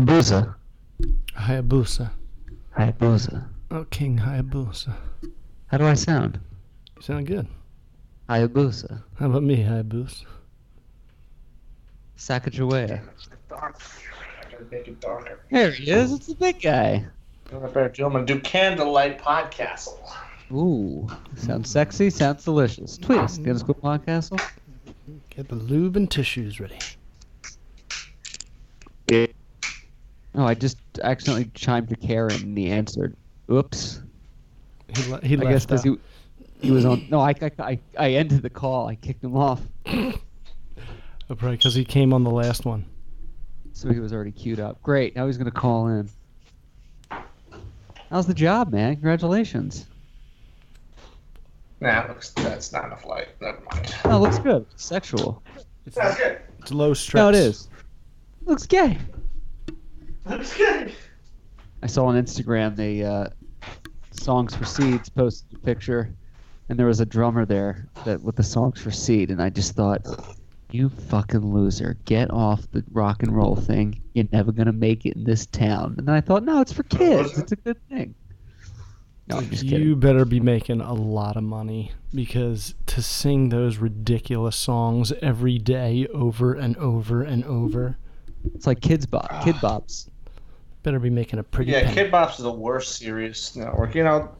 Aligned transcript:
Hayabusa. 0.00 0.54
Hayabusa. 1.36 2.10
Hayabusa. 2.74 3.44
Oh, 3.70 3.84
King 3.90 4.16
Hayabusa. 4.16 4.94
How 5.66 5.76
do 5.76 5.84
I 5.84 5.92
sound? 5.92 6.40
You 6.96 7.02
sound 7.02 7.26
good. 7.26 7.46
Hayabusa. 8.30 9.02
How 9.18 9.26
about 9.26 9.42
me, 9.42 9.58
Hayabusa? 9.58 10.24
Sacagawea. 12.16 13.02
Dark. 13.50 13.78
I 14.40 14.50
gotta 14.50 14.64
make 14.70 14.88
it 14.88 15.00
darker. 15.02 15.38
There 15.50 15.70
he 15.70 15.90
is. 15.90 16.12
It's 16.12 16.28
the 16.28 16.34
big 16.34 16.62
guy. 16.62 17.04
You 17.52 17.58
I 17.58 17.66
better 17.66 17.90
do? 17.90 18.06
I'm 18.06 18.12
gonna 18.12 18.24
do 18.24 18.40
candlelight 18.40 19.18
podcast. 19.18 19.88
Ooh. 20.50 21.08
Sounds 21.36 21.68
sexy. 21.68 22.08
Sounds 22.08 22.42
delicious. 22.44 22.96
Tweet 22.96 23.18
us. 23.18 23.36
Get 23.36 23.54
us 23.54 23.62
good 23.62 23.76
podcast. 23.76 24.40
Get 25.28 25.48
the 25.48 25.56
lube 25.56 25.96
and 25.98 26.10
tissues 26.10 26.58
ready. 26.58 26.78
Oh, 30.34 30.44
I 30.44 30.54
just 30.54 30.78
accidentally 31.02 31.50
chimed 31.54 31.88
to 31.88 31.96
Karen 31.96 32.34
and 32.42 32.56
he 32.56 32.70
answered. 32.70 33.16
Oops. 33.50 34.00
He, 34.96 35.10
le- 35.10 35.20
he 35.24 35.34
I 35.36 35.50
guess 35.50 35.66
because 35.66 35.82
he, 35.82 35.96
he 36.60 36.70
was 36.70 36.84
on. 36.84 37.06
No, 37.10 37.20
I, 37.20 37.34
I, 37.40 37.50
I, 37.58 37.78
I 37.98 38.10
ended 38.12 38.42
the 38.42 38.50
call. 38.50 38.88
I 38.88 38.94
kicked 38.94 39.24
him 39.24 39.36
off. 39.36 39.60
Oh, 39.86 40.14
probably 41.28 41.56
because 41.56 41.74
he 41.74 41.84
came 41.84 42.12
on 42.12 42.24
the 42.24 42.30
last 42.30 42.64
one. 42.64 42.84
So 43.72 43.88
he 43.92 44.00
was 44.00 44.12
already 44.12 44.32
queued 44.32 44.60
up. 44.60 44.82
Great. 44.82 45.16
Now 45.16 45.26
he's 45.26 45.38
going 45.38 45.50
to 45.50 45.56
call 45.56 45.86
in. 45.88 46.08
How's 48.10 48.26
the 48.26 48.34
job, 48.34 48.72
man? 48.72 48.94
Congratulations. 48.94 49.86
Nah, 51.80 52.06
looks 52.08 52.30
that's 52.30 52.72
not 52.72 52.84
enough 52.84 53.06
light. 53.06 53.28
Never 53.40 53.62
mind. 53.72 53.94
Oh, 54.04 54.18
looks 54.18 54.38
good. 54.38 54.66
Sexual. 54.76 55.42
It's, 55.86 55.96
That's 55.96 56.18
good. 56.18 56.40
it's 56.58 56.72
low 56.72 56.92
stress. 56.92 57.20
No, 57.20 57.28
it 57.30 57.36
is. 57.36 57.68
Looks 58.44 58.66
gay. 58.66 58.98
That's 60.30 60.56
good. 60.56 60.92
I 61.82 61.86
saw 61.86 62.06
on 62.06 62.22
Instagram 62.22 62.76
the 62.76 63.04
uh, 63.04 63.28
songs 64.12 64.54
for 64.54 64.64
Seeds 64.64 65.08
posted 65.08 65.58
a 65.58 65.60
picture, 65.60 66.14
and 66.68 66.78
there 66.78 66.86
was 66.86 67.00
a 67.00 67.06
drummer 67.06 67.44
there 67.44 67.88
that 68.04 68.22
with 68.22 68.36
the 68.36 68.42
songs 68.42 68.80
for 68.80 68.90
Seed, 68.90 69.30
and 69.30 69.42
I 69.42 69.50
just 69.50 69.74
thought, 69.74 70.06
you 70.70 70.88
fucking 70.88 71.52
loser, 71.52 71.96
get 72.04 72.30
off 72.30 72.70
the 72.70 72.84
rock 72.92 73.22
and 73.24 73.34
roll 73.36 73.56
thing. 73.56 74.00
You're 74.14 74.28
never 74.32 74.52
gonna 74.52 74.72
make 74.72 75.04
it 75.04 75.16
in 75.16 75.24
this 75.24 75.46
town. 75.46 75.96
And 75.98 76.06
then 76.06 76.14
I 76.14 76.20
thought, 76.20 76.44
no, 76.44 76.60
it's 76.60 76.72
for 76.72 76.84
kids. 76.84 77.36
It's 77.36 77.52
a 77.52 77.56
good 77.56 77.78
thing. 77.88 78.14
No, 79.26 79.38
I'm 79.38 79.50
just 79.50 79.64
you 79.64 79.96
better 79.96 80.24
be 80.24 80.40
making 80.40 80.80
a 80.80 80.92
lot 80.92 81.36
of 81.36 81.44
money 81.44 81.92
because 82.12 82.74
to 82.86 83.00
sing 83.02 83.48
those 83.48 83.78
ridiculous 83.78 84.56
songs 84.56 85.12
every 85.22 85.58
day 85.58 86.06
over 86.12 86.54
and 86.54 86.76
over 86.76 87.22
and 87.22 87.44
over, 87.44 87.96
It's 88.54 88.66
like 88.66 88.80
Kidz 88.80 89.08
Bop, 89.08 89.44
kid 89.44 89.54
bops. 89.56 90.09
Better 90.82 90.98
be 90.98 91.10
making 91.10 91.38
a 91.38 91.42
pretty 91.42 91.72
Yeah, 91.72 91.82
penny. 91.84 92.08
Kidz 92.08 92.10
Bop's 92.10 92.38
is 92.38 92.44
the 92.44 92.52
worst 92.52 92.96
Sirius 92.96 93.54
network. 93.54 93.94
You 93.94 94.04
know, 94.04 94.30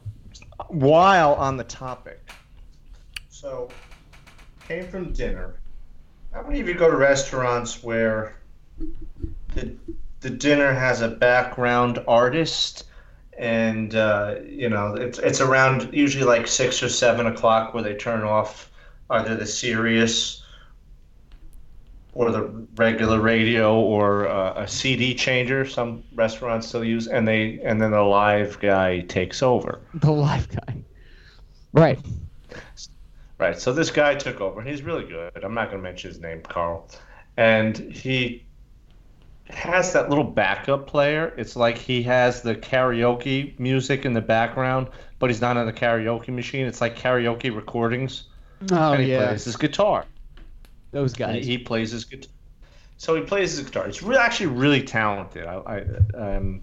while 0.69 1.33
on 1.35 1.57
the 1.57 1.63
topic, 1.63 2.19
so 3.29 3.69
came 4.67 4.87
from 4.87 5.13
dinner. 5.13 5.59
How 6.33 6.43
many 6.43 6.59
of 6.61 6.67
you 6.67 6.73
go 6.73 6.89
to 6.89 6.97
restaurants 6.97 7.83
where 7.83 8.35
the 9.53 9.75
the 10.21 10.29
dinner 10.29 10.73
has 10.73 11.01
a 11.01 11.09
background 11.09 11.99
artist, 12.07 12.85
and 13.37 13.93
uh, 13.93 14.35
you 14.47 14.69
know 14.69 14.95
it's 14.95 15.19
it's 15.19 15.41
around 15.41 15.93
usually 15.93 16.23
like 16.23 16.47
six 16.47 16.81
or 16.81 16.89
seven 16.89 17.27
o'clock 17.27 17.73
where 17.73 17.83
they 17.83 17.95
turn 17.95 18.23
off 18.23 18.71
either 19.09 19.35
the 19.35 19.45
Sirius 19.45 20.40
or 22.13 22.31
the 22.31 22.67
regular 22.75 23.21
radio 23.21 23.79
or 23.79 24.27
uh, 24.27 24.63
a 24.63 24.67
CD 24.67 25.15
changer. 25.15 25.65
Some 25.65 26.03
restaurants 26.13 26.67
still 26.67 26.83
use, 26.83 27.07
and 27.07 27.27
they 27.27 27.59
and 27.63 27.81
then 27.81 27.91
the 27.91 28.01
live 28.01 28.59
guy 28.59 29.01
takes 29.01 29.41
over. 29.41 29.79
The 29.93 30.11
live 30.11 30.49
guy. 30.49 30.83
Right. 31.73 31.99
Right. 33.37 33.59
So 33.59 33.73
this 33.73 33.89
guy 33.89 34.15
took 34.15 34.41
over, 34.41 34.59
and 34.59 34.69
he's 34.69 34.83
really 34.83 35.05
good. 35.05 35.43
I'm 35.43 35.53
not 35.53 35.69
going 35.69 35.77
to 35.77 35.83
mention 35.83 36.09
his 36.09 36.19
name, 36.19 36.41
Carl, 36.41 36.89
and 37.37 37.77
he 37.77 38.45
has 39.49 39.93
that 39.93 40.09
little 40.09 40.23
backup 40.23 40.87
player. 40.87 41.33
It's 41.37 41.55
like 41.55 41.77
he 41.77 42.03
has 42.03 42.41
the 42.41 42.55
karaoke 42.55 43.57
music 43.59 44.05
in 44.05 44.13
the 44.13 44.21
background, 44.21 44.87
but 45.19 45.29
he's 45.29 45.41
not 45.41 45.57
on 45.57 45.65
the 45.65 45.73
karaoke 45.73 46.29
machine. 46.29 46.65
It's 46.65 46.81
like 46.81 46.97
karaoke 46.97 47.53
recordings. 47.55 48.23
Oh 48.71 48.93
and 48.93 49.01
he 49.01 49.11
yeah. 49.11 49.27
plays 49.27 49.45
his 49.45 49.55
guitar. 49.55 50.05
Those 50.91 51.11
And 51.13 51.33
guys. 51.33 51.45
he 51.45 51.57
plays 51.57 51.91
his 51.91 52.05
guitar. 52.05 52.31
So 52.97 53.15
he 53.15 53.21
plays 53.21 53.57
his 53.57 53.65
guitar. 53.65 53.87
He's 53.87 54.03
really, 54.03 54.19
actually 54.21 54.47
really 54.47 54.83
talented. 54.83 55.45
I, 55.45 55.55
I, 56.15 56.21
I'm 56.21 56.59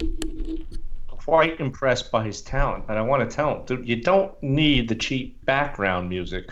quite 1.07 1.59
impressed 1.59 2.11
by 2.11 2.23
his 2.25 2.41
talent. 2.41 2.85
And 2.87 2.97
I 2.97 3.01
want 3.01 3.27
to 3.29 3.35
tell 3.35 3.57
him, 3.57 3.65
dude, 3.65 3.87
you 3.87 3.97
don't 3.97 4.31
need 4.41 4.87
the 4.87 4.95
cheap 4.95 5.43
background 5.45 6.07
music. 6.07 6.49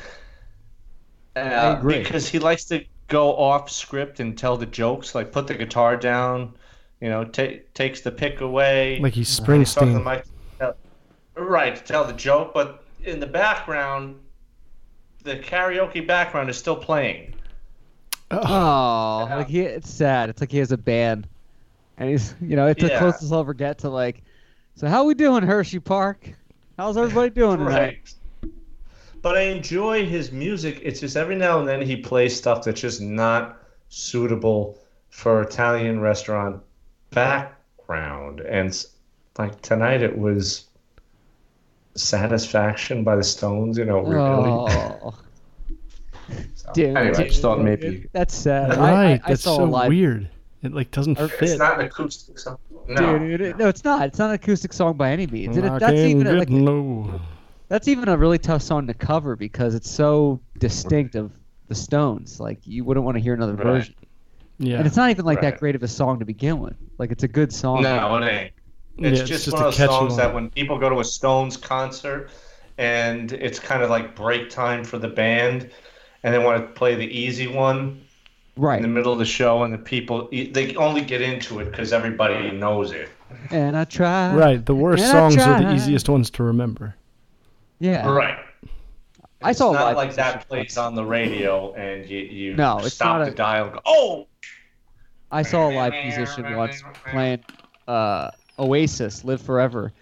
Uh, 1.35 1.39
I 1.39 1.77
agree. 1.77 1.99
Because 1.99 2.27
he 2.27 2.39
likes 2.39 2.65
to 2.65 2.83
go 3.07 3.35
off 3.37 3.69
script 3.71 4.19
and 4.19 4.37
tell 4.37 4.57
the 4.57 4.65
jokes, 4.65 5.15
like 5.15 5.31
put 5.31 5.47
the 5.47 5.53
guitar 5.53 5.95
down, 5.95 6.53
you 6.99 7.09
know, 7.09 7.23
ta 7.23 7.47
takes 7.73 8.01
the 8.01 8.11
pick 8.11 8.41
away. 8.41 8.99
Like 8.99 9.13
he's 9.13 9.37
Talk 9.37 9.45
to 9.45 9.51
the 9.53 9.57
Springsteen. 9.63 10.03
mic 10.03 10.23
to 10.23 10.29
tell- 10.59 10.75
Right, 11.35 11.75
to 11.75 11.83
tell 11.83 12.03
the 12.03 12.13
joke, 12.13 12.53
but 12.53 12.83
in 13.05 13.19
the 13.21 13.27
background, 13.27 14.19
the 15.23 15.35
karaoke 15.37 16.05
background 16.05 16.49
is 16.49 16.57
still 16.57 16.75
playing. 16.75 17.35
Oh. 18.31 18.37
oh, 18.39 19.25
Yeah. 19.29 19.35
like 19.35 19.47
he, 19.47 19.61
it's 19.61 19.89
sad. 19.89 20.29
It's 20.29 20.41
like 20.41 20.51
he 20.51 20.57
has 20.57 20.71
a 20.71 20.77
band, 20.77 21.27
and 21.97 22.09
he's, 22.09 22.35
you 22.41 22.55
know, 22.55 22.67
it's 22.67 22.81
the 22.81 22.89
closest 22.97 23.31
I'll 23.31 23.39
ever 23.39 23.53
get 23.53 23.79
to 23.79 23.89
like. 23.89 24.23
So 24.75 24.87
how 24.87 25.05
we 25.05 25.13
doing, 25.15 25.43
Hershey 25.43 25.79
Park? 25.79 26.29
How's 26.77 26.97
everybody 26.97 27.31
doing 27.31 27.57
tonight? 27.57 27.99
Right. 28.43 28.51
But 29.23 29.37
I 29.37 29.41
enjoy 29.41 30.05
his 30.05 30.31
music. 30.31 30.79
It's 30.83 30.99
just 30.99 31.17
every 31.17 31.35
now 31.35 31.59
and 31.59 31.67
then 31.67 31.81
he 31.81 31.97
plays 31.97 32.35
stuff 32.37 32.63
that's 32.63 32.79
just 32.79 33.01
not 33.01 33.57
suitable 33.89 34.77
for 35.09 35.41
Italian 35.41 35.99
restaurant 35.99 36.61
background. 37.09 38.41
And 38.41 38.85
like 39.39 39.59
tonight 39.63 40.03
it 40.03 40.15
was 40.15 40.65
Satisfaction 41.95 43.03
by 43.03 43.15
the 43.15 43.23
Stones, 43.23 43.77
you 43.77 43.85
know, 43.85 43.99
really. 44.01 44.21
Oh, 44.21 45.17
So, 46.55 46.71
dude, 46.73 46.95
anyway, 46.97 47.15
I 47.17 47.27
just 47.27 47.41
thought 47.41 47.61
maybe 47.61 48.07
that's 48.11 48.35
sad. 48.35 48.69
Right, 48.71 48.79
I, 48.79 49.11
I, 49.13 49.21
that's 49.29 49.43
saw 49.43 49.57
so 49.57 49.63
live. 49.65 49.89
weird. 49.89 50.29
It 50.63 50.73
like 50.73 50.91
doesn't 50.91 51.19
Or- 51.19 51.27
fit. 51.27 51.49
it's 51.49 51.59
not 51.59 51.79
an 51.79 51.85
acoustic 51.85 52.39
song. 52.39 52.57
No. 52.87 53.19
Dude, 53.19 53.41
it- 53.41 53.57
no, 53.57 53.67
it's 53.67 53.83
not. 53.83 54.07
It's 54.07 54.19
not 54.19 54.29
an 54.29 54.35
acoustic 54.35 54.73
song 54.73 54.95
by 54.97 55.11
any 55.11 55.27
means. 55.27 55.55
It- 55.57 55.61
that's 55.79 55.93
even 55.93 56.27
a, 56.27 56.33
like 56.33 56.49
no. 56.49 57.19
that's 57.67 57.87
even 57.87 58.09
a 58.09 58.17
really 58.17 58.37
tough 58.39 58.61
song 58.61 58.87
to 58.87 58.93
cover 58.93 59.35
because 59.35 59.75
it's 59.75 59.89
so 59.89 60.39
distinct 60.57 61.15
of 61.15 61.31
the 61.67 61.75
Stones. 61.75 62.39
Like 62.39 62.59
you 62.65 62.83
wouldn't 62.83 63.05
want 63.05 63.15
to 63.17 63.21
hear 63.21 63.33
another 63.33 63.53
Right. 63.53 63.63
version. 63.65 63.95
Yeah, 64.59 64.77
And 64.77 64.87
it's 64.87 64.95
not 64.97 65.11
even 65.11 65.23
like 65.25 65.41
that 65.41 65.59
great 65.59 65.75
of 65.75 65.83
a 65.83 65.87
song 65.87 66.17
to 66.19 66.25
begin 66.25 66.59
with. 66.59 66.75
Like 66.97 67.11
it's 67.11 67.23
a 67.23 67.27
good 67.27 67.53
song. 67.53 67.83
No, 67.83 68.15
it 68.17 68.23
ain't. 68.25 68.51
Yeah, 68.97 69.09
It's 69.09 69.19
it's 69.21 69.29
just, 69.29 69.45
just 69.45 69.53
one 69.55 69.65
a 69.65 69.67
of 69.67 69.77
those 69.77 69.87
songs 69.87 70.09
one. 70.13 70.17
that 70.17 70.33
when 70.33 70.49
people 70.49 70.79
go 70.79 70.89
to 70.89 70.99
a 70.99 71.03
Stones 71.05 71.55
concert 71.57 72.31
and 72.79 73.31
it's 73.33 73.59
kind 73.59 73.83
of 73.83 73.91
like 73.91 74.15
break 74.15 74.49
time 74.49 74.83
for 74.83 74.97
the 74.97 75.07
band 75.07 75.69
and 76.27 76.33
they 76.35 76.39
want 76.39 76.61
to 76.61 76.73
play 76.73 76.93
the 76.95 77.05
easy 77.07 77.47
one 77.47 78.01
Right. 78.57 78.75
in 78.77 78.81
the 78.81 78.87
middle 78.89 79.13
of 79.13 79.19
the 79.19 79.25
show 79.25 79.63
and 79.63 79.73
the 79.73 79.77
people 79.77 80.27
they 80.31 80.75
only 80.75 81.01
get 81.01 81.21
into 81.21 81.59
it 81.59 81.65
because 81.71 81.93
everybody 81.93 82.51
knows 82.51 82.91
it. 82.91 83.07
And 83.51 83.77
I 83.77 83.83
try. 83.85 84.33
right. 84.35 84.65
The 84.65 84.75
worst 84.75 85.09
songs 85.09 85.37
are 85.37 85.61
the 85.61 85.73
easiest 85.73 86.09
ones 86.09 86.29
to 86.31 86.43
remember. 86.43 86.95
Yeah. 87.79 88.09
Right. 88.09 88.37
I 89.43 89.51
It's 89.51 89.59
saw 89.59 89.69
a 89.69 89.73
not 89.73 89.95
like 89.95 90.15
that 90.15 90.33
musician 90.33 90.47
plays 90.49 90.77
on 90.77 90.95
the 90.95 91.05
radio 91.05 91.71
and 91.75 92.09
you, 92.09 92.17
you 92.19 92.55
No, 92.55 92.79
it's 92.79 92.95
stop 92.95 93.19
not 93.19 93.25
the 93.25 93.31
a- 93.31 93.35
dial 93.35 93.65
and 93.65 93.73
go, 93.75 93.81
oh! 93.85 94.27
I 95.31 95.43
saw 95.43 95.69
a 95.69 95.71
live 95.75 95.93
musician 95.93 96.55
once 96.55 96.81
playing 97.11 97.43
uh, 97.87 98.31
Oasis, 98.57 99.23
"Live 99.23 99.41
Forever," 99.41 99.93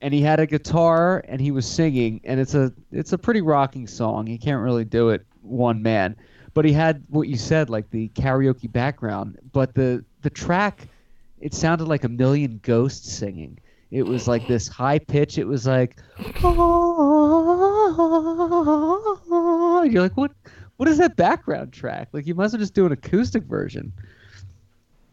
and 0.00 0.12
he 0.12 0.20
had 0.22 0.40
a 0.40 0.46
guitar 0.46 1.22
and 1.28 1.40
he 1.40 1.50
was 1.52 1.66
singing, 1.66 2.20
and 2.24 2.40
it's 2.40 2.54
a 2.54 2.72
it's 2.90 3.12
a 3.12 3.18
pretty 3.18 3.40
rocking 3.42 3.86
song. 3.86 4.26
He 4.26 4.36
can't 4.38 4.62
really 4.62 4.84
do 4.86 5.10
it 5.10 5.24
one 5.42 5.82
man, 5.82 6.16
but 6.54 6.64
he 6.64 6.72
had 6.72 7.04
what 7.08 7.28
you 7.28 7.36
said, 7.36 7.70
like 7.70 7.90
the 7.90 8.08
karaoke 8.10 8.70
background. 8.70 9.38
But 9.52 9.74
the 9.74 10.04
the 10.22 10.30
track, 10.30 10.88
it 11.40 11.54
sounded 11.54 11.88
like 11.88 12.04
a 12.04 12.08
million 12.08 12.60
ghosts 12.62 13.12
singing. 13.12 13.58
It 13.90 14.04
was 14.04 14.28
like 14.28 14.46
this 14.46 14.68
high 14.68 15.00
pitch. 15.00 15.36
It 15.38 15.46
was 15.46 15.66
like, 15.66 15.96
oh, 16.42 16.62
you're 19.90 20.02
like, 20.02 20.16
what? 20.16 20.30
What 20.76 20.88
is 20.88 20.98
that 20.98 21.16
background 21.16 21.72
track? 21.74 22.08
Like, 22.12 22.26
you 22.26 22.34
must 22.34 22.52
have 22.52 22.60
just 22.60 22.72
do 22.72 22.86
an 22.86 22.92
acoustic 22.92 23.42
version. 23.44 23.92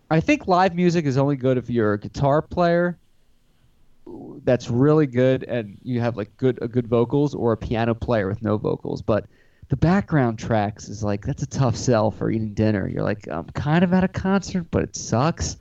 I 0.09 0.21
think 0.21 0.47
live 0.47 0.73
music 0.73 1.05
is 1.05 1.17
only 1.17 1.35
good 1.35 1.57
if 1.57 1.69
you're 1.69 1.91
a 1.93 1.99
guitar 1.99 2.41
player 2.41 2.97
that's 4.45 4.69
really 4.69 5.07
good 5.07 5.43
and 5.43 5.77
you 5.83 5.99
have 5.99 6.15
like 6.15 6.35
good 6.37 6.57
a 6.61 6.67
good 6.69 6.87
vocals 6.87 7.35
or 7.35 7.51
a 7.51 7.57
piano 7.57 7.93
player 7.93 8.27
with 8.29 8.41
no 8.41 8.57
vocals. 8.57 9.01
But 9.01 9.25
the 9.69 9.75
background 9.75 10.39
tracks 10.39 10.87
is 10.89 11.03
like 11.03 11.25
that's 11.25 11.43
a 11.43 11.47
tough 11.47 11.75
sell 11.75 12.11
for 12.11 12.31
eating 12.31 12.53
dinner. 12.53 12.87
You're 12.87 13.03
like, 13.03 13.27
I'm 13.27 13.45
kind 13.45 13.83
of 13.83 13.93
at 13.93 14.03
a 14.03 14.07
concert, 14.07 14.67
but 14.71 14.83
it 14.83 14.95
sucks. 14.95 15.57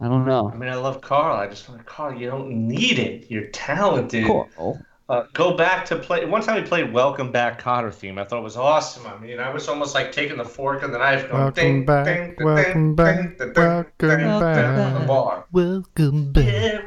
I 0.00 0.08
don't 0.08 0.26
know. 0.26 0.50
I 0.52 0.56
mean, 0.56 0.68
I 0.68 0.74
love 0.74 1.00
Carl. 1.00 1.36
I 1.36 1.46
just 1.46 1.68
want 1.68 1.80
to 1.80 1.84
Carl. 1.84 2.18
You 2.18 2.28
don't 2.28 2.50
need 2.68 2.98
it. 2.98 3.30
You're 3.30 3.46
talented. 3.46 4.26
Cool. 4.26 4.80
Uh, 5.06 5.24
go 5.34 5.54
back 5.54 5.84
to 5.84 5.96
play. 5.96 6.24
One 6.24 6.40
time 6.40 6.62
we 6.62 6.66
played 6.66 6.90
"Welcome 6.90 7.30
Back" 7.30 7.60
Kotter 7.60 7.92
theme. 7.92 8.18
I 8.18 8.24
thought 8.24 8.38
it 8.38 8.42
was 8.42 8.56
awesome. 8.56 9.06
I 9.06 9.18
mean, 9.18 9.38
I 9.38 9.52
was 9.52 9.68
almost 9.68 9.94
like 9.94 10.12
taking 10.12 10.38
the 10.38 10.46
fork 10.46 10.82
and 10.82 10.94
the 10.94 10.98
knife, 10.98 11.28
going 11.28 11.42
Welcome 11.42 11.54
ding, 11.62 11.84
back, 11.84 12.04
ding, 12.06 12.34
ding, 12.38 12.46
welcome 12.46 12.72
ding, 12.72 12.94
back, 12.96 13.16
ding, 13.18 13.36
ding, 13.36 13.52
welcome 13.54 13.92
ding, 13.98 14.08
ding, 14.18 14.40
back. 14.40 14.78
on 14.94 15.00
the 15.02 15.06
bar. 15.06 15.44
Welcome 15.52 16.32
back. 16.32 16.44
Yeah, 16.46 16.80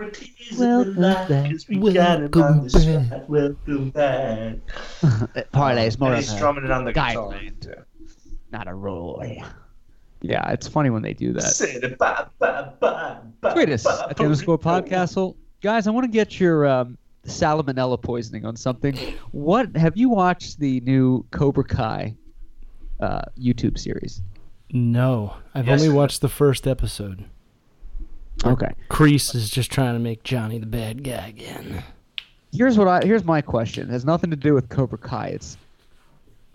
Welcome 0.58 0.96
the 0.96 1.00
light 1.02 1.30
back, 1.30 1.52
'cause 1.52 1.66
we 1.70 1.94
got 1.94 2.22
it 2.24 2.36
on 2.36 2.42
welcome 2.42 2.62
back. 2.64 2.72
side. 2.72 3.24
Welcome 3.28 3.90
back. 3.92 4.56
Parlays 5.54 6.00
more 6.00 6.10
And 6.10 6.18
of 6.18 6.24
he's 6.24 6.34
a 6.34 6.36
strumming 6.38 6.64
it 6.66 6.72
on 6.72 6.86
the 6.86 6.94
guitar. 6.94 7.34
guideline. 7.34 7.60
too. 7.62 7.74
not 8.52 8.68
a 8.68 8.74
role. 8.74 9.24
Yeah, 10.22 10.50
it's 10.52 10.68
funny 10.68 10.90
when 10.90 11.04
they 11.04 11.14
do 11.14 11.34
that. 11.34 11.42
Said 11.44 11.84
it, 11.84 12.00
ba, 12.00 12.32
ba, 12.40 12.74
ba, 12.80 13.22
ba, 13.42 13.54
Tweet 13.54 13.70
us 13.70 13.84
ba, 13.84 14.08
at 14.10 14.18
the 14.18 14.24
underscore 14.24 14.58
ba, 14.58 14.82
podcast. 14.82 15.36
Guys, 15.62 15.86
I 15.86 15.92
want 15.92 16.06
to 16.06 16.12
get 16.12 16.40
your 16.40 16.66
um, 16.66 16.98
salmonella 17.28 18.02
poisoning 18.02 18.46
on 18.46 18.56
something. 18.56 18.96
What 19.32 19.76
have 19.76 19.96
you 19.98 20.10
watched 20.10 20.60
the 20.60 20.80
new 20.82 21.26
Cobra 21.32 21.64
Kai 21.64 22.16
uh, 23.00 23.22
YouTube 23.40 23.78
series? 23.78 24.22
No, 24.72 25.36
I've 25.54 25.68
Yes. 25.68 25.82
only 25.82 25.94
watched 25.94 26.22
the 26.22 26.30
first 26.30 26.68
episode. 26.68 27.26
Okay. 28.46 28.72
Kreese 28.90 29.34
is 29.34 29.50
just 29.50 29.72
trying 29.72 29.94
to 29.94 30.00
make 30.00 30.24
Johnny 30.24 30.60
the 30.60 30.66
bad 30.66 31.04
guy 31.04 31.28
again. 31.28 31.84
Here's 32.52 32.78
what 32.78 32.88
I 32.88 33.02
here's 33.04 33.24
my 33.24 33.42
question. 33.42 33.90
It 33.90 33.92
has 33.92 34.06
nothing 34.06 34.30
to 34.30 34.36
do 34.36 34.54
with 34.54 34.70
Cobra 34.70 34.98
Kai. 34.98 35.28
It's 35.30 35.58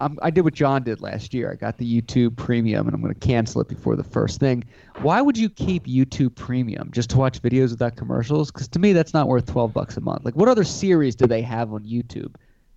I'm, 0.03 0.19
I 0.23 0.31
did 0.31 0.43
what 0.43 0.55
John 0.55 0.83
did 0.83 1.01
last 1.01 1.33
year. 1.33 1.51
I 1.53 1.55
got 1.55 1.79
the 1.79 2.01
YouTube 2.03 2.37
Premium, 2.37 2.87
and 2.87 2.95
I'm 2.95 3.01
going 3.01 3.15
to 3.15 3.21
cancel 3.21 3.61
it 3.61 3.69
before 3.69 3.97
the 3.97 4.05
first 4.05 4.41
thing. 4.41 4.65
Why 5.01 5.21
would 5.21 5.39
you 5.39 5.49
keep 5.49 5.87
YouTube 5.87 6.35
Premium 6.35 6.91
just 6.93 7.11
to 7.11 7.19
watch 7.19 7.41
videos 7.41 7.71
without 7.71 7.97
commercials? 7.97 8.51
Because 8.51 8.69
to 8.69 8.79
me, 8.79 8.93
that's 8.93 9.15
not 9.15 9.29
worth 9.29 9.47
12 9.47 9.73
bucks 9.73 9.97
a 9.97 10.01
month. 10.01 10.25
Like, 10.25 10.37
what 10.37 10.49
other 10.49 10.65
series 10.65 11.15
do 11.15 11.27
they 11.27 11.43
have 11.43 11.73
on 11.73 11.85
YouTube 11.85 12.35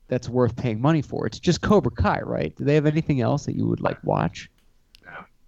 that's 0.07 0.29
worth 0.29 0.55
paying 0.55 0.79
money 0.79 1.01
for? 1.01 1.25
It's 1.25 1.39
just 1.39 1.61
Cobra 1.61 1.91
Kai, 1.91 2.21
right? 2.21 2.55
Do 2.55 2.63
they 2.63 2.75
have 2.75 2.85
anything 2.85 3.21
else 3.21 3.45
that 3.45 3.55
you 3.55 3.65
would 3.67 3.81
like 3.81 4.01
watch? 4.03 4.49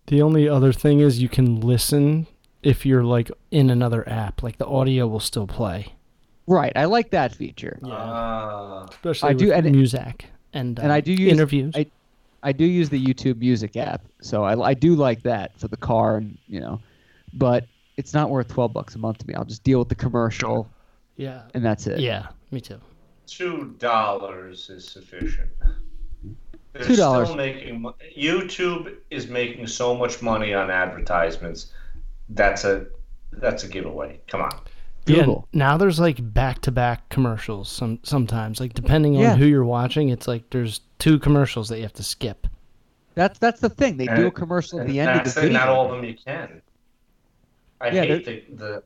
The 0.07 0.21
only 0.21 0.47
other 0.47 0.71
thing 0.71 1.01
is 1.01 1.21
you 1.21 1.27
can 1.29 1.59
listen 1.59 2.27
if 2.63 2.85
you're 2.85 3.03
like 3.03 3.29
in 3.51 3.69
another 3.69 4.07
app. 4.07 4.41
Like 4.41 4.57
the 4.57 4.65
audio 4.65 5.06
will 5.06 5.19
still 5.19 5.47
play. 5.47 5.94
Right. 6.47 6.71
I 6.77 6.85
like 6.85 7.09
that 7.12 7.35
feature. 7.35 7.77
Ah. 7.83 8.85
Especially 8.89 9.29
I 9.29 9.33
do- 9.33 9.47
with 9.47 9.65
and- 9.65 9.75
music 9.75 10.27
and, 10.57 10.80
uh, 10.80 10.83
and 10.83 10.92
I 10.92 11.01
do 11.01 11.12
use- 11.13 11.31
interviews. 11.31 11.74
I- 11.75 11.92
I 12.44 12.51
do 12.51 12.65
use 12.65 12.89
the 12.89 13.04
YouTube 13.04 13.39
Music 13.39 13.75
app, 13.75 14.01
so 14.21 14.44
I, 14.44 14.69
I 14.69 14.74
do 14.75 14.95
like 14.95 15.24
that 15.24 15.57
for 15.59 15.68
the 15.68 15.75
car, 15.77 16.18
and 16.18 16.38
you 16.48 16.59
know, 16.59 16.80
but 17.33 17.65
it's 17.98 18.13
not 18.13 18.30
worth 18.30 18.48
12 18.50 18.71
bucks 18.74 18.95
a 18.95 19.00
month 19.00 19.18
to 19.19 19.27
me. 19.27 19.33
I'll 19.33 19.44
just 19.44 19.63
deal 19.63 19.80
with 19.80 19.89
the 19.89 19.95
commercial, 19.95 20.69
yeah. 21.18 21.42
and 21.56 21.65
that's 21.65 21.88
it. 21.88 22.00
Yeah, 22.00 22.27
me 22.51 22.62
too. 22.62 22.80
Two 23.25 23.75
dollars 23.80 24.69
is 24.69 24.88
sufficient. 24.88 25.50
They're 26.74 26.83
$2. 26.83 27.36
Making 27.36 27.92
YouTube 28.18 28.95
is 29.10 29.27
making 29.27 29.65
so 29.68 29.95
much 29.95 30.21
money 30.21 30.53
on 30.53 30.69
advertisements. 30.69 31.74
That's 32.30 32.63
a 32.65 32.86
that's 33.31 33.63
a 33.63 33.68
giveaway. 33.68 34.19
Come 34.27 34.42
on. 34.42 34.60
Google. 35.07 35.48
Yeah, 35.51 35.57
now 35.59 35.77
there's 35.77 36.00
like 36.00 36.18
back-to-back 36.33 37.09
commercials. 37.09 37.69
Some 37.69 38.00
sometimes, 38.04 38.59
like 38.59 38.74
depending 38.74 39.15
on 39.15 39.21
Yeah. 39.21 39.36
who 39.36 39.45
you're 39.45 39.65
watching, 39.65 40.09
it's 40.09 40.27
like 40.27 40.50
there's 40.51 40.81
two 41.00 41.18
commercials 41.19 41.69
that 41.69 41.77
you 41.77 41.83
have 41.83 41.94
to 41.94 42.04
skip. 42.04 42.48
That's 43.15 43.39
that's 43.39 43.59
the 43.62 43.69
thing. 43.69 43.98
They 43.98 44.07
do 44.07 44.27
a 44.27 44.31
commercial 44.31 44.80
at 44.80 44.88
the 44.88 45.00
end 45.00 45.19
of 45.19 45.24
the 45.33 45.39
it, 45.39 45.44
video. 45.44 45.57
Not 45.59 45.69
all 45.69 45.86
of 45.86 45.92
them 45.92 46.04
you 46.04 46.15
can. 46.15 46.62
I 47.81 47.89
Yeah, 47.89 48.04
hate 48.04 48.25
the, 48.25 48.44
the 48.56 48.83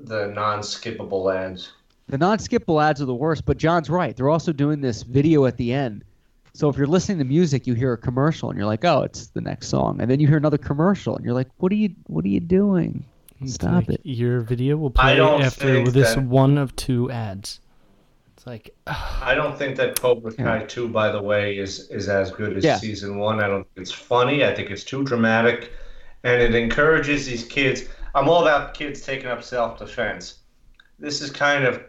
the 0.00 0.26
non-skippable 0.28 1.34
ads. 1.34 1.72
The 2.08 2.18
non-skippable 2.18 2.82
ads 2.82 3.00
are 3.00 3.06
the 3.06 3.14
worst, 3.14 3.46
but 3.46 3.56
John's 3.56 3.88
right. 3.88 4.14
They're 4.16 4.28
also 4.28 4.52
doing 4.52 4.80
this 4.80 5.02
video 5.02 5.46
at 5.46 5.56
the 5.56 5.72
end. 5.72 6.04
So 6.52 6.68
if 6.68 6.76
you're 6.76 6.86
listening 6.86 7.18
to 7.18 7.24
music, 7.24 7.66
you 7.66 7.74
hear 7.74 7.92
a 7.94 7.98
commercial 7.98 8.48
and 8.48 8.56
you're 8.56 8.66
like, 8.66 8.84
"Oh, 8.84 9.02
it's 9.02 9.28
the 9.28 9.40
next 9.40 9.68
song," 9.68 10.00
and 10.00 10.10
then 10.10 10.20
you 10.20 10.28
hear 10.28 10.36
another 10.36 10.58
commercial 10.58 11.16
and 11.16 11.24
you're 11.24 11.34
like, 11.34 11.48
"What 11.58 11.72
are 11.72 11.76
you 11.76 11.90
What 12.06 12.24
are 12.24 12.28
you 12.28 12.40
doing? 12.40 13.04
It's 13.44 13.54
Stop 13.54 13.72
like 13.72 13.90
it!" 13.90 14.00
Your 14.04 14.40
video 14.40 14.76
will 14.76 14.90
play 14.90 15.20
after 15.20 15.84
this 15.90 16.14
that- 16.14 16.24
one 16.24 16.58
of 16.58 16.74
two 16.76 17.10
ads. 17.10 17.60
It's 18.36 18.46
like 18.46 18.74
I 18.86 19.34
don't 19.34 19.56
think 19.56 19.76
that 19.76 19.98
Cobra 20.00 20.32
Kai 20.32 20.64
2, 20.64 20.88
by 20.88 21.10
the 21.10 21.22
way, 21.22 21.56
is 21.58 21.88
is 21.90 22.08
as 22.08 22.30
good 22.30 22.56
as 22.56 22.64
Yeah. 22.64 22.76
season 22.76 23.18
one. 23.18 23.40
I 23.42 23.46
don't 23.48 23.64
think 23.74 23.86
it's 23.86 23.92
funny. 23.92 24.44
I 24.44 24.54
think 24.54 24.70
it's 24.70 24.84
too 24.84 25.02
dramatic, 25.04 25.72
and 26.24 26.40
it 26.42 26.54
encourages 26.54 27.26
these 27.26 27.44
kids. 27.44 27.84
I'm 28.14 28.28
all 28.28 28.42
about 28.42 28.74
kids 28.74 29.00
taking 29.00 29.26
up 29.28 29.42
self-defense. 29.42 30.40
This 30.98 31.20
is 31.20 31.30
kind 31.30 31.64
of 31.64 31.82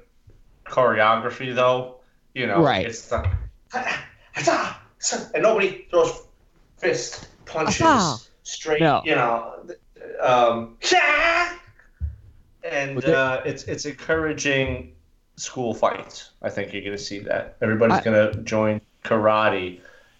choreography, 0.65 1.53
though. 1.53 1.97
You 2.33 2.47
know, 2.47 2.61
Right. 2.61 2.85
It's 2.85 3.07
the 3.07 3.23
and 5.33 5.43
nobody 5.43 5.85
throws 5.89 6.23
fist 6.77 7.27
punches 7.45 8.29
straight. 8.43 8.81
No. 8.81 9.01
You 9.05 9.15
know, 9.15 9.53
um, 10.21 10.77
and 12.63 13.05
uh, 13.05 13.41
it's 13.45 13.63
it's 13.63 13.85
encouraging 13.85 14.93
school 15.35 15.73
fights. 15.73 16.31
I 16.41 16.49
think 16.49 16.73
you're 16.73 16.81
going 16.81 16.97
to 16.97 17.03
see 17.03 17.19
that. 17.19 17.57
Everybody's 17.61 18.01
going 18.01 18.31
to 18.31 18.41
join 18.41 18.81
karate, 19.03 19.79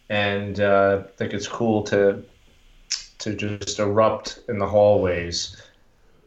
and 0.09 0.59
uh, 0.59 1.03
think 1.17 1.33
it's 1.33 1.47
cool 1.47 1.83
to 1.83 2.23
to 3.19 3.35
just 3.35 3.79
erupt 3.79 4.39
in 4.49 4.59
the 4.59 4.67
hallways. 4.67 5.61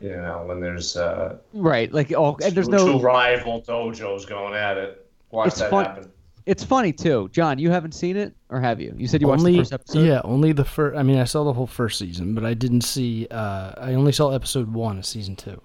You 0.01 0.11
know, 0.11 0.45
when 0.47 0.61
there's 0.61 0.97
uh, 0.97 1.39
Right. 1.53 1.93
Like, 1.93 2.13
oh, 2.13 2.37
and 2.43 2.55
there's 2.55 2.69
two, 2.69 2.73
no. 2.73 2.99
two 2.99 3.01
rival 3.01 3.63
dojos 3.63 4.29
going 4.29 4.55
at 4.55 4.77
it. 4.77 5.05
Watch 5.31 5.57
that 5.57 5.71
fun- 5.71 5.85
happen. 5.85 6.13
It's 6.49 6.65
funny 6.65 6.93
too. 6.95 7.29
John, 7.31 7.59
you 7.59 7.71
haven't 7.71 7.93
seen 7.93 8.17
it, 8.17 8.35
or 8.49 8.59
have 8.61 8.81
you? 8.81 8.95
You 8.97 9.07
said 9.07 9.21
you 9.21 9.29
watched 9.29 9.41
only 9.41 9.53
the 9.53 9.59
first 9.59 9.73
episode. 9.75 10.01
yeah, 10.07 10.21
only 10.25 10.53
the 10.53 10.65
first. 10.65 10.97
I 10.99 11.03
mean, 11.03 11.19
I 11.19 11.25
saw 11.25 11.45
the 11.45 11.53
whole 11.53 11.67
first 11.67 11.99
season, 11.99 12.35
but 12.35 12.45
I 12.45 12.55
didn't 12.55 12.81
see. 12.83 13.27
Uh, 13.31 13.73
I 13.77 13.93
only 13.95 14.13
saw 14.13 14.31
episode 14.31 14.73
one 14.73 14.97
of 14.99 15.05
season 15.05 15.37
two. 15.37 15.61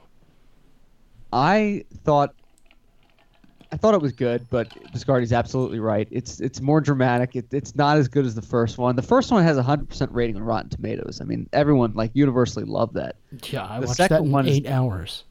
I 1.31 1.85
thought 2.03 2.35
I 3.71 3.77
thought 3.77 3.93
it 3.95 4.01
was 4.01 4.11
good, 4.11 4.45
but 4.51 4.69
Biscardi's 4.93 5.33
absolutely 5.33 5.79
right. 5.79 6.07
It's 6.11 6.39
it's 6.39 6.61
more 6.61 6.79
dramatic. 6.81 7.35
It, 7.35 7.45
it's 7.51 7.75
not 7.75 7.97
as 7.97 8.07
good 8.07 8.25
as 8.25 8.35
the 8.35 8.41
first 8.41 8.77
one. 8.77 8.95
The 8.95 9.01
first 9.01 9.31
one 9.31 9.41
has 9.43 9.57
a 9.57 9.63
hundred 9.63 9.89
percent 9.89 10.11
rating 10.11 10.35
on 10.35 10.43
Rotten 10.43 10.69
Tomatoes. 10.69 11.19
I 11.21 11.23
mean, 11.23 11.49
everyone 11.53 11.93
like 11.93 12.11
universally 12.13 12.65
loved 12.65 12.93
that. 12.95 13.15
Yeah, 13.49 13.65
I 13.67 13.79
The 13.79 13.87
watched 13.87 13.97
that 13.99 14.09
second 14.09 14.25
in 14.27 14.31
one 14.31 14.47
is- 14.47 14.57
eight 14.57 14.67
hours. 14.67 15.23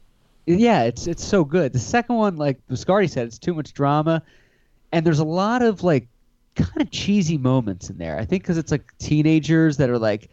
Yeah, 0.47 0.83
it's 0.83 1.07
it's 1.07 1.25
so 1.25 1.45
good. 1.45 1.73
The 1.73 1.79
second 1.79 2.17
one, 2.17 2.35
like 2.37 2.59
Biscardi 2.69 3.09
said, 3.09 3.29
it's 3.29 3.39
too 3.39 3.55
much 3.55 3.73
drama, 3.75 4.23
and 4.93 5.05
there's 5.07 5.19
a 5.19 5.25
lot 5.25 5.63
of 5.63 5.83
like 5.83 6.07
kind 6.55 6.81
of 6.83 6.91
cheesy 6.91 7.39
moments 7.39 7.89
in 7.91 7.99
there. 7.99 8.19
I 8.19 8.25
think 8.25 8.43
because 8.43 8.59
it's 8.59 8.71
like 8.71 8.97
teenagers 8.99 9.79
that 9.79 9.89
are 9.91 9.99
like, 9.99 10.29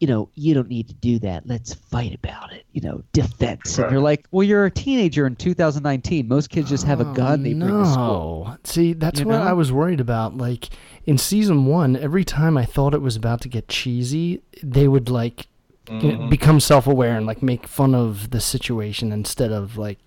you 0.00 0.08
know, 0.08 0.28
you 0.34 0.52
don't 0.54 0.68
need 0.68 0.88
to 0.88 0.94
do 0.94 1.20
that. 1.20 1.46
Let's 1.46 1.74
fight 1.74 2.12
about 2.12 2.52
it. 2.52 2.64
You 2.72 2.80
know, 2.80 3.04
defense. 3.12 3.78
And 3.78 3.90
you're 3.92 4.00
like, 4.00 4.26
well, 4.32 4.42
you're 4.42 4.64
a 4.64 4.70
teenager 4.70 5.26
in 5.26 5.36
2019. 5.36 6.26
Most 6.26 6.50
kids 6.50 6.68
just 6.68 6.84
have 6.84 7.00
a 7.00 7.04
gun 7.04 7.44
they 7.44 7.54
bring 7.54 7.84
to 7.84 7.86
school. 7.86 8.46
No, 8.48 8.56
see, 8.64 8.94
that's 8.94 9.20
You 9.20 9.26
what 9.26 9.38
know? 9.38 9.42
I 9.44 9.52
was 9.52 9.70
worried 9.70 10.00
about. 10.00 10.36
Like 10.36 10.70
in 11.06 11.18
season 11.18 11.66
one, 11.66 11.96
every 11.96 12.24
time 12.24 12.58
I 12.58 12.64
thought 12.64 12.94
it 12.94 13.02
was 13.02 13.14
about 13.14 13.40
to 13.42 13.48
get 13.48 13.68
cheesy, 13.68 14.42
they 14.62 14.88
would 14.88 15.08
like 15.08 15.46
you 15.88 15.94
know, 16.12 16.18
Mhm. 16.18 16.30
become 16.30 16.58
self-aware 16.60 17.16
and 17.16 17.26
like 17.26 17.42
make 17.42 17.66
fun 17.66 17.94
of 17.94 18.30
the 18.30 18.40
situation 18.40 19.12
instead 19.12 19.52
of 19.52 19.76
like 19.76 19.98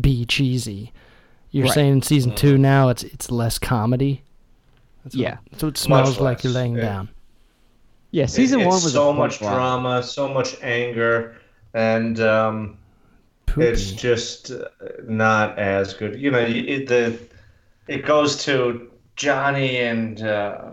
be 0.00 0.24
cheesy. 0.24 0.92
You're 1.52 1.64
Right. 1.66 1.74
saying 1.74 1.92
in 1.94 2.02
season 2.02 2.34
two 2.34 2.56
now 2.58 2.88
it's 2.90 3.02
it's 3.02 3.30
less 3.30 3.58
comedy. 3.58 4.22
That's 5.04 5.14
Yeah. 5.16 5.36
what, 5.50 5.60
so 5.60 5.68
it 5.68 5.76
smells 5.78 6.20
like 6.20 6.38
less, 6.38 6.44
you're 6.44 6.52
laying 6.52 6.76
yeah. 6.76 6.82
down. 6.82 7.08
Yeah, 8.12 8.26
season 8.26 8.60
It- 8.60 8.66
one 8.66 8.74
was 8.74 8.92
so 8.92 9.08
fun 9.10 9.16
much 9.18 9.40
ride. 9.40 9.54
drama, 9.54 10.02
so 10.02 10.28
much 10.28 10.56
anger, 10.62 11.36
and 11.74 12.20
um, 12.20 12.76
it's 13.56 13.90
just 13.92 14.50
uh, 14.50 14.64
not 15.06 15.58
as 15.58 15.94
good. 15.94 16.20
You 16.20 16.30
know, 16.30 16.38
it, 16.38 16.86
the 16.88 17.18
it 17.88 18.04
goes 18.04 18.44
to 18.44 18.88
Johnny 19.16 19.78
and 19.78 20.22
uh, 20.22 20.70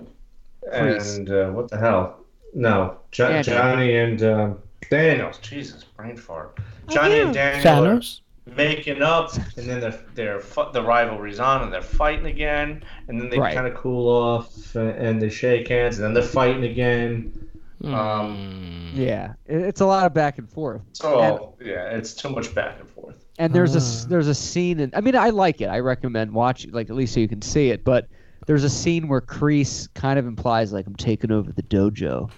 and 0.72 1.30
uh, 1.30 1.50
what 1.50 1.70
the 1.70 1.78
hell? 1.78 2.18
No, 2.54 2.98
jo- 3.12 3.28
Daniel. 3.30 3.44
Johnny 3.44 3.96
and 3.98 4.24
um, 4.24 4.60
Daniel. 4.90 5.32
Jesus, 5.42 5.84
brain 5.84 6.18
fart. 6.18 6.58
Johnny 6.90 7.20
and 7.20 7.34
Daniel 7.34 7.68
are 7.68 7.96
Thanos. 7.98 8.22
Making 8.56 9.02
up, 9.02 9.34
and 9.58 9.68
then 9.70 9.80
they're, 9.80 10.00
they're 10.16 10.42
the 10.74 10.82
rivalry's 10.82 11.40
on, 11.40 11.64
and 11.64 11.74
they're 11.74 11.82
fighting 11.82 12.26
again, 12.28 12.84
and 13.08 13.20
then 13.20 13.30
they 13.30 13.38
Right. 13.40 13.54
kind 13.56 13.68
of 13.68 13.76
cool 13.76 14.08
off, 14.08 14.76
uh, 14.76 14.80
and 14.82 15.22
they 15.22 15.30
shake 15.30 15.68
hands, 15.68 15.98
and 15.98 16.06
then 16.06 16.14
they're 16.14 16.24
fighting 16.24 16.64
again. 16.64 17.34
Um, 17.84 17.92
Mm. 17.94 18.98
Yeah, 18.98 19.34
it's 19.46 19.82
a 19.82 19.86
lot 19.86 20.06
of 20.08 20.14
back 20.14 20.38
and 20.40 20.50
forth. 20.50 20.82
So 20.94 21.54
yeah, 21.62 21.90
it's 21.90 22.14
too 22.16 22.30
much 22.30 22.56
back 22.56 22.80
and 22.80 22.90
forth. 22.90 23.24
And 23.38 23.54
there's 23.54 23.76
a 23.76 23.80
s- 23.80 24.04
Ah. 24.06 24.10
there's 24.10 24.28
a 24.28 24.34
scene, 24.34 24.80
and 24.80 24.96
I 24.96 25.02
mean, 25.02 25.16
I 25.16 25.30
like 25.30 25.62
it. 25.62 25.68
I 25.68 25.80
recommend 25.80 26.32
watching, 26.32 26.72
like 26.72 26.90
at 26.90 26.96
least 26.96 27.14
so 27.14 27.20
you 27.20 27.28
can 27.28 27.42
see 27.44 27.70
it. 27.70 27.84
But 27.84 28.08
there's 28.48 28.64
a 28.64 28.70
scene 28.70 29.08
where 29.08 29.22
Kreese 29.22 29.90
kind 29.94 30.18
of 30.18 30.26
implies 30.26 30.74
like 30.74 30.88
I'm 30.88 30.96
taking 30.96 31.32
over 31.32 31.52
the 31.52 31.62
dojo, 31.64 32.32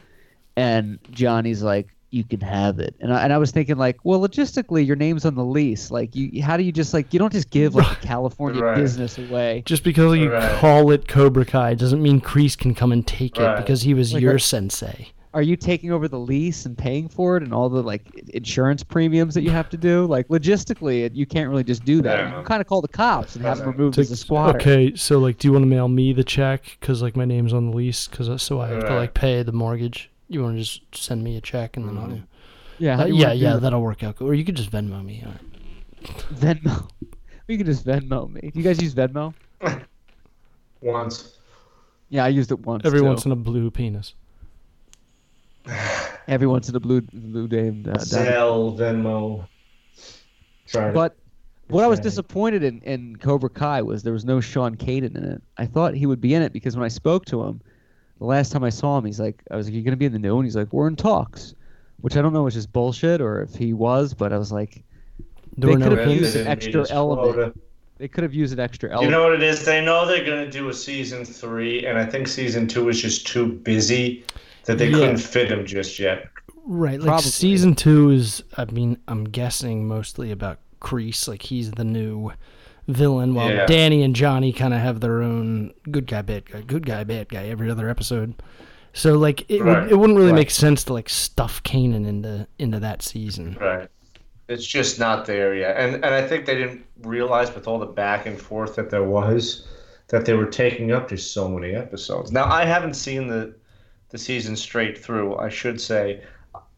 and 0.58 1.00
Johnny's 1.12 1.64
like, 1.64 1.96
you 2.12 2.24
can 2.24 2.40
have 2.42 2.80
it. 2.80 2.96
And 3.00 3.14
I, 3.14 3.24
and 3.24 3.32
I 3.34 3.38
was 3.38 3.52
thinking 3.52 3.78
like, 3.78 3.98
well, 4.04 4.20
logistically, 4.20 4.86
your 4.86 4.96
name's 4.96 5.26
on 5.26 5.36
the 5.36 5.44
lease. 5.46 5.92
Like, 5.92 6.16
you 6.16 6.42
how 6.42 6.58
do 6.58 6.64
you 6.64 6.72
just 6.72 6.94
like 6.94 7.14
you 7.14 7.20
don't 7.20 7.32
just 7.34 7.50
give 7.52 7.76
like 7.76 7.92
a 7.92 7.96
California 8.06 8.62
Right. 8.64 8.76
business 8.76 9.18
away? 9.18 9.64
Just 9.66 9.84
because 9.84 10.18
you 10.18 10.32
Right. 10.32 10.52
call 10.60 10.92
it 10.92 11.08
Cobra 11.08 11.46
Kai 11.46 11.74
doesn't 11.76 12.02
mean 12.02 12.20
Kreese 12.22 12.58
can 12.58 12.74
come 12.74 12.92
and 12.92 13.06
take 13.06 13.38
it 13.38 13.58
because 13.58 13.84
he 13.84 13.94
was 13.94 14.14
Like, 14.14 14.22
your 14.24 14.36
are- 14.36 14.40
sensei. 14.40 15.10
Are 15.32 15.44
you 15.44 15.56
taking 15.56 15.92
over 15.92 16.08
the 16.08 16.18
lease 16.18 16.66
and 16.66 16.76
paying 16.76 17.08
for 17.08 17.38
it 17.38 17.44
and 17.44 17.54
all 17.54 17.70
the 17.70 17.84
like 17.84 18.02
insurance 18.34 18.82
premiums 18.84 19.36
that 19.36 19.44
you 19.44 19.52
have 19.52 19.70
to 19.70 19.78
do? 19.78 20.08
Like 20.08 20.28
logistically, 20.30 21.04
it, 21.06 21.14
you 21.14 21.28
can't 21.28 21.48
really 21.52 21.64
just 21.64 21.86
do 21.86 22.02
that. 22.02 22.18
Yeah. 22.18 22.40
You 22.40 22.44
kind 22.44 22.62
of 22.62 22.66
call 22.68 22.82
the 22.82 22.88
cops 22.88 23.36
and 23.36 23.46
have 23.46 23.60
them 23.60 23.68
Right. 23.68 23.78
removed 23.78 24.00
It's 24.00 24.10
as 24.10 24.18
a 24.20 24.24
squatter. 24.24 24.58
okay, 24.58 24.96
so 24.96 25.20
like, 25.20 25.38
do 25.38 25.48
you 25.48 25.52
want 25.52 25.62
to 25.62 25.68
mail 25.68 25.88
me 25.88 26.14
the 26.14 26.24
check 26.24 26.76
because 26.80 27.04
like 27.04 27.16
my 27.16 27.26
name's 27.26 27.54
on 27.54 27.70
the 27.70 27.78
lease 27.78 28.08
because 28.08 28.28
uh, 28.28 28.40
so 28.40 28.60
I 28.60 28.70
have 28.70 28.88
to 28.88 28.96
like 28.96 29.14
pay 29.14 29.44
the 29.44 29.52
mortgage? 29.52 30.10
You 30.30 30.44
want 30.44 30.58
to 30.58 30.64
just 30.64 30.96
send 30.96 31.24
me 31.24 31.36
a 31.36 31.42
check 31.42 31.76
and 31.76 31.90
then 31.90 31.98
I'll. 31.98 32.08
Mhm. 32.08 32.24
Yeah, 32.78 32.96
how 32.96 33.04
do 33.06 33.14
yeah, 33.14 33.28
wanna 33.28 33.36
yeah, 33.36 33.54
that? 33.54 33.60
that'll 33.62 33.82
work 33.82 34.04
out. 34.04 34.16
good. 34.16 34.26
Or 34.26 34.34
you 34.34 34.46
could 34.46 34.56
just 34.56 34.72
Venmo 34.72 35.04
me. 35.04 35.24
all 35.26 35.32
right. 35.32 36.28
Venmo. 36.34 36.90
You 37.48 37.58
can 37.58 37.66
just 37.66 37.84
Venmo 37.84 38.32
me. 38.32 38.42
Do 38.42 38.60
you 38.60 38.64
guys 38.64 38.80
use 38.80 38.94
Venmo? 38.94 39.34
Once. 40.82 41.40
Yeah, 42.10 42.24
I 42.26 42.28
used 42.28 42.52
it 42.52 42.60
once. 42.60 42.86
Every 42.86 43.00
too. 43.00 43.06
once 43.06 43.26
in 43.26 43.32
a 43.32 43.36
blue 43.36 43.72
penis. 43.72 44.14
Every 46.28 46.46
once 46.46 46.70
in 46.70 46.76
a 46.76 46.80
blue 46.80 47.02
blue 47.02 47.48
day 47.48 47.68
and 47.70 47.88
uh, 47.88 47.94
diamond. 47.94 48.08
Zelle, 48.08 48.78
Venmo. 48.78 49.48
Try 50.68 50.92
But 50.92 51.16
what 51.70 51.84
I 51.84 51.88
was 51.88 52.00
disappointed 52.00 52.64
in, 52.64 52.82
in 52.82 53.16
Cobra 53.16 53.50
Kai 53.50 53.82
was 53.82 54.04
there 54.04 54.14
was 54.14 54.26
no 54.26 54.40
Sean 54.40 54.76
Kanan 54.76 55.16
in 55.16 55.24
it. 55.24 55.42
I 55.58 55.66
thought 55.66 55.96
he 55.96 56.06
would 56.06 56.22
be 56.22 56.36
in 56.36 56.42
it 56.44 56.54
because 56.54 56.76
when 56.76 56.86
I 56.86 56.90
spoke 56.90 57.26
to 57.26 57.44
him, 57.44 57.62
the 58.20 58.26
last 58.26 58.52
time 58.52 58.64
I 58.64 58.70
saw 58.70 58.98
him, 58.98 59.06
he's 59.06 59.20
like, 59.20 59.42
I 59.50 59.56
was 59.56 59.68
like, 59.68 59.74
"You're 59.74 59.84
gonna 59.84 59.98
be 59.98 60.06
in 60.06 60.14
the 60.14 60.20
new?" 60.20 60.36
And 60.38 60.46
he's 60.46 60.56
like, 60.56 60.72
"We're 60.74 60.88
in 60.88 60.96
talks," 60.96 61.56
which 62.02 62.16
I 62.18 62.22
don't 62.22 62.34
know 62.34 62.44
was 62.44 62.54
just 62.54 62.72
bullshit 62.72 63.22
or 63.22 63.42
if 63.42 63.56
he 63.56 63.74
was, 63.74 64.14
but 64.14 64.32
I 64.34 64.38
was 64.38 64.52
like, 64.52 64.84
There 65.58 65.76
They 65.76 65.82
could've 65.84 66.06
They 66.06 66.14
used 66.14 66.36
an 66.36 66.48
extra 66.48 66.86
element. 66.90 67.34
quota. 67.34 67.54
they 67.98 68.08
could 68.08 68.24
have 68.24 68.34
used 68.34 68.54
an 68.54 68.60
extra 68.62 68.90
element. 68.92 69.12
You 69.12 69.18
know 69.18 69.24
what 69.24 69.34
it 69.34 69.44
is? 69.44 69.66
They 69.66 69.84
know 69.84 70.06
they're 70.08 70.24
going 70.24 70.46
to 70.46 70.50
do 70.50 70.70
a 70.70 70.74
season 70.74 71.26
three, 71.26 71.86
and 71.86 71.98
I 71.98 72.06
think 72.06 72.28
season 72.30 72.66
two 72.68 72.88
is 72.88 73.02
just 73.02 73.28
too 73.28 73.46
busy 73.54 74.24
that 74.66 74.78
they 74.78 74.88
Yeah. 74.88 74.98
couldn't 74.98 75.18
fit 75.18 75.52
him 75.52 75.66
just 75.66 76.00
yet. 76.00 76.28
Right, 76.66 77.00
like 77.00 77.08
Probably. 77.08 77.24
season 77.30 77.76
two 77.76 78.12
is. 78.12 78.44
I 78.56 78.66
mean, 78.66 78.98
I'm 79.08 79.24
guessing 79.26 79.88
mostly 79.88 80.32
about 80.32 80.60
Kreese. 80.80 81.28
Like 81.28 81.42
he's 81.42 81.72
the 81.72 81.84
new 81.84 82.32
villain, 82.90 83.34
while 83.34 83.50
Yeah. 83.52 83.66
Danny 83.66 84.04
and 84.04 84.16
Johnny 84.16 84.52
kind 84.52 84.74
of 84.74 84.80
have 84.82 85.00
their 85.00 85.22
own 85.22 85.74
good 85.92 86.08
guy, 86.08 86.22
bad 86.22 86.50
guy, 86.50 86.62
good 86.62 86.86
guy, 86.86 87.04
bad 87.04 87.30
guy 87.30 87.46
every 87.48 87.70
other 87.70 87.90
episode. 87.90 88.34
So 88.94 89.14
like 89.18 89.50
it, 89.50 89.62
Right. 89.62 89.84
would, 89.84 89.92
it 89.92 89.96
wouldn't 89.96 90.18
really 90.18 90.32
Right. 90.32 90.40
make 90.40 90.52
sense 90.52 90.84
to 90.86 90.94
like 90.94 91.08
stuff 91.10 91.62
Kanan 91.64 92.06
into 92.08 92.48
into 92.58 92.80
that 92.80 93.02
season. 93.02 93.58
Right. 93.62 93.88
It's 94.48 94.66
just 94.66 95.00
not 95.00 95.26
there 95.28 95.54
yet. 95.56 95.78
And 95.78 95.96
and 96.04 96.14
I 96.14 96.26
think 96.28 96.46
they 96.46 96.56
didn't 96.56 96.84
realize 97.04 97.54
with 97.54 97.68
all 97.68 97.78
the 97.80 97.86
back 97.86 98.26
and 98.26 98.38
forth 98.40 98.76
that 98.76 98.90
there 98.90 99.04
was 99.04 99.68
that 100.08 100.26
they 100.26 100.34
were 100.34 100.48
taking 100.48 100.92
up 100.92 101.08
just 101.08 101.34
so 101.34 101.48
many 101.48 101.76
episodes. 101.76 102.32
Now 102.32 102.46
I 102.46 102.66
haven't 102.66 102.96
seen 102.96 103.28
the 103.28 103.54
the 104.10 104.18
season 104.18 104.56
straight 104.56 104.98
through, 104.98 105.38
I 105.38 105.50
should 105.50 105.80
say. 105.80 106.22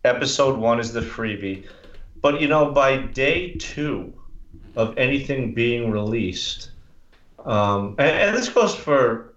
Episode 0.03 0.58
1 0.60 0.80
is 0.82 0.91
the 0.91 1.00
freebie. 1.01 1.63
But 2.22 2.41
you 2.41 2.48
know 2.50 2.72
by 2.72 2.98
day 2.98 3.53
2 3.58 4.13
of 4.75 4.97
anything 4.97 5.53
being 5.53 5.91
released 5.91 6.71
um, 7.45 7.95
and, 7.97 8.09
and 8.09 8.37
this 8.37 8.49
goes 8.49 8.75
for 8.75 9.33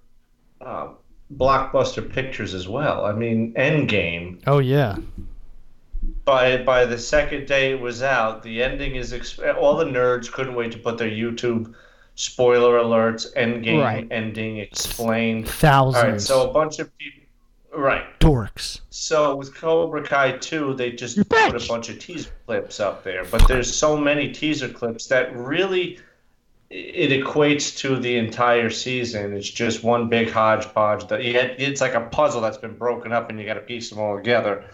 uh, 0.60 0.88
blockbuster 1.36 2.10
pictures 2.12 2.52
as 2.52 2.68
well. 2.68 3.06
I 3.06 3.12
mean, 3.12 3.54
Endgame 3.54 4.42
Oh 4.46 4.58
yeah, 4.58 4.96
by 6.24 6.58
by 6.58 6.84
the 6.84 6.98
second 6.98 7.46
day 7.46 7.72
it 7.72 7.80
was 7.80 8.02
out, 8.02 8.42
the 8.42 8.62
ending 8.62 8.96
is 8.96 9.12
exp- 9.12 9.56
all 9.56 9.76
the 9.76 9.84
nerds 9.84 10.30
couldn't 10.30 10.54
wait 10.54 10.72
to 10.72 10.78
put 10.78 10.98
their 10.98 11.10
YouTube 11.10 11.74
spoiler 12.14 12.78
alerts, 12.78 13.34
endgame 13.34 13.82
Right. 13.82 14.06
ending 14.10 14.58
explained. 14.58 15.48
Thousands 15.48 16.04
right, 16.04 16.20
so 16.20 16.48
a 16.48 16.52
bunch 16.52 16.78
of 16.78 16.96
people, 16.98 17.23
right? 17.76 18.04
dorks. 18.20 18.80
So 18.90 19.36
with 19.36 19.54
Cobra 19.54 20.02
Kai 20.02 20.32
2, 20.38 20.74
they 20.74 20.92
just 20.92 21.16
You 21.16 21.24
put 21.24 21.38
bitch! 21.52 21.64
a 21.66 21.68
bunch 21.68 21.88
of 21.90 21.98
teaser 21.98 22.30
clips 22.46 22.80
up 22.80 23.04
there, 23.04 23.24
but 23.24 23.46
there's 23.48 23.74
so 23.74 23.96
many 23.96 24.32
teaser 24.32 24.68
clips 24.68 25.06
that 25.08 25.34
really 25.36 25.98
it 26.70 27.10
equates 27.10 27.76
to 27.78 27.96
the 28.00 28.16
entire 28.16 28.70
season. 28.70 29.32
It's 29.36 29.48
just 29.48 29.84
one 29.84 30.08
big 30.08 30.30
hodgepodge. 30.30 31.06
That 31.08 31.22
had, 31.24 31.54
it's 31.58 31.80
like 31.80 31.94
a 31.94 32.00
puzzle 32.00 32.40
that's 32.40 32.56
been 32.56 32.76
broken 32.76 33.12
up, 33.12 33.30
and 33.30 33.38
you 33.38 33.46
got 33.46 33.54
to 33.54 33.60
piece 33.60 33.90
them 33.90 33.98
all 34.00 34.16
together. 34.16 34.64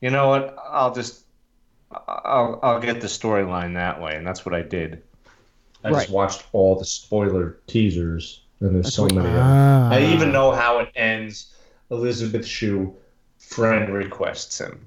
You 0.00 0.10
know 0.10 0.28
what? 0.28 0.56
I'll 0.68 0.92
just 0.94 1.24
I'll 1.90 2.58
I'll 2.62 2.80
get 2.80 3.00
the 3.00 3.06
storyline 3.06 3.74
that 3.74 4.00
way, 4.02 4.14
and 4.16 4.26
that's 4.26 4.44
what 4.44 4.54
I 4.54 4.62
did. 4.62 5.02
I 5.84 5.90
Right. 5.90 6.00
just 6.00 6.10
watched 6.10 6.44
all 6.52 6.76
the 6.78 6.84
spoiler 6.84 7.58
teasers, 7.66 8.40
and 8.60 8.74
there's 8.74 8.86
That's 8.86 8.96
so 8.96 9.06
many. 9.06 9.28
of. 9.28 9.36
Ah. 9.36 9.90
I 9.90 10.02
even 10.02 10.32
know 10.32 10.50
how 10.52 10.80
it 10.80 10.90
ends. 10.96 11.54
Elizabeth 11.90 12.46
Shue, 12.46 12.94
friend 13.38 13.92
requests 13.92 14.60
him, 14.60 14.86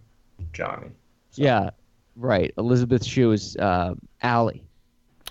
Johnny. 0.53 0.87
Yeah, 1.33 1.69
right. 2.15 2.53
Elizabeth 2.57 3.03
Shue 3.05 3.31
is 3.31 3.55
uh, 3.57 3.95
Ali. 4.23 4.63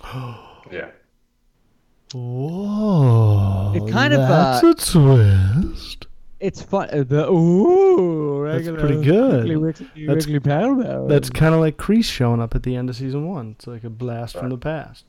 Yeah. 0.71 0.89
Whoa! 2.13 3.73
It 3.75 3.91
kind 3.91 4.13
of, 4.13 4.19
that's 4.21 4.63
uh, 4.63 4.69
a 4.69 4.73
twist. 4.75 6.07
It's 6.39 6.61
fun. 6.61 6.89
uh, 6.91 7.03
The 7.03 7.29
ooh, 7.29 8.47
That's 8.49 8.67
pretty 8.67 9.01
good. 9.03 9.43
Wiggly, 9.47 9.55
wiggly, 9.57 10.07
That's- 10.07 10.27
wiggly. 10.27 11.07
That's 11.07 11.29
kind 11.29 11.53
of 11.53 11.61
like 11.61 11.77
Kreese 11.77 12.05
showing 12.05 12.41
up 12.41 12.55
at 12.55 12.63
the 12.63 12.75
end 12.75 12.89
of 12.89 12.95
season 12.95 13.27
one. 13.27 13.51
It's 13.57 13.67
like 13.67 13.83
a 13.83 13.89
blast 13.89 14.37
from 14.37 14.49
the 14.49 14.57
past. 14.57 15.05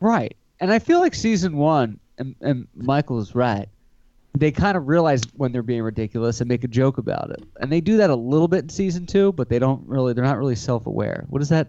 Right. 0.00 0.36
And 0.60 0.72
I 0.72 0.78
feel 0.78 1.00
like 1.00 1.14
season 1.14 1.56
one, 1.56 2.00
and, 2.18 2.34
and 2.40 2.66
Michael 2.74 3.18
is 3.20 3.34
right, 3.34 3.68
they 4.40 4.50
kind 4.52 4.76
of 4.76 4.88
realize 4.88 5.22
when 5.34 5.52
they're 5.52 5.62
being 5.62 5.82
ridiculous 5.82 6.40
and 6.40 6.48
make 6.48 6.64
a 6.64 6.68
joke 6.68 6.98
about 6.98 7.30
it. 7.30 7.42
And 7.60 7.70
they 7.70 7.80
do 7.80 7.96
that 7.98 8.10
a 8.10 8.14
little 8.16 8.48
bit 8.48 8.64
in 8.64 8.68
season 8.68 9.06
two, 9.06 9.32
but 9.32 9.48
they 9.48 9.58
don't 9.58 9.86
really, 9.86 10.12
they're 10.12 10.24
not 10.24 10.38
really 10.38 10.56
self 10.56 10.86
aware. 10.86 11.24
What 11.28 11.42
is 11.42 11.48
that, 11.50 11.68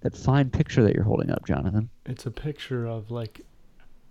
that 0.00 0.16
fine 0.16 0.50
picture 0.50 0.82
that 0.82 0.94
you're 0.94 1.04
holding 1.04 1.30
up, 1.30 1.46
Jonathan? 1.46 1.88
It's 2.06 2.26
a 2.26 2.30
picture 2.30 2.86
of 2.86 3.10
like 3.10 3.40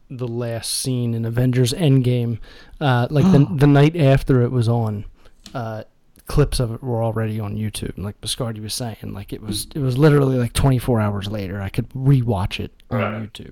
the 0.09 0.27
last 0.27 0.69
scene 0.81 1.13
in 1.13 1.25
Avengers 1.25 1.73
Endgame. 1.73 2.39
Uh, 2.81 3.07
like 3.09 3.25
the 3.31 3.47
the 3.55 3.67
night 3.67 3.95
after 3.95 4.41
it 4.41 4.51
was 4.51 4.67
on, 4.67 5.05
uh, 5.53 5.83
clips 6.25 6.59
of 6.59 6.71
it 6.73 6.81
were 6.81 7.03
already 7.03 7.39
on 7.39 7.55
YouTube. 7.55 7.95
And 7.95 8.05
like 8.05 8.19
Biscardi 8.21 8.61
was 8.61 8.73
saying, 8.73 8.97
like 9.13 9.33
it 9.33 9.41
was 9.41 9.67
it 9.75 9.79
was 9.79 9.97
literally 9.97 10.37
like 10.37 10.53
24 10.53 11.01
hours 11.01 11.27
later. 11.27 11.61
I 11.61 11.69
could 11.69 11.89
rewatch 11.89 12.59
it 12.59 12.71
on 12.89 12.99
Right. 12.99 13.33
YouTube. 13.33 13.51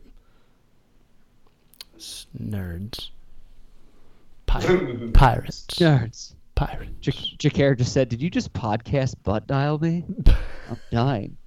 S- 1.98 2.26
Nerds. 2.42 3.10
Pir- 4.60 5.12
pirates. 5.14 5.66
Nerds. 5.72 6.34
Pirates. 6.56 6.92
J- 7.00 7.50
Jakar 7.50 7.78
just 7.78 7.94
said, 7.94 8.10
Did 8.10 8.22
you 8.22 8.30
just 8.30 8.52
podcast 8.54 9.16
butt 9.24 9.48
dial 9.48 9.80
me? 9.80 10.04
I'm 10.70 10.78
dying. 10.92 11.38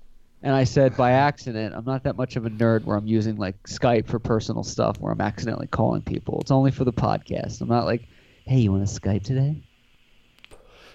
And 0.42 0.54
I 0.54 0.64
said, 0.64 0.94
by 0.96 1.12
accident, 1.12 1.74
I'm 1.74 1.86
not 1.86 2.04
that 2.04 2.16
much 2.16 2.36
of 2.36 2.44
a 2.44 2.50
nerd 2.50 2.84
where 2.84 2.96
I'm 2.98 3.06
using 3.06 3.36
like 3.36 3.62
Skype 3.62 4.06
for 4.08 4.18
personal 4.18 4.62
stuff 4.62 4.98
where 5.00 5.10
I'm 5.10 5.20
accidentally 5.22 5.66
calling 5.68 6.02
people. 6.02 6.38
It's 6.42 6.50
only 6.50 6.70
for 6.70 6.84
the 6.84 6.92
podcast. 6.92 7.62
I'm 7.62 7.68
not 7.68 7.86
like, 7.86 8.06
hey, 8.44 8.58
you 8.58 8.70
want 8.70 8.86
to 8.86 9.00
Skype 9.00 9.22
today? 9.24 9.62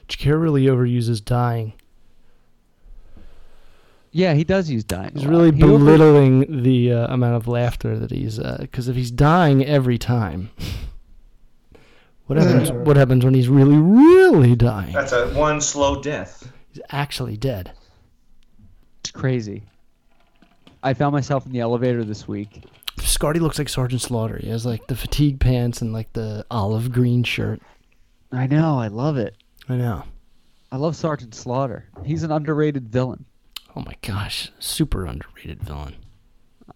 Jakar 0.07 0.39
really 0.39 0.65
overuses 0.65 1.23
dying. 1.23 1.73
Yeah, 4.11 4.33
he 4.33 4.43
does 4.43 4.69
use 4.69 4.83
dying. 4.83 5.11
a 5.15 5.19
He's 5.19 5.23
lot. 5.25 5.29
really 5.31 5.55
He 5.55 5.63
over- 5.63 5.77
belittling 5.77 6.63
the 6.63 6.93
uh, 6.93 7.13
amount 7.13 7.35
of 7.35 7.47
laughter 7.47 7.97
that 7.97 8.11
he's. 8.11 8.39
Because 8.39 8.87
if 8.87 8.95
he's 8.95 9.11
dying 9.11 9.63
every 9.65 9.97
time, 9.97 10.49
what 12.29 12.37
happens? 12.37 12.71
what 12.71 12.95
happens 12.95 13.25
when 13.25 13.33
he's 13.33 13.49
really, 13.49 13.75
really 13.75 14.55
dying? 14.55 14.93
That's 14.93 15.13
a 15.13 15.29
one 15.29 15.59
slow 15.59 15.99
death. 15.99 16.51
He's 16.71 16.83
actually 16.91 17.37
dead. 17.37 17.71
It's 18.99 19.09
crazy. 19.09 19.63
I 20.83 20.93
found 20.93 21.13
myself 21.13 21.47
in 21.47 21.51
the 21.51 21.59
elevator 21.59 22.03
this 22.03 22.27
week. 22.27 22.65
Scardy 22.99 23.39
looks 23.39 23.57
like 23.57 23.67
Sergeant 23.67 24.01
Slaughter. 24.01 24.37
He 24.37 24.49
has 24.49 24.63
like 24.63 24.85
the 24.85 24.95
fatigue 24.95 25.39
pants 25.39 25.81
and 25.81 25.91
like 25.91 26.13
the 26.13 26.45
olive 26.51 26.91
green 26.91 27.23
shirt. 27.23 27.63
I 28.31 28.45
know, 28.45 28.77
I 28.77 28.89
love 28.89 29.17
it. 29.17 29.35
I 29.67 29.77
know. 29.77 30.03
I 30.71 30.77
love 30.77 30.95
Sergeant 30.95 31.33
Slaughter. 31.33 31.89
He's 32.05 32.21
an 32.21 32.31
underrated 32.31 32.89
villain. 32.89 33.25
Oh 33.75 33.81
my 33.81 33.95
gosh, 34.03 34.51
super 34.59 35.07
underrated 35.07 35.63
villain. 35.63 35.95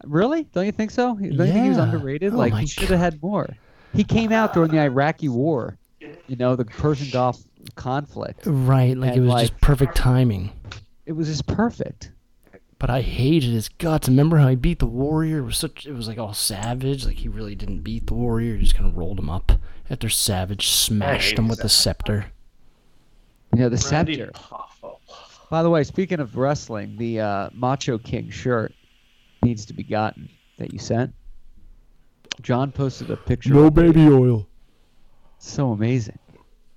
Really? 0.03 0.45
Don't 0.45 0.65
you 0.65 0.71
think 0.71 0.89
so? 0.89 1.13
Don't 1.13 1.23
you 1.23 1.37
think 1.37 1.63
he 1.63 1.69
was 1.69 1.77
underrated? 1.77 2.33
Oh 2.33 2.37
like 2.37 2.55
he 2.55 2.65
should 2.65 2.89
have 2.89 2.99
had 2.99 3.21
more. 3.21 3.55
He 3.93 4.03
came 4.03 4.31
out 4.31 4.53
during 4.53 4.71
the 4.71 4.79
Iraqi 4.79 5.29
War. 5.29 5.77
You 6.27 6.35
know, 6.35 6.55
the 6.55 6.65
Persian 6.65 7.09
Gulf 7.11 7.41
conflict. 7.75 8.41
Right, 8.45 8.97
like 8.97 9.15
it 9.15 9.19
was 9.19 9.29
like- 9.29 9.49
just 9.49 9.61
perfect 9.61 9.95
timing. 9.95 10.51
It 11.05 11.13
was 11.13 11.27
just 11.27 11.47
perfect. 11.47 12.11
But 12.79 12.89
I 12.89 13.01
hated 13.01 13.51
his 13.51 13.69
guts. 13.69 14.09
Remember 14.09 14.37
how 14.37 14.49
he 14.49 14.55
beat 14.57 14.79
the 14.79 14.85
warrior? 14.85 15.37
It 15.39 15.43
was 15.43 15.57
such. 15.57 15.85
It 15.85 15.93
was 15.93 16.07
like 16.07 16.17
all 16.17 16.33
savage. 16.33 17.05
Like 17.05 17.15
he 17.15 17.29
really 17.29 17.55
didn't 17.55 17.79
beat 17.79 18.07
the 18.07 18.13
warrior. 18.13 18.55
He 18.57 18.63
just 18.63 18.75
kind 18.75 18.89
of 18.89 18.97
rolled 18.97 19.19
him 19.19 19.29
up 19.29 19.53
after 19.89 20.09
Savage 20.09 20.67
smashed 20.67 21.37
him 21.39 21.47
with 21.47 21.59
the 21.61 21.69
scepter. 21.69 22.25
You 23.53 23.59
know, 23.61 23.69
the 23.69 23.89
Randy 23.89 24.15
scepter. 24.17 24.31
Poffo. 24.33 24.97
By 25.49 25.63
the 25.63 25.69
way, 25.69 25.83
speaking 25.85 26.19
of 26.19 26.35
wrestling, 26.35 26.97
the 26.97 27.21
uh, 27.21 27.49
Macho 27.53 27.97
King 27.97 28.29
shirt 28.29 28.73
needs 29.43 29.65
to 29.67 29.73
be 29.73 29.83
gotten 29.83 30.27
that 30.57 30.73
you 30.73 30.79
sent. 30.79 31.13
John 32.41 32.71
posted 32.71 33.09
a 33.11 33.17
picture. 33.17 33.53
No 33.53 33.65
of 33.67 33.77
it. 33.77 33.93
baby 33.93 34.07
oil. 34.07 34.47
So 35.37 35.71
amazing. 35.71 36.17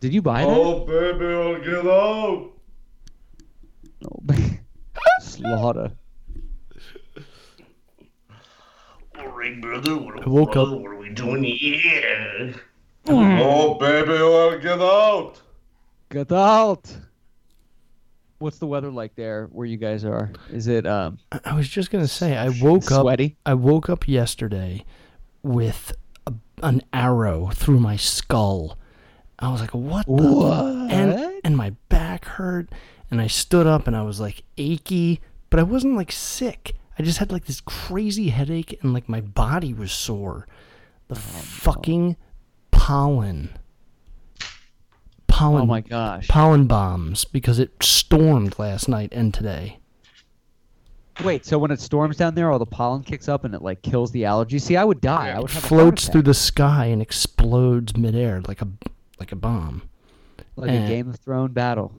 Did 0.01 0.13
you 0.13 0.21
buy 0.23 0.43
that? 0.43 0.49
Oh, 0.51 0.85
baby, 0.85 1.25
I'll 1.27 1.59
get 1.65 1.87
out. 1.91 2.51
No. 4.03 4.21
baby. 4.27 4.61
Slaughter. 5.21 5.93
All 9.19 9.29
right, 9.29 9.61
brother. 9.61 9.97
What, 9.97 10.23
I 10.27 10.29
woke 10.29 10.53
brother, 10.53 10.73
up- 10.75 10.81
What 10.81 10.91
are 10.91 10.97
we 10.97 11.09
doing 11.11 11.43
here? 11.45 12.55
Oh, 13.09 13.75
baby, 13.75 14.13
I'll 14.13 14.59
get 14.59 14.81
out. 14.81 15.41
Get 16.11 16.33
out. 16.33 16.95
What's 18.39 18.59
the 18.59 18.67
weather 18.67 18.91
like 18.91 19.15
there 19.15 19.47
where 19.53 19.67
you 19.67 19.79
guys 19.79 20.05
are? 20.05 20.31
Is 20.53 20.67
it 20.67 20.87
um 20.87 21.19
I- 21.33 21.41
I 21.47 21.55
was 21.55 21.69
just 21.69 21.91
gonna 21.91 22.07
say 22.07 22.37
I 22.37 22.51
woke 22.61 22.91
up. 22.93 23.01
sweaty? 23.03 23.37
I 23.47 23.55
woke 23.55 23.89
up 23.89 24.07
yesterday 24.07 24.85
with 25.47 25.93
a, 26.27 26.35
an 26.63 26.83
arrow 26.93 27.51
through 27.55 27.81
my 27.81 27.97
skull. 27.97 28.79
I 29.39 29.51
was 29.51 29.61
like, 29.61 29.75
"What 29.75 30.07
the?" 30.07 30.13
What? 30.13 30.91
And 30.91 31.41
and 31.45 31.57
my 31.57 31.71
back 31.89 32.25
hurt, 32.25 32.69
and 33.11 33.21
I 33.21 33.27
stood 33.27 33.67
up, 33.67 33.87
and 33.87 33.97
I 33.97 34.03
was 34.03 34.21
like 34.21 34.43
achy, 34.57 35.21
but 35.51 35.61
I 35.61 35.63
wasn't 35.63 35.97
like 35.97 36.13
sick. 36.13 36.75
I 36.99 37.03
just 37.03 37.19
had 37.19 37.31
like 37.31 37.45
this 37.45 37.61
crazy 37.61 38.31
headache, 38.31 38.79
and 38.83 38.93
like 38.93 39.09
my 39.09 39.21
body 39.21 39.73
was 39.73 39.93
sore. 39.93 40.47
The 41.09 41.15
oh, 41.15 41.19
fucking 41.19 42.17
pollen. 42.71 43.51
Pollen. 45.27 45.63
Oh 45.63 45.67
my 45.67 45.83
gosh. 45.83 46.29
Pollen 46.29 46.67
bombs 46.67 47.25
because 47.25 47.59
it 47.59 47.83
stormed 47.83 48.59
last 48.59 48.89
night 48.89 49.11
and 49.13 49.33
today. 49.33 49.79
Wait, 51.25 51.47
so 51.47 51.59
when 51.59 51.71
it 51.71 51.81
storms 51.81 52.17
down 52.17 52.35
there, 52.35 52.51
all 52.51 52.59
the 52.59 52.67
pollen 52.67 53.03
kicks 53.03 53.29
up 53.29 53.45
and 53.45 53.55
it 53.55 53.63
like 53.63 53.83
kills 53.83 54.13
the 54.13 54.25
allergy. 54.25 54.59
See, 54.59 54.77
I 54.77 54.85
would 54.85 55.01
die. 55.01 55.31
I 55.31 55.41
would 55.41 55.51
have 55.51 55.63
floats 55.63 56.05
attack. 56.05 56.13
through 56.13 56.23
the 56.23 56.35
sky 56.35 56.87
and 56.87 57.01
explodes 57.01 57.97
midair 57.97 58.43
like 58.43 58.61
a 58.61 58.69
like 59.19 59.33
a 59.33 59.37
bomb. 59.37 59.83
like 60.57 60.71
eh. 60.71 60.85
a 60.85 60.89
Game 60.89 61.09
of 61.09 61.17
Thrones 61.17 61.53
battle. 61.53 61.93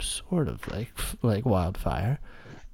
Sort 0.00 0.48
of 0.48 0.66
like 0.70 0.92
like 1.22 1.44
wildfire. 1.44 2.20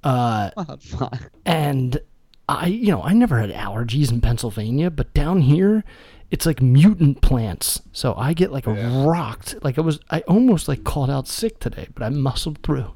Uh, 0.03 0.51
Fine. 0.79 1.29
and 1.45 1.99
I 2.47 2.67
you 2.67 2.91
know 2.91 3.01
I 3.01 3.13
never 3.13 3.39
had 3.39 3.51
allergies 3.51 4.11
in 4.11 4.21
Pennsylvania, 4.21 4.91
but 4.91 5.13
down 5.13 5.41
here 5.41 5.83
it's 6.29 6.45
like 6.45 6.61
mutant 6.61 7.21
plants. 7.21 7.81
So 7.91 8.13
I 8.15 8.33
get 8.33 8.51
like 8.51 8.65
rocked. 8.67 9.55
Like 9.63 9.77
I 9.77 9.81
was 9.81 9.99
I 10.09 10.21
almost 10.21 10.67
like 10.67 10.83
called 10.83 11.09
out 11.09 11.27
sick 11.27 11.59
today, 11.59 11.87
but 11.93 12.03
I 12.03 12.09
muscled 12.09 12.59
through. 12.63 12.93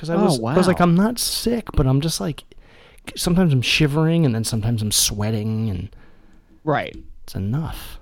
Cuz 0.00 0.08
I 0.08 0.14
Oh, 0.14 0.24
was 0.24 0.40
I 0.40 0.56
was 0.56 0.66
like. 0.66 0.80
I'm 0.80 0.94
not 0.94 1.18
sick, 1.18 1.66
but 1.74 1.86
I'm 1.86 2.00
just 2.00 2.20
like 2.22 2.44
sometimes 3.16 3.52
I'm 3.52 3.60
shivering 3.62 4.24
and 4.24 4.34
then 4.34 4.44
sometimes 4.44 4.80
I'm 4.82 4.90
sweating 4.92 5.68
and 5.68 5.94
Right. 6.64 6.96
it's 7.24 7.34
enough. 7.34 7.98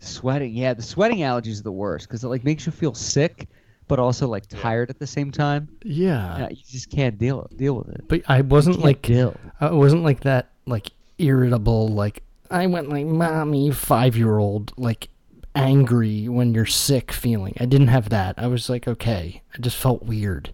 Sweating. 0.00 0.54
Yeah, 0.54 0.74
the 0.74 0.82
sweating 0.82 1.18
allergies 1.18 1.48
is 1.58 1.62
the 1.62 1.70
worst 1.72 2.08
because 2.08 2.24
it 2.24 2.28
like 2.28 2.42
makes 2.44 2.66
you 2.66 2.72
feel 2.72 2.94
sick, 2.94 3.48
but 3.88 3.98
also 4.00 4.26
like 4.26 4.46
tired 4.48 4.90
at 4.90 4.98
the 4.98 5.06
same 5.06 5.30
time. 5.30 5.68
Yeah. 5.84 6.38
Yeah, 6.38 6.48
you 6.50 6.62
just 6.68 6.90
can't 6.90 7.16
deal 7.16 7.48
deal 7.56 7.74
with 7.76 7.88
it. 7.90 8.04
But 8.08 8.22
I 8.28 8.40
wasn't 8.40 8.80
like 8.80 9.02
deal. 9.02 9.36
I 9.60 9.70
wasn't 9.70 10.02
like 10.02 10.20
that 10.20 10.50
like 10.66 10.90
irritable 11.18 11.88
like 11.88 12.22
I 12.50 12.66
went 12.66 12.88
like 12.88 13.06
mommy 13.06 13.70
5-year-old 13.70 14.72
like 14.76 15.08
angry 15.54 16.28
when 16.28 16.54
you're 16.54 16.66
sick 16.66 17.10
feeling. 17.12 17.54
I 17.60 17.66
didn't 17.66 17.88
have 17.88 18.08
that. 18.10 18.34
I 18.36 18.46
was 18.48 18.68
like 18.68 18.86
okay. 18.88 19.42
I 19.54 19.58
just 19.60 19.76
felt 19.76 20.02
weird. 20.04 20.52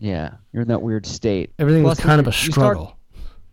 Yeah, 0.00 0.32
you're 0.52 0.62
in 0.62 0.68
that 0.68 0.82
weird 0.82 1.06
state. 1.06 1.52
Everything 1.58 1.82
was 1.84 2.00
kind 2.00 2.20
of 2.20 2.26
a 2.26 2.30
you 2.30 2.32
start- 2.52 2.76
struggle. 2.76 2.96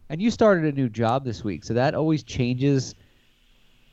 And 0.10 0.22
you 0.22 0.32
started 0.32 0.64
a 0.64 0.72
new 0.72 0.88
job 0.88 1.26
this 1.26 1.44
week, 1.44 1.66
so 1.66 1.74
that 1.74 1.94
always 1.94 2.24
changes. 2.24 2.96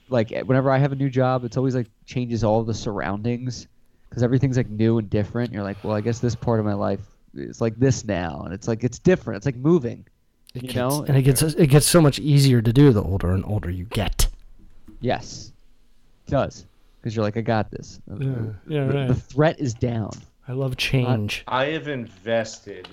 Like 0.09 0.31
eh, 0.33 0.43
whenever 0.43 0.71
I 0.71 0.79
have 0.79 0.93
a 0.93 0.95
new 0.95 1.11
job, 1.11 1.45
it's 1.45 1.57
always 1.57 1.75
like 1.75 1.89
changes 2.07 2.45
all 2.45 2.63
the 2.63 2.73
surroundings 2.75 3.67
because 4.09 4.23
everything's 4.23 4.57
like 4.57 4.69
new 4.71 4.99
and 4.99 5.11
different. 5.11 5.53
You're 5.53 5.65
like, 5.65 5.83
well, 5.83 5.95
I 5.97 6.01
guess 6.01 6.21
this 6.21 6.37
part 6.37 6.61
of 6.61 6.67
my 6.67 6.75
life 6.75 7.01
is 7.35 7.61
like 7.61 7.77
this 7.81 8.05
now, 8.05 8.43
and 8.45 8.55
it's 8.55 8.69
like 8.69 8.85
it's 8.85 9.01
different. 9.01 9.39
It's 9.39 9.47
like 9.47 9.57
moving. 9.57 10.07
It 10.55 10.63
you 10.63 10.69
gets, 10.69 10.77
know? 10.77 11.05
and 11.09 11.17
it 11.17 11.23
gets 11.23 11.43
it 11.43 11.67
gets 11.67 11.87
so 11.87 12.01
much 12.01 12.21
easier 12.21 12.63
to 12.63 12.73
do 12.73 12.93
the 12.93 13.03
older 13.03 13.33
and 13.33 13.45
older 13.45 13.69
you 13.71 13.87
get. 13.87 14.29
Yes, 15.01 15.53
it 16.29 16.31
does 16.31 16.65
because 17.01 17.17
you're 17.17 17.25
like, 17.25 17.37
I 17.37 17.41
got 17.41 17.73
this. 17.73 17.99
yeah, 18.09 18.87
The- 18.87 19.07
The 19.09 19.15
threat 19.15 19.59
is 19.59 19.75
down. 19.75 20.13
I 20.47 20.53
love 20.53 20.77
change. 20.77 21.45
I 21.49 21.67
have 21.67 21.89
invested 21.89 22.89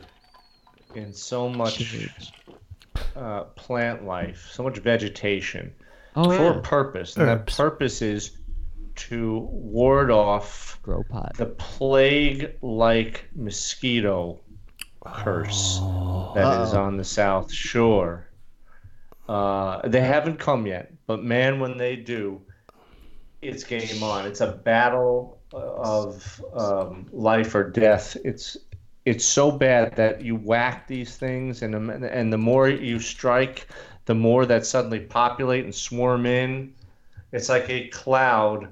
in 0.96 1.14
so 1.14 1.50
much 1.50 2.32
uh, 3.16 3.44
plant 3.56 4.06
life, 4.06 4.50
so 4.52 4.64
much 4.64 4.78
vegetation 4.78 5.74
Oh 6.16 6.26
for 6.26 6.52
a 6.52 6.56
yeah, 6.56 6.62
purpose. 6.64 7.18
And 7.18 7.28
that 7.28 7.48
purpose 7.48 8.02
is 8.02 8.38
to 8.96 9.40
ward 9.52 10.12
off 10.12 10.80
grow 10.84 11.04
pot. 11.04 11.34
the 11.38 11.46
plague 11.46 12.58
like 12.62 13.30
mosquito 13.36 14.42
curse 15.06 15.80
that 16.36 16.62
is 16.62 16.74
on 16.74 16.98
the 16.98 17.04
South 17.04 17.52
Shore. 17.52 18.28
Uh, 19.28 19.88
they 19.88 20.02
haven't 20.02 20.38
come 20.38 20.68
yet, 20.68 20.92
but 21.08 21.24
man, 21.24 21.60
when 21.60 21.78
they 21.78 21.96
do, 21.96 22.42
it's 23.42 23.64
game 23.64 24.04
on. 24.04 24.26
It's 24.26 24.42
a 24.42 24.52
battle 24.52 25.41
of 25.54 26.44
um, 26.54 27.06
life 27.12 27.56
or 27.56 27.70
death. 27.70 28.18
It's 28.24 28.58
it's 29.06 29.26
so 29.26 29.52
bad 29.52 29.96
that 29.96 30.22
you 30.22 30.36
whack 30.36 30.88
these 30.88 31.18
things, 31.18 31.62
and 31.64 31.74
the- 31.74 32.14
and 32.14 32.32
the 32.32 32.38
more 32.38 32.70
you 32.70 33.00
strike, 33.00 33.68
the 34.06 34.14
more 34.14 34.46
that 34.46 34.66
suddenly 34.66 35.00
populate 35.00 35.64
and 35.66 35.74
swarm 35.74 36.26
in. 36.26 36.74
It's 37.32 37.50
like 37.50 37.70
a 37.70 37.88
cloud 37.88 38.68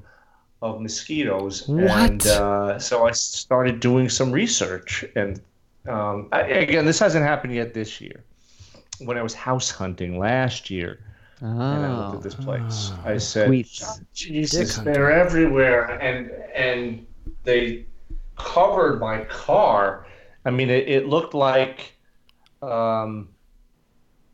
of 0.62 0.82
mosquitoes. 0.82 1.68
What? 1.68 1.90
And 1.90 2.28
uh, 2.28 2.78
so 2.80 3.08
I 3.08 3.12
started 3.12 3.80
doing 3.80 4.10
some 4.10 4.32
research, 4.32 5.04
and 5.16 5.42
um, 5.88 6.28
I, 6.32 6.42
again, 6.42 6.86
this 6.86 7.00
hasn't 7.00 7.24
happened 7.26 7.54
yet 7.56 7.74
this 7.74 8.00
year. 8.02 8.24
When 9.00 9.18
I 9.18 9.24
was 9.24 9.34
house 9.34 9.72
hunting 9.72 10.20
last 10.20 10.70
year, 10.70 11.00
and 11.42 11.62
I 11.62 11.98
looked 11.98 12.14
Oh, 12.14 12.18
at 12.18 12.24
this 12.24 12.36
place, 12.36 12.92
Ah. 12.94 13.02
I 13.06 13.18
said, 13.18 13.48
sweets. 13.48 14.02
Jesus, 14.14 14.76
Dick 14.76 14.86
they're 14.86 15.12
everywhere, 15.12 15.86
and 16.02 16.32
and 16.56 17.06
they 17.44 17.86
covered 18.38 19.00
my 19.00 19.24
car. 19.26 20.06
I 20.46 20.52
mean, 20.52 20.70
it, 20.70 20.88
it 20.88 21.08
looked 21.08 21.34
like, 21.34 21.94
um, 22.62 23.30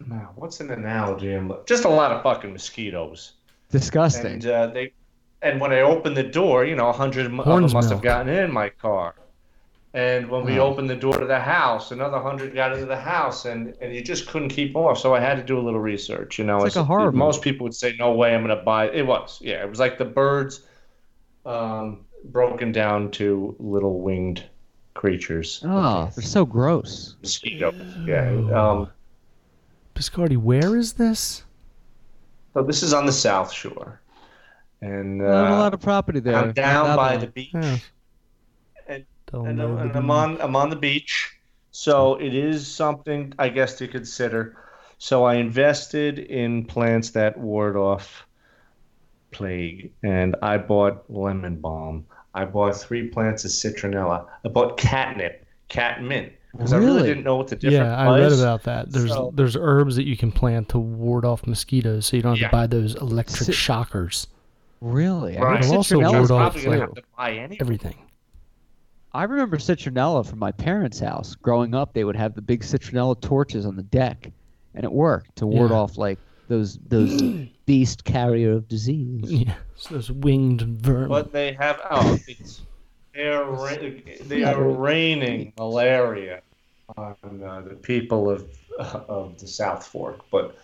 now 0.06 0.32
what's 0.36 0.60
an 0.60 0.72
analogy? 0.72 1.34
I'm- 1.34 1.52
Just 1.66 1.86
a 1.86 1.90
lot 1.90 2.12
of 2.12 2.22
fucking 2.24 2.52
mosquitoes, 2.54 3.34
Disgusting. 3.72 4.34
and 4.34 4.46
uh, 4.48 4.68
they, 4.68 4.94
and 5.42 5.60
when 5.60 5.72
I 5.72 5.82
opened 5.82 6.16
the 6.18 6.24
door, 6.24 6.66
you 6.66 6.76
know, 6.76 6.90
a 6.90 6.94
hundred 6.94 7.26
of 7.26 7.32
them 7.32 7.40
Horn's 7.40 7.74
must 7.74 7.90
have 7.90 8.02
gotten 8.02 8.30
in 8.34 8.52
my 8.52 8.70
car. 8.70 9.16
And 9.96 10.30
when 10.30 10.44
we 10.44 10.60
Oh. 10.60 10.66
opened 10.68 10.90
the 10.90 10.96
door 10.96 11.14
to 11.18 11.26
the 11.26 11.40
house, 11.40 11.92
another 11.92 12.20
hundred 12.20 12.54
got 12.54 12.74
into 12.74 12.86
the 12.86 12.98
house, 12.98 13.46
and, 13.46 13.74
and 13.80 13.96
you 13.96 14.04
just 14.04 14.28
couldn't 14.28 14.50
keep 14.50 14.76
off. 14.76 14.98
So 15.00 15.16
I 15.16 15.22
had 15.22 15.36
to 15.38 15.44
do 15.44 15.58
a 15.58 15.64
little 15.64 15.80
research. 15.80 16.38
You 16.38 16.44
know, 16.44 16.58
It's 16.66 16.76
like 16.76 16.84
a 16.84 16.86
horror 16.86 17.14
most 17.14 17.42
people 17.42 17.64
would 17.64 17.74
say, 17.74 17.96
"No 17.98 18.12
way, 18.12 18.36
I'm 18.36 18.44
going 18.46 18.56
to 18.58 18.62
buy." 18.64 18.90
It 18.90 19.08
was, 19.08 19.40
yeah, 19.42 19.64
it 19.64 19.70
was 19.70 19.80
like 19.80 19.98
the 19.98 20.04
birds, 20.04 20.62
um, 21.46 22.02
broken 22.26 22.74
down 22.74 23.10
to 23.12 23.56
little 23.58 24.02
winged 24.02 24.44
creatures. 24.96 25.62
oh, 25.66 26.10
they're 26.14 26.24
so 26.24 26.46
gross. 26.46 27.16
mosquitoes. 27.22 27.76
Yeah. 28.06 28.30
Um, 28.54 28.90
Biscardi, 29.96 30.36
where 30.38 30.76
is 30.76 30.94
this? 30.94 31.44
so 32.54 32.64
this 32.64 32.84
is 32.84 32.94
on 32.94 33.06
the 33.06 33.12
South 33.14 33.50
Shore, 33.52 34.02
and 34.82 35.22
uh, 35.22 35.26
I 35.26 35.38
have 35.44 35.52
a 35.52 35.60
lot 35.60 35.74
of 35.74 35.80
property 35.80 36.20
there. 36.20 36.36
I'm 36.36 36.52
down 36.52 36.98
by 36.98 37.16
the 37.16 37.28
beach. 37.28 37.52
Yeah. 37.54 37.78
And- 39.42 39.50
and, 39.50 39.58
know 39.58 39.78
I'm- 39.78 39.88
and 39.90 39.96
I'm 39.96 40.12
on 40.12 40.42
I'm 40.42 40.56
on 40.56 40.70
the 40.70 40.76
beach, 40.76 41.36
so 41.72 42.16
it 42.16 42.34
is 42.34 42.68
something 42.68 43.34
I 43.40 43.50
guess 43.50 43.76
to 43.80 43.88
consider. 43.88 44.58
So 44.98 45.26
I 45.26 45.36
invested 45.36 46.20
in 46.20 46.66
plants 46.66 47.10
that 47.12 47.38
ward 47.38 47.76
off 47.76 48.26
plague, 49.32 49.92
and 50.04 50.36
I 50.42 50.58
bought 50.58 51.04
lemon 51.10 51.58
balm. 51.58 52.06
I 52.34 52.46
bought 52.46 52.76
three 52.76 53.08
plants 53.10 53.46
of 53.46 53.52
citronella. 53.52 54.26
I 54.44 54.48
bought 54.50 54.78
catnip, 54.78 55.46
cat 55.70 56.02
mint, 56.02 56.32
because 56.52 56.72
I 56.74 56.78
really 56.78 56.96
Really? 56.96 57.08
didn't 57.10 57.24
know 57.26 57.36
what 57.36 57.48
the 57.50 57.56
difference 57.58 57.76
Yeah, 57.76 57.98
I 57.98 58.18
read 58.20 58.32
about 58.32 58.64
that. 58.64 58.92
There's 58.92 59.12
So- 59.12 59.32
there's 59.36 59.56
herbs 59.58 59.96
that 59.98 60.06
you 60.08 60.16
can 60.18 60.32
plant 60.32 60.70
to 60.70 60.80
ward 60.80 61.26
off 61.26 61.46
mosquitoes, 61.46 62.06
so 62.06 62.16
you 62.18 62.24
don't 62.24 62.34
have 62.34 62.42
Yeah. 62.42 62.48
to 62.48 62.52
buy 62.52 62.68
those 62.68 62.96
electric 62.96 63.48
Si- 63.48 63.52
shockers. 63.52 64.28
Really? 64.82 65.38
I 65.38 65.42
Right. 65.42 65.56
heard 65.58 65.66
It'll 65.66 65.78
also 65.78 66.00
ward 66.00 66.32
off 66.32 66.54
probably 66.54 66.64
gonna 66.64 66.80
have 66.80 66.94
to 66.94 67.02
buy 67.18 67.32
any. 67.34 67.58
Everything. 67.60 67.96
I 69.16 69.24
remember 69.24 69.56
citronella 69.58 70.26
from 70.26 70.40
my 70.40 70.52
parents' 70.52 71.00
house. 71.00 71.36
Growing 71.36 71.74
up, 71.74 71.94
they 71.94 72.04
would 72.04 72.18
have 72.18 72.36
the 72.36 72.42
big 72.42 72.62
citronella 72.64 73.20
torches 73.22 73.66
on 73.66 73.78
the 73.78 73.84
deck, 73.84 74.30
and 74.74 74.84
it 74.84 74.92
worked 74.92 75.38
to 75.38 75.48
ward 75.48 75.72
Yeah. 75.72 75.78
off 75.78 75.98
like 75.98 76.20
those 76.50 76.78
those 76.90 77.22
beast 77.66 78.04
carrier 78.04 78.52
of 78.52 78.68
disease. 78.68 79.32
Yeah, 79.32 79.54
so 79.76 79.96
those 79.96 80.12
winged 80.12 80.62
vermin. 80.64 81.08
But 81.08 81.32
they 81.32 81.54
have 81.54 81.80
oh, 81.90 82.20
it's 82.28 82.62
They 83.14 83.30
are 83.30 83.46
ra- 83.50 83.78
they 84.26 84.44
are 84.44 84.62
raining 84.62 85.54
malaria 85.58 86.42
on 86.98 87.16
uh, 87.42 87.62
the 87.62 87.76
people 87.76 88.30
of 88.30 88.46
of 89.08 89.40
the 89.40 89.48
South 89.48 89.88
Fork, 89.88 90.20
but 90.30 90.58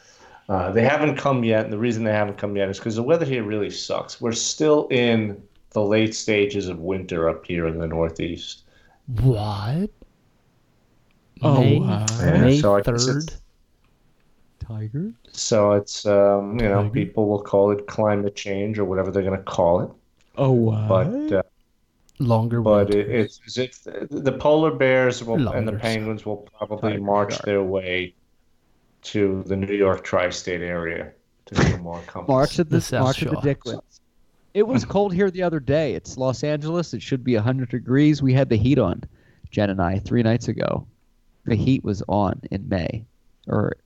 uh, 0.49 0.71
they 0.73 0.83
haven't 0.83 1.15
come 1.15 1.45
yet. 1.45 1.63
And 1.63 1.71
the 1.71 1.77
reason 1.77 2.03
they 2.03 2.11
haven't 2.11 2.37
come 2.37 2.57
yet 2.57 2.67
is 2.67 2.79
because 2.79 2.97
the 2.97 3.03
weather 3.03 3.25
here 3.25 3.43
really 3.43 3.69
sucks. 3.69 4.19
We're 4.19 4.33
still 4.33 4.87
in 4.89 5.41
the 5.71 5.81
late 5.81 6.13
stages 6.15 6.67
of 6.67 6.79
winter 6.79 7.29
up 7.29 7.45
here 7.45 7.67
in 7.67 7.77
the 7.79 7.87
Northeast. 7.87 8.63
What? 9.21 9.89
Oh, 11.41 11.59
May, 11.61 11.79
wow. 11.79 12.05
May 12.19 12.53
Yeah, 12.55 12.61
so 12.61 12.81
third. 12.83 13.33
Tiger. 14.59 15.11
So 15.31 15.71
it's 15.73 16.05
um, 16.05 16.59
you 16.59 16.67
know 16.69 16.83
Tiger. 16.83 16.89
people 16.93 17.27
will 17.27 17.41
call 17.41 17.71
it 17.71 17.87
climate 17.87 18.35
change 18.35 18.77
or 18.79 18.85
whatever 18.85 19.11
they're 19.11 19.23
going 19.23 19.37
to 19.37 19.43
call 19.43 19.81
it, 19.81 19.89
Oh 20.37 20.51
wow. 20.51 20.87
but 20.87 21.33
uh, 21.33 21.43
Longer 22.19 22.61
but 22.61 22.93
it, 22.93 23.07
winters. 23.07 23.37
it's 23.57 23.83
as 23.83 24.03
if 24.03 24.09
the 24.09 24.31
polar 24.33 24.69
bears 24.71 25.23
will, 25.23 25.47
and 25.49 25.67
the 25.67 25.73
penguins 25.73 26.23
will 26.25 26.47
probably 26.57 26.91
Tiger 26.91 27.01
march 27.03 27.31
shark. 27.33 27.45
their 27.45 27.63
way 27.63 28.13
to 29.03 29.41
the 29.47 29.55
New 29.55 29.73
York 29.73 30.03
tri-state 30.03 30.61
area 30.61 31.11
to 31.47 31.55
do 31.55 31.77
more 31.77 31.95
comfortable. 32.01 32.35
March 32.35 32.59
of 32.59 32.69
the, 32.69 32.75
The 32.75 32.81
South 32.81 33.03
March 33.05 33.21
of 33.23 33.29
the 33.31 33.35
Shore. 33.41 33.41
Dicklets. 33.55 34.00
It 34.53 34.67
was 34.67 34.85
cold 34.95 35.13
here 35.13 35.31
the 35.31 35.43
other 35.43 35.59
day. 35.59 35.93
It's 35.93 36.17
Los 36.17 36.43
Angeles. 36.43 36.93
It 36.93 37.01
should 37.01 37.23
be 37.23 37.35
100 37.35 37.69
degrees. 37.69 38.21
We 38.21 38.33
had 38.33 38.49
the 38.49 38.57
heat 38.57 38.79
on, 38.79 39.03
Jen 39.51 39.69
and 39.69 39.81
I, 39.81 39.99
three 39.99 40.23
nights 40.23 40.47
ago. 40.47 40.87
The 41.45 41.55
heat 41.55 41.83
was 41.83 42.03
on 42.07 42.41
in 42.51 42.69
May, 42.69 43.05
or 43.47 43.77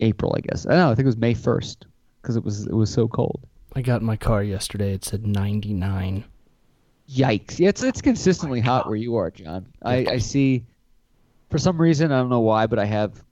April, 0.00 0.34
I 0.36 0.40
guess. 0.40 0.66
I 0.66 0.70
don't 0.70 0.78
know. 0.78 0.90
I 0.90 0.94
think 0.94 1.04
it 1.04 1.06
was 1.06 1.16
May 1.16 1.34
1st 1.34 1.76
because 2.22 2.36
it 2.36 2.44
was 2.44 2.66
it 2.66 2.74
was 2.74 2.90
so 2.90 3.08
cold. 3.08 3.40
I 3.74 3.82
got 3.82 4.00
in 4.00 4.06
my 4.06 4.16
car 4.16 4.42
yesterday. 4.42 4.92
It 4.92 5.04
said 5.04 5.26
99. 5.26 6.24
Yikes! 7.08 7.58
Yeah, 7.58 7.68
it's 7.68 7.82
it's 7.82 8.00
consistently 8.00 8.60
oh 8.60 8.64
hot 8.64 8.86
where 8.86 8.96
you 8.96 9.16
are, 9.16 9.30
John. 9.30 9.66
I, 9.82 10.06
I 10.06 10.18
see. 10.18 10.64
For 11.50 11.58
some 11.58 11.80
reason, 11.80 12.12
I 12.12 12.18
don't 12.18 12.28
know 12.28 12.40
why, 12.40 12.68
but 12.68 12.78
I 12.78 12.84
have 12.84 13.24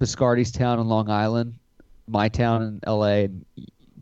Biscardi's 0.00 0.50
town 0.50 0.80
in 0.80 0.88
Long 0.88 1.10
Island, 1.10 1.54
my 2.08 2.30
town 2.30 2.62
in 2.62 2.80
L.A. 2.84 3.24
and 3.24 3.44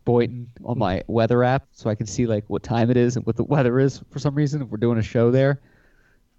Boynton 0.05 0.49
on 0.63 0.77
my 0.77 1.03
weather 1.07 1.43
app, 1.43 1.67
so 1.71 1.89
I 1.89 1.95
can 1.95 2.05
see 2.07 2.25
like 2.27 2.45
what 2.47 2.63
time 2.63 2.89
it 2.91 2.97
is 2.97 3.15
and 3.17 3.25
what 3.25 3.35
the 3.35 3.43
weather 3.43 3.79
is. 3.79 4.01
For 4.11 4.19
some 4.19 4.35
reason, 4.35 4.61
if 4.61 4.69
we're 4.69 4.77
doing 4.77 4.97
a 4.99 5.03
show 5.03 5.31
there, 5.31 5.59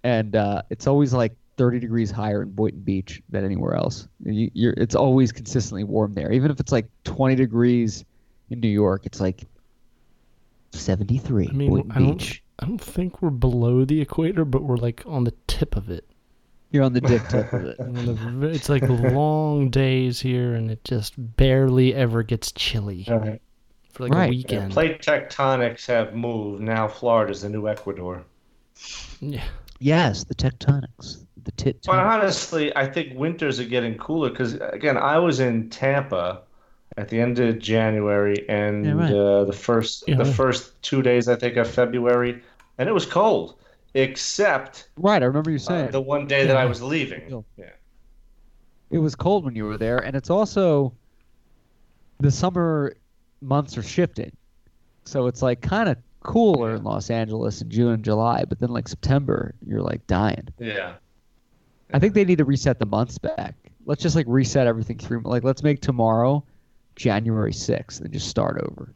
and 0.03 0.35
uh, 0.35 0.61
it's 0.69 0.87
always 0.87 1.13
like 1.13 1.35
30 1.57 1.79
degrees 1.79 2.09
higher 2.09 2.43
in 2.43 2.51
Boynton 2.51 2.81
Beach 2.81 3.21
than 3.29 3.43
anywhere 3.43 3.75
else. 3.75 4.07
You, 4.23 4.49
you're, 4.53 4.73
it's 4.77 4.95
always 4.95 5.31
consistently 5.31 5.83
warm 5.83 6.13
there, 6.13 6.31
even 6.31 6.49
if 6.49 6.59
it's 6.59 6.71
like 6.71 6.87
20 7.03 7.35
degrees 7.35 8.05
in 8.49 8.59
New 8.59 8.69
York. 8.69 9.05
It's 9.05 9.19
like 9.19 9.43
73 10.71 11.47
I 11.49 11.51
mean, 11.51 11.69
Boynton 11.69 11.91
I 11.91 11.99
don't- 11.99 12.17
Beach. 12.17 12.43
I 12.59 12.65
don't 12.65 12.81
think 12.81 13.21
we're 13.21 13.29
below 13.29 13.85
the 13.85 14.01
equator, 14.01 14.43
but 14.43 14.63
we're 14.63 14.77
like 14.77 15.03
on 15.05 15.23
the 15.25 15.33
tip 15.45 15.75
of 15.75 15.91
it. 15.91 16.05
You're 16.71 16.83
on 16.83 16.91
the 16.93 17.01
dick 17.01 17.21
tip 17.29 17.53
of 17.53 17.63
it. 17.65 17.79
On 17.79 17.93
the 17.93 18.13
v- 18.13 18.47
It's 18.47 18.67
like 18.67 18.81
long 18.81 19.69
days 19.69 20.19
here, 20.19 20.53
and 20.55 20.69
it 20.71 20.83
just 20.83 21.13
barely 21.17 21.93
ever 21.93 22.23
gets 22.23 22.51
chilly 22.51 23.05
Right. 23.07 23.39
For 23.97 24.03
like 24.03 24.13
Right. 24.13 24.45
a 24.49 24.53
Yeah, 24.53 24.67
plate 24.69 25.01
tectonics 25.01 25.87
have 25.87 26.13
moved. 26.13 26.61
Now 26.61 26.87
Florida's 26.87 27.41
the 27.41 27.49
new 27.49 27.67
Ecuador. 27.67 28.23
Yeah. 29.19 29.43
Yes, 29.79 30.23
the 30.23 30.35
tectonics, 30.35 31.25
the 31.43 31.51
tit. 31.51 31.83
But 31.85 31.99
honestly, 31.99 32.75
I 32.75 32.87
think 32.87 33.17
winters 33.17 33.59
are 33.59 33.65
getting 33.65 33.97
cooler 33.97 34.29
because 34.29 34.53
again, 34.55 34.97
I 34.97 35.19
was 35.19 35.39
in 35.39 35.69
Tampa 35.69 36.41
at 36.97 37.09
the 37.09 37.19
end 37.21 37.39
of 37.39 37.59
January 37.59 38.47
and 38.49 38.85
Yeah, 38.85 38.93
right. 38.93 39.11
uh, 39.13 39.43
the 39.45 39.53
first 39.53 40.07
Yeah, 40.07 40.15
the 40.15 40.25
right. 40.25 40.33
first 40.33 40.81
two 40.81 41.01
days 41.01 41.27
I 41.27 41.35
think 41.35 41.57
of 41.57 41.67
February, 41.69 42.41
and 42.77 42.89
it 42.89 42.91
was 42.93 43.05
cold, 43.05 43.55
except 43.93 44.89
Right, 44.97 45.21
I 45.21 45.25
remember 45.25 45.51
you 45.51 45.57
uh, 45.57 45.59
saying 45.59 45.91
the 45.91 46.01
one 46.01 46.27
day 46.27 46.45
that 46.45 46.57
I 46.57 46.65
was 46.65 46.81
leaving. 46.81 47.43
Yeah. 47.57 47.69
it 48.89 48.97
was 48.99 49.15
cold 49.15 49.45
when 49.45 49.55
you 49.55 49.65
were 49.65 49.77
there, 49.77 49.99
and 49.99 50.15
it's 50.15 50.29
also 50.29 50.93
the 52.19 52.31
summer 52.31 52.95
months 53.41 53.77
are 53.77 53.83
shifting, 53.83 54.31
so 55.05 55.27
it's 55.27 55.41
like 55.41 55.61
kind 55.61 55.89
of 55.89 55.97
cooler 56.21 56.75
in 56.75 56.83
Los 56.83 57.09
Angeles 57.09 57.61
in 57.61 57.69
June 57.69 57.93
and 57.93 58.03
July, 58.03 58.43
but 58.47 58.59
then 58.59 58.69
like 58.69 58.87
September, 58.87 59.55
you're 59.65 59.81
like 59.81 60.05
dying. 60.07 60.47
Yeah. 60.59 60.95
I 61.93 61.99
think 61.99 62.13
they 62.13 62.25
need 62.25 62.39
to 62.39 62.45
reset 62.45 62.79
the 62.79 62.85
months 62.85 63.17
back. 63.17 63.55
Let's 63.85 64.03
just 64.03 64.15
like 64.15 64.25
reset 64.27 64.67
everything 64.67 64.97
through. 64.97 65.21
Like 65.23 65.43
let's 65.43 65.63
make 65.63 65.81
tomorrow 65.81 66.43
January 66.95 67.53
sixth 67.53 68.01
and 68.01 68.11
just 68.11 68.27
start 68.27 68.61
over. 68.61 68.93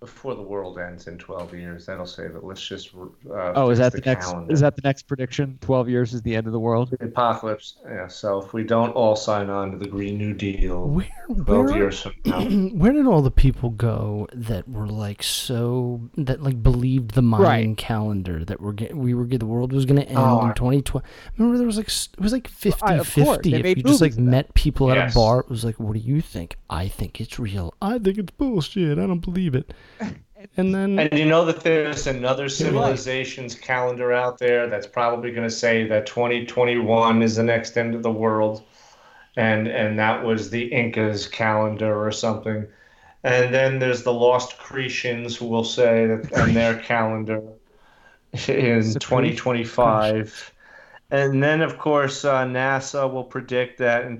Before 0.00 0.34
the 0.34 0.40
world 0.42 0.78
ends 0.78 1.08
in 1.08 1.18
12 1.18 1.52
years, 1.54 1.84
that'll 1.84 2.06
say 2.06 2.26
that 2.26 2.42
let's 2.42 2.66
just. 2.66 2.94
Uh, 2.94 3.52
Oh, 3.54 3.68
is 3.68 3.78
that 3.78 3.92
the, 3.92 4.00
next? 4.00 4.26
calendar. 4.30 4.50
Is 4.50 4.60
that 4.60 4.74
the 4.74 4.80
next 4.82 5.02
prediction? 5.02 5.58
Twelve 5.60 5.90
years 5.90 6.14
is 6.14 6.22
the 6.22 6.34
end 6.34 6.46
of 6.46 6.54
the 6.54 6.58
world. 6.58 6.90
the 6.98 7.04
apocalypse? 7.04 7.76
Yeah. 7.84 8.06
So 8.08 8.40
if 8.42 8.54
we 8.54 8.64
don't 8.64 8.92
all 8.92 9.14
sign 9.14 9.50
on 9.50 9.72
to 9.72 9.76
the 9.76 9.86
Green 9.86 10.16
New 10.16 10.32
Deal 10.32 10.88
Where, 10.88 11.06
12 11.26 11.46
where, 11.46 11.76
years 11.76 12.00
from 12.00 12.14
now, 12.24 12.40
where 12.74 12.92
did 12.92 13.06
all 13.06 13.20
the 13.20 13.30
people 13.30 13.68
go 13.68 14.26
that 14.32 14.66
were 14.66 14.86
like 14.86 15.22
so 15.22 16.00
that 16.16 16.42
like 16.42 16.62
believed 16.62 17.10
the 17.10 17.20
Mayan 17.22 17.42
Right. 17.70 17.76
calendar 17.76 18.42
that 18.46 18.58
we're 18.62 18.72
get, 18.72 18.96
we 18.96 19.12
were 19.12 19.26
get, 19.26 19.40
the 19.40 19.46
world 19.46 19.70
was 19.72 19.84
going 19.84 20.00
to 20.00 20.08
end 20.08 20.16
Oh, 20.18 20.46
in 20.46 20.54
2020? 20.54 21.06
Remember 21.36 21.58
there 21.58 21.66
was 21.66 21.76
like 21.76 21.88
it 21.88 22.20
was 22.20 22.32
like 22.32 22.48
50 22.48 22.82
I- 22.82 22.94
of 22.94 23.14
course, 23.14 23.36
50 23.36 23.50
they 23.50 23.58
if 23.70 23.76
you 23.76 23.82
just 23.82 24.00
like 24.00 24.12
movies 24.12 24.18
of 24.18 24.24
that. 24.24 24.30
met 24.30 24.54
people 24.54 24.90
at 24.90 25.10
a 25.10 25.12
bar 25.14 25.40
it 25.40 25.50
was 25.50 25.62
like 25.62 25.78
what 25.78 25.92
do 25.92 25.98
you 26.00 26.22
think? 26.22 26.56
I 26.70 26.88
think 26.88 27.20
it's 27.20 27.38
real. 27.38 27.74
I 27.82 27.98
think 27.98 28.16
it's 28.16 28.30
bullshit. 28.30 28.98
I 28.98 29.06
don't 29.06 29.20
believe 29.20 29.54
it. 29.54 29.74
And 30.56 30.74
then 30.74 30.98
And 30.98 31.18
you 31.18 31.26
know 31.26 31.44
that 31.44 31.60
there's 31.60 32.06
another 32.06 32.48
civilization's 32.48 33.54
calendar 33.54 34.12
out 34.12 34.38
there 34.38 34.68
that's 34.68 34.86
probably 34.86 35.30
going 35.32 35.48
to 35.48 35.54
say 35.54 35.86
that 35.88 36.06
2021 36.06 37.22
is 37.22 37.36
the 37.36 37.42
next 37.42 37.76
end 37.76 37.94
of 37.94 38.02
the 38.02 38.10
world, 38.10 38.62
and 39.36 39.68
and 39.68 39.98
that 39.98 40.24
was 40.24 40.50
the 40.50 40.72
Incas 40.72 41.26
calendar 41.28 41.94
or 41.94 42.10
something. 42.10 42.66
And 43.22 43.54
then 43.54 43.78
there's 43.78 44.02
the 44.02 44.14
lost 44.14 44.56
Cretians 44.58 45.36
who 45.36 45.46
will 45.46 45.64
say 45.64 46.06
that 46.06 46.32
on 46.32 46.54
their 46.54 46.76
calendar 46.82 47.42
in 48.32 48.94
2025. 48.94 50.54
And 51.10 51.42
then, 51.42 51.60
of 51.60 51.76
course, 51.76 52.24
uh, 52.24 52.44
NASA 52.44 53.12
will 53.12 53.24
predict 53.24 53.78
that 53.78 54.04
in 54.04 54.16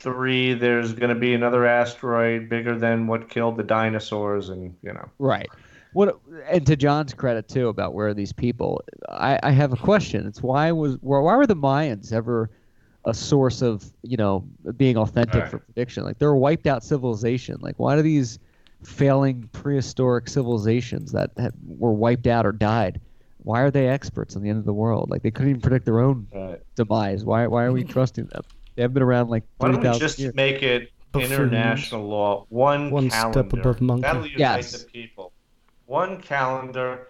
2033 0.00 0.54
there's 0.54 0.92
going 0.92 1.08
to 1.14 1.18
be 1.20 1.34
another 1.34 1.66
asteroid 1.66 2.48
bigger 2.48 2.78
than 2.78 3.06
what 3.06 3.28
killed 3.28 3.56
the 3.56 3.62
dinosaurs, 3.62 4.48
and 4.48 4.74
you 4.82 4.92
know. 4.92 5.08
Right. 5.18 5.48
What 5.92 6.20
and 6.48 6.66
to 6.66 6.76
John's 6.76 7.14
credit 7.14 7.48
too 7.48 7.68
about 7.68 7.94
where 7.94 8.08
are 8.08 8.14
these 8.14 8.32
people? 8.32 8.82
I, 9.08 9.38
I 9.42 9.50
have 9.50 9.72
a 9.72 9.76
question. 9.76 10.26
It's 10.26 10.42
why 10.42 10.70
was 10.72 10.98
why 11.00 11.36
were 11.36 11.46
the 11.46 11.56
Mayans 11.56 12.12
ever 12.12 12.50
a 13.06 13.14
source 13.14 13.62
of 13.62 13.90
you 14.02 14.16
know 14.16 14.46
being 14.76 14.96
authentic 14.98 15.42
Right. 15.42 15.50
for 15.50 15.58
prediction? 15.58 16.04
Like 16.04 16.18
they're 16.18 16.30
a 16.30 16.38
wiped 16.38 16.66
out 16.66 16.84
civilization. 16.84 17.56
Like 17.60 17.78
why 17.78 17.96
do 17.96 18.02
these 18.02 18.38
failing 18.84 19.48
prehistoric 19.52 20.28
civilizations 20.28 21.12
that 21.12 21.30
had, 21.38 21.52
were 21.66 21.94
wiped 21.94 22.26
out 22.26 22.44
or 22.44 22.52
died? 22.52 23.00
Why 23.38 23.60
are 23.60 23.70
they 23.70 23.88
experts 23.88 24.36
on 24.36 24.42
the 24.42 24.50
end 24.50 24.58
of 24.58 24.66
the 24.66 24.74
world? 24.74 25.08
Like 25.08 25.22
they 25.22 25.30
couldn't 25.30 25.50
even 25.50 25.62
predict 25.62 25.86
their 25.86 26.00
own 26.00 26.28
Right. 26.34 26.60
demise. 26.74 27.24
Why 27.24 27.46
why 27.46 27.64
are 27.64 27.72
we 27.72 27.84
trusting 27.84 28.26
them? 28.26 28.42
They 28.76 28.82
have 28.82 28.94
been 28.94 29.02
around 29.02 29.28
like 29.30 29.42
Why 29.56 29.72
don't 29.72 29.80
we 29.82 29.98
just 29.98 30.18
years. 30.18 30.34
make 30.34 30.62
it 30.62 30.90
international 31.14 32.06
law? 32.06 32.46
One, 32.50 32.90
One 32.90 33.10
step 33.10 33.32
calendar. 33.32 33.60
above 33.60 33.80
monkey. 33.80 34.02
That'll 34.02 34.26
unite 34.26 34.38
Yes. 34.38 34.82
the 34.84 34.88
people. 34.90 35.32
One 35.86 36.20
calendar. 36.20 37.08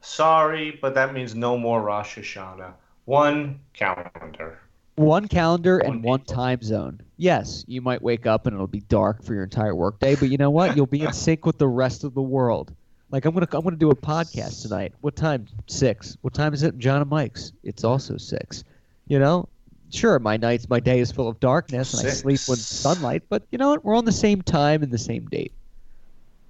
Sorry, 0.00 0.78
but 0.80 0.94
that 0.94 1.14
means 1.14 1.34
no 1.34 1.56
more 1.58 1.82
Rosh 1.82 2.18
Hashanah. 2.18 2.72
One 3.06 3.60
calendar. 3.72 4.58
One 4.96 5.28
calendar 5.28 5.78
and 5.78 5.96
One 5.96 6.02
one 6.02 6.20
time 6.20 6.62
zone. 6.62 7.00
Yes, 7.16 7.64
you 7.66 7.80
might 7.82 8.02
wake 8.02 8.26
up 8.26 8.46
and 8.46 8.54
it'll 8.54 8.66
be 8.66 8.80
dark 8.80 9.22
for 9.22 9.34
your 9.34 9.44
entire 9.44 9.74
workday, 9.74 10.14
but 10.16 10.28
you 10.30 10.36
know 10.38 10.50
what? 10.50 10.76
You'll 10.76 10.86
be 10.86 11.02
in 11.02 11.12
sync 11.14 11.44
with 11.44 11.58
the 11.58 11.68
rest 11.68 12.04
of 12.04 12.14
the 12.14 12.22
world. 12.22 12.72
Like 13.10 13.24
I'm 13.24 13.34
gonna 13.34 13.46
I'm 13.52 13.62
gonna 13.62 13.76
do 13.76 13.90
a 13.90 13.96
podcast 13.96 14.62
tonight. 14.62 14.92
What 15.00 15.14
time? 15.14 15.46
Six. 15.66 16.16
What 16.22 16.34
time 16.34 16.52
is 16.54 16.62
it? 16.62 16.78
John 16.78 17.00
and 17.02 17.10
Mike's. 17.10 17.52
It's 17.62 17.84
also 17.84 18.16
six. 18.16 18.64
You 19.06 19.18
know, 19.18 19.48
sure, 19.90 20.18
my 20.18 20.36
nights, 20.36 20.68
my 20.68 20.80
day 20.80 21.00
is 21.00 21.12
full 21.12 21.28
of 21.28 21.40
darkness, 21.40 21.94
and 21.94 22.06
I 22.06 22.10
sleep 22.10 22.40
when 22.46 22.58
Six. 22.58 22.66
sunlight. 22.66 23.22
But 23.28 23.42
you 23.50 23.58
know 23.58 23.70
what? 23.70 23.84
We're 23.84 23.96
on 23.96 24.04
the 24.04 24.12
same 24.12 24.42
time 24.42 24.82
and 24.82 24.92
the 24.92 24.98
same 24.98 25.26
date. 25.26 25.52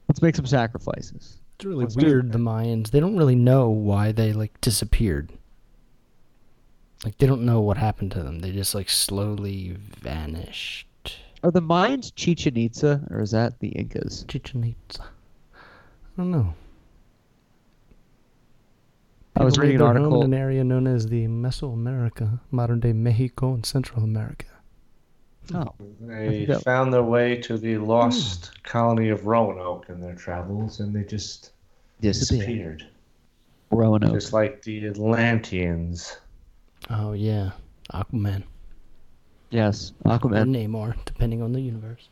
Let's 0.08 0.22
make 0.22 0.36
some 0.36 0.46
sacrifices. 0.46 1.38
It's 1.56 1.64
really 1.64 1.84
Let's 1.84 1.96
weird. 1.96 2.32
The 2.32 2.38
Mayans, 2.38 2.90
they 2.90 3.00
don't 3.00 3.16
really 3.16 3.34
know 3.34 3.68
why 3.68 4.12
they 4.12 4.32
like 4.32 4.60
disappeared. 4.60 5.32
Like 7.04 7.18
they 7.18 7.26
don't 7.26 7.42
know 7.42 7.60
what 7.60 7.76
happened 7.76 8.12
to 8.12 8.22
them. 8.22 8.40
They 8.40 8.52
just 8.52 8.74
like 8.74 8.90
slowly 8.90 9.76
vanished. 9.78 10.86
Are 11.42 11.50
the 11.50 11.62
Mayans 11.62 12.12
Chichen 12.14 12.56
Itza, 12.56 13.06
or 13.10 13.20
is 13.20 13.30
that 13.30 13.58
the 13.60 13.68
Incas? 13.68 14.24
Chichen 14.28 14.64
Itza. 14.64 15.02
I 15.54 15.58
don't 16.16 16.30
know. 16.30 16.54
I 19.36 19.44
was 19.44 19.58
reading 19.58 19.76
an 19.76 19.80
their 19.80 19.88
home 19.88 19.96
article. 20.04 20.22
in 20.22 20.32
an 20.32 20.38
area 20.38 20.64
known 20.64 20.86
as 20.86 21.06
the 21.06 21.26
Mesoamerica, 21.26 22.40
modern 22.50 22.80
day 22.80 22.92
Mexico 22.92 23.54
and 23.54 23.66
Central 23.66 24.02
America. 24.02 24.46
Oh, 25.54 25.72
They 26.00 26.46
forgot. 26.46 26.64
found 26.64 26.92
their 26.92 27.02
way 27.02 27.36
to 27.42 27.56
the 27.58 27.74
hmm. 27.74 27.84
lost 27.84 28.62
colony 28.64 29.10
of 29.10 29.26
Roanoke 29.26 29.88
in 29.88 30.00
their 30.00 30.14
travels, 30.14 30.80
and 30.80 30.94
they 30.94 31.04
just 31.04 31.52
disappeared. 32.00 32.46
disappeared. 32.46 32.86
Roanoke. 33.70 34.14
Just 34.14 34.32
like 34.32 34.62
the 34.62 34.86
Atlanteans. 34.86 36.18
Oh 36.90 37.12
yeah, 37.12 37.50
Aquaman 37.92 38.44
Yes, 39.50 39.92
or 40.04 40.18
Aquaman. 40.18 40.50
Namor, 40.50 40.96
depending 41.04 41.42
on 41.42 41.52
the 41.52 41.60
universe. 41.60 42.08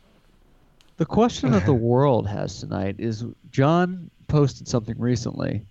The 0.97 1.05
question 1.05 1.51
that 1.51 1.65
the 1.65 1.73
world 1.91 2.27
has 2.27 2.59
tonight 2.59 2.95
is 2.99 3.25
John 3.51 4.09
posted 4.27 4.67
something 4.67 4.97
recently. 4.97 5.65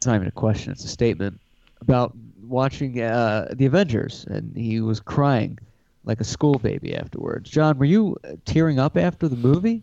It's 0.00 0.06
not 0.06 0.14
even 0.16 0.28
a 0.28 0.32
question, 0.32 0.72
it's 0.72 0.82
a 0.82 0.88
statement 0.88 1.38
about 1.82 2.16
watching 2.42 3.02
uh, 3.02 3.48
the 3.52 3.66
Avengers, 3.66 4.24
and 4.30 4.56
he 4.56 4.80
was 4.80 4.98
crying 4.98 5.58
like 6.04 6.22
a 6.22 6.24
school 6.24 6.54
baby 6.58 6.96
afterwards. 6.96 7.50
John, 7.50 7.76
were 7.78 7.84
you 7.84 8.16
uh, 8.24 8.32
tearing 8.46 8.78
up 8.78 8.96
after 8.96 9.28
the 9.28 9.36
movie? 9.36 9.82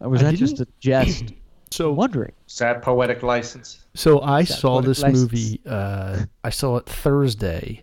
Or 0.00 0.08
was 0.08 0.20
I 0.24 0.32
that 0.32 0.36
just 0.36 0.58
a 0.60 0.66
jest? 0.80 1.32
So 1.70 1.88
I'm 1.90 1.96
wondering. 1.96 2.32
Sad 2.48 2.82
poetic 2.82 3.22
license? 3.22 3.86
So 3.94 4.20
I 4.20 4.42
That 4.42 4.52
saw 4.52 4.82
this 4.82 5.00
license? 5.00 5.22
movie. 5.22 5.60
Uh, 5.64 6.24
I 6.44 6.50
saw 6.50 6.76
it 6.76 6.84
Thursday, 6.86 7.82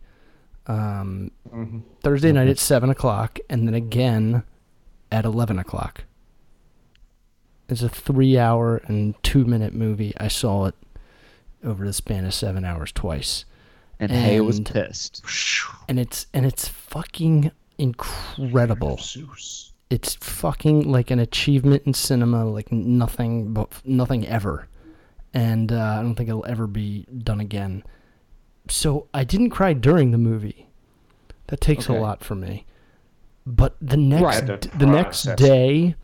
um, 0.67 1.31
Mm-hmm. 1.51 1.79
Thursday 2.03 2.31
night 2.31 2.49
at 2.49 2.59
seven 2.59 2.89
o'clock, 2.91 3.39
and 3.49 3.65
then 3.67 3.73
again 3.73 4.43
at 5.11 5.25
eleven 5.25 5.57
o'clock. 5.57 6.03
It's 7.67 7.81
a 7.81 7.89
three-hour 7.89 8.81
and 8.85 9.15
two-minute 9.23 9.73
movie. 9.73 10.13
I 10.19 10.27
saw 10.27 10.65
it 10.65 10.75
over 11.63 11.85
the 11.85 11.93
span 11.93 12.25
of 12.25 12.33
seven 12.33 12.63
hours 12.65 12.91
twice, 12.91 13.45
And 13.99 14.11
Hay 14.11 14.39
was 14.39 14.57
And- 14.59 14.65
pissed. 14.65 15.21
and 15.89 15.99
it's 15.99 16.25
and 16.33 16.45
it's 16.45 16.67
fucking 16.67 17.51
incredible. 17.77 18.97
Zeus. 18.97 19.73
It's 19.89 20.13
fucking 20.15 20.89
like 20.89 21.09
an 21.11 21.19
achievement 21.19 21.83
in 21.85 21.93
cinema, 21.93 22.45
like 22.45 22.71
nothing 22.71 23.53
but 23.53 23.69
nothing 23.83 24.25
ever, 24.27 24.67
and 25.33 25.71
uh, 25.71 25.97
I 25.99 26.01
don't 26.03 26.15
think 26.15 26.29
it'll 26.29 26.45
ever 26.45 26.67
be 26.67 27.05
done 27.23 27.39
again. 27.39 27.83
So 28.69 29.07
I 29.13 29.23
didn't 29.23 29.49
cry 29.49 29.73
during 29.73 30.11
the 30.11 30.17
movie. 30.19 30.67
That 31.47 31.59
takes 31.59 31.89
Okay. 31.89 31.97
a 31.97 32.01
lot 32.01 32.23
for 32.23 32.35
me. 32.35 32.65
But 33.47 33.75
the 33.81 33.97
next 33.97 34.21
Right, 34.23 34.61
the 34.61 34.77
the 34.77 34.85
next 34.85 35.23
day, 35.35 35.95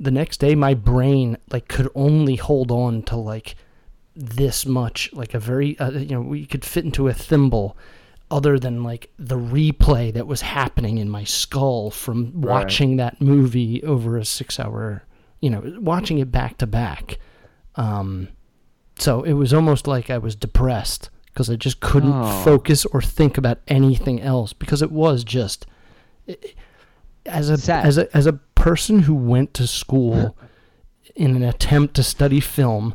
the 0.00 0.10
next 0.10 0.40
day, 0.40 0.56
my 0.56 0.74
brain 0.74 1.38
like 1.52 1.68
could 1.68 1.88
only 1.94 2.34
hold 2.36 2.72
on 2.72 3.02
to 3.04 3.16
like 3.16 3.54
this 4.16 4.64
much, 4.66 5.12
like 5.12 5.34
a 5.34 5.38
very 5.40 5.78
uh, 5.78 5.90
you 5.90 6.10
know 6.14 6.20
we 6.20 6.46
could 6.46 6.64
fit 6.64 6.84
into 6.84 7.08
a 7.08 7.12
thimble 7.14 7.76
other 8.30 8.58
than 8.58 8.82
like 8.82 9.10
the 9.18 9.36
replay 9.36 10.12
that 10.12 10.26
was 10.26 10.40
happening 10.40 10.98
in 10.98 11.08
my 11.08 11.24
skull 11.24 11.90
from 11.90 12.32
Right. 12.34 12.50
watching 12.64 12.96
that 12.96 13.20
movie 13.20 13.82
over 13.84 14.16
a 14.16 14.24
six 14.24 14.58
hour 14.58 15.02
you 15.40 15.50
know 15.50 15.62
watching 15.80 16.18
it 16.18 16.32
back 16.32 16.56
to 16.58 16.66
back 16.66 17.18
um 17.76 18.28
so 18.98 19.22
it 19.24 19.34
was 19.34 19.52
almost 19.52 19.86
like 19.86 20.08
i 20.08 20.16
was 20.16 20.34
depressed 20.34 21.10
because 21.26 21.50
i 21.50 21.54
just 21.56 21.80
couldn't 21.80 22.14
Oh. 22.14 22.42
focus 22.44 22.86
or 22.86 23.02
think 23.02 23.36
about 23.36 23.58
anything 23.68 24.22
else 24.22 24.52
because 24.54 24.80
it 24.80 24.90
was 24.90 25.22
just 25.22 25.66
it- 26.26 26.54
as 27.26 27.50
a 27.50 27.58
Sad. 27.58 27.84
as 27.84 27.98
a 27.98 28.16
as 28.16 28.26
a 28.26 28.32
person 28.54 29.00
who 29.00 29.14
went 29.14 29.52
to 29.54 29.66
school 29.66 30.36
in 31.14 31.36
an 31.36 31.42
attempt 31.42 31.94
to 31.96 32.02
study 32.02 32.40
film 32.40 32.94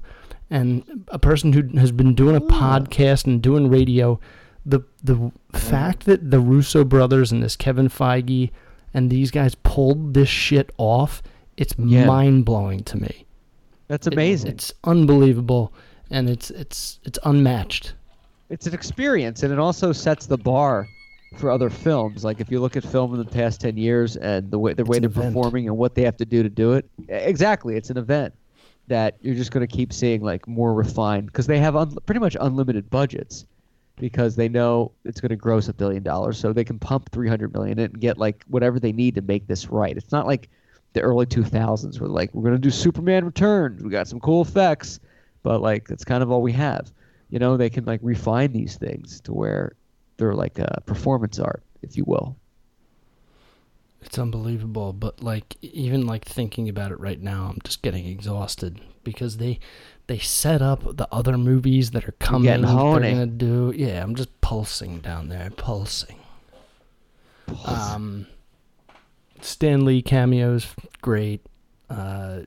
and 0.50 1.06
a 1.10 1.20
person 1.20 1.54
who 1.54 1.64
has 1.80 1.92
been 1.92 2.16
doing 2.16 2.36
a 2.36 2.42
podcast 2.42 3.26
and 3.26 3.42
doing 3.42 3.70
radio 3.70 4.20
the 4.66 4.82
the 5.04 5.32
fact 5.54 6.06
that 6.06 6.32
the 6.32 6.40
Russo 6.40 6.84
brothers 6.84 7.32
and 7.32 7.42
this 7.44 7.56
Kevin 7.56 7.88
Feige 7.90 8.50
and 8.94 9.10
these 9.10 9.32
guys 9.32 9.56
pulled 9.56 10.14
this 10.14 10.30
shit 10.30 10.72
off 10.78 11.22
it's 11.58 11.74
Yeah. 11.78 12.06
mind 12.06 12.46
blowing 12.46 12.84
to 12.86 12.98
me 12.98 13.26
That's 13.88 14.08
It- 14.08 14.14
amazing. 14.14 14.52
it's 14.52 14.74
unbelievable 14.84 15.74
and 16.10 16.30
it's 16.30 16.50
it's 16.52 17.00
it's 17.04 17.20
unmatched 17.24 17.94
it's 18.50 18.66
an 18.68 18.74
experience 18.74 19.44
and 19.44 19.54
it 19.54 19.60
also 19.60 19.92
sets 19.92 20.26
the 20.26 20.38
bar 20.38 20.88
for 21.38 21.52
other 21.52 21.70
films 21.70 22.24
like 22.24 22.40
if 22.42 22.50
you 22.50 22.60
look 22.60 22.76
at 22.76 22.84
film 22.84 23.14
in 23.14 23.20
the 23.20 23.26
past 23.32 23.62
10 23.62 23.78
years 23.78 24.16
and 24.18 24.50
the 24.50 24.58
way 24.58 24.74
the 24.74 24.84
way 24.84 24.98
they're 25.00 25.10
event. 25.10 25.28
performing 25.36 25.68
and 25.68 25.78
what 25.78 25.94
they 25.94 26.02
have 26.02 26.18
to 26.18 26.26
do 26.26 26.42
to 26.42 26.50
do 26.50 26.74
it 26.74 26.90
exactly 27.08 27.76
it's 27.76 27.92
an 27.92 27.98
event 27.98 28.34
that 28.90 29.18
you're 29.22 29.36
just 29.36 29.52
going 29.52 29.66
to 29.66 29.74
keep 29.76 29.94
seeing 29.94 30.22
like 30.22 30.48
more 30.48 30.74
refined 30.74 31.28
because 31.28 31.48
they 31.48 31.60
have 31.60 31.76
un- 31.76 31.96
pretty 32.06 32.20
much 32.20 32.36
unlimited 32.40 32.90
budgets 32.90 33.46
because 33.96 34.36
they 34.36 34.50
know 34.50 34.92
it's 35.06 35.20
going 35.20 35.30
to 35.30 35.36
gross 35.36 35.68
a 35.68 35.74
billion 35.74 36.04
dollars 36.04 36.38
so 36.38 36.52
they 36.54 36.64
can 36.64 36.80
pump 36.80 37.10
300 37.12 37.54
million 37.54 37.80
in 37.80 37.86
and 37.86 38.00
get 38.00 38.18
like 38.18 38.44
whatever 38.48 38.80
they 38.80 38.92
need 38.92 39.16
to 39.16 39.22
make 39.22 39.48
this 39.48 39.68
right. 39.68 39.96
It's 39.96 40.12
not 40.12 40.28
like 40.28 40.50
the 40.94 41.02
early 41.02 41.26
2000s 41.26 42.00
where 42.00 42.10
like 42.10 42.34
we're 42.34 42.44
going 42.44 42.56
to 42.56 42.60
do 42.60 42.72
superman 42.72 43.24
returns 43.24 43.84
we 43.84 43.92
got 43.92 44.08
some 44.08 44.20
cool 44.20 44.42
effects 44.42 45.00
but 45.44 45.62
like 45.62 45.88
that's 45.88 46.04
kind 46.04 46.24
of 46.24 46.32
all 46.32 46.42
we 46.42 46.54
have. 46.54 46.92
You 47.30 47.40
know 47.40 47.58
they 47.58 47.70
can 47.70 47.86
like 47.86 48.00
refine 48.04 48.52
these 48.52 48.76
things 48.76 49.22
to 49.22 49.34
where 49.34 49.74
they're 50.18 50.34
like 50.34 50.60
uh, 50.60 50.80
performance 50.86 51.40
art 51.40 51.64
if 51.82 51.96
you 51.96 52.04
will 52.06 52.36
It's 54.02 54.18
unbelievable, 54.18 54.94
but 54.94 55.22
like 55.22 55.58
even 55.62 56.06
like 56.08 56.26
thinking 56.26 56.70
about 56.70 56.92
it 56.92 57.00
right 57.00 57.22
now, 57.22 57.48
I'm 57.52 57.60
just 57.64 57.82
getting 57.82 58.06
exhausted 58.06 58.80
because 59.04 59.38
they 59.38 59.60
they 60.08 60.20
set 60.20 60.62
up 60.62 60.96
the 60.98 61.08
other 61.12 61.38
movies 61.38 61.92
that 61.92 62.08
are 62.08 62.14
coming. 62.14 62.46
They're 63.02 63.12
gonna 63.12 63.26
do 63.28 63.74
yeah. 63.76 64.02
I'm 64.02 64.16
just 64.16 64.40
pulsing 64.42 65.00
down 65.00 65.30
there, 65.30 65.50
pulsing. 65.58 66.18
Um, 67.66 68.28
Stan 69.42 69.86
Lee 69.86 70.02
cameos, 70.02 70.68
great. 71.02 71.46
Uh, 71.90 72.42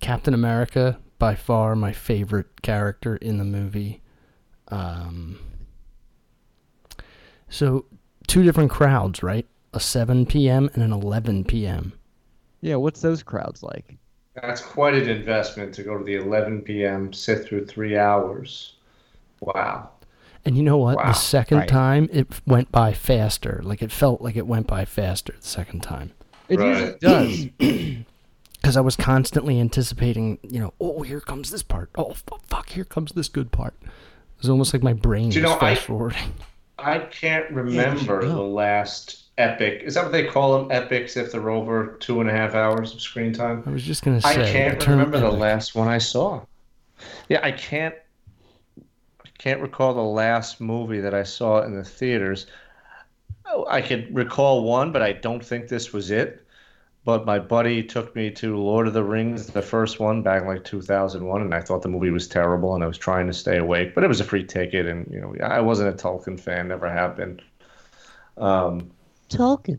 Captain 0.00 0.34
America, 0.34 0.98
by 1.18 1.34
far 1.34 1.74
my 1.76 1.92
favorite 1.92 2.62
character 2.62 3.16
in 3.16 3.38
the 3.38 3.44
movie. 3.44 4.00
Um, 4.68 5.38
so 7.48 7.86
two 8.26 8.42
different 8.42 8.70
crowds, 8.70 9.22
right? 9.22 9.46
A 9.74 9.80
7 9.80 10.26
p.m. 10.26 10.70
and 10.74 10.82
an 10.82 10.92
11 10.92 11.44
p.m. 11.44 11.92
yeah 12.60 12.76
what's 12.76 13.00
those 13.00 13.22
crowds 13.22 13.62
like 13.62 13.96
That's 14.34 14.60
quite 14.60 14.94
an 14.94 15.08
investment 15.08 15.74
to 15.74 15.82
go 15.82 15.98
to 15.98 16.04
the 16.04 16.14
11 16.16 16.62
p.m., 16.62 17.12
sit 17.12 17.44
through 17.44 17.66
three 17.66 17.96
hours. 17.98 18.74
Wow. 19.40 19.90
And 20.44 20.56
you 20.56 20.62
know 20.62 20.76
what? 20.78 20.96
Wow, 20.96 21.06
the 21.08 21.12
second 21.12 21.58
right. 21.58 21.68
time 21.68 22.08
it 22.12 22.26
went 22.46 22.70
by 22.72 22.92
faster. 22.92 23.60
Like 23.62 23.82
it 23.82 23.92
felt 23.92 24.22
like 24.22 24.36
it 24.36 24.46
went 24.46 24.66
by 24.66 24.84
faster 24.84 25.34
the 25.40 25.46
second 25.46 25.82
time. 25.82 26.12
it 26.48 26.58
Right. 26.58 26.68
usually 26.68 26.98
does 27.00 27.46
Because 28.60 28.76
I 28.76 28.80
was 28.80 28.96
constantly 28.96 29.60
anticipating, 29.60 30.38
you 30.42 30.58
know, 30.60 30.72
oh, 30.80 31.02
here 31.02 31.20
comes 31.20 31.50
this 31.50 31.62
part. 31.62 31.90
Oh, 31.96 32.14
fuck, 32.48 32.70
here 32.70 32.84
comes 32.84 33.12
this 33.12 33.28
good 33.28 33.52
part. 33.52 33.74
It 33.82 33.88
was 34.42 34.50
almost 34.50 34.72
like 34.72 34.82
my 34.82 34.92
brain 34.94 35.30
Do 35.30 35.38
you 35.40 35.44
was 35.46 35.52
know, 35.52 35.56
I- 35.66 35.74
fast 35.74 35.86
forwarding. 35.86 36.32
I 36.78 36.98
can't 37.00 37.50
remember 37.50 38.22
know. 38.22 38.28
the 38.28 38.42
last 38.42 39.24
epic. 39.38 39.82
Is 39.84 39.94
that 39.94 40.04
what 40.04 40.12
they 40.12 40.26
call 40.26 40.58
them? 40.58 40.70
Epics 40.70 41.16
if 41.16 41.32
they're 41.32 41.50
over 41.50 41.96
two 42.00 42.20
and 42.20 42.28
a 42.28 42.32
half 42.32 42.54
hours 42.54 42.92
of 42.92 43.00
screen 43.00 43.32
time? 43.32 43.62
I 43.66 43.70
was 43.70 43.84
just 43.84 44.02
going 44.02 44.20
to 44.20 44.26
say. 44.26 44.42
I 44.42 44.52
can't 44.52 44.78
the 44.78 44.84
term 44.84 44.98
remember 44.98 45.20
the 45.20 45.30
last 45.30 45.74
one 45.74 45.88
I 45.88 45.98
saw. 45.98 46.42
Yeah, 47.28 47.40
I 47.42 47.52
can't. 47.52 47.94
I 49.24 49.28
can't 49.38 49.60
recall 49.60 49.94
the 49.94 50.02
last 50.02 50.60
movie 50.60 51.00
that 51.00 51.14
I 51.14 51.22
saw 51.22 51.62
in 51.62 51.74
the 51.74 51.84
theaters. 51.84 52.46
Oh, 53.46 53.66
I 53.68 53.80
could 53.80 54.14
recall 54.14 54.64
one, 54.64 54.92
but 54.92 55.00
I 55.00 55.12
don't 55.12 55.44
think 55.44 55.68
this 55.68 55.92
was 55.92 56.10
it. 56.10 56.44
But 57.04 57.24
my 57.24 57.38
buddy 57.38 57.82
took 57.82 58.14
me 58.14 58.30
to 58.32 58.58
Lord 58.58 58.86
of 58.86 58.92
the 58.92 59.04
Rings, 59.04 59.46
the 59.46 59.62
first 59.62 59.98
one, 59.98 60.20
back 60.22 60.42
in 60.42 60.48
like 60.48 60.64
2001, 60.64 61.40
and 61.40 61.54
I 61.54 61.60
thought 61.62 61.80
the 61.80 61.88
movie 61.88 62.10
was 62.10 62.28
terrible, 62.28 62.74
and 62.74 62.84
I 62.84 62.86
was 62.86 62.98
trying 62.98 63.26
to 63.28 63.32
stay 63.32 63.56
awake. 63.56 63.94
But 63.94 64.04
it 64.04 64.08
was 64.08 64.20
a 64.20 64.24
free 64.24 64.44
ticket, 64.44 64.84
and 64.84 65.08
you 65.10 65.20
know, 65.20 65.34
I 65.42 65.60
wasn't 65.60 65.88
a 65.88 66.04
Tolkien 66.04 66.38
fan, 66.38 66.68
never 66.68 66.90
have 66.90 67.16
been. 67.16 67.40
Um, 68.36 68.90
Tolkien 69.28 69.78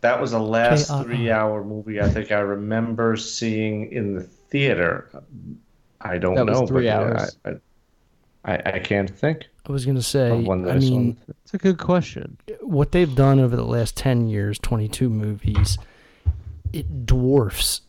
that 0.00 0.20
was 0.20 0.30
the 0.30 0.38
last 0.38 0.88
K-R-R. 0.88 1.04
three-hour 1.04 1.64
movie 1.64 2.00
I 2.00 2.08
think 2.08 2.30
I 2.30 2.40
remember 2.40 3.16
seeing 3.16 3.90
in 3.92 4.14
the 4.14 4.22
theater. 4.22 5.10
I 6.00 6.18
don't 6.18 6.34
That 6.34 6.46
was 6.46 6.60
know, 6.60 6.66
three 6.66 6.84
but 6.84 6.84
yeah. 6.84 7.26
I, 7.44 7.50
I, 8.44 8.62
I 8.74 8.78
can't 8.78 9.10
think 9.10 9.46
I 9.68 9.72
was 9.72 9.84
going 9.84 9.96
to 9.96 10.02
say, 10.02 10.40
one 10.40 10.68
I 10.68 10.74
I, 10.74 10.78
mean, 10.78 11.16
it's 11.42 11.54
a 11.54 11.58
good 11.58 11.78
question 11.78 12.38
what 12.60 12.92
they've 12.92 13.14
done 13.14 13.40
over 13.40 13.56
the 13.56 13.64
last 13.64 13.96
10 13.96 14.28
years 14.28 14.58
22 14.58 15.08
movies 15.08 15.78
it 16.72 17.06
dwarfs 17.06 17.80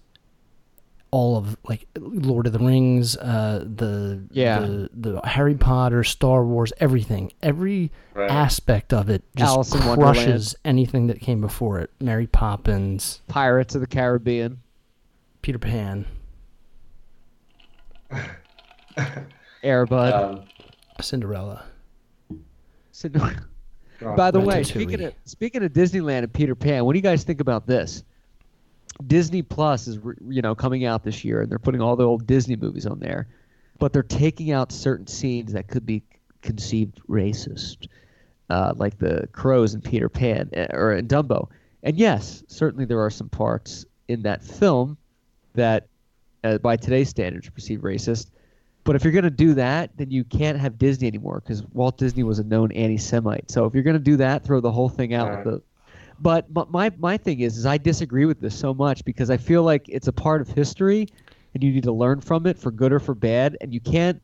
all 1.12 1.38
of 1.38 1.58
like 1.68 1.88
lord 1.98 2.46
of 2.46 2.54
the 2.54 2.60
rings 2.60 3.18
uh 3.18 3.66
the 3.76 4.22
Yeah. 4.32 4.60
the, 4.60 4.90
the 4.94 5.22
harry 5.26 5.56
potter 5.56 6.04
star 6.04 6.46
wars 6.46 6.72
everything. 6.80 7.32
Every 7.42 7.92
Right. 8.14 8.30
aspect 8.30 8.94
of 8.94 9.10
it 9.10 9.24
just 9.36 9.50
Alice 9.52 9.74
in 9.76 9.82
crushes 9.96 10.56
anything 10.66 11.08
that 11.08 11.20
came 11.20 11.42
before 11.42 11.80
it. 11.80 11.90
Mary 12.00 12.28
poppins. 12.28 13.22
Pirates 13.28 13.74
of 13.76 13.82
the 13.82 13.88
caribbean. 13.88 14.62
Peter 15.42 15.58
pan. 15.60 16.06
Airbud. 19.64 20.14
Um, 20.14 20.42
cinderella. 21.02 21.64
So- 22.92 23.10
oh, 24.02 24.16
By 24.16 24.32
the 24.32 24.40
way, 24.40 24.64
speaking 24.64 25.02
of 25.04 25.14
speaking 25.26 25.64
of 25.64 25.72
Disneyland 25.72 26.20
and 26.20 26.34
Peter 26.34 26.56
Pan, 26.56 26.86
what 26.86 26.94
do 26.94 27.00
you 27.00 27.04
guys 27.04 27.24
think 27.24 27.40
about 27.42 27.66
this? 27.66 28.04
Disney 29.08 29.42
Plus 29.42 29.88
is 29.88 29.98
you 30.28 30.42
know 30.42 30.56
coming 30.56 30.86
out 30.86 31.04
this 31.04 31.24
year, 31.24 31.42
and 31.42 31.50
they're 31.52 31.60
putting 31.60 31.82
all 31.82 31.96
the 31.96 32.04
old 32.06 32.28
Disney 32.28 32.56
movies 32.56 32.86
on 32.86 33.00
there. 33.00 33.28
but 33.80 33.94
they're 33.94 34.04
taking 34.04 34.52
out 34.52 34.72
certain 34.72 35.08
scenes 35.08 35.54
that 35.54 35.68
could 35.68 35.86
be 35.86 36.04
conceived 36.42 37.02
racist, 37.10 37.88
uh, 38.50 38.74
like 38.76 39.00
the 39.00 39.28
crows 39.32 39.74
in 39.74 39.82
Peter 39.82 40.10
Pan 40.10 40.50
uh, 40.56 40.68
or 40.72 40.94
in 40.94 41.08
Dumbo. 41.08 41.50
And 41.82 41.98
yes, 41.98 42.44
certainly 42.48 42.86
there 42.86 43.00
are 43.00 43.10
some 43.10 43.30
parts 43.30 43.86
in 44.10 44.22
that 44.24 44.44
film 44.44 44.98
that, 45.56 45.88
uh, 46.44 46.58
by 46.58 46.76
today's 46.76 47.10
standards, 47.10 47.48
are 47.48 47.52
perceived 47.52 47.84
racist. 47.84 48.32
But 48.84 48.96
if 48.96 49.04
you're 49.04 49.14
going 49.14 49.24
to 49.24 49.30
do 49.30 49.54
that, 49.54 49.92
then 49.98 50.10
you 50.12 50.24
can't 50.24 50.58
have 50.58 50.78
Disney 50.78 51.08
anymore 51.08 51.42
because 51.44 51.64
Walt 51.74 51.98
Disney 51.98 52.24
was 52.24 52.40
a 52.40 52.44
known 52.44 52.72
anti-Semite. 52.72 53.50
So 53.52 53.66
if 53.66 53.74
you're 53.74 53.84
going 53.84 53.98
to 53.98 54.04
do 54.04 54.18
that, 54.18 54.44
throw 54.44 54.60
the 54.60 54.72
whole 54.72 54.90
thing 54.90 55.14
out. 55.14 55.30
Right. 55.30 55.46
With 55.46 55.56
the, 55.56 55.62
but, 56.22 56.54
but 56.54 56.72
my 56.72 56.92
my 57.00 57.18
thing 57.18 57.40
is, 57.42 57.58
is 57.58 57.66
I 57.66 57.78
disagree 57.78 58.26
with 58.26 58.40
this 58.42 58.58
so 58.58 58.74
much 58.74 59.04
because 59.06 59.30
I 59.30 59.38
feel 59.38 59.64
like 59.64 59.86
it's 59.88 60.08
a 60.08 60.14
part 60.14 60.42
of 60.42 60.50
history, 60.50 61.08
and 61.54 61.64
you 61.64 61.72
need 61.72 61.84
to 61.84 61.92
learn 61.92 62.22
from 62.22 62.46
it 62.46 62.58
for 62.58 62.72
good 62.72 62.92
or 62.94 63.00
for 63.00 63.16
bad, 63.16 63.58
and 63.62 63.74
you 63.74 63.80
can't. 63.80 64.22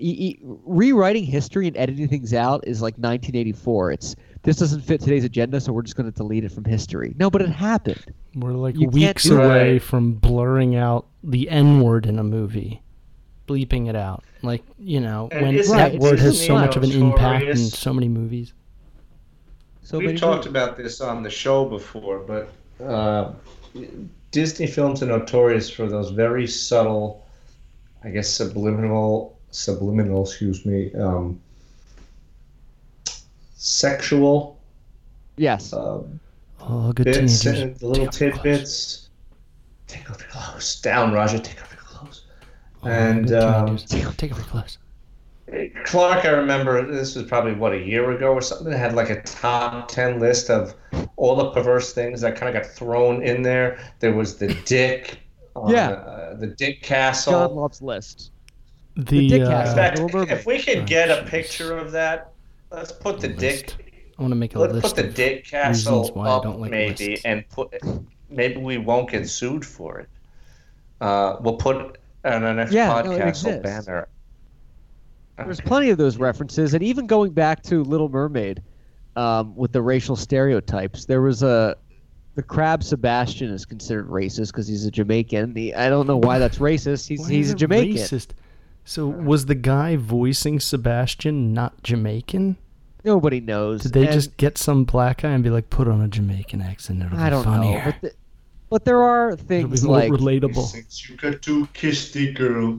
E- 0.00 0.08
e- 0.34 0.38
rewriting 0.42 1.22
history 1.22 1.68
and 1.68 1.76
editing 1.76 2.08
things 2.08 2.34
out 2.34 2.66
is 2.66 2.82
like 2.82 2.94
1984. 2.94 3.92
It's 3.92 4.16
this 4.42 4.56
doesn't 4.56 4.80
fit 4.80 5.00
today's 5.00 5.22
agenda, 5.22 5.60
so 5.60 5.72
we're 5.72 5.82
just 5.82 5.94
going 5.94 6.10
to 6.10 6.16
delete 6.16 6.42
it 6.42 6.50
from 6.50 6.64
history. 6.64 7.14
No, 7.16 7.30
but 7.30 7.42
it 7.42 7.48
happened. 7.48 8.04
We're 8.34 8.50
like 8.54 8.76
You 8.76 8.88
weeks 8.88 9.30
away 9.30 9.74
Right. 9.74 9.82
from 9.82 10.14
blurring 10.14 10.74
out 10.74 11.06
the 11.22 11.48
N 11.48 11.80
word 11.80 12.06
in 12.06 12.18
a 12.18 12.24
movie, 12.24 12.82
bleeping 13.46 13.88
it 13.88 13.94
out. 13.94 14.24
Like 14.42 14.64
you 14.80 14.98
know, 14.98 15.28
And 15.30 15.46
when 15.46 15.54
isn't 15.54 15.76
that 15.76 15.94
it- 15.94 16.00
word 16.00 16.18
has 16.18 16.44
so 16.44 16.54
much 16.54 16.74
of 16.74 16.82
an 16.82 16.90
impact 16.90 17.44
in 17.44 17.56
so 17.56 17.94
many 17.94 18.08
movies. 18.08 18.52
So 19.84 19.98
we 19.98 20.06
many 20.06 20.18
talked 20.18 20.46
movies. 20.46 20.50
about 20.50 20.76
this 20.76 21.00
on 21.00 21.22
the 21.22 21.30
show 21.30 21.64
before, 21.68 22.18
but 22.20 22.48
uh, 22.84 23.32
Disney 24.30 24.66
films 24.66 25.02
are 25.02 25.06
notorious 25.06 25.68
for 25.70 25.86
those 25.88 26.10
very 26.10 26.46
subtle, 26.46 27.24
I 28.02 28.08
guess, 28.10 28.28
subliminal, 28.28 29.38
subliminal, 29.50 30.24
excuse 30.24 30.64
me, 30.66 30.92
um, 30.94 31.38
sexual 33.56 34.58
Yes. 35.36 35.72
um, 35.72 36.20
Oh, 36.60 36.92
good 36.92 37.04
bits, 37.04 37.40
teenagers. 37.42 37.60
and 37.62 37.76
the 37.76 37.86
little 37.88 38.06
Take 38.06 38.34
off 38.36 38.44
your 38.44 38.54
tidbits. 38.54 39.08
Take 39.86 40.10
off 40.10 40.18
your 40.20 40.28
clothes. 40.30 40.80
Down, 40.80 41.12
Roger. 41.12 41.38
Take 41.38 41.60
off 41.60 41.70
your 41.72 41.82
clothes. 41.82 42.22
Oh, 42.82 42.88
and, 42.88 43.32
um, 43.34 43.66
teenagers. 43.66 43.84
take, 43.90 44.16
take 44.16 44.32
off 44.32 44.38
your 44.38 44.46
clothes. 44.46 44.78
Clark, 45.84 46.24
I 46.24 46.30
remember 46.30 46.90
this 46.90 47.14
was 47.14 47.24
probably 47.26 47.52
what 47.54 47.72
a 47.72 47.78
year 47.78 48.10
ago 48.12 48.32
or 48.32 48.40
something. 48.40 48.72
It 48.72 48.78
had 48.78 48.94
like 48.94 49.10
a 49.10 49.22
top 49.22 49.88
ten 49.88 50.18
list 50.18 50.48
of 50.50 50.74
all 51.16 51.36
the 51.36 51.50
perverse 51.50 51.92
things 51.92 52.20
that 52.22 52.36
kind 52.36 52.54
of 52.56 52.62
got 52.62 52.70
thrown 52.70 53.22
in 53.22 53.42
there. 53.42 53.78
There 54.00 54.14
was 54.14 54.38
the 54.38 54.54
dick, 54.64 55.18
on, 55.54 55.70
Yeah. 55.70 55.90
uh, 55.90 56.34
the 56.36 56.46
Dick 56.48 56.82
John 56.82 56.88
Castle. 56.88 57.54
loves 57.54 57.82
list. 57.82 58.30
The, 58.96 59.28
Dick 59.28 59.42
uh, 59.42 59.44
In 59.68 59.74
fact, 59.74 59.98
Little 60.00 60.22
if 60.30 60.46
we 60.46 60.62
could 60.62 60.78
Oh, 60.78 60.84
get 60.86 61.10
a 61.10 61.24
picture 61.28 61.76
of 61.76 61.92
that, 61.92 62.32
let's 62.70 62.92
put 62.92 63.20
the 63.20 63.28
List. 63.28 63.40
Dick. 63.76 64.12
I 64.18 64.22
want 64.22 64.30
to 64.30 64.36
make 64.36 64.54
a 64.54 64.60
Let's 64.60 64.72
list 64.74 64.94
put 64.94 64.96
the 64.96 65.10
Dick 65.12 65.44
Castle 65.44 65.98
reasons 66.00 66.16
why 66.16 66.28
I 66.28 66.30
up, 66.30 66.42
don't 66.44 66.60
like 66.60 66.70
maybe, 66.70 67.10
lists. 67.10 67.24
and 67.24 67.48
put. 67.48 67.74
Maybe 68.30 68.56
we 68.60 68.78
won't 68.78 69.10
get 69.10 69.28
sued 69.28 69.64
for 69.66 69.98
it. 69.98 70.08
Uh, 71.00 71.36
we'll 71.40 71.56
put 71.56 71.98
on 72.24 72.44
our 72.44 72.54
next 72.54 72.72
Yeah, 72.72 72.98
it 73.00 73.06
podcast 73.06 73.28
exists. 73.28 73.62
banner. 73.62 74.08
There's 75.36 75.60
plenty 75.60 75.90
of 75.90 75.98
those 75.98 76.16
references, 76.16 76.74
and 76.74 76.82
even 76.82 77.06
going 77.06 77.32
back 77.32 77.62
to 77.64 77.82
Little 77.82 78.08
Mermaid, 78.08 78.62
um, 79.16 79.54
with 79.56 79.72
the 79.72 79.82
racial 79.82 80.16
stereotypes, 80.16 81.04
there 81.06 81.22
was 81.22 81.42
a 81.42 81.76
the 82.36 82.42
crab 82.42 82.82
Sebastian 82.82 83.50
is 83.50 83.64
considered 83.64 84.08
racist 84.08 84.48
because 84.48 84.66
he's 84.66 84.84
a 84.84 84.90
Jamaican. 84.90 85.54
The, 85.54 85.74
I 85.74 85.88
don't 85.88 86.06
know 86.06 86.16
why 86.16 86.38
that's 86.40 86.58
racist. 86.58 87.06
He's 87.08 87.20
Why 87.20 87.28
he's 87.30 87.50
a 87.52 87.54
Jamaican. 87.54 87.96
Racist? 87.96 88.28
So 88.84 89.06
was 89.06 89.46
the 89.46 89.54
guy 89.54 89.96
voicing 89.96 90.58
Sebastian 90.60 91.52
not 91.54 91.80
Jamaican? 91.84 92.56
Nobody 93.04 93.40
knows. 93.40 93.82
Did 93.82 93.92
they 93.92 94.04
And 94.04 94.12
just 94.12 94.36
get 94.36 94.58
some 94.58 94.84
black 94.84 95.22
guy 95.22 95.30
and 95.30 95.44
be 95.44 95.50
like, 95.50 95.70
put 95.70 95.86
on 95.88 96.00
a 96.00 96.08
Jamaican 96.08 96.60
accent? 96.60 97.02
It'll 97.02 97.16
I 97.18 97.24
be 97.26 97.30
don't 97.30 97.44
funnier. 97.44 97.78
know, 97.78 97.84
but 97.84 98.00
the, 98.00 98.12
but 98.70 98.84
there 98.84 99.02
are 99.02 99.30
It'll 99.32 99.36
be 99.44 99.48
things 99.62 99.84
more 99.84 99.96
like 99.98 100.10
relatable. 100.10 100.66
Since 100.66 101.08
you 101.08 101.16
got 101.16 101.40
to 101.42 101.66
kiss 101.68 102.10
the 102.12 102.32
girl. 102.32 102.78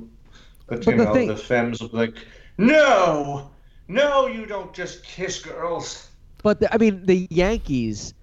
But, 0.68 0.84
But 0.84 0.86
you 0.88 0.98
the 0.98 1.06
know, 1.06 1.14
thing- 1.14 1.28
the 1.30 1.38
femmes 1.38 1.80
will 1.82 1.90
be 1.90 1.98
like, 1.98 2.18
no, 2.58 3.50
no, 3.88 4.28
you 4.28 4.46
don't 4.46 4.74
just 4.74 5.04
kiss 5.04 5.42
girls. 5.42 6.10
But 6.42 6.60
the, 6.60 6.74
I 6.74 6.78
mean, 6.78 7.06
the 7.06 7.28
Yankees 7.30 8.14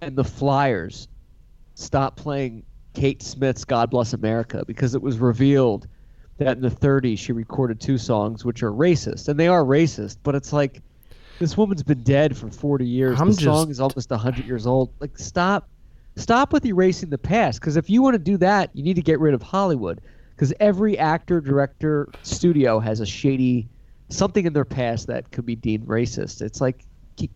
and 0.00 0.16
the 0.16 0.24
Flyers 0.24 1.08
stopped 1.74 2.16
playing 2.16 2.64
Kate 2.94 3.22
Smith's 3.22 3.64
"God 3.64 3.90
Bless 3.90 4.12
America" 4.12 4.64
because 4.66 4.94
it 4.94 5.02
was 5.02 5.18
revealed 5.18 5.86
that 6.38 6.56
in 6.56 6.62
the 6.62 6.70
30s 6.70 7.18
she 7.18 7.32
recorded 7.32 7.80
two 7.80 7.98
songs 7.98 8.44
which 8.44 8.62
are 8.62 8.72
racist, 8.72 9.28
and 9.28 9.38
they 9.38 9.48
are 9.48 9.62
racist. 9.62 10.18
But 10.22 10.34
it's 10.34 10.52
like 10.52 10.82
this 11.38 11.56
woman's 11.56 11.82
been 11.82 12.02
dead 12.02 12.36
for 12.36 12.50
40 12.50 12.84
years. 12.84 13.20
I'm 13.20 13.28
the 13.28 13.34
song 13.34 13.70
is 13.70 13.80
almost 13.80 14.10
100 14.10 14.44
years 14.44 14.66
old. 14.66 14.92
Like, 15.00 15.16
stop, 15.18 15.68
stop 16.16 16.52
with 16.52 16.64
erasing 16.64 17.10
the 17.10 17.18
past. 17.18 17.60
Because 17.60 17.76
if 17.76 17.88
you 17.88 18.02
want 18.02 18.14
to 18.14 18.18
do 18.18 18.36
that, 18.38 18.70
you 18.74 18.82
need 18.82 18.96
to 18.96 19.02
get 19.02 19.20
rid 19.20 19.34
of 19.34 19.42
Hollywood. 19.42 20.00
Because 20.34 20.52
every 20.60 20.98
actor, 20.98 21.40
director, 21.40 22.08
studio 22.22 22.78
has 22.80 23.00
a 23.00 23.06
shady 23.06 23.68
something 24.08 24.46
in 24.46 24.52
their 24.52 24.64
past 24.64 25.06
that 25.08 25.30
could 25.30 25.44
be 25.46 25.56
deemed 25.56 25.86
racist. 25.86 26.40
It's 26.42 26.60
like, 26.60 26.84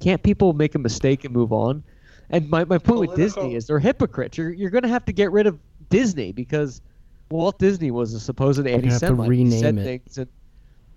can't 0.01 0.23
people 0.23 0.53
make 0.53 0.75
a 0.75 0.79
mistake 0.79 1.25
and 1.25 1.35
move 1.35 1.53
on? 1.53 1.83
And 2.31 2.49
my, 2.49 2.65
my 2.65 2.79
point 2.79 3.01
with 3.01 3.17
Disney 3.17 3.55
is 3.57 3.67
they're 3.67 3.79
hypocrites. 3.79 4.39
You're, 4.39 4.53
you're 4.53 4.71
going 4.71 4.85
to 4.85 4.89
have 4.89 5.05
to 5.07 5.13
get 5.13 5.33
rid 5.33 5.47
of 5.47 5.59
Disney 5.91 6.33
because 6.33 6.81
Walt 7.31 7.59
Disney 7.59 7.91
was 7.91 8.15
a 8.15 8.21
supposed 8.21 8.67
anti-Semite. 8.67 9.25
He 9.25 9.29
rename 9.31 9.61
said 9.61 9.79
it. 9.79 9.85
things 9.85 10.19
and, 10.19 10.29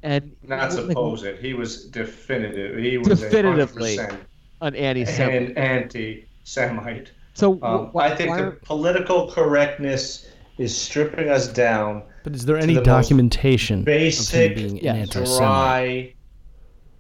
and 0.04 0.36
Not 0.44 0.60
like, 0.72 0.72
suppose 0.72 1.24
it. 1.24 1.40
He 1.40 1.54
was 1.54 1.86
definitive. 1.86 2.78
He 2.78 2.98
was 2.98 3.20
Definitively. 3.20 3.98
100% 3.98 4.18
an 4.62 4.76
anti-Semite. 4.76 5.58
and 5.58 5.58
anti-Semite. 5.58 7.12
So 7.34 7.60
Um, 7.64 7.88
wh- 7.88 7.96
why, 7.96 8.08
I 8.12 8.16
think 8.16 8.30
why 8.30 8.38
the 8.42 8.48
are- 8.48 8.52
political 8.64 9.30
correctness 9.32 10.28
is 10.58 10.76
stripping 10.76 11.28
us 11.30 11.48
down. 11.50 12.04
But 12.26 12.34
is 12.36 12.44
there 12.46 12.58
any 12.58 12.74
the 12.74 12.82
documentation 12.82 13.84
basic, 13.84 14.52
of 14.52 14.58
him 14.58 14.64
being 14.72 14.84
yeah, 14.84 14.94
an 14.96 15.02
anti-Semite? 15.02 15.38
Dry. 15.40 16.14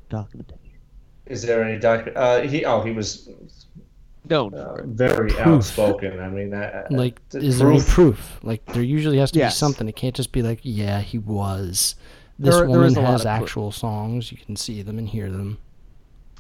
documentation 0.10 0.70
Is 1.26 1.42
there 1.42 1.64
any 1.64 1.80
doc? 1.80 2.08
Uh, 2.16 2.42
he 2.42 2.64
oh 2.64 2.84
he 2.84 2.92
was 2.92 3.28
no 4.30 4.50
uh, 4.52 4.82
very 4.86 5.32
Proof. 5.32 5.48
outspoken. 5.48 6.20
I 6.20 6.30
mean, 6.30 6.54
uh, 6.54 6.86
Like, 6.92 7.28
the 7.30 7.40
is 7.40 7.58
there 7.60 7.70
any 7.70 7.80
proof- 7.80 7.90
proof? 7.90 8.40
Like, 8.44 8.64
there 8.74 8.82
usually 8.84 9.18
has 9.18 9.32
to 9.32 9.40
Yes. 9.40 9.56
be 9.56 9.58
something. 9.58 9.88
It 9.88 9.96
can't 9.96 10.16
just 10.16 10.32
be 10.32 10.42
like, 10.44 10.60
yeah, 10.64 11.02
he 11.02 11.18
was. 11.18 11.96
This 12.40 12.54
There- 12.54 12.62
there 12.68 12.70
woman 12.70 12.86
is 12.88 12.98
a 12.98 13.02
lot 13.02 13.12
has 13.12 13.26
of 13.26 13.32
proof. 13.38 13.44
actual 13.50 13.72
songs. 13.72 14.32
You 14.32 14.38
can 14.38 14.56
see 14.56 14.82
them 14.84 14.98
and 15.00 15.08
hear 15.10 15.32
them. 15.32 15.58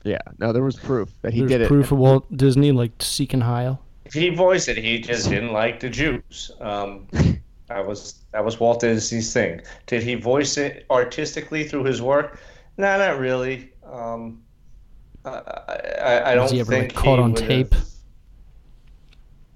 Yeah, 0.03 0.19
no, 0.39 0.53
there 0.53 0.61
was 0.63 0.75
proof 0.75 1.09
that 1.23 1.33
he 1.33 1.39
There's 1.39 1.51
did 1.51 1.61
it. 1.61 1.67
proof 1.67 1.91
of 1.91 1.97
Walt 1.97 2.25
Disney, 2.37 2.71
like 2.71 2.91
seeking 2.99 3.41
and 3.41 3.49
Heil. 3.49 3.81
he 4.13 4.29
voiced 4.29 4.67
it. 4.69 4.77
He 4.77 4.99
just 4.99 5.27
didn't 5.29 5.53
like 5.53 5.79
the 5.79 5.89
Jews. 5.89 6.51
Um, 6.61 7.07
that 7.67 7.85
was 7.85 8.21
that 8.31 8.43
was 8.43 8.59
Walt 8.59 8.81
Disney's 8.81 9.33
thing. 9.33 9.61
Did 9.87 10.03
he 10.03 10.15
voice 10.15 10.57
it 10.57 10.85
artistically 10.89 11.63
through 11.67 11.83
his 11.85 12.01
work? 12.01 12.39
No, 12.77 12.97
not 12.97 13.19
really. 13.19 13.71
Um, 13.85 14.41
I, 15.23 15.29
I, 15.29 16.19
I 16.33 16.35
Was 16.37 16.51
don't 16.51 16.55
he 16.55 16.59
ever 16.61 16.71
think 16.71 16.95
like 16.95 17.03
caught 17.03 17.17
he 17.17 17.23
on 17.23 17.33
tape, 17.33 17.75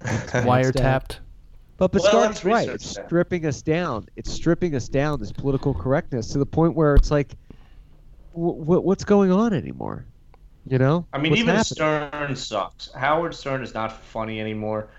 wiretapped? 0.00 1.18
But 1.76 1.94
Well, 1.94 2.02
Biscardi's 2.02 2.26
let's 2.26 2.44
right. 2.44 2.68
It's 2.68 2.94
that. 2.94 3.06
stripping 3.06 3.46
us 3.46 3.62
down. 3.62 4.06
It's 4.16 4.30
stripping 4.30 4.74
us 4.74 4.88
down. 4.88 5.18
This 5.20 5.32
political 5.32 5.72
correctness 5.72 6.28
to 6.32 6.38
the 6.38 6.46
point 6.46 6.74
where 6.74 6.94
it's 6.94 7.10
like, 7.10 7.34
w- 8.34 8.58
w- 8.60 8.80
what's 8.82 9.04
going 9.04 9.30
on 9.32 9.54
anymore? 9.54 10.04
You 10.66 10.78
know? 10.78 11.06
I 11.14 11.18
mean, 11.18 11.30
What's 11.30 11.40
even 11.40 11.54
happening? 11.54 12.10
Stern 12.10 12.36
sucks. 12.36 12.92
Howard 12.92 13.34
Stern 13.34 13.62
is 13.62 13.72
not 13.72 13.92
funny 13.92 14.40
anymore. 14.40 14.90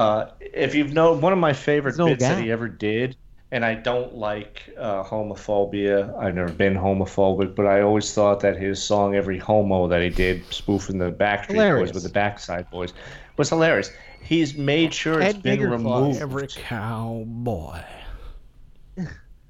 Uh, 0.00 0.30
if 0.40 0.74
you've 0.74 0.94
known 0.94 1.20
one 1.20 1.30
of 1.30 1.38
my 1.38 1.52
favorite 1.52 2.00
old 2.00 2.12
bits 2.12 2.22
that 2.22 2.42
he 2.42 2.50
ever 2.50 2.68
did, 2.68 3.16
and 3.52 3.62
I 3.62 3.74
don't 3.74 4.14
like 4.14 4.62
uh, 4.78 5.04
homophobia. 5.04 6.18
I've 6.18 6.34
never 6.34 6.50
been 6.50 6.74
homophobic, 6.74 7.54
but 7.54 7.66
I 7.66 7.82
always 7.82 8.10
thought 8.14 8.40
that 8.40 8.56
his 8.56 8.82
song 8.82 9.14
"Every 9.14 9.36
Homo" 9.36 9.88
that 9.88 10.00
he 10.00 10.08
did, 10.08 10.42
spoofing 10.50 10.96
the 10.96 11.10
Backstreet 11.12 11.48
Hilarious. 11.48 11.90
Boys 11.90 11.94
with 11.94 12.02
the 12.04 12.18
Backside 12.18 12.70
Boys, 12.70 12.94
was 13.36 13.50
hilarious. 13.50 13.90
He's 14.22 14.56
made 14.56 14.94
sure 14.94 15.20
it's 15.20 15.34
And 15.34 15.42
been 15.42 15.68
removed. 15.68 16.22
Every 16.22 16.48
cowboy. 16.48 17.82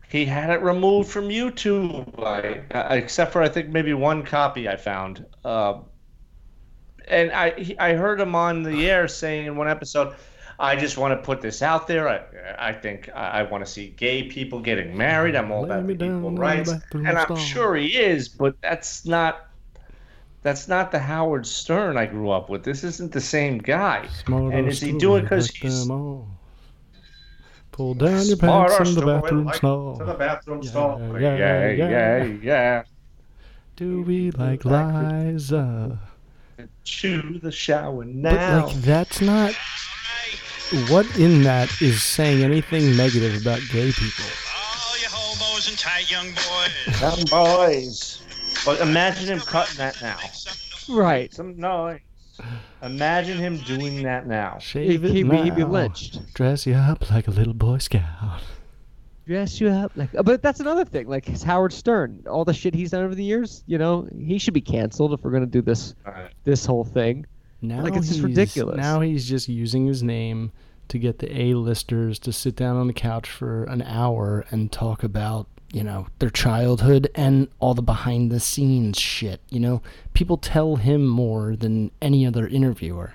He 0.08 0.24
had 0.24 0.50
it 0.50 0.60
removed 0.60 1.08
from 1.08 1.28
YouTube, 1.28 2.20
I, 2.20 2.62
uh, 2.76 2.94
except 2.96 3.32
for 3.32 3.42
I 3.42 3.48
think 3.48 3.68
maybe 3.68 3.94
one 3.94 4.24
copy 4.24 4.68
I 4.68 4.74
found. 4.74 5.24
Uh, 5.44 5.82
and 7.06 7.30
I 7.30 7.50
he, 7.50 7.78
I 7.78 7.94
heard 7.94 8.20
him 8.20 8.34
on 8.34 8.64
the 8.64 8.90
air 8.90 9.06
saying 9.06 9.46
in 9.46 9.54
one 9.54 9.68
episode, 9.68 10.16
"I 10.60 10.76
just 10.76 10.96
want 10.98 11.18
to 11.18 11.24
put 11.24 11.40
this 11.40 11.62
out 11.62 11.86
there. 11.88 12.08
I 12.08 12.20
I 12.70 12.72
think 12.72 13.08
I, 13.14 13.40
I 13.40 13.42
want 13.44 13.64
to 13.64 13.70
see 13.70 13.88
gay 13.96 14.22
people 14.24 14.60
getting 14.60 14.96
married. 14.96 15.34
I'm 15.34 15.50
all 15.50 15.62
Lay 15.62 15.70
about 15.70 15.84
me 15.86 15.94
the 15.94 16.04
equal 16.06 16.32
rights." 16.36 16.70
And 16.92 17.08
I'm 17.08 17.24
stall. 17.24 17.36
sure 17.36 17.74
he 17.76 17.96
is, 17.96 18.28
but 18.28 18.54
that's 18.62 19.04
not. 19.06 19.46
That's 20.42 20.68
not 20.68 20.90
the 20.90 20.98
Howard 20.98 21.46
Stern 21.46 21.98
I 21.98 22.06
grew 22.06 22.30
up 22.30 22.48
with. 22.48 22.62
This 22.64 22.82
isn't 22.84 23.12
the 23.12 23.20
same 23.20 23.58
guy. 23.58 24.06
Smart 24.24 24.54
And 24.54 24.68
is 24.68 24.80
he 24.80 24.88
doing 24.92 24.98
doing 24.98 25.26
'cause 25.26 25.48
like 25.52 25.62
he's- 25.62 25.80
them 25.86 25.90
all. 25.90 26.28
Pull 27.72 27.94
down 27.94 28.24
your 28.26 28.36
Smart 28.36 28.70
pants 28.72 28.88
in 28.90 28.94
the 28.96 29.00
us 29.00 29.04
to 29.04 29.06
win, 29.06 29.20
bathroom 29.20 29.44
like, 29.44 29.54
stall. 29.56 29.98
To 29.98 30.04
the 30.04 30.14
bathroom 30.14 30.60
Yeah, 30.62 30.70
stall. 30.70 31.00
yeah, 31.20 31.36
yeah, 31.36 31.70
yeah. 31.70 32.24
yeah, 32.24 32.24
yeah. 32.42 32.82
Do 33.76 34.02
we 34.02 34.30
like 34.32 34.64
Liza? 34.64 35.98
To 36.84 37.38
the 37.42 37.52
shower 37.52 38.04
now. 38.04 38.30
But 38.30 38.36
now. 38.36 38.66
like 38.66 38.76
that's 38.76 39.20
not 39.20 39.54
what 40.88 41.06
in 41.18 41.42
that 41.42 41.80
is 41.82 42.02
saying 42.02 42.42
anything 42.44 42.96
negative 42.96 43.40
about 43.40 43.60
gay 43.70 43.90
people. 43.92 44.24
All 44.54 44.96
you 44.98 45.06
hobos 45.10 45.68
and 45.68 45.78
tight 45.78 46.10
young 46.10 46.28
boys. 46.30 47.00
Them 47.00 47.24
boys. 47.30 48.22
But 48.64 48.80
imagine 48.80 49.26
him 49.28 49.40
cutting 49.40 49.76
that 49.78 50.00
now. 50.02 50.18
Right. 50.88 51.32
Some 51.32 51.56
noise. 51.58 52.00
Imagine 52.82 53.38
him 53.38 53.58
doing 53.58 54.02
that 54.04 54.26
now. 54.26 54.58
Shave 54.58 55.04
it 55.04 55.10
he'd, 55.12 55.28
be, 55.30 55.36
he'd 55.38 55.54
be 55.56 55.64
lynched. 55.64 56.32
Dress 56.34 56.66
you 56.66 56.74
up 56.74 57.10
like 57.10 57.28
a 57.28 57.30
little 57.30 57.52
boy 57.54 57.78
scout. 57.78 58.40
Dress 59.26 59.60
you 59.60 59.68
up 59.68 59.92
like. 59.96 60.14
uh, 60.14 60.22
But 60.22 60.40
that's 60.42 60.60
another 60.60 60.84
thing. 60.84 61.06
Like 61.06 61.28
it's 61.28 61.42
Howard 61.42 61.72
Stern, 61.72 62.24
all 62.28 62.44
the 62.44 62.54
shit 62.54 62.74
he's 62.74 62.90
done 62.92 63.04
over 63.04 63.14
the 63.14 63.22
years. 63.24 63.62
You 63.66 63.78
know, 63.78 64.08
he 64.18 64.38
should 64.38 64.54
be 64.54 64.60
canceled 64.62 65.12
if 65.12 65.22
we're 65.22 65.30
gonna 65.30 65.46
do 65.46 65.62
this 65.62 65.94
this 66.44 66.64
whole 66.64 66.84
thing. 66.84 67.26
Now 67.62 67.82
Like, 67.82 67.94
it's 67.96 68.06
just 68.08 68.20
he's- 68.20 68.24
ridiculous. 68.24 68.76
Now 68.76 69.00
he's 69.00 69.28
just 69.28 69.48
using 69.48 69.86
his 69.86 70.02
name 70.02 70.52
to 70.88 70.98
get 70.98 71.18
the 71.18 71.40
A-listers 71.40 72.18
to 72.20 72.32
sit 72.32 72.56
down 72.56 72.76
on 72.76 72.86
the 72.86 72.92
couch 72.92 73.28
for 73.30 73.64
an 73.64 73.82
hour 73.82 74.44
and 74.50 74.72
talk 74.72 75.02
about, 75.04 75.46
you 75.72 75.84
know, 75.84 76.06
their 76.18 76.30
childhood 76.30 77.08
and 77.14 77.46
all 77.60 77.74
the 77.74 77.82
behind 77.82 78.30
the 78.32 78.40
scenes 78.40 78.98
shit. 78.98 79.40
You 79.50 79.60
know, 79.60 79.82
people 80.14 80.36
tell 80.36 80.76
him 80.76 81.06
more 81.06 81.54
than 81.54 81.90
any 82.02 82.26
other 82.26 82.46
interviewer. 82.48 83.14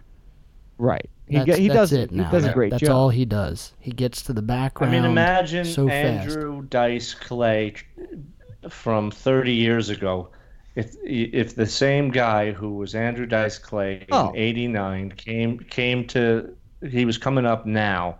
Right. 0.77 1.09
He 1.27 1.37
That's, 1.37 1.57
he 1.57 1.67
that's 1.67 1.77
does 1.79 1.93
it 1.93 2.11
now. 2.11 2.25
He 2.25 2.31
does 2.31 2.45
a 2.45 2.53
great 2.53 2.69
that's 2.71 2.83
job. 2.83 2.91
all 2.95 3.09
he 3.09 3.25
does. 3.25 3.73
He 3.79 3.91
gets 3.91 4.21
to 4.23 4.33
the 4.33 4.43
background. 4.43 4.95
I 4.95 4.99
mean, 5.01 5.09
imagine 5.09 5.65
so 5.65 5.87
fast. 5.87 6.27
Andrew 6.29 6.61
Dice 6.69 7.13
Clay 7.15 7.73
from 8.69 9.11
30 9.11 9.51
years 9.53 9.89
ago. 9.89 10.29
If 10.75 10.95
if 11.03 11.55
the 11.55 11.65
same 11.65 12.11
guy 12.11 12.51
who 12.51 12.75
was 12.75 12.95
Andrew 12.95 13.25
Dice 13.25 13.57
Clay 13.57 14.05
Oh. 14.11 14.29
in 14.29 14.35
'89 14.35 15.11
came 15.11 15.59
came 15.59 16.05
to, 16.07 16.55
he 16.81 17.05
was 17.05 17.17
coming 17.17 17.45
up 17.45 17.65
now, 17.65 18.17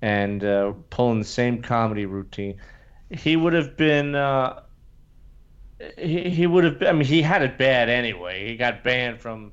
and 0.00 0.44
uh, 0.44 0.72
pulling 0.90 1.18
the 1.18 1.24
same 1.24 1.62
comedy 1.62 2.06
routine, 2.06 2.58
he 3.10 3.36
would 3.36 3.52
have 3.52 3.76
been. 3.76 4.14
Uh, 4.14 4.60
he, 5.98 6.30
he 6.30 6.46
would 6.46 6.64
have. 6.64 6.82
I 6.82 6.92
mean, 6.92 7.04
he 7.06 7.22
had 7.22 7.42
it 7.42 7.58
bad 7.58 7.88
anyway. 7.88 8.46
He 8.46 8.56
got 8.56 8.84
banned 8.84 9.20
from 9.20 9.52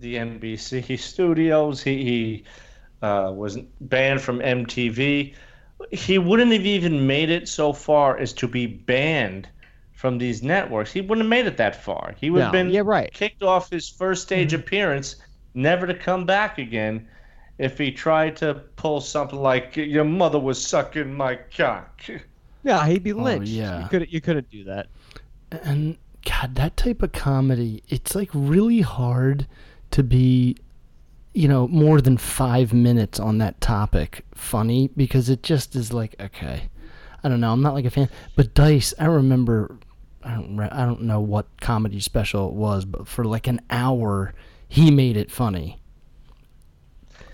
the 0.00 0.16
NBC 0.16 0.98
studios. 0.98 1.82
He 1.82 2.04
he 2.04 2.44
uh, 3.02 3.32
was 3.34 3.56
banned 3.80 4.20
from 4.20 4.40
MTV. 4.40 5.34
He 5.92 6.18
wouldn't 6.18 6.52
have 6.52 6.66
even 6.66 7.06
made 7.06 7.30
it 7.30 7.48
so 7.48 7.72
far 7.72 8.18
as 8.18 8.34
to 8.34 8.46
be 8.48 8.66
banned 8.66 9.48
from 10.00 10.18
these 10.18 10.42
networks. 10.42 10.92
He 10.92 11.00
wouldn't 11.02 11.24
have 11.26 11.30
made 11.30 11.46
it 11.46 11.56
that 11.58 11.76
far. 11.84 12.14
He 12.20 12.30
would 12.30 12.40
No, 12.40 12.44
have 12.46 12.52
been 12.52 12.70
yeah, 12.70 12.82
right. 12.84 13.12
kicked 13.12 13.42
off 13.42 13.70
his 13.70 13.88
first 13.88 14.22
stage 14.22 14.52
mm-hmm. 14.52 14.60
appearance, 14.62 15.16
never 15.54 15.86
to 15.86 15.94
come 15.94 16.26
back 16.26 16.58
again. 16.58 17.08
If 17.58 17.78
he 17.78 17.92
tried 17.92 18.36
to 18.38 18.54
pull 18.76 19.00
something 19.02 19.38
like 19.40 19.76
"Your 19.76 20.04
mother 20.04 20.38
was 20.40 20.64
sucking 20.64 21.12
my 21.14 21.36
cock," 21.56 22.02
Yeah, 22.64 22.86
he'd 22.86 23.02
be 23.04 23.12
oh, 23.12 23.22
lynched. 23.22 23.52
yeah. 23.52 23.82
You 23.82 23.88
couldn't. 23.88 24.12
You 24.12 24.20
couldn't 24.20 24.50
do 24.50 24.64
that. 24.64 24.88
and 25.52 25.96
god 26.26 26.54
that 26.54 26.76
type 26.76 27.02
of 27.02 27.12
comedy 27.12 27.82
it's 27.88 28.14
like 28.14 28.28
really 28.34 28.82
hard 28.82 29.46
to 29.90 30.02
be 30.02 30.54
you 31.34 31.48
know 31.48 31.66
more 31.68 32.00
than 32.00 32.16
five 32.18 32.72
minutes 32.74 33.18
on 33.18 33.38
that 33.38 33.60
topic 33.60 34.24
funny 34.34 34.88
because 34.96 35.30
it 35.30 35.42
just 35.42 35.74
is 35.74 35.92
like 35.92 36.14
okay 36.20 36.68
i 37.24 37.28
don't 37.28 37.40
know 37.40 37.52
i'm 37.52 37.62
not 37.62 37.74
like 37.74 37.86
a 37.86 37.90
fan 37.90 38.08
but 38.36 38.52
dice 38.54 38.92
i 38.98 39.06
remember 39.06 39.78
i 40.24 40.34
don't 40.34 40.56
re- 40.56 40.68
i 40.70 40.84
don't 40.84 41.02
know 41.02 41.20
what 41.20 41.46
comedy 41.60 42.00
special 42.00 42.48
it 42.48 42.54
was 42.54 42.84
but 42.84 43.06
for 43.06 43.24
like 43.24 43.46
an 43.46 43.60
hour 43.70 44.34
he 44.68 44.90
made 44.90 45.16
it 45.16 45.30
funny 45.30 45.80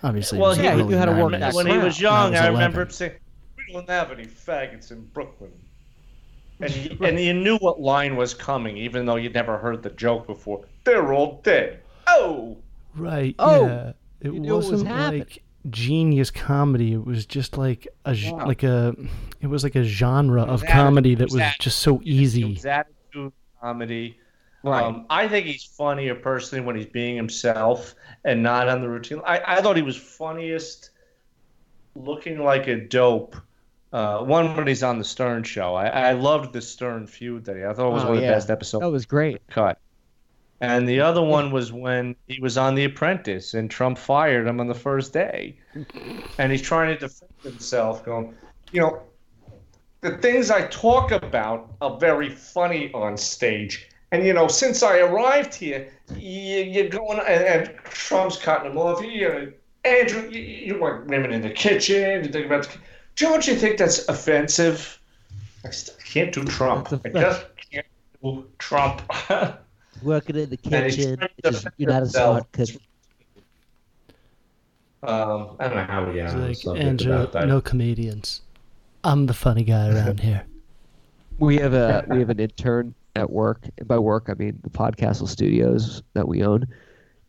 obviously 0.02 0.38
well, 0.38 0.50
was 0.50 0.58
yeah, 0.58 0.76
he 0.76 0.82
knew 0.82 0.96
how 0.96 1.04
to 1.04 1.12
work 1.12 1.32
that 1.32 1.54
when 1.54 1.66
he 1.66 1.78
was 1.78 2.00
young, 2.00 2.32
was 2.32 2.40
I 2.40 2.48
remember 2.48 2.82
him 2.82 2.90
saying, 2.90 3.12
"We 3.56 3.72
don't 3.72 3.88
have 3.88 4.12
any 4.12 4.26
faggots 4.26 4.92
in 4.92 5.04
Brooklyn," 5.06 5.52
and 6.60 6.70
he, 6.70 6.96
and 7.04 7.18
you 7.18 7.34
knew 7.34 7.56
what 7.58 7.80
line 7.80 8.14
was 8.14 8.34
coming, 8.34 8.76
even 8.76 9.06
though 9.06 9.16
you'd 9.16 9.34
never 9.34 9.58
heard 9.58 9.82
the 9.82 9.90
joke 9.90 10.26
before. 10.26 10.64
They're 10.84 11.12
all 11.12 11.40
dead. 11.42 11.80
Oh, 12.06 12.58
Right. 12.96 13.34
Oh, 13.38 13.66
yeah. 13.66 13.92
It 14.20 14.32
you 14.32 14.40
knew 14.40 14.54
what 14.54 14.56
was 14.58 14.70
wasn't 14.70 14.90
happening. 14.90 15.20
like 15.20 15.42
genius 15.70 16.30
comedy. 16.30 16.92
It 16.92 17.04
was 17.04 17.26
just 17.26 17.56
like 17.58 17.86
a 18.04 18.14
ge- 18.14 18.24
Yeah. 18.26 18.44
like 18.44 18.62
a 18.62 18.94
it 19.40 19.46
was 19.48 19.62
like 19.64 19.74
a 19.74 19.84
genre 19.84 20.42
of 20.42 20.62
atti- 20.62 20.68
comedy 20.70 21.14
that 21.14 21.24
was 21.24 21.34
was 21.34 21.42
atti- 21.42 21.58
just 21.60 21.78
so 21.80 22.00
easy. 22.04 22.44
was 22.44 22.64
attitude 22.66 23.32
comedy. 23.60 24.18
Right. 24.62 24.82
Um, 24.82 25.06
I 25.10 25.28
think 25.28 25.46
he's 25.46 25.62
funnier 25.64 26.14
personally 26.16 26.64
when 26.64 26.74
he's 26.76 26.86
being 26.86 27.14
himself 27.16 27.94
and 28.24 28.42
not 28.42 28.68
on 28.68 28.80
the 28.80 28.88
routine. 28.88 29.20
I, 29.24 29.40
I 29.58 29.60
thought 29.60 29.76
he 29.76 29.82
was 29.82 29.96
funniest 29.96 30.90
looking 31.94 32.38
like 32.42 32.66
a 32.66 32.76
dope. 32.76 33.36
Uh, 33.92 34.18
one 34.18 34.54
when 34.56 34.66
he's 34.66 34.82
on 34.82 34.98
the 34.98 35.04
Stern 35.04 35.42
show. 35.44 35.74
I, 35.74 35.86
I 35.86 36.12
loved 36.12 36.52
the 36.52 36.60
Stern 36.60 37.06
feud 37.06 37.44
that 37.44 37.56
he. 37.56 37.64
I 37.64 37.72
thought 37.72 37.88
it 37.88 37.92
was 37.92 38.02
Oh, 38.02 38.08
one 38.08 38.16
of 38.16 38.22
the 38.22 38.28
best 38.28 38.50
episodes. 38.50 38.82
That 38.82 38.90
was 38.90 39.06
great. 39.06 39.40
cut. 39.46 39.78
And 40.60 40.88
the 40.88 41.00
other 41.00 41.22
one 41.36 41.50
was 41.50 41.72
when 41.72 42.16
he 42.28 42.40
was 42.40 42.56
on 42.56 42.74
The 42.74 42.84
Apprentice 42.84 43.54
and 43.54 43.70
Trump 43.70 43.98
fired 43.98 44.46
him 44.46 44.60
on 44.60 44.66
the 44.66 44.74
first 44.74 45.12
day. 45.12 45.58
And 46.38 46.50
he's 46.52 46.62
trying 46.62 46.94
to 46.94 46.98
defend 46.98 47.32
himself, 47.42 48.04
going, 48.04 48.34
you 48.72 48.80
know, 48.80 49.02
the 50.00 50.16
things 50.18 50.50
I 50.50 50.66
talk 50.68 51.10
about 51.10 51.72
are 51.80 51.98
very 51.98 52.28
funny 52.30 52.92
on 52.92 53.16
stage. 53.16 53.88
And, 54.12 54.24
you 54.24 54.32
know, 54.32 54.46
since 54.46 54.82
I 54.82 54.98
arrived 54.98 55.54
here, 55.54 55.88
you, 56.14 56.62
you're 56.62 56.88
going, 56.88 57.18
and, 57.18 57.44
and 57.44 57.76
Trump's 57.84 58.36
cutting 58.36 58.70
him 58.70 58.78
off. 58.78 59.02
You 59.04 59.28
know, 59.28 59.52
Andrew, 59.84 60.28
you, 60.30 60.40
you 60.40 60.78
want 60.78 61.06
women 61.06 61.32
in 61.32 61.42
the 61.42 61.50
kitchen. 61.50 62.24
You 62.24 62.30
think 62.30 62.46
about, 62.46 62.64
the, 62.64 62.78
don't 63.16 63.46
you 63.46 63.56
think 63.56 63.78
that's 63.78 64.06
offensive? 64.08 65.00
I 65.64 65.70
can't 66.04 66.32
do 66.32 66.44
Trump. 66.44 66.92
I 67.04 67.08
just 67.08 67.46
can't 67.70 67.86
do 68.22 68.46
Trump. 68.58 69.02
Working 70.02 70.36
in 70.36 70.50
the 70.50 70.58
And 70.70 70.84
he's 70.86 70.96
kitchen, 70.96 71.18
just, 71.44 71.66
you're 71.76 71.90
not 71.90 72.02
a 72.02 72.06
smart 72.06 72.52
cook. 72.52 72.68
Um, 75.02 75.56
I 75.60 75.68
don't 75.68 75.76
know 75.76 75.84
how 75.84 76.04
we 76.10 76.16
got 76.16 76.26
It's 76.26 76.34
like 76.34 76.56
subject 76.56 76.84
Andrew, 76.86 77.12
about 77.14 77.32
that. 77.32 77.48
no 77.48 77.60
comedians. 77.60 78.42
I'm 79.04 79.26
the 79.26 79.34
funny 79.34 79.62
guy 79.64 79.88
around 79.90 80.20
here. 80.20 80.44
We 81.38 81.58
have 81.58 81.74
a 81.74 82.02
we 82.08 82.18
have 82.20 82.30
an 82.30 82.40
intern 82.40 82.94
at 83.14 83.28
work. 83.28 83.68
And 83.76 83.86
by 83.86 83.98
work, 83.98 84.28
I 84.30 84.34
mean 84.34 84.58
the 84.62 84.70
Podcastle 84.70 85.28
Studios 85.28 86.02
that 86.14 86.26
we 86.26 86.42
own, 86.42 86.64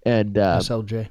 and 0.05 0.37
uh, 0.37 0.59
SLJ. 0.59 1.09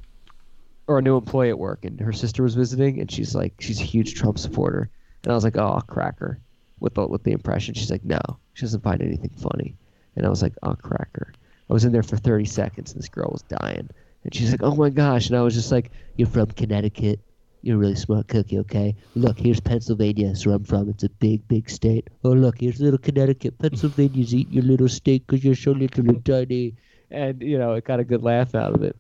or 0.87 0.97
a 0.99 1.03
new 1.03 1.19
employee 1.19 1.51
at 1.51 1.59
work, 1.59 1.85
and 1.85 2.01
her 2.01 2.15
sister 2.15 2.43
was 2.43 2.55
visiting, 2.55 2.99
and 2.99 3.11
she's 3.11 3.35
like, 3.35 3.53
she's 3.61 3.81
a 3.81 3.85
huge 3.85 4.15
Trump 4.15 4.39
supporter, 4.39 4.89
and 5.25 5.31
I 5.31 5.35
was 5.35 5.45
like, 5.45 5.59
oh, 5.59 5.79
cracker, 5.87 6.41
with 6.81 6.95
the 6.95 7.07
with 7.07 7.23
the 7.25 7.33
impression. 7.33 7.75
She's 7.75 7.91
like, 7.91 8.03
no, 8.03 8.19
she 8.55 8.63
doesn't 8.63 8.83
find 8.83 9.03
anything 9.03 9.33
funny, 9.37 9.77
and 10.17 10.25
I 10.25 10.31
was 10.31 10.41
like, 10.41 10.55
oh, 10.63 10.75
cracker. 10.75 11.35
I 11.69 11.73
was 11.73 11.85
in 11.85 11.93
there 11.93 12.03
for 12.03 12.17
30 12.17 12.45
seconds, 12.45 12.93
and 12.93 13.03
this 13.03 13.09
girl 13.09 13.31
was 13.33 13.43
dying, 13.43 13.89
and 14.25 14.35
she's 14.35 14.51
like, 14.51 14.63
oh 14.63 14.75
my 14.75 14.91
gosh, 14.91 15.29
and 15.29 15.37
I 15.37 15.43
was 15.43 15.55
just 15.55 15.73
like, 15.73 15.91
You're 16.17 16.29
from 16.29 16.47
Connecticut. 16.47 17.21
You're 17.63 17.77
a 17.77 17.79
really 17.79 17.97
smart 17.97 18.29
cookie, 18.29 18.59
okay? 18.61 18.95
Look, 19.17 19.39
here's 19.39 19.59
Pennsylvania. 19.59 20.29
That's 20.29 20.47
where 20.47 20.55
I'm 20.55 20.63
from. 20.63 20.89
It's 20.89 21.03
a 21.03 21.09
big, 21.09 21.49
big 21.49 21.69
state. 21.69 22.09
Oh, 22.23 22.31
look, 22.31 22.61
here's 22.61 22.81
little 22.81 22.99
Connecticut. 22.99 23.59
Pennsylvania's 23.59 24.33
eating 24.35 24.53
your 24.53 24.63
little 24.63 24.89
steak 24.89 25.27
because 25.27 25.45
you're 25.45 25.57
so 25.57 25.73
little 25.73 26.09
and 26.09 26.25
tiny. 26.25 26.75
and 27.11 27.43
you 27.43 27.59
know, 27.59 27.73
it 27.73 27.85
got 27.85 27.99
a 27.99 28.05
good 28.05 28.23
laugh 28.23 28.55
out 28.55 28.75
of 28.75 28.83
it. 28.85 28.97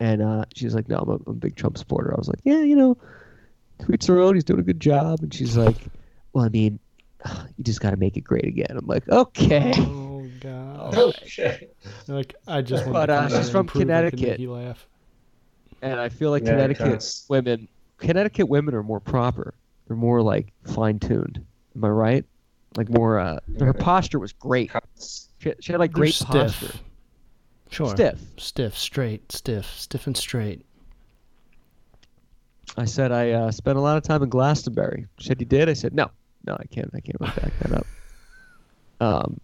And 0.00 0.20
uh, 0.22 0.44
like, 0.62 0.88
no, 0.88 0.98
I'm 0.98 1.08
a, 1.08 1.14
I'm 1.14 1.22
a 1.26 1.32
big 1.32 1.56
Trump 1.56 1.78
supporter. 1.78 2.12
I 2.12 2.18
was 2.18 2.28
like, 2.28 2.40
yeah, 2.44 2.60
you 2.60 2.76
know, 2.76 2.98
tweets 3.80 4.06
her 4.08 4.20
own, 4.20 4.34
he's 4.34 4.44
doing 4.44 4.60
a 4.60 4.64
good 4.64 4.80
job, 4.80 5.20
and 5.22 5.32
she's 5.32 5.56
like, 5.56 5.76
Well, 6.32 6.44
I 6.44 6.48
mean, 6.50 6.78
you 7.56 7.64
just 7.64 7.80
got 7.80 7.90
to 7.90 7.96
make 7.96 8.16
it 8.16 8.22
great 8.22 8.44
again. 8.44 8.76
I'm 8.76 8.86
like, 8.86 9.08
okay. 9.08 9.72
Oh 10.44 10.90
god. 10.90 10.94
Okay. 11.22 11.68
Like 12.06 12.34
I 12.46 12.62
just 12.62 12.84
want 12.84 12.94
But, 12.94 13.06
to 13.06 13.14
uh, 13.14 13.28
she's 13.28 13.50
from 13.50 13.66
prove 13.66 13.82
I 13.82 13.84
can 13.84 13.88
make 14.04 14.10
Connecticut. 14.12 14.40
you 14.40 14.52
laugh. 14.52 14.86
And 15.82 16.00
I 16.00 16.08
feel 16.08 16.30
like 16.30 16.44
Yeah, 16.44 16.50
Connecticut 16.52 17.04
women, 17.28 17.68
Connecticut 17.98 18.48
women 18.48 18.74
are 18.74 18.82
more 18.82 19.00
proper. 19.00 19.54
They're 19.86 19.96
more 19.96 20.22
like 20.22 20.52
fine 20.64 20.98
tuned. 20.98 21.44
Am 21.76 21.84
I 21.84 21.88
right? 21.88 22.24
Like 22.76 22.88
more. 22.90 23.18
Uh, 23.18 23.38
her 23.60 23.72
posture 23.72 24.18
was 24.18 24.32
great. 24.32 24.70
She, 25.38 25.52
she 25.60 25.72
had 25.72 25.78
like 25.78 25.92
great 25.92 26.14
stiff. 26.14 26.28
posture. 26.28 26.78
Sure. 27.70 27.90
Stiff. 27.90 28.20
Stiff, 28.38 28.76
straight, 28.78 29.30
stiff, 29.30 29.66
stiff 29.78 30.06
and 30.06 30.16
straight. 30.16 30.64
I 32.76 32.84
said 32.84 33.12
I 33.12 33.30
uh, 33.32 33.50
spent 33.50 33.78
a 33.78 33.80
lot 33.80 33.96
of 33.96 34.02
time 34.02 34.22
in 34.22 34.28
Glastonbury. 34.28 35.06
She 35.18 35.28
said 35.28 35.40
you 35.40 35.46
did. 35.46 35.68
I 35.68 35.72
said 35.72 35.94
no, 35.94 36.10
no, 36.46 36.54
I 36.58 36.64
can't. 36.66 36.90
I 36.94 37.00
can't 37.00 37.16
really 37.20 37.32
back 37.40 37.52
that 37.60 37.72
up. 37.72 37.86
Um, 39.00 39.38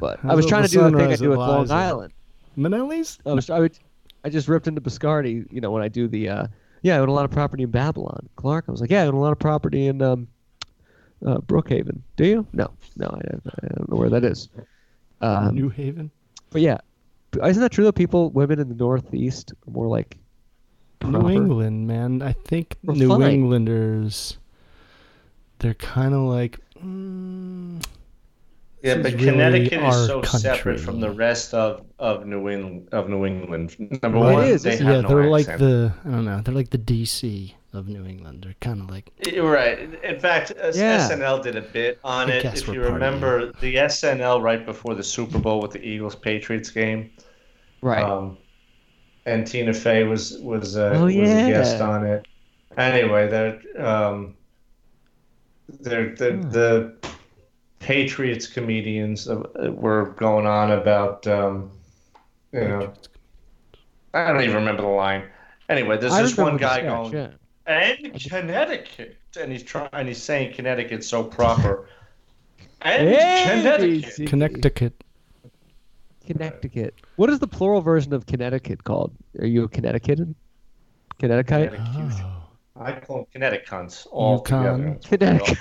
but 0.00 0.18
I 0.24 0.34
was 0.34 0.46
trying 0.46 0.64
to 0.64 0.68
do 0.68 0.80
the 0.80 0.96
thing 0.96 1.12
I 1.12 1.16
do 1.16 1.30
with 1.30 1.38
Long 1.38 1.70
Island. 1.70 2.12
Manelli's? 2.56 3.18
I 3.24 3.32
was 3.32 3.48
I, 3.50 3.60
would, 3.60 3.78
I 4.24 4.28
just 4.28 4.48
ripped 4.48 4.68
into 4.68 4.80
Biscardi. 4.80 5.46
You 5.50 5.60
know 5.60 5.70
when 5.70 5.82
I 5.82 5.88
do 5.88 6.08
the 6.08 6.28
uh, 6.28 6.46
Yeah, 6.82 6.96
I 6.96 6.98
own 6.98 7.08
a 7.08 7.12
lot 7.12 7.24
of 7.24 7.30
property 7.30 7.62
in 7.62 7.70
Babylon. 7.70 8.28
Clark, 8.36 8.66
I 8.68 8.70
was 8.70 8.80
like, 8.80 8.90
yeah, 8.90 9.02
I 9.02 9.06
own 9.06 9.14
a 9.14 9.20
lot 9.20 9.32
of 9.32 9.38
property 9.38 9.86
in 9.86 10.02
um, 10.02 10.28
uh, 11.26 11.38
Brookhaven. 11.38 12.00
Do 12.16 12.26
you? 12.26 12.46
No, 12.52 12.70
no, 12.96 13.06
I, 13.06 13.18
I 13.18 13.68
don't 13.76 13.88
know 13.88 13.96
where 13.96 14.10
that 14.10 14.24
is. 14.24 14.48
Um, 15.20 15.54
New 15.54 15.68
Haven. 15.68 16.10
but 16.50 16.60
yeah, 16.60 16.78
isn't 17.42 17.62
that 17.62 17.72
true 17.72 17.84
that 17.84 17.94
people, 17.94 18.30
women 18.30 18.58
in 18.58 18.68
the 18.68 18.74
Northeast, 18.74 19.52
are 19.66 19.70
more 19.70 19.86
like 19.86 20.18
New? 21.04 21.28
England, 21.28 21.86
man. 21.86 22.22
I 22.22 22.32
think 22.32 22.76
We're 22.82 22.94
New 22.94 23.08
fine. 23.08 23.22
Englanders. 23.22 24.38
They're 25.58 25.74
kind 25.74 26.14
of 26.14 26.22
like. 26.22 26.58
Mm, 26.84 27.84
Yeah, 28.82 28.94
This 28.94 29.02
but 29.02 29.14
is 29.14 29.26
really 29.26 29.68
Connecticut 29.68 29.82
is 29.84 30.06
so 30.06 30.22
separate 30.22 30.80
from 30.80 30.98
the 31.00 31.10
rest 31.10 31.54
of, 31.54 31.84
of 31.98 32.26
New 32.26 32.48
England. 32.48 32.88
Of 32.92 33.08
New 33.08 33.24
England, 33.26 33.76
number 34.02 34.18
Well, 34.18 34.34
one, 34.34 34.44
is, 34.44 34.62
they 34.64 34.76
have 34.76 34.80
yeah, 34.80 35.00
no 35.02 35.08
they're 35.08 35.30
like 35.30 35.46
the. 35.46 35.92
I 36.04 36.08
don't 36.10 36.24
know. 36.24 36.40
They're 36.40 36.54
like 36.54 36.70
the 36.70 36.78
DC 36.78 37.54
of 37.72 37.86
New 37.88 38.04
England. 38.04 38.42
They're 38.44 38.56
kind 38.60 38.80
of 38.80 38.90
like. 38.90 39.10
You're 39.26 39.50
Right. 39.50 39.78
In 40.02 40.18
fact, 40.18 40.52
Yeah. 40.74 41.08
SNL 41.08 41.42
did 41.42 41.56
a 41.56 41.62
bit 41.62 42.00
on 42.02 42.28
I 42.30 42.34
it. 42.34 42.44
If 42.44 42.66
you 42.68 42.82
remember 42.82 43.52
the 43.60 43.76
SNL 43.76 44.42
right 44.42 44.66
before 44.66 44.94
the 44.94 45.04
Super 45.04 45.38
Bowl 45.38 45.60
with 45.60 45.70
the 45.70 45.82
Eagles 45.82 46.16
Patriots 46.16 46.70
game, 46.70 47.10
right. 47.82 48.02
um, 48.02 48.36
and 49.26 49.46
Tina 49.46 49.72
Fey 49.72 50.02
was 50.04 50.38
was 50.40 50.76
uh, 50.76 50.92
Oh, 50.96 51.04
was 51.04 51.14
yeah. 51.14 51.46
a 51.46 51.50
guest 51.50 51.80
on 51.80 52.04
it. 52.04 52.26
Anyway, 52.76 53.28
they're 53.28 53.60
um, 53.78 54.34
they're 55.80 56.14
the 56.16 56.32
Hmm. 56.32 56.50
the 56.50 56.96
Patriots 57.82 58.46
comedians 58.46 59.28
uh, 59.28 59.42
were 59.72 60.10
going 60.16 60.46
on 60.46 60.72
about 60.72 61.26
um, 61.26 61.70
you 62.52 62.60
know 62.60 62.92
I 64.14 64.32
don't 64.32 64.42
even 64.42 64.56
remember 64.56 64.82
the 64.82 64.88
line. 64.88 65.24
Anyway, 65.68 65.96
there's 65.98 66.12
I 66.12 66.22
this 66.22 66.36
one 66.36 66.56
guy 66.56 66.78
sketch, 66.80 66.86
going 66.86 67.12
yeah. 67.12 67.30
and 67.66 68.20
Connecticut, 68.22 69.16
and 69.40 69.50
he's 69.50 69.62
trying, 69.62 69.88
and 69.92 70.08
he's 70.08 70.22
saying 70.22 70.54
Connecticut 70.54 71.04
so 71.04 71.24
proper. 71.24 71.88
And 72.82 73.08
Hey, 73.08 73.44
Connecticut. 73.46 74.12
see? 74.12 74.26
Connecticut. 74.26 75.04
Connecticut. 76.26 76.94
What 77.16 77.30
is 77.30 77.38
the 77.38 77.46
plural 77.46 77.80
version 77.80 78.12
of 78.12 78.26
Connecticut 78.26 78.84
called? 78.84 79.12
Are 79.38 79.46
you 79.46 79.64
a 79.64 79.68
Connecticutan? 79.68 80.34
Connecticut? 81.18 81.72
Oh. 81.78 82.42
I 82.76 82.92
call 82.92 83.16
them 83.18 83.26
Connecticut 83.32 83.66
cunts 83.66 84.06
all 84.10 84.38
Yukon. 84.38 84.98
together. 85.00 85.58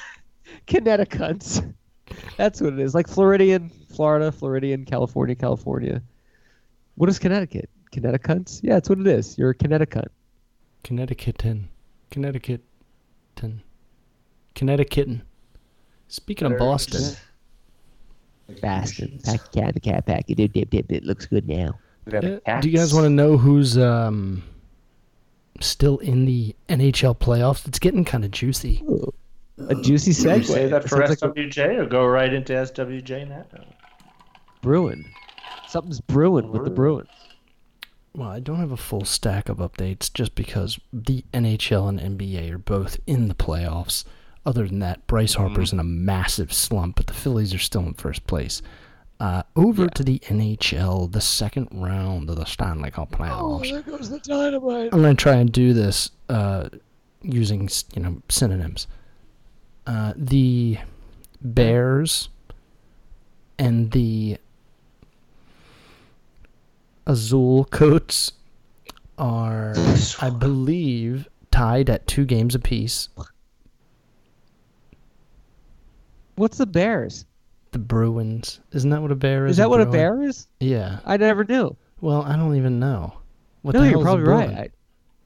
Connecticut. 0.67 1.61
Connecticutans. 2.41 2.45
That's 2.45 2.61
what 2.61 2.73
it 2.73 2.79
is. 2.79 2.95
Like 2.95 3.07
Floridian, 3.07 3.69
Florida, 3.69 4.31
Floridian, 4.31 4.85
California, 4.85 5.35
California. 5.35 6.01
What 6.95 7.09
is 7.09 7.19
Connecticut? 7.19 7.69
Connecticutans? 7.91 8.61
Yeah, 8.63 8.75
that's 8.75 8.89
what 8.89 8.99
it 8.99 9.07
is. 9.07 9.37
You're 9.37 9.51
a 9.51 9.55
Connecticut. 9.55 10.11
Connecticutan. 10.83 11.65
Connecticutan. 12.11 13.59
Connecticutan. 14.55 15.21
Speaking 16.07 16.51
of 16.51 16.57
Boston, 16.57 17.15
Boston. 18.61 19.19
Pack 19.23 19.41
a 19.45 19.49
cat, 19.49 19.73
the 19.73 19.79
cat 19.79 20.05
pack 20.05 20.25
it. 20.29 20.35
Dip, 20.35 20.51
dip, 20.51 20.69
dip. 20.69 20.91
It 20.91 21.05
looks 21.05 21.25
good 21.25 21.47
now. 21.47 21.79
Uh, 22.11 22.59
do 22.59 22.69
you 22.69 22.77
guys 22.77 22.93
want 22.93 23.05
to 23.05 23.09
know 23.09 23.37
who's 23.37 23.77
um 23.77 24.43
still 25.61 25.99
in 25.99 26.25
the 26.25 26.55
NHL 26.67 27.17
playoffs? 27.17 27.67
It's 27.67 27.79
getting 27.79 28.03
kind 28.03 28.25
of 28.25 28.31
juicy. 28.31 28.83
Ooh, 28.83 29.13
a 29.57 29.75
juicy 29.75 30.11
Did 30.13 30.41
segue. 30.41 30.45
say 30.45 30.67
that 30.67 30.83
for 30.83 30.89
sounds 30.89 31.21
like 31.21 31.21
a 31.21 31.33
SWJ 31.33 31.77
or 31.77 31.85
go 31.85 32.05
right 32.05 32.33
into 32.33 32.53
SWJ 32.53 33.29
now? 33.29 33.45
brewing. 34.61 35.09
Something's 35.67 36.01
brewing 36.01 36.51
with 36.51 36.63
the 36.65 36.69
Bruins. 36.69 37.09
Well, 38.13 38.29
I 38.29 38.39
don't 38.41 38.59
have 38.59 38.71
a 38.73 38.77
full 38.77 39.05
stack 39.05 39.47
of 39.47 39.57
updates 39.57 40.13
just 40.13 40.35
because 40.35 40.79
the 40.91 41.23
NHL 41.33 41.87
and 41.87 42.19
NBA 42.19 42.51
are 42.51 42.57
both 42.57 42.99
in 43.07 43.29
the 43.29 43.33
playoffs. 43.35 44.03
Other 44.45 44.67
than 44.67 44.79
that, 44.79 45.05
Bryce 45.07 45.35
Harper's 45.35 45.71
in 45.71 45.79
a 45.79 45.83
massive 45.83 46.51
slump, 46.51 46.97
but 46.97 47.07
the 47.07 47.13
Phillies 47.13 47.53
are 47.53 47.59
still 47.59 47.83
in 47.83 47.93
first 47.93 48.27
place. 48.27 48.61
Uh, 49.19 49.43
over 49.55 49.87
to 49.87 50.03
the 50.03 50.17
NHL, 50.19 51.11
the 51.11 51.21
second 51.21 51.67
round 51.71 52.29
of 52.29 52.35
the 52.37 52.45
Stanley 52.45 52.89
Cup 52.89 53.11
playoffs. 53.11 53.39
Oh, 53.39 53.59
there 53.59 53.81
goes 53.83 54.09
the 54.09 54.19
dynamite. 54.19 54.89
I'm 54.91 55.01
gonna 55.01 55.13
try 55.13 55.35
and 55.35 55.51
do 55.51 55.73
this 55.73 56.09
uh, 56.27 56.69
using 57.21 57.69
you 57.95 58.01
know 58.01 58.21
synonyms. 58.29 58.87
Uh, 59.91 60.13
the 60.15 60.77
Bears 61.41 62.29
and 63.59 63.91
the 63.91 64.37
Azul 67.05 67.65
coats 67.65 68.31
are, 69.17 69.73
I 70.21 70.29
believe, 70.29 71.27
tied 71.51 71.89
at 71.89 72.07
two 72.07 72.23
games 72.23 72.55
apiece. 72.55 73.09
What's 76.35 76.57
the 76.57 76.65
Bears? 76.65 77.25
The 77.71 77.79
Bruins, 77.79 78.61
isn't 78.71 78.89
that 78.91 79.01
what 79.01 79.11
a 79.11 79.15
bear 79.15 79.45
is? 79.45 79.51
Is 79.51 79.57
that 79.57 79.69
what 79.69 79.81
a 79.81 79.85
bear 79.85 80.23
is? 80.23 80.47
Yeah. 80.61 80.99
I 81.05 81.17
never 81.17 81.43
knew. 81.43 81.75
Well, 81.99 82.21
I 82.21 82.37
don't 82.37 82.55
even 82.55 82.79
know. 82.79 83.13
What 83.61 83.75
no, 83.75 83.83
you're 83.83 83.99
a 83.99 84.03
probably 84.03 84.23
right. 84.23 84.71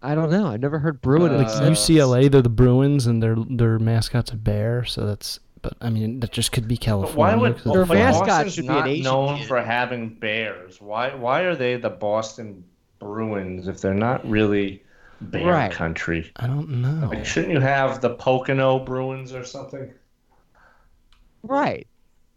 Bruin? 0.05 0.09
I, 0.09 0.11
I 0.11 0.15
don't 0.15 0.31
know. 0.31 0.47
I 0.47 0.57
never 0.57 0.79
heard 0.79 1.01
Bruin. 1.01 1.31
Uh, 1.33 1.37
like 1.37 1.47
a 1.47 1.49
Like, 1.49 1.57
sense. 1.77 1.79
UCLA, 1.89 2.29
they're 2.31 2.41
the 2.41 2.49
Bruins, 2.49 3.07
and 3.07 3.21
their 3.21 3.35
their 3.49 3.79
mascot's 3.79 4.31
a 4.31 4.37
bear. 4.37 4.83
So 4.85 5.05
that's, 5.05 5.39
but 5.61 5.73
I 5.81 5.89
mean, 5.89 6.19
that 6.21 6.31
just 6.31 6.51
could 6.51 6.67
be 6.67 6.77
California. 6.77 7.15
But 7.15 7.19
why 7.19 7.35
would 7.35 7.57
'cause 7.57 7.73
Their 7.73 7.81
it's 7.83 7.91
mascot 7.91 8.27
Boston's 8.27 8.53
should 8.53 8.61
be 8.63 8.67
an 8.69 8.73
not 8.75 8.87
Asian 8.87 9.03
known 9.03 9.37
kid. 9.39 9.47
for 9.47 9.61
having 9.61 10.09
bears? 10.15 10.81
Why 10.81 11.13
why 11.15 11.41
are 11.41 11.55
they 11.55 11.77
the 11.77 11.89
Boston 11.89 12.63
Bruins 12.99 13.67
if 13.67 13.81
they're 13.81 13.93
not 13.93 14.27
really 14.29 14.83
bear 15.21 15.51
Right. 15.51 15.71
country? 15.71 16.31
I 16.37 16.47
don't 16.47 16.69
know. 16.81 17.07
Like, 17.09 17.25
shouldn't 17.25 17.53
you 17.53 17.59
have 17.61 18.01
the 18.01 18.11
Pocono 18.15 18.79
Bruins 18.79 19.33
or 19.33 19.43
something? 19.43 19.91
Right. 21.43 21.87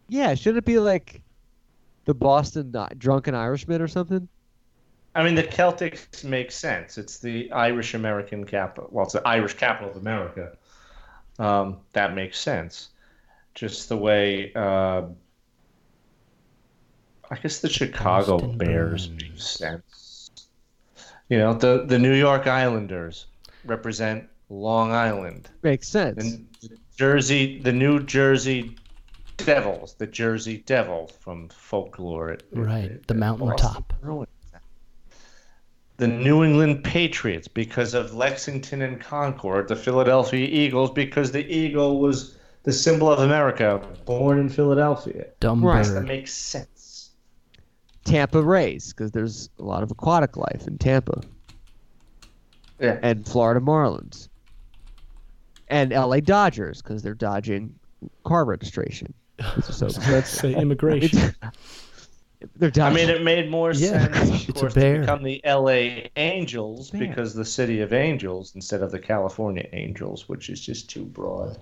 Yeah. 0.08 0.34
Should 0.34 0.56
it 0.56 0.64
be 0.64 0.78
like 0.78 1.22
the 2.04 2.14
Boston 2.14 2.74
Drunken 2.98 3.34
Irishman 3.34 3.80
or 3.82 3.88
something? 3.88 4.28
I 5.14 5.24
mean, 5.24 5.34
the 5.34 5.42
Celtics 5.42 6.22
make 6.24 6.52
sense. 6.52 6.96
It's 6.98 7.18
the 7.18 7.50
Irish 7.52 7.94
American 7.94 8.44
capital. 8.44 8.88
Well, 8.92 9.04
it's 9.04 9.14
the 9.14 9.26
Irish 9.26 9.54
capital 9.54 9.90
of 9.90 9.96
America. 9.96 10.56
Um, 11.38 11.78
that 11.92 12.14
makes 12.14 12.38
sense. 12.38 12.90
Just 13.54 13.88
the 13.88 13.96
way, 13.96 14.52
uh, 14.54 15.02
I 17.30 17.36
guess 17.36 17.60
the 17.60 17.68
Chicago 17.68 18.38
Boston 18.38 18.58
Bears 18.58 19.06
Bruins. 19.08 19.22
make 19.32 19.40
sense. 19.40 20.30
You 21.28 21.38
know, 21.38 21.52
the 21.54 21.84
the 21.86 21.98
New 21.98 22.14
York 22.14 22.46
Islanders 22.46 23.26
represent 23.64 24.28
Long 24.48 24.92
Island. 24.92 25.48
Makes 25.62 25.88
sense. 25.88 26.38
The 26.62 26.78
Jersey, 26.96 27.60
the 27.60 27.72
New 27.72 28.02
Jersey 28.02 28.76
Devils, 29.36 29.94
the 29.94 30.06
Jersey 30.06 30.62
Devil 30.66 31.08
from 31.20 31.48
folklore. 31.50 32.30
It- 32.30 32.44
Right, 32.52 32.84
it- 32.84 33.06
the 33.06 33.14
it- 33.14 33.18
mountaintop. 33.18 33.92
The 35.98 36.06
New 36.08 36.42
England 36.44 36.84
Patriots 36.84 37.48
because 37.48 37.92
of 37.92 38.14
Lexington 38.14 38.82
and 38.82 39.00
Concord. 39.00 39.68
The 39.68 39.76
Philadelphia 39.76 40.46
Eagles 40.50 40.90
because 40.92 41.32
the 41.32 41.44
eagle 41.52 41.98
was 42.00 42.36
the 42.62 42.72
symbol 42.72 43.10
of 43.10 43.18
America, 43.18 43.80
born 44.04 44.38
in 44.38 44.48
Philadelphia. 44.48 45.26
Dumb 45.40 45.64
Right. 45.64 45.84
That 45.86 46.04
makes 46.04 46.32
sense. 46.32 47.10
Tampa 48.04 48.40
Rays 48.42 48.92
because 48.92 49.10
there's 49.10 49.50
a 49.58 49.62
lot 49.64 49.82
of 49.82 49.90
aquatic 49.90 50.36
life 50.36 50.66
in 50.66 50.78
Tampa, 50.78 51.20
Yeah. 52.80 52.98
and 53.02 53.26
Florida 53.26 53.60
Marlins, 53.60 54.28
and 55.68 55.92
L.A. 55.92 56.20
Dodgers 56.20 56.80
because 56.80 57.02
they're 57.02 57.12
dodging 57.14 57.74
car 58.24 58.44
registration. 58.44 59.12
So 59.62 59.88
that's 59.88 60.30
Say 60.40 60.54
immigration. 60.54 61.34
they're 62.56 62.70
I 62.80 62.90
mean, 62.92 63.08
it 63.08 63.22
made 63.22 63.50
more 63.50 63.72
Yeah, 63.72 64.12
sense, 64.12 64.30
of 64.30 64.48
it's 64.48 64.48
a 64.48 64.52
course, 64.52 64.74
bear. 64.74 64.94
to 64.94 65.00
become 65.00 65.22
the 65.22 65.44
L.A. 65.44 66.10
Angels 66.16 66.90
because 66.90 67.34
the 67.34 67.44
city 67.44 67.80
of 67.80 67.92
angels 67.92 68.54
instead 68.54 68.82
of 68.82 68.90
the 68.92 68.98
California 68.98 69.66
Angels, 69.72 70.28
which 70.28 70.48
is 70.50 70.60
just 70.60 70.88
too 70.88 71.04
broad. 71.04 71.58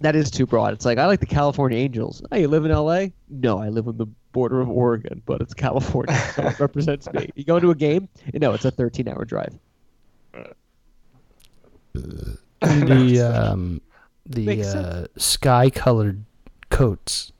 that 0.00 0.14
is 0.16 0.30
too 0.30 0.46
broad. 0.46 0.74
It's 0.74 0.84
like 0.84 0.98
I 0.98 1.06
like 1.06 1.20
the 1.20 1.26
California 1.26 1.78
Angels. 1.78 2.22
Oh, 2.30 2.36
you 2.36 2.48
live 2.48 2.64
in 2.64 2.70
L.A.? 2.70 3.12
No, 3.28 3.58
I 3.58 3.68
live 3.68 3.88
on 3.88 3.96
the 3.96 4.06
border 4.32 4.60
of 4.60 4.68
Oregon, 4.70 5.22
but 5.26 5.40
it's 5.40 5.54
California, 5.54 6.16
so 6.34 6.46
it 6.46 6.60
represents 6.60 7.10
me. 7.12 7.30
You 7.34 7.44
go 7.44 7.58
to 7.58 7.70
a 7.70 7.74
game? 7.74 8.08
No, 8.34 8.52
it's 8.52 8.64
a 8.64 8.72
13-hour 8.72 9.24
drive. 9.24 9.58
The 11.92 12.38
um, 13.52 13.80
the 14.26 14.62
uh, 14.62 15.06
sky 15.16 15.70
colored 15.70 16.24
coats. 16.68 17.32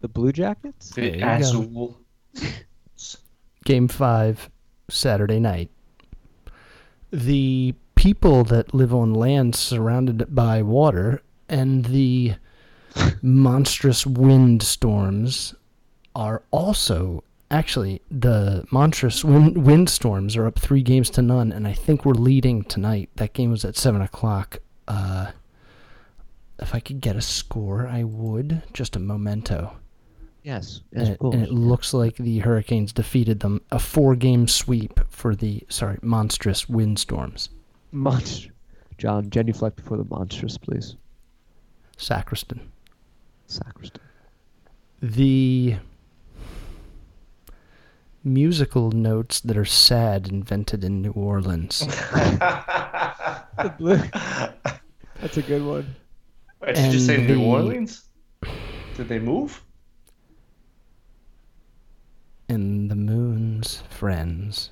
The 0.00 0.08
Blue 0.08 0.32
Jackets? 0.32 0.90
There 0.90 1.04
you 1.04 1.20
The. 1.20 1.40
Azul. 1.40 1.98
Game 3.64 3.88
five, 3.88 4.50
Saturday 4.88 5.40
night. 5.40 5.70
The 7.12 7.74
people 7.94 8.44
that 8.44 8.72
live 8.74 8.94
on 8.94 9.12
land 9.12 9.56
surrounded 9.56 10.34
by 10.34 10.62
water 10.62 11.22
and 11.48 11.86
the 11.86 12.34
monstrous 13.22 14.06
wind 14.06 14.62
storms 14.62 15.54
are 16.14 16.42
also 16.50 17.22
actually, 17.50 18.00
the 18.10 18.64
monstrous 18.70 19.24
wind, 19.24 19.64
wind 19.66 19.88
storms 19.88 20.36
are 20.36 20.46
up 20.46 20.58
three 20.58 20.82
games 20.82 21.10
to 21.10 21.22
none, 21.22 21.52
and 21.52 21.66
I 21.66 21.72
think 21.72 22.04
we're 22.04 22.12
leading 22.12 22.64
tonight. 22.64 23.10
That 23.16 23.32
game 23.32 23.50
was 23.50 23.64
at 23.64 23.76
seven 23.76 24.02
o'clock. 24.02 24.58
Uh, 24.86 25.32
if 26.58 26.74
I 26.74 26.80
could 26.80 27.00
get 27.00 27.16
a 27.16 27.20
score, 27.20 27.86
I 27.86 28.04
would. 28.04 28.62
Just 28.72 28.96
a 28.96 28.98
memento. 28.98 29.76
Yes, 30.48 30.80
And 30.94 31.08
it, 31.08 31.20
and 31.20 31.34
it 31.42 31.50
looks 31.52 31.92
like 31.92 32.16
the 32.16 32.38
Hurricanes 32.38 32.94
defeated 32.94 33.40
them. 33.40 33.60
A 33.70 33.78
four-game 33.78 34.48
sweep 34.48 34.98
for 35.10 35.36
the 35.36 35.62
sorry 35.68 35.98
monstrous 36.00 36.66
windstorms. 36.66 37.50
Monster. 37.92 38.48
Jon, 38.96 39.28
genuflect 39.28 39.76
before 39.76 39.98
the 39.98 40.06
monstrous, 40.08 40.56
please. 40.56 40.96
Sacristan. 41.98 42.62
Sacristan. 43.46 44.00
The 45.02 45.76
musical 48.24 48.90
notes 48.90 49.40
that 49.40 49.58
are 49.58 49.66
sad 49.66 50.28
invented 50.28 50.82
in 50.82 51.02
New 51.02 51.12
Orleans. 51.12 51.86
The 53.58 53.74
blue. 53.76 54.00
That's 55.20 55.36
a 55.36 55.42
good 55.42 55.62
one. 55.64 55.94
Wait, 56.62 56.76
did 56.76 56.92
you 56.94 57.00
say 57.00 57.16
And 57.16 57.26
New 57.26 57.34
the- 57.38 57.44
Orleans? 57.44 58.04
Did 58.96 59.08
they 59.08 59.18
move? 59.18 59.60
And 62.48 62.90
the 62.90 62.94
moon's 62.96 63.82
friends 63.90 64.70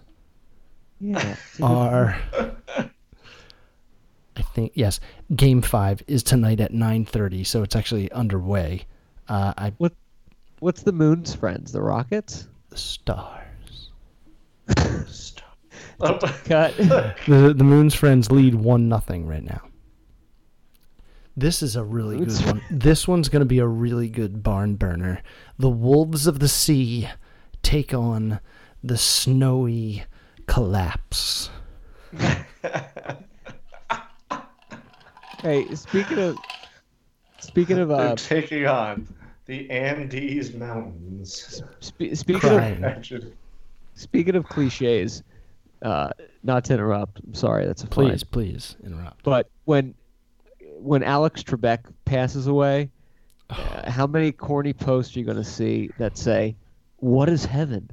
Yeah. 1.00 1.36
are 1.62 2.16
I 4.38 4.42
think 4.54 4.72
yes, 4.74 5.00
game 5.34 5.62
5 5.62 6.02
is 6.06 6.22
tonight 6.22 6.60
at 6.60 6.72
9:30, 6.72 7.44
so 7.46 7.62
it's 7.62 7.74
actually 7.76 8.10
underway. 8.12 8.84
Uh 9.28 9.52
I 9.56 9.72
What's 10.60 10.82
the 10.82 10.92
moon's 10.92 11.34
friends? 11.34 11.72
The 11.72 11.82
Rockets? 11.82 12.48
the 12.70 12.76
stars. 12.76 13.90
Stop. 15.06 15.44
Oh, 16.00 16.18
Cut. 16.44 16.74
The 17.26 17.54
the 17.56 17.64
moon's 17.64 17.94
friends 17.94 18.30
lead 18.30 18.54
1 18.54 18.88
nothing 18.88 19.26
right 19.26 19.44
now. 19.44 19.62
This 21.38 21.62
is 21.62 21.76
a 21.76 21.84
really 21.84 22.18
good 22.18 22.32
one. 22.46 22.62
This 22.70 23.06
one's 23.06 23.28
going 23.28 23.40
to 23.40 23.46
be 23.46 23.58
a 23.58 23.66
really 23.66 24.08
good 24.08 24.42
barn 24.42 24.76
burner. 24.76 25.22
The 25.58 25.68
wolves 25.68 26.26
of 26.26 26.38
the 26.38 26.48
sea 26.48 27.08
take 27.66 27.92
on 27.92 28.38
the 28.84 28.96
snowy 28.96 30.04
collapse. 30.46 31.50
hey, 35.42 35.74
speaking 35.74 36.18
of 36.20 36.36
speaking 37.40 37.78
of 37.80 37.90
uh, 37.90 38.14
taking 38.14 38.68
on 38.68 39.08
the 39.46 39.68
Andes 39.68 40.54
Mountains. 40.54 41.60
spe- 41.80 42.14
speaking 42.14 42.40
Crying. 42.40 42.84
of 42.84 43.24
speaking 43.96 44.36
of 44.36 44.46
cliches, 44.48 45.24
uh, 45.82 46.10
not 46.44 46.64
to 46.66 46.74
interrupt. 46.74 47.18
I'm 47.26 47.34
sorry. 47.34 47.66
That's 47.66 47.82
a 47.82 47.88
fine. 47.88 48.10
Please, 48.10 48.22
please 48.22 48.76
interrupt. 48.84 49.24
But 49.24 49.50
when 49.64 49.92
when 50.78 51.02
Alex 51.02 51.42
Trebek 51.42 51.80
passes 52.04 52.46
away, 52.46 52.90
uh, 53.50 53.90
how 53.90 54.06
many 54.06 54.30
corny 54.30 54.72
posts 54.72 55.16
are 55.16 55.18
you 55.18 55.24
going 55.24 55.36
to 55.36 55.42
see 55.42 55.90
that 55.98 56.16
say, 56.16 56.54
"What 56.98 57.28
is 57.28 57.44
heaven?" 57.44 57.90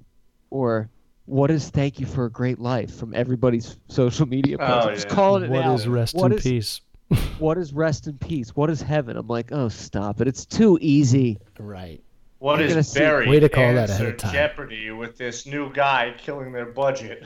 or 0.49 0.89
"What 1.25 1.51
is 1.51 1.69
thank 1.69 1.99
you 1.99 2.05
for 2.05 2.25
a 2.25 2.29
great 2.31 2.59
life?" 2.59 2.93
from 2.95 3.13
everybody's 3.13 3.77
social 3.89 4.25
media 4.27 4.57
posts. 4.57 4.85
Oh, 4.85 4.89
I'm 4.89 4.95
Just 4.95 5.07
yeah. 5.09 5.15
calling 5.15 5.43
it 5.43 5.49
What 5.49 5.65
out. 5.65 5.75
is 5.75 5.87
rest 5.87 6.15
What 6.15 6.31
in 6.31 6.37
is- 6.37 6.43
peace? 6.43 6.81
What 7.39 7.57
is 7.57 7.73
rest 7.73 8.07
in 8.07 8.17
peace? 8.17 8.55
What 8.55 8.69
is 8.69 8.81
heaven? 8.81 9.17
I'm 9.17 9.27
like, 9.27 9.51
oh, 9.51 9.67
stop 9.69 10.19
it! 10.21 10.27
It's 10.27 10.45
too 10.45 10.77
easy. 10.81 11.37
Right. 11.59 12.01
what 12.39 12.59
You're 12.59 12.69
gonna 12.69 12.79
is 12.79 12.87
see- 12.91 12.99
Way 13.01 13.39
to 13.39 13.49
call 13.49 13.73
that 13.73 13.89
ahead 13.89 14.01
answer 14.01 14.07
of 14.09 14.17
time. 14.17 14.33
Jeopardy 14.33 14.91
with 14.91 15.17
this 15.17 15.45
new 15.45 15.71
guy 15.71 16.13
killing 16.17 16.51
their 16.51 16.65
budget? 16.65 17.23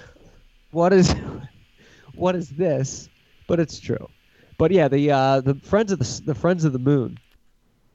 What 0.71 0.93
is, 0.93 1.13
what 2.15 2.35
is 2.35 2.49
this? 2.49 3.07
But 3.47 3.59
it's 3.59 3.79
true. 3.79 4.09
But 4.57 4.71
yeah, 4.71 4.87
the 4.89 5.11
uh, 5.11 5.41
the 5.41 5.55
friends 5.55 5.91
of 5.91 5.99
the 5.99 6.21
the 6.25 6.35
friends 6.35 6.65
of 6.65 6.73
the 6.73 6.79
moon 6.79 7.17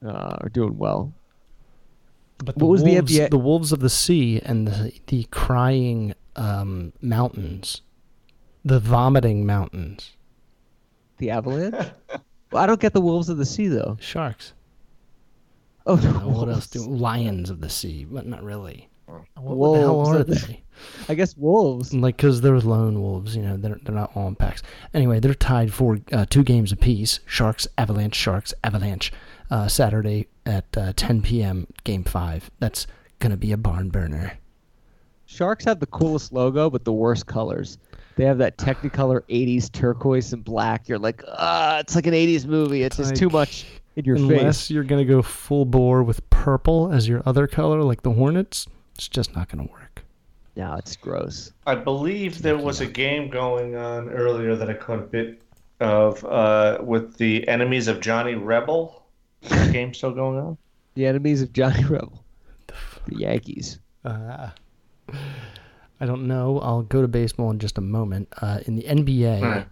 uh, 0.04 0.36
are 0.40 0.48
doing 0.48 0.78
well. 0.78 1.12
But 2.44 2.56
What 2.56 2.68
was 2.68 2.82
the 2.82 2.92
wolves, 2.94 3.12
NBA 3.12 3.30
the 3.30 3.38
wolves 3.38 3.72
of 3.72 3.80
the 3.80 3.90
sea 3.90 4.40
and 4.44 4.66
the 4.66 4.92
the 5.06 5.24
crying 5.24 6.14
um, 6.36 6.92
mountains, 7.00 7.82
the 8.64 8.80
vomiting 8.80 9.44
mountains, 9.46 10.12
The 11.18 11.30
Avalanche. 11.30 11.74
well, 12.50 12.62
I 12.62 12.66
don't 12.66 12.80
get 12.80 12.92
the 12.94 13.00
wolves 13.00 13.28
of 13.28 13.36
the 13.38 13.46
sea 13.46 13.68
though. 13.68 13.96
sharks. 14.00 14.52
Oh, 15.84 15.96
no, 15.96 16.28
what 16.28 16.48
else? 16.48 16.68
Do, 16.68 16.80
lions 16.86 17.50
of 17.50 17.60
the 17.60 17.68
sea, 17.68 18.06
but 18.08 18.24
not 18.24 18.42
really. 18.44 18.88
What, 19.06 19.56
Wolves, 19.56 19.78
the 19.80 19.84
hell 19.84 20.00
are 20.06 20.16
are 20.20 20.22
they- 20.24 20.34
they? 20.34 20.62
I 21.08 21.14
guess 21.14 21.36
wolves. 21.36 21.92
Like, 21.92 22.16
because 22.16 22.40
they're 22.40 22.58
lone 22.60 23.02
wolves, 23.02 23.34
you 23.36 23.42
know, 23.42 23.56
they're, 23.56 23.78
they're 23.82 23.94
not 23.94 24.12
all 24.16 24.28
in 24.28 24.36
packs. 24.36 24.62
Anyway, 24.94 25.18
they're 25.20 25.34
tied 25.34 25.72
for 25.72 25.98
uh, 26.12 26.24
two 26.30 26.42
games 26.44 26.72
apiece. 26.72 27.18
Sharks, 27.26 27.66
Avalanche, 27.76 28.14
Sharks, 28.14 28.54
Avalanche. 28.64 29.12
Uh, 29.50 29.66
Saturday 29.68 30.28
at 30.46 30.64
uh, 30.76 30.92
10 30.96 31.22
p.m. 31.22 31.66
Game 31.84 32.04
five. 32.04 32.50
That's 32.58 32.86
gonna 33.18 33.36
be 33.36 33.52
a 33.52 33.56
barn 33.56 33.90
burner. 33.90 34.38
Sharks 35.26 35.64
have 35.64 35.80
the 35.80 35.86
coolest 35.86 36.32
logo, 36.32 36.68
but 36.68 36.84
the 36.84 36.92
worst 36.92 37.26
colors. 37.26 37.78
They 38.16 38.24
have 38.24 38.38
that 38.38 38.58
Technicolor 38.58 39.22
'80s 39.28 39.70
turquoise 39.72 40.32
and 40.32 40.44
black. 40.44 40.88
You're 40.88 40.98
like, 40.98 41.22
ah, 41.28 41.78
it's 41.78 41.94
like 41.94 42.06
an 42.06 42.14
'80s 42.14 42.44
movie. 42.44 42.82
It's 42.82 42.96
just 42.96 43.16
too 43.16 43.30
much 43.30 43.66
in 43.96 44.04
your 44.04 44.16
Unless 44.16 44.62
face. 44.62 44.70
you're 44.70 44.84
gonna 44.84 45.04
go 45.04 45.22
full 45.22 45.64
bore 45.64 46.02
with 46.02 46.28
purple 46.30 46.92
as 46.92 47.08
your 47.08 47.22
other 47.26 47.46
color, 47.46 47.82
like 47.82 48.02
the 48.02 48.12
Hornets, 48.12 48.66
it's 48.94 49.08
just 49.08 49.34
not 49.34 49.48
gonna 49.48 49.64
work. 49.64 50.04
No, 50.56 50.74
it's 50.74 50.96
gross. 50.96 51.52
I 51.66 51.74
believe 51.74 52.42
there 52.42 52.58
was 52.58 52.80
a 52.80 52.86
game 52.86 53.30
going 53.30 53.74
on 53.74 54.10
earlier 54.10 54.54
that 54.54 54.68
I 54.68 54.74
caught 54.74 54.98
a 54.98 55.02
bit 55.02 55.40
of 55.80 56.24
uh, 56.24 56.78
with 56.82 57.16
the 57.16 57.46
enemies 57.48 57.88
of 57.88 58.00
Johnny 58.00 58.34
Rebel. 58.34 59.01
Is 59.42 59.50
that 59.50 59.72
game 59.72 59.92
still 59.94 60.12
going 60.12 60.38
on? 60.38 60.58
The 60.94 61.06
enemies 61.06 61.42
of 61.42 61.52
Johnny 61.52 61.84
Rebel, 61.84 62.22
the 63.06 63.16
Yankees. 63.16 63.78
Uh, 64.04 64.50
I 66.00 66.06
don't 66.06 66.26
know. 66.26 66.58
I'll 66.60 66.82
go 66.82 67.00
to 67.02 67.08
baseball 67.08 67.50
in 67.50 67.58
just 67.58 67.78
a 67.78 67.80
moment. 67.82 68.28
Uh, 68.40 68.58
in 68.66 68.76
the 68.76 68.82
NBA, 68.82 69.42
Alright. 69.42 69.66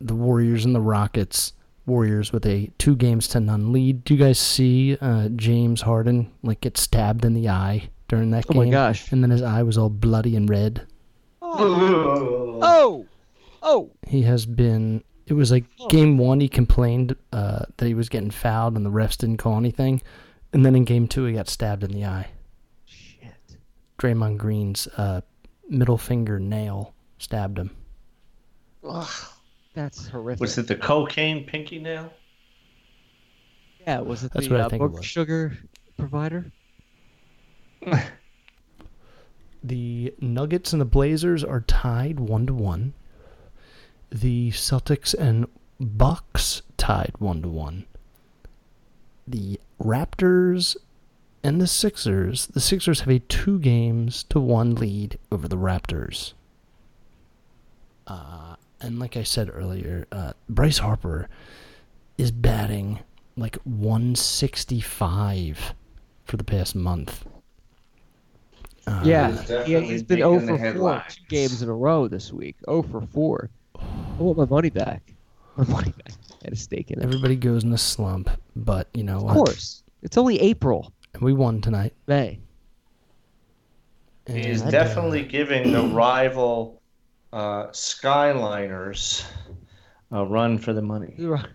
the 0.00 0.14
Warriors 0.14 0.64
and 0.64 0.74
the 0.74 0.80
Rockets. 0.80 1.52
Warriors 1.86 2.32
with 2.32 2.44
a 2.46 2.68
two 2.78 2.96
games 2.96 3.28
to 3.28 3.38
none 3.38 3.72
lead. 3.72 4.02
Do 4.02 4.14
you 4.14 4.18
guys 4.20 4.40
see 4.40 4.98
uh, 5.00 5.28
James 5.36 5.82
Harden 5.82 6.32
like 6.42 6.60
get 6.60 6.76
stabbed 6.76 7.24
in 7.24 7.32
the 7.32 7.48
eye 7.48 7.90
during 8.08 8.32
that 8.32 8.44
Oh 8.48 8.54
game? 8.54 8.62
Oh 8.62 8.64
my 8.64 8.70
gosh. 8.72 9.12
And 9.12 9.22
then 9.22 9.30
his 9.30 9.40
eye 9.40 9.62
was 9.62 9.78
all 9.78 9.88
bloody 9.88 10.34
and 10.34 10.50
red. 10.50 10.84
Oh, 11.40 13.06
oh. 13.62 13.90
He 14.06 14.22
has 14.22 14.46
been. 14.46 15.04
It 15.26 15.34
was 15.34 15.50
like 15.50 15.64
game 15.88 16.18
one. 16.18 16.40
He 16.40 16.48
complained 16.48 17.16
uh, 17.32 17.64
that 17.76 17.86
he 17.86 17.94
was 17.94 18.08
getting 18.08 18.30
fouled, 18.30 18.76
and 18.76 18.86
the 18.86 18.90
refs 18.90 19.16
didn't 19.16 19.38
call 19.38 19.56
anything. 19.56 20.00
And 20.52 20.64
then 20.64 20.76
in 20.76 20.84
game 20.84 21.08
two, 21.08 21.24
he 21.24 21.34
got 21.34 21.48
stabbed 21.48 21.82
in 21.82 21.90
the 21.90 22.04
eye. 22.04 22.28
Shit. 22.84 23.34
Draymond 23.98 24.38
Green's 24.38 24.86
uh, 24.96 25.22
middle 25.68 25.98
finger 25.98 26.38
nail 26.38 26.94
stabbed 27.18 27.58
him. 27.58 27.70
Ugh, 28.88 29.10
that's 29.74 30.06
horrific. 30.06 30.40
Was 30.40 30.58
it 30.58 30.68
the 30.68 30.76
cocaine 30.76 31.44
pinky 31.44 31.80
nail? 31.80 32.12
Yeah, 33.80 34.00
was 34.00 34.22
it 34.24 34.32
That's 34.32 34.46
the 34.46 34.52
what 34.54 34.60
I 34.60 34.64
uh, 34.64 34.68
think 34.68 34.82
it 34.82 34.92
was. 34.92 35.04
sugar 35.04 35.56
provider? 35.96 36.46
The 39.64 40.14
Nuggets 40.20 40.72
and 40.72 40.80
the 40.80 40.86
Blazers 40.86 41.42
are 41.42 41.60
tied 41.62 42.20
one 42.20 42.46
to 42.46 42.54
one. 42.54 42.94
The 44.10 44.50
Celtics 44.50 45.14
and 45.14 45.46
Bucks 45.80 46.62
tied 46.76 47.14
one 47.18 47.42
to 47.42 47.48
one. 47.48 47.86
The 49.26 49.58
Raptors 49.82 50.76
and 51.42 51.60
the 51.60 51.66
Sixers. 51.66 52.46
The 52.46 52.60
Sixers 52.60 53.00
have 53.00 53.08
a 53.08 53.18
two 53.18 53.58
games 53.58 54.22
to 54.24 54.40
one 54.40 54.74
lead 54.74 55.18
over 55.30 55.48
the 55.48 55.56
Raptors. 55.56 56.32
Uh, 58.06 58.56
and 58.80 58.98
like 58.98 59.16
I 59.16 59.22
said 59.22 59.50
earlier, 59.52 60.06
uh, 60.12 60.32
Bryce 60.48 60.78
Harper 60.78 61.28
is 62.18 62.30
batting 62.30 63.00
like 63.36 63.56
165 63.64 65.74
for 66.24 66.36
the 66.36 66.44
past 66.44 66.74
month. 66.74 67.26
Uh, 68.86 69.02
yeah, 69.04 69.30
He's 69.30 69.40
he, 69.40 69.46
definitely 69.46 69.86
he's 69.88 70.02
been 70.04 70.20
making 70.20 70.46
0 70.46 70.58
the 70.58 70.72
for 70.72 70.78
4 70.78 71.04
games 71.28 71.62
in 71.62 71.68
a 71.68 71.74
row 71.74 72.08
this 72.08 72.32
week. 72.32 72.56
0 72.66 72.82
for 72.82 73.00
4. 73.00 73.50
I 74.18 74.22
want 74.22 74.38
my 74.38 74.44
money 74.46 74.70
back. 74.70 75.12
My 75.56 75.64
money 75.68 75.92
back. 75.92 76.12
I 76.32 76.44
had 76.46 76.52
a 76.52 76.56
stake 76.56 76.90
in 76.90 77.00
it. 77.00 77.04
Everybody 77.04 77.36
goes 77.36 77.64
in 77.64 77.72
a 77.72 77.78
slump, 77.78 78.30
but 78.54 78.88
you 78.94 79.02
know 79.02 79.16
Of 79.18 79.22
what? 79.24 79.34
course. 79.34 79.82
It's 80.02 80.16
only 80.16 80.40
April, 80.40 80.92
And 81.14 81.22
We 81.22 81.32
won 81.32 81.60
tonight. 81.60 81.92
May. 82.06 82.38
He 84.26 84.40
is 84.40 84.60
And, 84.62 84.68
uh, 84.68 84.70
definitely 84.84 85.22
giving 85.24 85.72
the 85.72 85.82
rival 85.82 86.80
uh, 87.32 87.66
Skyliners 87.68 89.24
a 90.10 90.24
run 90.24 90.58
for 90.58 90.72
the 90.72 90.82
money. 90.82 91.14
The 91.18 91.48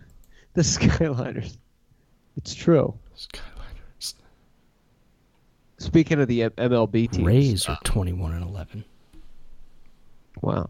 the 0.53 0.61
Skyliners. 0.63 1.57
It's 2.35 2.53
true. 2.53 2.93
Skyliners. 3.17 4.15
speaking 5.77 6.19
of 6.19 6.27
the 6.27 6.43
M- 6.43 6.51
MLB 6.51 7.09
teams, 7.09 7.25
Rays 7.25 7.69
are 7.69 7.77
21 7.85 8.33
and 8.33 8.43
11. 8.43 8.83
Wow, 10.41 10.69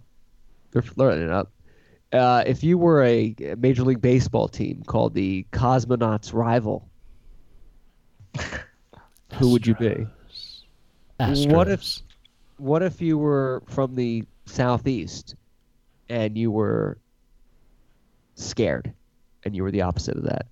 they're 0.72 0.84
flirting 0.84 1.24
it 1.24 1.32
up. 1.32 1.52
Uh, 2.14 2.44
if 2.46 2.64
you 2.64 2.78
were 2.78 3.04
a 3.04 3.34
Major 3.58 3.84
League 3.84 4.02
Baseball 4.02 4.48
team 4.50 4.84
called 4.86 5.14
the 5.14 5.46
Cosmonauts 5.54 6.34
rival, 6.34 6.90
who 9.34 9.52
would 9.52 9.66
you 9.66 9.76
be? 9.76 10.06
Astros. 11.20 11.52
What 11.54 11.68
if- 11.70 12.00
What 12.58 12.84
if 12.84 13.02
you 13.02 13.18
were 13.18 13.64
from 13.66 13.96
the 13.96 14.24
Southeast 14.46 15.36
and 16.10 16.38
you 16.38 16.52
were 16.52 16.98
scared 18.36 18.94
and 19.44 19.56
you 19.56 19.64
were 19.64 19.72
the 19.72 19.82
opposite 19.82 20.16
of 20.18 20.24
that 20.26 20.46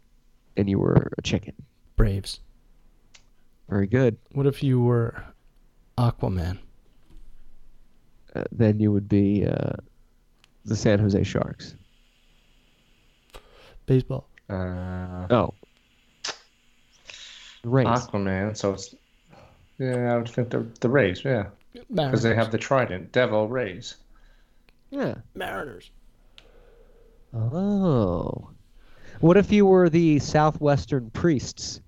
and 0.58 0.68
you 0.70 0.80
were 0.80 1.12
a 1.18 1.22
chicken? 1.22 1.54
Braves? 1.98 2.40
Very 3.70 3.86
good. 3.86 4.18
What 4.32 4.48
if 4.48 4.64
you 4.64 4.80
were 4.82 5.24
Aquaman? 5.98 6.58
Uh, 8.36 8.44
then 8.52 8.80
you 8.80 8.92
would 8.92 9.08
be 9.10 9.46
uh, 9.46 9.74
the 10.66 10.76
San 10.76 11.00
Jose 11.00 11.24
Sharks. 11.24 11.76
Baseball. 13.86 14.28
Uh, 14.50 15.28
Oh. 15.30 15.54
The 17.64 17.70
Rays. 17.70 17.88
Aquaman. 17.88 18.56
So 18.56 18.74
it's 18.74 18.96
yeah, 19.78 20.14
I 20.14 20.18
would 20.18 20.30
think 20.30 20.50
the 20.50 20.66
the 20.80 20.90
Rays. 20.90 21.24
Yeah, 21.26 21.48
because 21.94 22.24
they 22.24 22.36
have 22.36 22.52
the 22.52 22.58
trident, 22.58 23.12
Devil 23.12 23.48
Rays. 23.50 23.96
yeah. 24.92 25.16
Mariners. 25.36 25.92
Oh. 27.34 28.50
What 29.20 29.38
if 29.38 29.52
you 29.52 29.66
were 29.66 29.90
the 29.90 30.20
Southwestern 30.20 31.10
priests? 31.12 31.82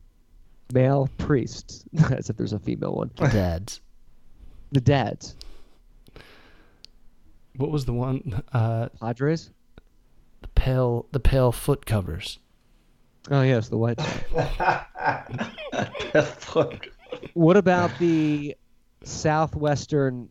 Male 0.73 1.09
priests. 1.17 1.83
As 2.11 2.29
if 2.29 2.37
there's 2.37 2.53
a 2.53 2.59
female 2.59 2.93
one. 2.93 3.11
The 3.15 3.27
Dads. 3.27 3.81
The 4.71 4.81
dads. 4.81 5.35
What 7.55 7.71
was 7.71 7.85
the 7.85 7.93
one? 7.93 8.43
Uh, 8.53 8.89
Padres? 8.99 9.49
the 10.41 10.47
pale, 10.49 11.05
the 11.11 11.19
pale 11.19 11.51
foot 11.51 11.85
covers. 11.85 12.39
Oh, 13.29 13.43
yes, 13.43 13.69
the 13.69 13.77
White 13.77 13.99
What 17.33 17.57
about 17.57 17.91
the 17.99 18.55
Southwestern 19.03 20.29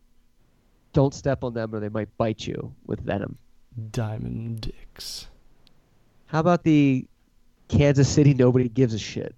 don't 0.93 1.13
step 1.13 1.43
on 1.43 1.53
them 1.53 1.73
or 1.73 1.79
they 1.79 1.89
might 1.89 2.15
bite 2.17 2.45
you 2.45 2.73
with 2.85 2.99
venom? 2.99 3.37
Diamond 3.91 4.61
dicks. 4.61 5.27
How 6.25 6.41
about 6.41 6.63
the 6.63 7.07
Kansas 7.69 8.09
City 8.09 8.33
nobody 8.33 8.67
gives 8.67 8.93
a 8.93 8.99
shit? 8.99 9.33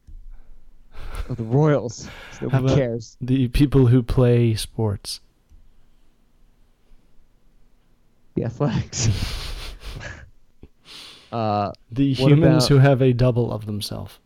Or 1.29 1.35
the 1.35 1.43
Royals. 1.43 2.05
How 2.31 2.47
Nobody 2.47 2.63
about 2.65 2.75
cares. 2.75 3.17
the 3.21 3.47
people 3.49 3.87
who 3.87 4.01
play 4.01 4.55
sports? 4.55 5.21
The 8.35 8.45
Athletics. 8.45 9.09
uh, 11.31 11.71
The 11.91 12.13
humans 12.13 12.65
about- 12.65 12.69
who 12.69 12.77
have 12.77 13.01
a 13.01 13.13
double 13.13 13.51
of 13.51 13.65
themselves. 13.65 14.19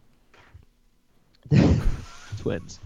twins. 2.39 2.79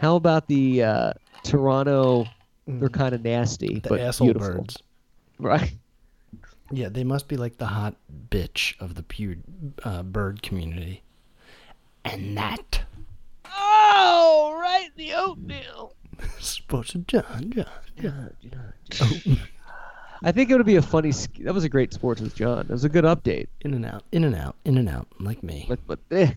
How 0.00 0.16
about 0.16 0.46
the 0.46 0.82
uh, 0.82 1.12
Toronto? 1.42 2.26
They're 2.68 2.88
kind 2.88 3.14
of 3.14 3.22
nasty, 3.22 3.78
The 3.80 3.88
but 3.88 4.00
asshole 4.00 4.26
beautiful, 4.28 4.54
birds. 4.54 4.76
right? 5.38 5.72
Yeah, 6.72 6.88
they 6.88 7.04
must 7.04 7.28
be 7.28 7.36
like 7.36 7.58
the 7.58 7.66
hot 7.66 7.94
bitch 8.28 8.74
of 8.80 8.96
the 8.96 9.04
pu- 9.04 9.36
uh, 9.84 10.02
bird 10.02 10.42
community. 10.42 11.02
And 12.04 12.36
that. 12.36 12.80
Oh, 13.46 14.58
right, 14.60 14.88
the 14.96 15.14
oatmeal. 15.14 15.94
Sports 16.40 16.94
of 16.94 17.06
Jon, 17.06 17.52
Jon, 17.54 17.66
Jon. 18.00 18.32
Jon. 18.90 19.38
I 20.22 20.32
think 20.32 20.50
it 20.50 20.56
would 20.56 20.66
be 20.66 20.76
a 20.76 20.82
funny. 20.82 21.12
sk- 21.12 21.38
That 21.40 21.54
was 21.54 21.64
a 21.64 21.68
great 21.68 21.92
sports 21.92 22.20
with 22.20 22.34
Jon. 22.34 22.60
It 22.60 22.70
was 22.70 22.84
a 22.84 22.88
good 22.88 23.04
update. 23.04 23.48
In 23.60 23.74
and 23.74 23.84
out, 23.84 24.02
in 24.12 24.24
and 24.24 24.34
out, 24.34 24.56
in 24.64 24.78
and 24.78 24.88
out, 24.88 25.06
like 25.20 25.42
me. 25.42 25.66
But 25.68 25.80
but 25.86 25.98
eh. 26.10 26.32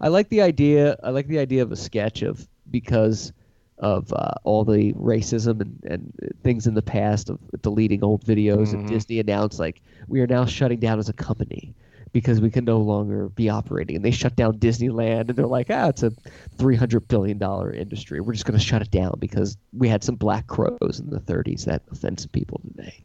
I 0.00 0.08
like 0.08 0.28
the 0.28 0.42
idea. 0.42 0.96
I 1.02 1.10
like 1.10 1.26
the 1.26 1.38
idea 1.40 1.62
of 1.62 1.72
a 1.72 1.76
sketch 1.76 2.22
of 2.22 2.46
because 2.70 3.32
of 3.78 4.12
uh, 4.12 4.32
all 4.44 4.64
the 4.64 4.92
racism 4.94 5.60
and, 5.60 5.78
and 5.84 6.32
things 6.42 6.66
in 6.66 6.74
the 6.74 6.82
past 6.82 7.30
of 7.30 7.38
deleting 7.62 8.02
old 8.04 8.24
videos 8.24 8.72
and 8.72 8.88
Disney 8.88 9.20
announced 9.20 9.58
like 9.60 9.80
we 10.08 10.20
are 10.20 10.26
now 10.26 10.44
shutting 10.44 10.80
down 10.80 10.98
as 10.98 11.08
a 11.08 11.12
company 11.12 11.72
because 12.12 12.40
we 12.40 12.50
can 12.50 12.64
no 12.64 12.78
longer 12.78 13.28
be 13.30 13.48
operating 13.48 13.96
and 13.96 14.04
they 14.04 14.10
shut 14.10 14.36
down 14.36 14.58
Disneyland 14.58 15.28
and 15.28 15.36
they're 15.36 15.46
like 15.46 15.68
ah 15.70 15.88
it's 15.88 16.02
a 16.02 16.12
300 16.56 17.08
billion 17.08 17.38
dollar 17.38 17.72
industry 17.72 18.20
we're 18.20 18.32
just 18.32 18.44
going 18.44 18.58
to 18.58 18.64
shut 18.64 18.82
it 18.82 18.90
down 18.90 19.14
because 19.18 19.56
we 19.72 19.88
had 19.88 20.02
some 20.02 20.16
black 20.16 20.46
crows 20.46 21.00
in 21.00 21.10
the 21.10 21.20
30s 21.20 21.64
that 21.64 21.82
offend 21.90 22.20
some 22.20 22.30
people 22.30 22.60
today 22.76 23.04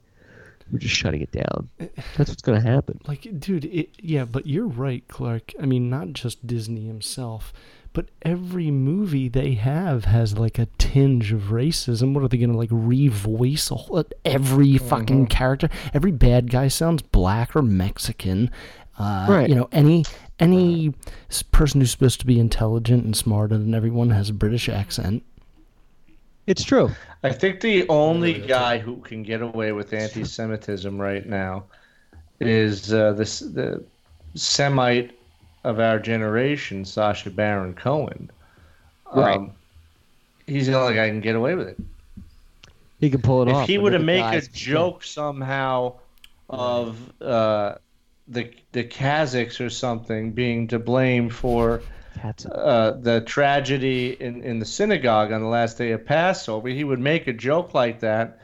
we're 0.71 0.79
just 0.79 0.95
shutting 0.95 1.21
it 1.21 1.31
down 1.31 1.69
that's 2.17 2.29
what's 2.29 2.41
going 2.41 2.59
to 2.59 2.67
happen 2.67 2.99
Like, 3.07 3.27
dude, 3.39 3.65
it, 3.65 3.89
yeah, 4.01 4.25
but 4.25 4.47
you're 4.47 4.67
right, 4.67 5.05
Clark. 5.07 5.51
I 5.61 5.65
mean, 5.65 5.89
not 5.89 6.13
just 6.13 6.47
Disney 6.47 6.87
himself, 6.87 7.53
but 7.91 8.09
every 8.23 8.71
movie 8.71 9.27
they 9.27 9.53
have 9.53 10.05
has 10.05 10.37
like 10.37 10.57
a 10.57 10.65
tinge 10.77 11.31
of 11.31 11.41
racism. 11.51 12.13
What 12.13 12.23
are 12.23 12.27
they 12.27 12.37
gonna 12.37 12.57
like 12.57 12.69
revoice 12.69 13.69
a 13.71 13.75
whole, 13.75 14.03
every 14.25 14.77
fucking 14.77 15.27
character? 15.27 15.69
Every 15.93 16.11
bad 16.11 16.49
guy 16.49 16.69
sounds 16.69 17.01
black 17.03 17.55
or 17.55 17.61
Mexican. 17.61 18.49
Uh, 18.97 19.25
Right. 19.29 19.49
You 19.49 19.55
know, 19.55 19.69
any 19.71 20.05
any 20.39 20.93
person 21.51 21.79
who's 21.79 21.91
supposed 21.91 22.19
to 22.19 22.25
be 22.25 22.39
intelligent 22.39 23.05
and 23.05 23.15
smarter 23.15 23.57
than 23.57 23.73
everyone 23.73 24.09
has 24.09 24.29
a 24.29 24.33
British 24.33 24.67
accent. 24.69 25.23
it's 26.45 26.63
true 26.63 26.89
I 27.23 27.31
think 27.31 27.61
the 27.61 27.87
only 27.87 28.33
guy 28.33 28.77
who 28.77 28.97
can 28.97 29.23
get 29.23 29.41
away 29.41 29.71
with 29.71 29.93
anti-Semitism 29.93 30.99
right 30.99 31.25
now 31.25 31.63
is 32.41 32.93
uh, 32.93 33.13
this 33.13 33.39
the 33.39 33.81
Semite 34.35 35.17
of 35.63 35.79
our 35.79 35.99
generation, 35.99 36.83
Sacha 36.83 37.29
Baron 37.29 37.73
Cohen. 37.73 38.29
Right. 39.13 39.37
Um, 39.37 39.51
he's 40.45 40.67
the 40.67 40.73
only 40.73 40.95
guy 40.95 41.07
who 41.07 41.13
can 41.13 41.21
get 41.21 41.35
away 41.35 41.55
with 41.55 41.69
it. 41.69 41.77
he 42.99 43.09
can 43.09 43.21
pull 43.21 43.43
it 43.43 43.49
off 43.49 43.63
If 43.63 43.69
he 43.69 43.77
but 43.77 43.83
were 43.83 43.91
to 43.91 43.99
make 43.99 44.25
a 44.25 44.41
joke 44.41 45.03
somehow 45.03 45.93
of 46.49 46.97
uh, 47.21 47.75
the 48.27 48.53
the 48.71 48.83
Kazakhs 48.83 49.59
or 49.65 49.69
something 49.69 50.31
being 50.33 50.67
to 50.69 50.79
blame 50.79 51.29
for 51.29 51.81
uh, 52.51 52.91
the 52.91 53.21
tragedy 53.21 54.11
in, 54.21 54.41
in 54.43 54.59
the 54.59 54.65
synagogue 54.65 55.31
on 55.31 55.41
the 55.41 55.47
last 55.47 55.77
day 55.77 55.91
of 55.91 56.05
Passover, 56.05 56.69
he 56.69 56.83
would 56.83 56.99
make 56.99 57.27
a 57.27 57.33
joke 57.33 57.73
like 57.73 57.99
that, 58.01 58.39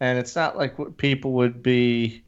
and 0.00 0.18
it's 0.18 0.36
not 0.36 0.56
like 0.56 0.78
what 0.78 0.96
people 0.96 1.32
would 1.34 1.62
be. 1.62 2.24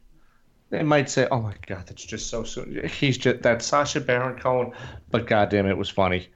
They 0.69 0.83
might 0.83 1.09
say, 1.09 1.27
"Oh 1.31 1.41
my 1.41 1.55
God, 1.67 1.85
that's 1.87 2.05
just 2.05 2.29
so 2.29 2.43
soon." 2.43 2.87
He's 2.87 3.17
just 3.17 3.43
that 3.43 3.61
Sacha 3.61 4.01
Baron 4.01 4.39
Cohen, 4.39 4.73
but 5.11 5.27
goddamn, 5.27 5.67
it 5.67 5.77
was 5.77 5.89
funny. 5.89 6.27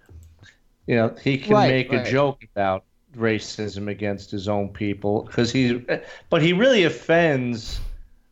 You 0.88 0.96
know, 0.96 1.16
he 1.24 1.38
can 1.38 1.54
Right, 1.56 1.68
make 1.68 1.92
right. 1.92 2.06
a 2.08 2.12
joke 2.12 2.44
about 2.44 2.84
racism 3.16 3.90
against 3.90 4.32
his 4.32 4.48
own 4.48 4.70
people 4.70 5.24
because 5.24 5.52
he's, 5.52 5.74
but 6.30 6.42
he 6.42 6.54
really 6.54 6.84
offends 6.84 7.80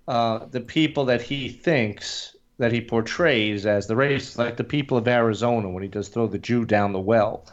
uh, 0.07 0.45
the 0.51 0.61
people 0.61 1.05
that 1.05 1.21
he 1.21 1.49
thinks 1.49 2.35
that 2.59 2.71
he 2.71 2.81
portrays 2.81 3.65
as 3.65 3.87
the 3.87 3.95
race, 3.95 4.37
like 4.37 4.57
the 4.57 4.63
people 4.63 4.97
of 4.97 5.07
Arizona 5.07 5.69
when 5.69 5.83
he 5.83 5.89
does 5.89 6.07
throw 6.09 6.27
the 6.27 6.39
Jew 6.39 6.65
down 6.65 6.91
the 6.93 6.99
well. 6.99 7.45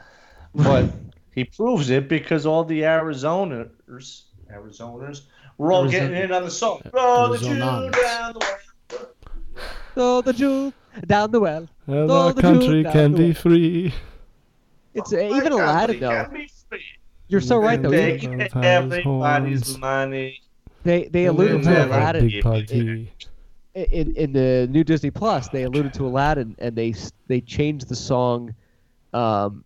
But 0.54 0.86
he 1.34 1.44
proves 1.44 1.90
it 1.90 2.08
because 2.08 2.46
all 2.46 2.64
the 2.64 2.82
Arizoners, 2.82 4.22
Arizoners, 4.50 5.22
were 5.58 5.72
all 5.72 5.82
Arizona- 5.82 6.08
getting 6.08 6.24
in 6.24 6.32
on 6.32 6.44
the 6.44 6.50
song. 6.50 6.80
Throw 6.90 7.32
the 7.36 7.38
Jew 7.38 7.58
down 7.58 7.90
the 7.92 7.98
well. 8.02 9.08
Throw 9.94 10.20
the 10.22 10.32
Jew 10.32 10.72
down 11.06 11.30
the 11.32 11.40
well. 11.40 11.68
And 11.86 12.08
Throw 12.08 12.16
our 12.16 12.32
the 12.32 12.40
country 12.42 12.66
Jew 12.66 12.82
can 12.84 12.92
down 12.92 13.12
the 13.12 13.18
be 13.18 13.32
free. 13.34 13.94
It's 14.94 15.12
uh, 15.12 15.16
Oh 15.16 15.36
even 15.36 15.50
God, 15.50 15.60
Aladdin 15.90 16.00
though. 16.00 16.24
can 16.24 16.32
be 16.32 16.48
free. 16.68 16.84
You're 17.28 17.40
so 17.40 17.58
right 17.58 17.80
though. 17.82 17.90
They- 17.90 18.18
Take 18.18 18.56
everybody's 18.56 19.04
horns. 19.66 19.78
money. 19.78 20.40
They 20.84 21.08
they 21.08 21.26
alluded 21.26 21.62
to 21.64 21.86
Aladdin 21.86 22.28
big 22.28 22.42
party. 22.42 23.10
in 23.74 24.14
in 24.14 24.32
the 24.32 24.68
new 24.70 24.84
Disney 24.84 25.10
Plus. 25.10 25.48
They 25.48 25.64
alluded 25.64 25.92
to 25.94 26.06
Aladdin 26.06 26.54
and 26.58 26.76
they 26.76 26.94
they 27.26 27.40
changed 27.40 27.88
the 27.88 27.96
song. 27.96 28.54
Um, 29.12 29.64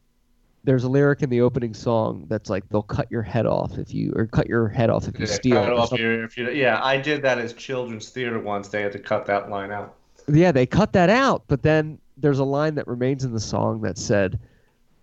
there's 0.64 0.84
a 0.84 0.88
lyric 0.88 1.22
in 1.22 1.30
the 1.30 1.40
opening 1.40 1.72
song 1.74 2.26
that's 2.28 2.50
like 2.50 2.68
they'll 2.68 2.82
cut 2.82 3.10
your 3.10 3.22
head 3.22 3.46
off 3.46 3.78
if 3.78 3.92
you 3.94 4.12
or 4.16 4.26
cut 4.26 4.46
your 4.48 4.68
head 4.68 4.90
off 4.90 5.08
if 5.08 5.18
you 5.18 5.26
Yeah, 5.26 5.32
steal. 5.32 5.56
cut 5.56 5.72
it 5.72 5.78
off 5.78 5.92
your- 5.92 6.24
if 6.24 6.36
you- 6.36 6.50
yeah, 6.50 6.80
I 6.84 6.98
did 6.98 7.22
that 7.22 7.38
as 7.38 7.52
children's 7.54 8.10
theater 8.10 8.38
once. 8.38 8.68
They 8.68 8.82
had 8.82 8.92
to 8.92 8.98
cut 8.98 9.24
that 9.26 9.48
line 9.50 9.70
out. 9.70 9.94
Yeah, 10.28 10.52
they 10.52 10.66
cut 10.66 10.92
that 10.92 11.08
out, 11.10 11.44
but 11.48 11.62
then 11.62 11.98
there's 12.18 12.38
a 12.40 12.44
line 12.44 12.74
that 12.74 12.86
remains 12.86 13.24
in 13.24 13.32
the 13.32 13.40
song 13.40 13.80
that 13.82 13.96
said, 13.96 14.38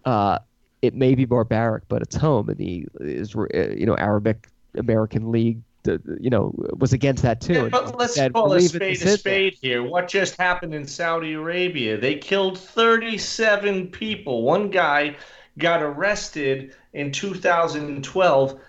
uh, 0.05 0.37
"It 0.83 0.93
may 0.93 1.15
be 1.15 1.25
barbaric, 1.25 1.83
but 1.87 2.01
it's 2.03 2.15
home." 2.15 2.49
And 2.49 2.57
the 2.57 2.85
is 2.99 3.33
you 3.33 3.85
know 3.87 3.95
Arabic 3.97 4.47
American 4.77 5.31
League, 5.31 5.57
the, 5.57 5.63
the- 5.63 5.74
you 6.19 6.29
know, 6.29 6.53
was 6.77 6.93
against 6.93 7.23
that 7.23 7.41
too. 7.41 7.53
Yeah, 7.53 7.69
but 7.69 7.97
let's 7.97 8.15
said, 8.15 8.33
call 8.33 8.51
a 8.51 8.55
leave 8.55 8.75
it 8.75 8.79
to 8.79 8.85
spade 8.85 8.91
a 8.93 8.95
sit 8.97 9.05
there." 9.05 9.17
spade 9.17 9.57
here. 9.61 9.83
What 9.83 10.07
just 10.07 10.37
happened 10.37 10.73
in 10.73 10.85
Saudi 10.85 11.33
Arabia? 11.33 11.97
They 11.97 12.15
killed 12.15 12.57
37 12.57 13.87
people. 13.87 14.43
One 14.43 14.69
guy 14.69 15.15
got 15.57 15.81
arrested 15.81 16.75
in 16.93 17.11
2012 17.11 18.59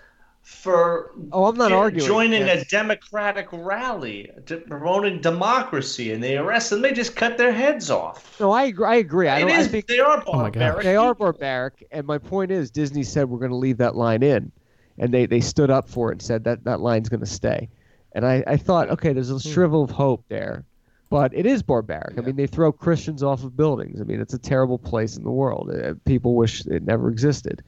for 0.41 1.11
Oh, 1.33 1.45
I'm 1.45 1.57
not 1.57 1.69
jo- 1.71 1.77
arguing. 1.77 2.07
joining 2.07 2.45
Yes. 2.47 2.61
a 2.61 2.69
democratic 2.69 3.47
rally, 3.51 4.31
to 4.45 4.57
promoting 4.57 5.19
democracy, 5.19 6.13
and 6.13 6.23
they 6.23 6.37
arrest 6.37 6.69
them. 6.69 6.81
They 6.81 6.93
just 6.93 7.17
cut 7.17 7.37
their 7.37 7.51
heads 7.51 7.89
off. 7.91 8.39
No, 8.39 8.51
I 8.51 8.63
agree. 8.63 8.87
I 8.87 8.95
agree. 8.95 9.27
I 9.27 9.39
It 9.39 9.41
don't. 9.41 9.51
I 9.51 9.63
think 9.63 9.87
they 9.87 9.99
are 9.99 10.23
Oh 10.25 10.31
barbaric. 10.31 10.83
they 10.83 10.95
are 10.95 11.13
barbaric, 11.13 11.85
and 11.91 12.07
my 12.07 12.17
point 12.17 12.51
is, 12.51 12.71
Disney 12.71 13.03
said 13.03 13.29
we're 13.29 13.39
going 13.39 13.51
to 13.51 13.57
leave 13.57 13.77
that 13.79 13.95
line 13.97 14.23
in, 14.23 14.51
and 14.97 15.13
they 15.13 15.25
they 15.25 15.39
stood 15.39 15.69
up 15.69 15.89
for 15.89 16.09
it 16.09 16.15
and 16.15 16.21
said 16.21 16.43
that 16.43 16.63
that 16.63 16.79
line's 16.79 17.09
going 17.09 17.19
to 17.19 17.25
stay. 17.25 17.69
And 18.13 18.25
I 18.25 18.43
I 18.47 18.57
thought, 18.57 18.89
okay, 18.89 19.13
there's 19.13 19.29
a 19.29 19.39
shrivel 19.39 19.83
of 19.83 19.91
hope 19.91 20.23
there, 20.29 20.63
but 21.09 21.33
it 21.33 21.45
is 21.45 21.61
barbaric. 21.63 22.17
I 22.17 22.21
mean, 22.21 22.35
they 22.35 22.47
throw 22.47 22.71
Christians 22.71 23.23
off 23.23 23.43
of 23.43 23.55
buildings. 23.55 24.01
I 24.01 24.03
mean, 24.03 24.19
it's 24.19 24.33
a 24.33 24.39
terrible 24.39 24.77
place 24.77 25.17
in 25.17 25.23
the 25.23 25.31
world. 25.31 25.69
Uh, 25.71 25.93
people 26.05 26.35
wish 26.35 26.65
it 26.65 26.83
never 26.83 27.09
existed. 27.09 27.63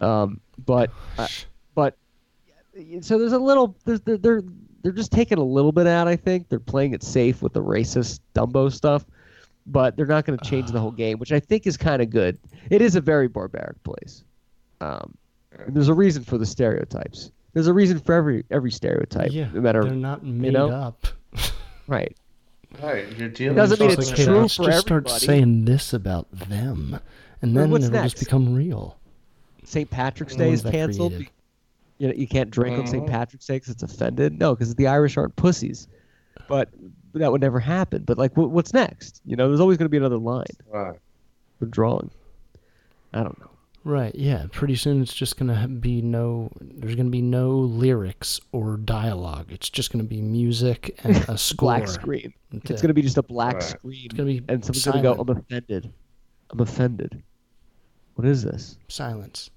Um, 0.00 0.40
but 0.64 0.90
uh, 1.18 1.28
but 1.74 1.96
so 3.00 3.18
there's 3.18 3.32
a 3.32 3.38
little 3.38 3.74
there's, 3.84 4.00
they're 4.02 4.18
they're 4.18 4.42
they're 4.82 4.92
just 4.92 5.12
taking 5.12 5.38
a 5.38 5.44
little 5.44 5.72
bit 5.72 5.86
out. 5.86 6.06
I 6.06 6.16
think 6.16 6.48
they're 6.48 6.60
playing 6.60 6.92
it 6.92 7.02
safe 7.02 7.42
with 7.42 7.52
the 7.52 7.62
racist 7.62 8.20
Dumbo 8.34 8.72
stuff, 8.72 9.04
but 9.66 9.96
they're 9.96 10.06
not 10.06 10.24
going 10.24 10.38
to 10.38 10.44
change 10.44 10.70
the 10.70 10.80
whole 10.80 10.92
game, 10.92 11.18
which 11.18 11.32
I 11.32 11.40
think 11.40 11.66
is 11.66 11.76
kind 11.76 12.00
of 12.02 12.10
good. 12.10 12.38
It 12.70 12.82
is 12.82 12.94
a 12.94 13.00
very 13.00 13.28
barbaric 13.28 13.82
place. 13.82 14.22
Um, 14.80 15.16
and 15.66 15.74
there's 15.74 15.88
a 15.88 15.94
reason 15.94 16.22
for 16.24 16.38
the 16.38 16.46
stereotypes. 16.46 17.30
There's 17.52 17.66
a 17.68 17.72
reason 17.74 17.98
for 18.00 18.12
every 18.14 18.44
every 18.50 18.70
stereotype, 18.70 19.30
yeah, 19.32 19.48
no 19.52 19.60
matter 19.60 19.82
they're 19.84 19.92
not 19.94 20.24
made 20.24 20.52
know? 20.52 20.68
up. 20.70 21.06
right. 21.86 22.14
Right, 22.82 23.06
you're 23.16 23.28
dealing. 23.30 23.56
It 23.56 23.60
Doesn't 23.60 23.78
with 23.78 23.88
mean 23.90 23.98
It's 23.98 24.10
it's 24.10 24.18
like, 24.18 24.26
true 24.26 24.40
let's 24.40 24.56
for 24.56 24.64
just 24.66 24.80
start 24.86 25.08
saying 25.08 25.64
this 25.64 25.92
about 25.94 26.30
them, 26.30 26.98
and 27.40 27.56
then 27.56 27.70
what's 27.70 27.86
it'll 27.86 27.94
next? 28.02 28.12
just 28.14 28.24
become 28.24 28.54
real. 28.54 28.98
St. 29.64 29.88
Patrick's 29.90 30.36
Day 30.36 30.50
is 30.52 30.62
canceled. 30.62 31.12
created. 31.12 31.32
You 31.98 32.08
know, 32.08 32.14
you 32.14 32.28
can't 32.28 32.50
drink 32.50 32.78
on 32.78 32.86
St. 32.86 33.04
Mhm. 33.06 33.10
Patrick's 33.10 33.46
Day 33.46 33.56
because 33.56 33.70
it's 33.70 33.82
offended. 33.82 34.38
No, 34.38 34.54
because 34.54 34.74
the 34.74 34.86
Irish 34.86 35.16
aren't 35.16 35.34
pussies. 35.36 35.88
But 36.48 36.68
that 37.14 37.32
would 37.32 37.40
never 37.40 37.58
happen. 37.58 38.02
But 38.04 38.18
like, 38.18 38.34
wh- 38.34 38.52
what's 38.52 38.74
next? 38.74 39.22
You 39.24 39.34
know, 39.36 39.48
there's 39.48 39.60
always 39.60 39.78
going 39.78 39.86
to 39.86 39.90
be 39.90 39.96
another 39.96 40.18
line 40.18 40.44
Right. 40.70 40.98
for 41.58 41.64
drawing. 41.66 42.10
I 43.14 43.22
don't 43.22 43.38
know. 43.40 43.50
Right, 43.86 44.12
yeah. 44.16 44.46
Pretty 44.50 44.74
soon 44.74 45.00
it's 45.00 45.14
just 45.14 45.38
going 45.38 45.54
to 45.54 45.68
be 45.68 46.02
no, 46.02 46.50
there's 46.60 46.96
going 46.96 47.06
to 47.06 47.10
be 47.12 47.22
no 47.22 47.50
lyrics 47.50 48.40
or 48.50 48.78
dialogue. 48.78 49.46
It's 49.50 49.70
just 49.70 49.92
going 49.92 50.04
to 50.04 50.08
be 50.08 50.20
music 50.20 50.98
and 51.04 51.16
a 51.28 51.38
score. 51.38 51.68
Black 51.68 51.86
screen. 51.86 52.34
That's 52.50 52.68
It's 52.72 52.82
going 52.82 52.88
to 52.88 52.94
be 52.94 53.02
just 53.02 53.16
a 53.16 53.22
black 53.22 53.54
Right. 53.54 53.62
screen, 53.62 54.06
It's 54.06 54.14
going 54.14 54.26
to 54.26 54.40
be 54.42 54.52
and 54.52 54.64
someone's 54.64 54.84
going 54.86 54.96
to 54.96 55.02
go, 55.02 55.12
"I'm 55.20 55.28
offended. 55.28 55.92
I'm 56.50 56.58
offended. 56.58 57.22
What 58.16 58.26
is 58.26 58.42
this?" 58.42 58.76
silence. 58.88 59.50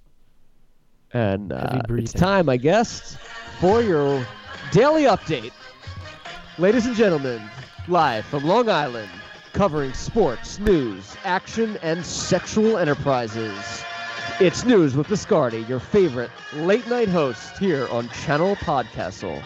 And 1.11 1.51
uh, 1.51 1.81
it's 1.89 2.13
time, 2.13 2.49
I 2.49 2.57
guess, 2.57 3.17
for 3.59 3.81
your 3.81 4.23
daily 4.71 5.05
update. 5.05 5.53
Ladies 6.59 6.85
and 6.85 6.95
gentlemen, 6.95 7.41
live 7.87 8.25
from 8.25 8.45
Long 8.45 8.69
Island, 8.69 9.09
covering 9.53 9.91
sports, 9.93 10.59
news, 10.59 11.17
action, 11.23 11.79
and 11.81 12.05
sexual 12.05 12.77
enterprises. 12.77 13.83
It's 14.41 14.63
News 14.63 14.95
with 14.95 15.07
Biscardi, 15.07 15.67
your 15.67 15.81
favorite 15.81 16.31
late 16.53 16.87
night 16.87 17.09
host 17.09 17.57
here 17.57 17.89
on 17.89 18.07
Channel 18.07 18.55
Podcastle. 18.55 19.43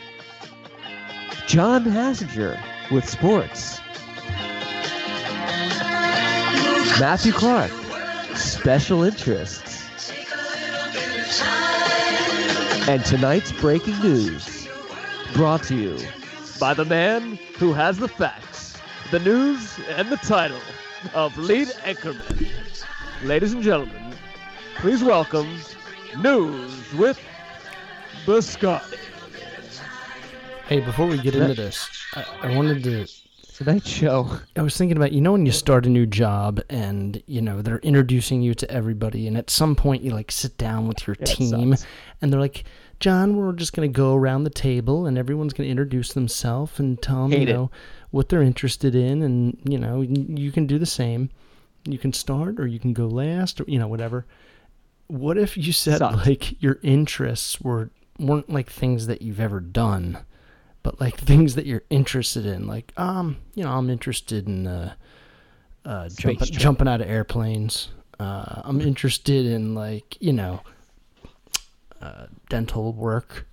Jon 1.48 1.84
Hassinger 1.84 2.62
with 2.92 3.10
sports. 3.10 3.80
Matthew 7.00 7.32
Clark, 7.32 7.72
special 8.36 9.02
interests. 9.02 10.12
And 12.88 13.04
tonight's 13.04 13.52
breaking 13.54 14.00
news 14.00 14.68
brought 15.34 15.64
to 15.64 15.76
you 15.76 15.98
by 16.60 16.76
the 16.76 16.86
man 16.86 17.40
who 17.58 17.74
has 17.74 17.98
the 17.98 18.08
facts, 18.08 18.78
the 19.10 19.18
news, 19.18 19.80
and 19.90 20.10
the 20.10 20.18
title 20.18 20.62
of 21.16 21.36
lead 21.36 21.70
anchorman. 21.84 22.52
Ladies 23.24 23.54
and 23.54 23.64
gentlemen, 23.64 24.03
please 24.78 25.04
welcome 25.04 25.48
News 26.22 26.94
with 26.94 27.20
Biscotti. 28.26 28.98
Hey, 30.68 30.80
before 30.80 31.08
we 31.08 31.18
get 31.22 31.36
into 31.36 31.54
this, 31.54 31.90
I, 32.16 32.26
I 32.44 32.56
wanted 32.56 32.84
to 32.84 33.08
Tonight's 33.54 33.88
show. 33.90 34.40
I 34.56 34.62
was 34.64 34.76
thinking 34.78 34.98
about 34.98 35.12
you 35.12 35.22
know 35.22 35.34
when 35.34 35.46
you 35.46 35.52
start 35.52 35.86
a 35.86 35.90
new 35.90 36.06
job 36.06 36.60
and 36.70 37.22
you 37.28 37.42
know 37.42 37.62
they're 37.62 37.78
introducing 37.80 38.42
you 38.42 38.54
to 38.56 38.70
everybody 38.72 39.28
and 39.28 39.38
at 39.38 39.50
some 39.50 39.76
point 39.76 40.02
you 40.02 40.12
like 40.12 40.32
sit 40.32 40.58
down 40.58 40.88
with 40.88 41.06
your 41.06 41.16
Yeah, 41.20 41.24
it 41.24 41.36
team 41.36 41.76
sucks. 41.76 41.86
and 42.22 42.34
they're 42.34 42.40
like 42.40 42.64
John 43.00 43.36
we're 43.38 43.54
just 43.54 43.74
going 43.74 43.92
to 43.92 43.96
go 43.96 44.16
around 44.16 44.44
the 44.44 44.50
table 44.50 45.06
and 45.06 45.18
everyone's 45.20 45.54
going 45.54 45.68
to 45.68 45.72
introduce 45.72 46.14
themselves 46.14 46.80
and 46.80 47.00
tell 47.02 47.24
them 47.24 47.32
Hate 47.32 47.48
you 47.48 47.54
it. 47.54 47.54
know 47.54 47.72
what 48.10 48.30
they're 48.30 48.42
interested 48.42 48.96
in 48.96 49.22
and 49.22 49.60
you 49.66 49.78
know 49.78 50.02
you 50.02 50.52
can 50.52 50.66
do 50.66 50.80
the 50.80 50.86
same 50.88 51.30
you 51.86 52.00
can 52.00 52.12
start 52.14 52.60
or 52.60 52.66
you 52.66 52.80
can 52.80 52.92
go 52.94 53.06
last 53.08 53.62
or 53.62 53.66
you 53.68 53.78
know 53.78 53.88
whatever 53.88 54.26
what 55.08 55.38
if 55.38 55.58
you 55.58 55.72
said 55.74 56.00
Sucks. 56.00 56.26
like 56.26 56.62
your 56.62 56.80
interests 56.82 57.60
were 57.62 57.90
weren't 58.20 58.50
like 58.50 58.70
things 58.70 59.08
that 59.08 59.22
you've 59.22 59.40
ever 59.40 59.60
done 59.60 60.18
but 60.82 61.00
like 61.02 61.18
things 61.32 61.56
that 61.56 61.66
you're 61.66 61.84
interested 61.90 62.46
in 62.46 62.68
like 62.68 62.94
um 62.98 63.38
you 63.56 63.64
know 63.64 63.72
i'm 63.72 63.90
interested 63.90 64.48
in 64.48 64.66
uh 64.68 64.94
uh 65.86 66.10
jumping, 66.10 66.48
jumping 66.48 66.88
out 66.88 67.02
of 67.02 67.10
airplanes 67.10 67.90
uh 68.20 68.62
i'm 68.64 68.80
interested 68.82 69.46
in 69.46 69.74
like 69.76 70.18
you 70.22 70.32
know 70.34 70.62
uh 72.02 72.26
dental 72.50 72.94
work 72.94 73.46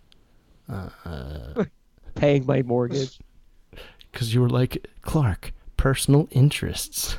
Uh, 0.69 1.65
Paying 2.15 2.47
my 2.47 2.63
mortgage. 2.63 3.19
because 4.13 4.33
you 4.35 4.41
were 4.41 4.49
like 4.51 4.87
clark 5.03 5.53
personal 5.77 6.29
interests 6.31 7.17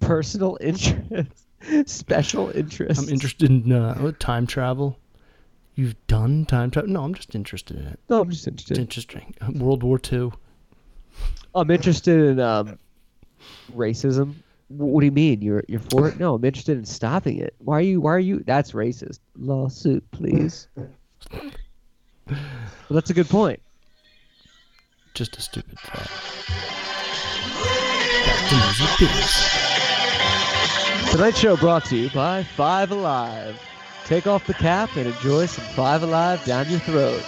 Personal 0.00 0.56
interest. 0.60 1.46
Special 1.86 2.50
interest. 2.50 3.02
i'm 3.02 3.08
interested 3.08 3.50
in 3.50 3.70
uh 3.72 4.12
time 4.18 4.46
travel 4.46 4.98
you've 5.74 5.94
done 6.06 6.44
time 6.46 6.70
travel 6.70 6.90
no 6.90 7.02
i'm 7.02 7.14
just 7.14 7.34
interested 7.34 7.76
in 7.76 7.86
it 7.86 7.98
No, 8.08 8.22
I'm 8.22 8.30
just 8.30 8.46
it's 8.46 8.70
interested. 8.70 8.78
interesting 8.78 9.34
world 9.60 9.82
war 9.82 10.00
ii 10.12 10.30
I'm 11.54 11.70
interested 11.70 12.18
in 12.30 12.38
um, 12.40 12.78
racism. 13.74 14.34
What 14.68 15.00
do 15.00 15.04
you 15.06 15.10
mean? 15.12 15.42
You're 15.42 15.64
you're 15.66 15.80
for 15.80 16.06
it? 16.06 16.20
No, 16.20 16.36
I'm 16.36 16.44
interested 16.44 16.78
in 16.78 16.84
stopping 16.84 17.38
it. 17.38 17.54
Why 17.58 17.78
are 17.78 17.82
you? 17.82 18.00
Why 18.00 18.12
are 18.12 18.20
you? 18.20 18.44
That's 18.46 18.70
racist. 18.70 19.18
Lawsuit, 19.36 20.08
please. 20.12 20.68
well, 21.32 21.42
that's 22.88 23.10
a 23.10 23.14
good 23.14 23.28
point. 23.28 23.60
just 25.14 25.36
a 25.36 25.40
stupid 25.40 25.76
thought 25.80 26.08
back 28.24 28.48
to 28.48 28.54
with 28.80 28.98
biz 29.00 29.59
Tonight's 31.10 31.38
show 31.40 31.56
brought 31.56 31.84
to 31.86 31.96
you 31.96 32.08
by 32.10 32.44
Five 32.44 32.92
Alive. 32.92 33.60
Take 34.04 34.28
off 34.28 34.46
the 34.46 34.54
cap 34.54 34.94
and 34.96 35.08
enjoy 35.08 35.46
some 35.46 35.64
Five 35.74 36.04
Alive 36.04 36.44
down 36.44 36.70
your 36.70 36.78
throat. 36.78 37.24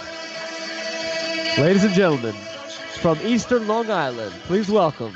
Ladies 1.57 1.83
and 1.83 1.93
gentlemen, 1.93 2.33
from 2.33 3.19
Eastern 3.21 3.67
Long 3.67 3.91
Island, 3.91 4.33
please 4.43 4.69
welcome 4.69 5.13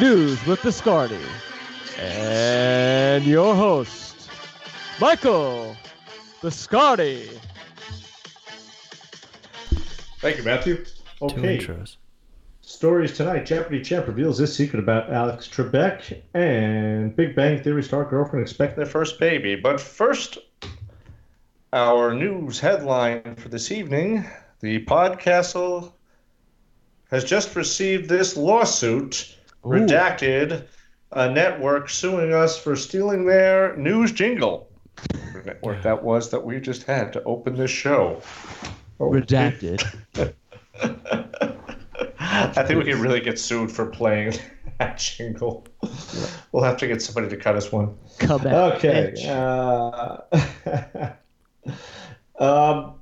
News 0.00 0.44
with 0.46 0.60
Biscardi 0.60 1.22
and 1.98 3.24
your 3.24 3.54
host, 3.54 4.30
Michael 4.98 5.76
Biscardi. 6.40 7.28
Thank 10.20 10.38
you, 10.38 10.42
Matthew. 10.42 10.76
two 10.84 11.24
Okay. 11.26 11.58
intros 11.58 11.96
Stories 12.78 13.16
tonight. 13.16 13.44
Jeopardy 13.44 13.82
champ 13.82 14.06
reveals 14.06 14.38
this 14.38 14.54
secret 14.54 14.78
about 14.78 15.12
Alex 15.12 15.48
Trebek 15.48 16.22
and 16.32 17.16
Big 17.16 17.34
Bang 17.34 17.60
Theory 17.60 17.82
star 17.82 18.04
girlfriend 18.04 18.40
expect 18.40 18.76
their 18.76 18.86
first 18.86 19.18
baby. 19.18 19.56
But 19.56 19.80
first, 19.80 20.38
our 21.72 22.14
news 22.14 22.60
headline 22.60 23.34
for 23.34 23.48
this 23.48 23.72
evening: 23.72 24.24
The 24.60 24.84
Podcastle 24.84 25.92
has 27.10 27.24
just 27.24 27.56
received 27.56 28.08
this 28.08 28.36
lawsuit. 28.36 29.36
Ooh. 29.66 29.70
Redacted, 29.70 30.64
a 31.10 31.28
network 31.28 31.90
suing 31.90 32.32
us 32.32 32.56
for 32.56 32.76
stealing 32.76 33.26
their 33.26 33.76
news 33.76 34.12
jingle. 34.12 34.70
Network 35.44 35.82
that 35.82 36.04
was 36.04 36.30
that 36.30 36.46
we 36.46 36.60
just 36.60 36.84
had 36.84 37.12
to 37.14 37.24
open 37.24 37.56
this 37.56 37.72
show. 37.72 38.22
Oh, 39.00 39.10
Redacted. 39.10 39.82
I 42.38 42.64
think 42.64 42.78
we 42.78 42.90
could 42.90 43.00
really 43.00 43.20
get 43.20 43.38
sued 43.38 43.70
for 43.70 43.86
playing 43.86 44.34
that 44.78 44.98
jingle. 44.98 45.66
We'll 46.52 46.64
have 46.64 46.76
to 46.78 46.86
get 46.86 47.02
somebody 47.02 47.28
to 47.28 47.36
cut 47.36 47.56
us 47.56 47.72
one. 47.72 47.96
Come 48.18 48.46
out. 48.46 48.76
Okay. 48.76 49.14
bitch. 49.16 51.14
Uh, 51.66 51.74
um, 52.44 52.94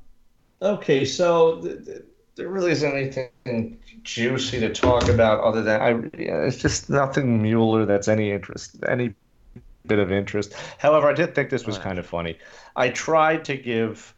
okay, 0.62 1.04
so 1.04 1.60
th- 1.60 1.84
th- 1.84 2.02
there 2.36 2.48
really 2.48 2.70
isn't 2.72 2.92
anything 2.92 3.78
juicy 4.02 4.60
to 4.60 4.72
talk 4.72 5.08
about 5.08 5.40
other 5.40 5.62
than 5.62 5.80
I. 5.80 5.90
Yeah, 6.18 6.42
it's 6.42 6.58
just 6.58 6.90
nothing 6.90 7.42
Mueller 7.42 7.86
that's 7.86 8.08
any 8.08 8.30
interest, 8.30 8.76
any 8.88 9.14
bit 9.86 9.98
of 9.98 10.12
interest. 10.12 10.54
However, 10.78 11.08
I 11.08 11.12
did 11.12 11.34
think 11.34 11.50
this 11.50 11.66
was 11.66 11.78
kind 11.78 11.98
of 11.98 12.06
funny. 12.06 12.38
I 12.74 12.90
tried 12.90 13.44
to 13.46 13.56
give 13.56 14.14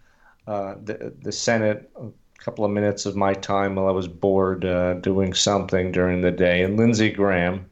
uh, 0.47 0.75
the 0.83 1.14
the 1.23 1.33
Senate 1.33 1.91
a 1.97 2.09
couple 2.39 2.64
of 2.64 2.70
minutes 2.70 3.05
of 3.05 3.16
my 3.16 3.34
time 3.34 3.74
while 3.74 3.89
I 3.89 3.93
was 3.93 4.09
bored 4.09 4.64
uh, 4.64 4.95
doing 4.95 5.34
something 5.34 5.93
during 5.93 6.22
the 6.22 6.30
day, 6.30 6.62
and 6.62 6.76
Lindsey 6.76 7.11
Graham, 7.11 7.68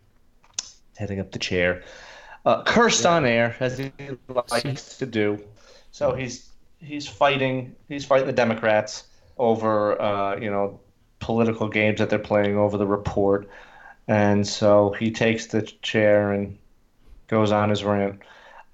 heading 0.96 1.20
up 1.20 1.32
the 1.32 1.38
chair, 1.38 1.82
uh, 2.44 2.62
cursed 2.64 3.06
on 3.06 3.24
air 3.24 3.56
as 3.60 3.78
he 3.78 3.92
likes 4.28 4.98
to 4.98 5.06
do. 5.06 5.42
So 5.92 6.14
he's 6.14 6.50
he's 6.78 7.08
fighting 7.08 7.74
he's 7.88 8.04
fighting 8.04 8.26
the 8.26 8.32
Democrats 8.32 9.04
over 9.38 10.00
uh, 10.00 10.36
you 10.36 10.50
know 10.50 10.80
political 11.20 11.68
games 11.68 11.98
that 11.98 12.10
they're 12.10 12.18
playing 12.18 12.58
over 12.58 12.76
the 12.76 12.86
report, 12.86 13.48
and 14.08 14.46
so 14.46 14.94
he 14.98 15.10
takes 15.10 15.46
the 15.46 15.62
chair 15.62 16.32
and 16.32 16.58
goes 17.28 17.52
on 17.52 17.70
his 17.70 17.82
rant. 17.84 18.20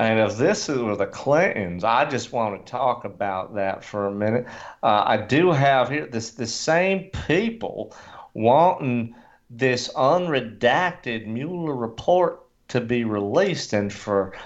And 0.02 0.18
if 0.18 0.36
this 0.36 0.66
were 0.66 0.96
the 0.96 1.06
Clintons, 1.06 1.84
I 1.84 2.04
just 2.04 2.32
want 2.32 2.66
to 2.66 2.68
talk 2.68 3.04
about 3.04 3.54
that 3.54 3.84
for 3.84 4.08
a 4.08 4.10
minute. 4.10 4.46
Uh, 4.82 5.04
I 5.06 5.16
do 5.16 5.52
have 5.52 5.88
here 5.90 6.06
this 6.06 6.32
the 6.32 6.46
same 6.48 7.04
people 7.28 7.94
wanting 8.34 9.14
this 9.48 9.92
unredacted 9.92 11.28
Mueller 11.28 11.76
report 11.76 12.42
to 12.66 12.80
be 12.80 13.04
released 13.04 13.74
and 13.74 13.92
for 13.92 14.36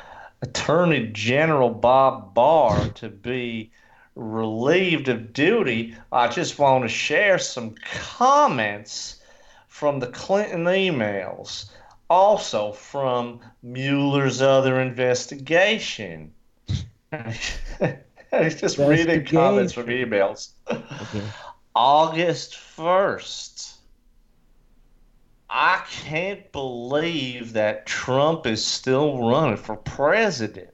Attorney 0.42 1.06
General 1.06 1.70
Bob 1.70 2.34
Barr 2.34 2.90
to 2.90 3.08
be 3.08 3.70
relieved 4.14 5.08
of 5.08 5.32
duty. 5.32 5.96
I 6.12 6.28
just 6.28 6.58
want 6.58 6.84
to 6.84 6.88
share 6.88 7.38
some 7.38 7.76
comments 7.90 9.22
from 9.68 10.00
the 10.00 10.08
Clinton 10.08 10.64
emails 10.64 11.70
also 12.08 12.72
from 12.72 13.40
Mueller's 13.62 14.40
other 14.42 14.80
investigation. 14.80 16.32
He's 18.30 18.60
just 18.60 18.78
reading 18.78 19.24
comments 19.24 19.72
from 19.72 19.86
emails. 19.86 20.50
Okay. 20.70 21.22
August 21.74 22.54
1st. 22.54 23.74
I 25.48 25.84
can't 25.90 26.50
believe 26.52 27.52
that 27.52 27.86
Trump 27.86 28.46
is 28.46 28.64
still 28.64 29.28
running 29.28 29.56
for 29.56 29.76
president. 29.76 30.70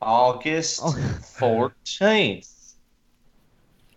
August 0.00 0.80
Oh. 0.82 0.92
14th. 1.38 2.51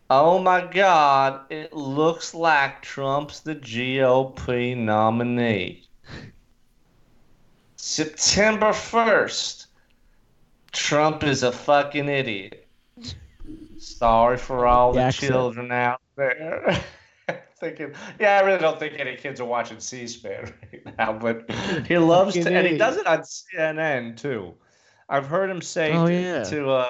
Oh 0.09 0.37
my 0.37 0.61
God, 0.65 1.51
it 1.51 1.73
looks 1.73 2.33
like 2.35 2.81
Trump's 2.81 3.39
the 3.39 3.55
GOP 3.55 4.77
nominee. 4.77 5.87
September 7.77 8.69
1st, 8.69 9.67
Trump 10.71 11.23
is 11.23 11.43
a 11.43 11.51
fucking 11.51 12.07
idiot. 12.09 12.67
Sorry 13.77 14.37
for 14.37 14.65
all 14.65 14.93
The 14.93 15.05
the 15.05 15.11
children 15.11 15.71
out 15.71 16.01
there. 16.15 16.83
Thinking, 17.59 17.93
yeah, 18.19 18.37
I 18.37 18.41
really 18.41 18.59
don't 18.59 18.77
think 18.79 18.99
any 18.99 19.15
kids 19.15 19.39
are 19.39 19.45
watching 19.45 19.79
C-SPAN 19.79 20.53
right 20.73 20.97
now, 20.97 21.13
but 21.13 21.49
he 21.87 21.97
loves 21.97 22.33
to, 22.33 22.51
and 22.53 22.67
he 22.67 22.77
does 22.77 22.97
it 22.97 23.07
on 23.07 23.21
CNN 23.21 24.17
too. 24.17 24.53
I've 25.07 25.27
heard 25.27 25.49
him 25.49 25.61
say 25.61 25.93
Oh, 25.93 26.07
yeah. 26.07 26.43
to 26.43 26.69
uh, 26.69 26.89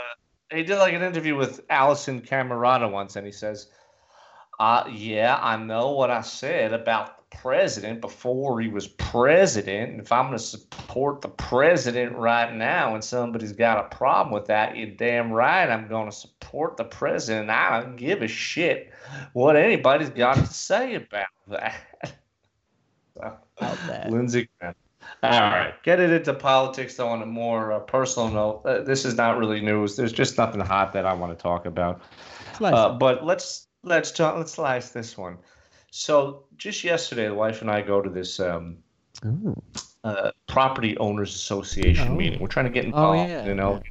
he 0.51 0.63
did 0.63 0.77
like 0.77 0.93
an 0.93 1.01
interview 1.01 1.35
with 1.35 1.67
Alisyn 1.67 2.25
Camerota 2.25 2.89
once, 2.89 3.15
and 3.15 3.25
he 3.25 3.31
says, 3.31 3.69
uh, 4.59 4.89
yeah, 4.91 5.37
I 5.41 5.57
know 5.57 5.91
what 5.91 6.09
I 6.09 6.21
said 6.21 6.73
about 6.73 7.17
the 7.17 7.37
president 7.37 7.99
before 7.99 8.61
he 8.61 8.69
was 8.69 8.87
president. 8.87 9.91
And 9.91 9.99
if 9.99 10.11
I'm 10.11 10.27
going 10.27 10.37
to 10.37 10.43
support 10.43 11.21
the 11.21 11.27
president 11.29 12.15
right 12.15 12.53
now 12.53 12.93
and 12.93 13.03
somebody's 13.03 13.51
got 13.51 13.85
a 13.85 13.95
problem 13.95 14.33
with 14.33 14.45
that, 14.45 14.77
you're 14.77 14.91
damn 14.91 15.31
right 15.31 15.69
I'm 15.69 15.87
going 15.87 16.09
to 16.09 16.15
support 16.15 16.77
the 16.77 16.85
president. 16.85 17.49
I 17.49 17.81
don't 17.81 17.97
give 17.97 18.21
a 18.21 18.27
shit 18.27 18.93
what 19.33 19.57
anybody's 19.57 20.09
got 20.09 20.35
to 20.35 20.47
say 20.47 20.95
about 20.95 21.27
that. 21.47 21.75
So, 23.17 23.33
About 23.57 23.77
that. 23.87 24.11
Lindsey 24.11 24.49
Graham. 24.59 24.75
All 25.23 25.31
right, 25.31 25.73
get 25.83 25.99
it 25.99 26.11
into 26.11 26.33
politics 26.33 26.95
though 26.95 27.07
on 27.07 27.21
a 27.21 27.25
more 27.25 27.71
uh, 27.71 27.79
personal 27.79 28.29
note. 28.29 28.61
Uh, 28.65 28.81
this 28.83 29.05
is 29.05 29.15
not 29.15 29.37
really 29.37 29.59
news. 29.61 29.95
There's 29.95 30.13
just 30.13 30.37
nothing 30.37 30.61
hot 30.61 30.93
that 30.93 31.05
I 31.05 31.13
want 31.13 31.37
to 31.37 31.41
talk 31.41 31.65
about. 31.65 32.01
Slice 32.57 32.73
Uh, 32.75 32.89
but 32.89 33.25
let's 33.25 33.67
let's 33.83 34.11
talk, 34.11 34.37
let's 34.37 34.51
slice 34.53 34.89
this 34.89 35.17
one. 35.17 35.37
So 35.89 36.43
just 36.57 36.83
yesterday, 36.83 37.27
the 37.27 37.33
wife 37.33 37.61
and 37.61 37.71
I 37.71 37.81
go 37.81 38.01
to 38.01 38.09
this 38.09 38.39
um, 38.39 38.77
uh, 40.03 40.31
property 40.47 40.97
owners 40.97 41.33
association 41.33 42.13
Oh. 42.13 42.15
meeting. 42.15 42.39
We're 42.39 42.47
trying 42.47 42.65
to 42.65 42.71
get 42.71 42.83
Oh, 42.85 42.87
involved, 42.87 43.29
yeah, 43.29 43.45
you 43.45 43.55
know, 43.55 43.81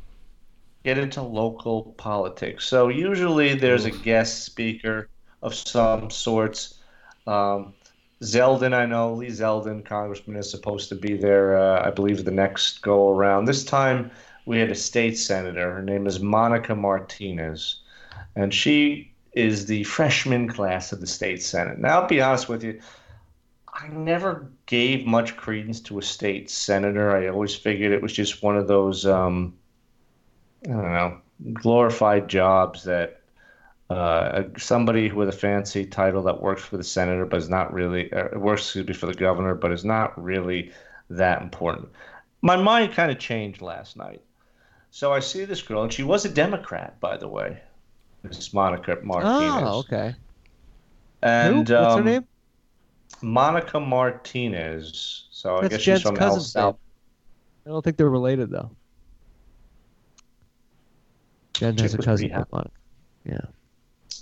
get 0.84 0.98
into 0.98 1.22
local 1.22 1.94
politics. 1.96 2.66
So 2.66 2.88
usually 2.88 3.54
there's 3.54 3.86
a 3.86 3.90
guest 3.90 4.44
speaker 4.44 5.08
of 5.42 5.54
some 5.54 6.10
sorts. 6.10 6.80
Um, 7.26 7.74
Zeldin, 8.24 8.74
I 8.74 8.86
know 8.86 9.12
Lee 9.12 9.28
Zeldin, 9.28 9.84
congressman, 9.84 10.36
is 10.36 10.50
supposed 10.50 10.88
to 10.88 10.94
be 10.94 11.16
there. 11.16 11.58
Uh, 11.58 11.86
I 11.86 11.90
believe 11.90 12.24
the 12.24 12.30
next 12.30 12.82
go 12.82 13.10
around. 13.10 13.44
This 13.44 13.64
time 13.64 14.10
we 14.46 14.58
had 14.58 14.70
a 14.70 14.74
state 14.74 15.18
senator. 15.18 15.72
Her 15.72 15.82
name 15.82 16.06
is 16.06 16.20
Monica 16.20 16.74
Martinez, 16.74 17.80
and 18.34 18.52
she 18.52 19.12
is 19.32 19.66
the 19.66 19.84
freshman 19.84 20.48
class 20.48 20.92
of 20.92 21.00
the 21.00 21.06
state 21.06 21.42
senate. 21.42 21.78
Now, 21.78 22.00
I'll 22.00 22.08
be 22.08 22.20
honest 22.20 22.48
with 22.48 22.64
you. 22.64 22.80
I 23.72 23.88
never 23.88 24.50
gave 24.66 25.04
much 25.04 25.36
credence 25.36 25.80
to 25.82 25.98
a 25.98 26.02
state 26.02 26.48
senator. 26.48 27.16
I 27.16 27.28
always 27.28 27.54
figured 27.56 27.92
it 27.92 28.02
was 28.02 28.12
just 28.12 28.42
one 28.42 28.56
of 28.56 28.68
those, 28.68 29.04
um, 29.04 29.54
I 30.64 30.68
don't 30.68 30.92
know, 30.92 31.18
glorified 31.54 32.28
jobs 32.28 32.84
that 32.84 33.20
uh, 33.94 34.42
somebody 34.58 35.12
with 35.12 35.28
a 35.28 35.32
fancy 35.32 35.86
title 35.86 36.22
that 36.24 36.42
works 36.42 36.62
for 36.62 36.76
the 36.76 36.84
senator, 36.84 37.24
but 37.24 37.38
is 37.38 37.48
not 37.48 37.72
really, 37.72 38.12
uh, 38.12 38.36
works 38.38 38.62
excuse 38.62 38.86
me, 38.86 38.92
for 38.92 39.06
the 39.06 39.14
governor, 39.14 39.54
but 39.54 39.70
is 39.70 39.84
not 39.84 40.20
really 40.22 40.72
that 41.10 41.42
important. 41.42 41.88
My 42.42 42.56
mind 42.56 42.92
kind 42.92 43.12
of 43.12 43.18
changed 43.18 43.62
last 43.62 43.96
night. 43.96 44.20
So 44.90 45.12
I 45.12 45.20
see 45.20 45.44
this 45.44 45.62
girl, 45.62 45.82
and 45.82 45.92
she 45.92 46.02
was 46.02 46.24
a 46.24 46.28
Democrat, 46.28 46.98
by 47.00 47.16
the 47.16 47.28
way. 47.28 47.60
This 48.22 48.38
is 48.38 48.52
Monica 48.52 48.98
Martinez. 49.02 49.62
Oh, 49.64 49.78
okay. 49.80 50.14
And 51.22 51.68
Who? 51.68 51.74
What's 51.74 51.94
her 51.94 52.00
um, 52.00 52.04
name? 52.04 52.24
Monica 53.22 53.78
Martinez. 53.78 55.26
So 55.30 55.58
I 55.58 55.68
guess 55.68 55.82
Jen's 55.82 56.00
she's 56.00 56.02
from 56.02 56.16
El 56.18 56.40
Salvador. 56.40 56.78
I 57.66 57.70
don't 57.70 57.82
think 57.82 57.96
they're 57.96 58.10
related 58.10 58.50
though. 58.50 58.70
Jen 61.54 61.78
has 61.78 61.94
a 61.94 61.98
cousin 61.98 62.28
pretty 62.28 62.34
hot. 62.34 62.38
named 62.38 62.52
Monica. 62.52 62.70
Yeah. 63.24 63.53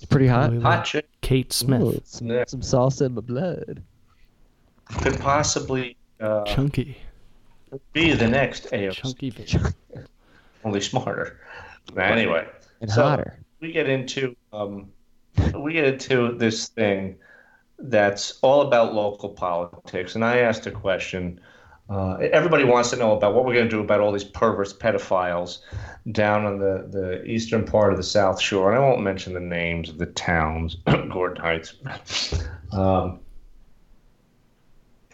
It's 0.03 0.09
pretty 0.11 0.27
hot. 0.27 0.51
Really 0.51 0.63
Hot 0.65 0.85
chick 0.85 1.09
Kate 1.21 1.53
Smith. 1.53 1.81
Ooh, 1.81 2.01
some, 2.05 2.27
Yeah. 2.27 2.45
some 2.49 2.61
salsa 2.61 3.07
in 3.07 3.15
my 3.15 3.21
blood. 3.21 3.85
could 5.01 5.19
possibly 5.21 5.97
uh, 6.21 6.43
Chunky. 6.45 6.99
be 7.93 8.13
the 8.13 8.27
next 8.27 8.67
AOC, 8.73 8.93
Chunky 8.95 9.31
baby. 9.31 9.59
only 10.65 10.81
smarter. 10.81 11.39
But 11.95 12.11
anyway, 12.11 12.49
And 12.81 12.91
So- 12.91 13.03
hotter. 13.05 13.39
we 13.61 13.71
get 13.71 13.89
into 13.89 14.35
um, 14.53 14.91
we 15.55 15.73
get 15.75 15.85
into 15.85 16.37
this 16.37 16.67
thing 16.69 17.15
that's 17.79 18.39
all 18.43 18.63
about 18.63 18.95
local 18.95 19.29
politics, 19.29 20.17
and 20.17 20.25
I 20.25 20.39
asked 20.39 20.67
a 20.67 20.73
question. 20.73 21.41
Uh, 21.91 22.15
everybody 22.33 22.65
wants 22.65 22.91
to 22.91 22.97
know 22.97 23.17
about 23.17 23.35
what 23.35 23.45
we're 23.45 23.55
going 23.55 23.69
to 23.69 23.71
do 23.71 23.81
about 23.81 24.01
all 24.01 24.13
these 24.13 24.25
perverts, 24.25 24.73
pedophiles 24.73 25.59
down 26.13 26.45
on 26.45 26.59
the, 26.59 26.89
the 26.91 27.25
eastern 27.25 27.65
part 27.65 27.93
of 27.93 27.99
the 27.99 28.03
South 28.03 28.41
Shore. 28.41 28.73
And 28.73 28.83
I 28.83 28.89
won't 28.89 29.03
mention 29.03 29.35
the 29.35 29.41
names 29.41 29.89
of 29.89 29.99
the 29.99 30.07
towns, 30.07 30.77
Gordon 31.11 31.43
Heights. 31.43 31.75
Um, 32.73 33.21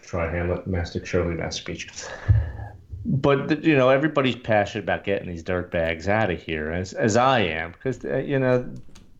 Tri 0.01 0.31
Hamlet, 0.31 0.67
Mastic 0.67 1.05
Shirley, 1.05 1.35
Mastic 1.35 1.65
Beach. 1.65 1.87
But 3.05 3.63
you 3.63 3.75
know, 3.75 3.89
everybody's 3.89 4.35
passionate 4.35 4.83
about 4.83 5.03
getting 5.03 5.27
these 5.27 5.43
dirt 5.43 5.71
bags 5.71 6.07
out 6.07 6.31
of 6.31 6.41
here, 6.41 6.71
as 6.71 6.93
as 6.93 7.15
I 7.15 7.39
am, 7.41 7.71
because 7.71 8.03
uh, 8.05 8.17
you 8.17 8.39
know. 8.39 8.69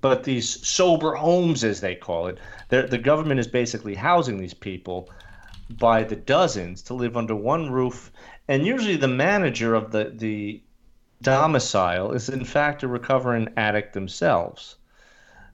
But 0.01 0.23
these 0.23 0.65
sober 0.65 1.13
homes, 1.13 1.63
as 1.63 1.81
they 1.81 1.93
call 1.93 2.27
it, 2.27 2.37
the 2.69 2.97
government 2.97 3.39
is 3.39 3.47
basically 3.47 3.95
housing 3.95 4.37
these 4.37 4.53
people 4.53 5.09
by 5.69 6.03
the 6.03 6.15
dozens 6.15 6.81
to 6.83 6.93
live 6.93 7.15
under 7.15 7.35
one 7.35 7.71
roof, 7.71 8.11
and 8.47 8.65
usually 8.65 8.95
the 8.95 9.07
manager 9.07 9.75
of 9.75 9.91
the 9.91 10.11
the 10.15 10.61
domicile 11.21 12.13
is 12.13 12.29
in 12.29 12.45
fact 12.45 12.83
a 12.83 12.87
recovering 12.87 13.49
addict 13.57 13.93
themselves. 13.93 14.77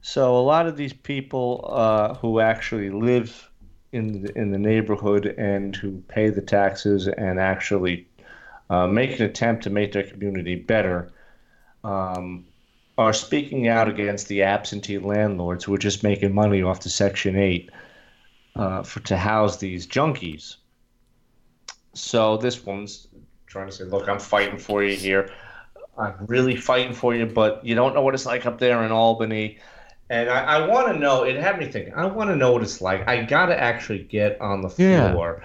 So 0.00 0.36
a 0.36 0.40
lot 0.40 0.66
of 0.66 0.76
these 0.76 0.92
people 0.92 1.68
uh, 1.68 2.14
who 2.14 2.38
actually 2.38 2.90
live 2.90 3.50
in 3.92 4.22
the, 4.22 4.38
in 4.38 4.52
the 4.52 4.58
neighborhood 4.58 5.26
and 5.26 5.74
who 5.74 6.02
pay 6.08 6.30
the 6.30 6.42
taxes 6.42 7.08
and 7.08 7.40
actually 7.40 8.06
uh, 8.70 8.86
make 8.86 9.18
an 9.18 9.26
attempt 9.26 9.64
to 9.64 9.70
make 9.70 9.92
their 9.92 10.04
community 10.04 10.54
better 10.54 11.10
um, 11.82 12.44
are 12.98 13.12
speaking 13.12 13.68
out 13.68 13.88
against 13.88 14.28
the 14.28 14.42
absentee 14.42 14.98
landlords 14.98 15.64
who 15.64 15.74
are 15.74 15.78
just 15.78 16.02
making 16.02 16.34
money 16.34 16.62
off 16.62 16.80
the 16.80 16.88
Section 16.88 17.36
8 17.36 17.70
uh, 18.56 18.82
for 18.82 19.00
to 19.00 19.16
house 19.16 19.58
these 19.58 19.86
junkies. 19.86 20.56
So 21.94 22.36
this 22.36 22.64
woman's 22.64 23.08
trying 23.46 23.66
to 23.68 23.72
say, 23.72 23.84
look, 23.84 24.08
I'm 24.08 24.18
fighting 24.18 24.58
for 24.58 24.82
you 24.82 24.96
here. 24.96 25.30
I'm 25.98 26.14
really 26.26 26.56
fighting 26.56 26.92
for 26.92 27.14
you, 27.14 27.26
but 27.26 27.64
you 27.64 27.74
don't 27.74 27.94
know 27.94 28.02
what 28.02 28.14
it's 28.14 28.26
like 28.26 28.44
up 28.46 28.58
there 28.58 28.82
in 28.84 28.92
Albany. 28.92 29.58
And 30.10 30.28
I, 30.28 30.58
I 30.58 30.66
want 30.66 30.88
to 30.88 30.98
know. 30.98 31.24
It 31.24 31.36
had 31.36 31.58
me 31.58 31.66
thinking. 31.66 31.94
I 31.94 32.06
want 32.06 32.30
to 32.30 32.36
know 32.36 32.52
what 32.52 32.62
it's 32.62 32.80
like. 32.80 33.08
I 33.08 33.24
got 33.24 33.46
to 33.46 33.60
actually 33.60 34.04
get 34.04 34.40
on 34.40 34.60
the 34.60 34.72
Yeah. 34.76 35.10
floor 35.10 35.42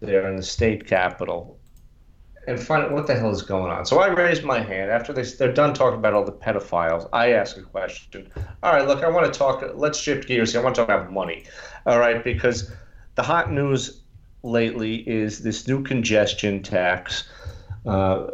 there 0.00 0.28
in 0.28 0.36
the 0.36 0.42
state 0.42 0.86
capitol 0.86 1.57
and 2.48 2.58
find 2.58 2.82
out 2.82 2.92
what 2.92 3.06
the 3.06 3.14
hell 3.14 3.30
is 3.30 3.42
going 3.42 3.70
on. 3.70 3.84
So 3.84 4.00
I 4.00 4.08
raised 4.08 4.42
my 4.42 4.58
hand 4.58 4.90
after 4.90 5.12
they 5.12 5.22
they're 5.22 5.52
done 5.52 5.74
talking 5.74 5.98
about 5.98 6.14
all 6.14 6.24
the 6.24 6.32
pedophiles. 6.32 7.06
I 7.12 7.32
ask 7.32 7.58
a 7.58 7.62
question. 7.62 8.32
All 8.62 8.72
right, 8.72 8.88
look, 8.88 9.04
I 9.04 9.08
want 9.10 9.30
to 9.32 9.38
talk. 9.38 9.62
Let's 9.74 9.98
shift 9.98 10.26
gears 10.26 10.52
here. 10.52 10.62
I 10.62 10.64
want 10.64 10.74
to 10.76 10.80
talk 10.80 10.88
about 10.88 11.12
money. 11.12 11.44
All 11.84 11.98
right, 11.98 12.24
because 12.24 12.72
the 13.16 13.22
hot 13.22 13.52
news 13.52 14.00
lately 14.42 15.06
is 15.08 15.42
this 15.42 15.68
new 15.68 15.82
congestion 15.84 16.62
tax. 16.62 17.28
Uh, 17.84 18.28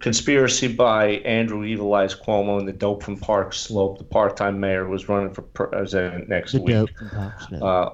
conspiracy 0.00 0.66
by 0.66 1.06
Andrew 1.24 1.64
Evil 1.64 1.94
Eyes 1.94 2.14
Cuomo 2.16 2.58
and 2.58 2.66
the 2.66 2.72
dope 2.72 3.04
from 3.04 3.16
Park 3.16 3.52
Slope, 3.52 3.98
the 3.98 4.04
part-time 4.04 4.58
mayor 4.58 4.84
who 4.84 4.90
was 4.90 5.08
running 5.08 5.32
for 5.32 5.42
president 5.42 6.28
next 6.28 6.52
The 6.52 6.60
week 6.60 6.74
dope 6.74 6.90
from 6.98 7.10
Pop 7.10 7.32
Smoke. 7.42 7.62
uh, 7.62 7.90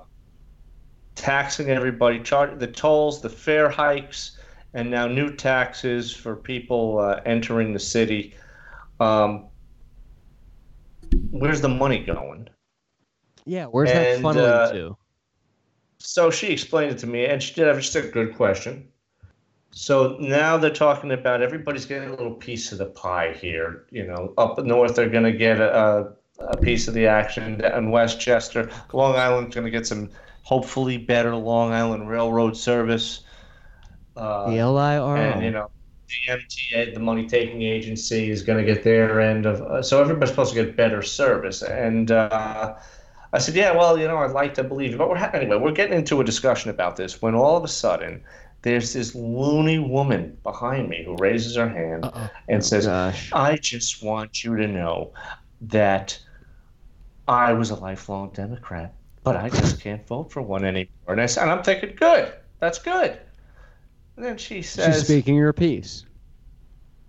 taxing 1.17 1.69
everybody, 1.69 2.21
char- 2.21 2.55
the 2.57 2.67
tolls, 2.67 3.21
the 3.21 3.29
fare 3.29 3.69
hikes, 3.69 4.39
and 4.75 4.91
now 4.91 5.07
new 5.07 5.35
taxes 5.35 6.13
for 6.15 6.37
people 6.37 6.99
uh, 6.99 7.21
entering 7.25 7.73
the 7.73 7.79
city. 7.79 8.35
Um, 8.99 9.47
where's 11.31 11.61
the 11.61 11.69
money 11.69 12.05
going? 12.05 12.49
Yeah, 13.45 13.67
where's 13.67 13.91
that 13.91 14.17
And, 14.17 14.25
funneling 14.25 14.69
uh, 14.69 14.73
to? 14.73 14.97
So 15.99 16.31
she 16.31 16.49
explained 16.49 16.93
it 16.93 16.99
to 16.99 17.07
me, 17.07 17.27
and 17.27 17.43
she 17.43 17.55
did 17.55 17.67
have 17.67 17.79
just 17.79 17.97
a 17.97 18.03
good 18.03 18.35
question. 18.37 18.89
So 19.73 20.17
now 20.19 20.57
they're 20.57 20.71
talking 20.71 21.13
about 21.13 21.43
everybody's 21.43 21.87
getting 21.87 22.09
a 22.09 22.13
little 22.13 22.35
piece 22.35 22.73
of 22.73 22.79
the 22.79 22.87
pie 22.87 23.37
here. 23.41 23.87
You 23.91 24.07
know, 24.07 24.35
up 24.37 24.59
north 24.59 24.97
they're 24.97 25.09
going 25.09 25.25
to 25.25 25.33
get 25.33 25.61
a, 25.61 25.79
a, 25.79 26.13
a 26.41 26.57
piece 26.57 26.89
of 26.89 26.95
the 26.95 27.07
action, 27.07 27.61
and 27.61 27.93
Westchester, 27.93 28.71
Long 28.93 29.17
Island's 29.17 29.55
going 29.55 29.65
to 29.65 29.71
get 29.71 29.87
some 29.87 30.11
hopefully 30.43 30.97
better 30.97 31.35
Long 31.37 31.73
Island 31.73 32.09
Railroad 32.09 32.57
service. 32.57 33.23
Uh, 34.21 34.51
The 34.51 34.57
LIRO. 34.59 35.17
and 35.17 35.43
you 35.43 35.51
know 35.51 35.71
the 36.09 36.33
MTA, 36.33 36.95
the 36.95 37.01
money 37.01 37.27
taking 37.27 37.63
agency, 37.63 38.31
is 38.31 38.43
going 38.43 38.59
to 38.59 38.65
get 38.75 38.83
their 38.85 39.21
end 39.21 39.47
of. 39.47 39.61
Uh, 39.63 39.83
so 39.83 40.01
everybody's 40.01 40.31
supposed 40.31 40.53
to 40.55 40.65
get 40.65 40.77
better 40.77 41.03
service, 41.03 41.63
and 41.63 42.11
uh, 42.11 42.75
I 43.33 43.39
said, 43.39 43.55
yeah, 43.55 43.71
well, 43.77 43.97
you 43.97 44.09
know, 44.09 44.19
I'd 44.19 44.33
like 44.33 44.55
to 44.55 44.65
believe, 44.65 44.91
you. 44.93 44.99
but 44.99 45.09
we're 45.09 45.17
ha- 45.19 45.31
anyway, 45.33 45.57
we're 45.57 45.71
getting 45.73 45.97
into 45.97 46.21
a 46.21 46.25
discussion 46.25 46.69
about 46.71 46.97
this 46.97 47.23
when 47.23 47.35
all 47.37 47.57
of 47.57 47.63
a 47.63 47.69
sudden 47.69 48.23
there's 48.63 48.93
this 48.93 49.15
loony 49.15 49.79
woman 49.79 50.37
behind 50.43 50.89
me 50.89 51.05
who 51.05 51.17
raises 51.19 51.55
her 51.55 51.69
hand 51.69 52.05
Uh-oh. 52.07 52.29
and 52.49 52.65
says, 52.65 52.87
Gosh. 52.87 53.31
I 53.33 53.57
just 53.57 54.03
want 54.03 54.43
you 54.43 54.57
to 54.57 54.67
know 54.67 55.13
that 55.63 56.19
I 57.29 57.53
was 57.53 57.71
a 57.71 57.77
lifelong 57.77 58.31
Democrat, 58.35 58.93
but 59.23 59.37
I 59.37 59.49
just 59.49 59.81
can't 59.81 60.05
vote 60.09 60.33
for 60.33 60.43
one 60.43 60.65
anymore. 60.65 60.91
And, 61.09 61.21
I, 61.21 61.25
and 61.41 61.51
I'm 61.51 61.63
thinking, 61.63 61.95
good, 61.97 62.33
that's 62.59 62.79
good. 62.81 63.19
And 64.21 64.29
then 64.29 64.37
she 64.37 64.61
says, 64.61 64.97
She's 64.97 65.05
speaking 65.07 65.39
her 65.39 65.51
piece. 65.51 66.05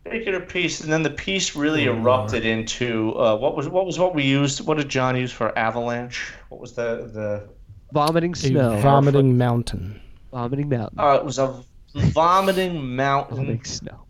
Speaking 0.08 0.34
a 0.34 0.40
piece, 0.40 0.80
and 0.80 0.90
then 0.90 1.04
the 1.04 1.10
piece 1.10 1.58
really 1.58 1.84
erupted 1.84 2.46
into 2.46 3.14
uh, 3.20 3.36
what 3.36 3.54
was 3.54 3.68
what 3.68 3.86
was 3.86 4.00
what 4.00 4.16
we 4.16 4.24
used. 4.24 4.66
What 4.66 4.78
did 4.78 4.88
John 4.88 5.18
use 5.18 5.30
for 5.30 5.56
avalanche? 5.60 6.32
What 6.48 6.62
was 6.62 6.72
the 6.72 7.10
the? 7.14 7.50
Vomiting 7.92 8.32
A 8.32 8.36
snow. 8.38 8.80
vomiting 8.80 9.38
mountain. 9.38 10.00
Vomiting 10.32 10.70
mountain. 10.70 10.98
Uh, 11.02 11.16
it 11.16 11.26
was 11.26 11.38
a 11.38 11.62
vomiting 11.96 12.96
mountain. 12.96 13.36
Vomiting 13.36 13.66
snow. 13.66 14.06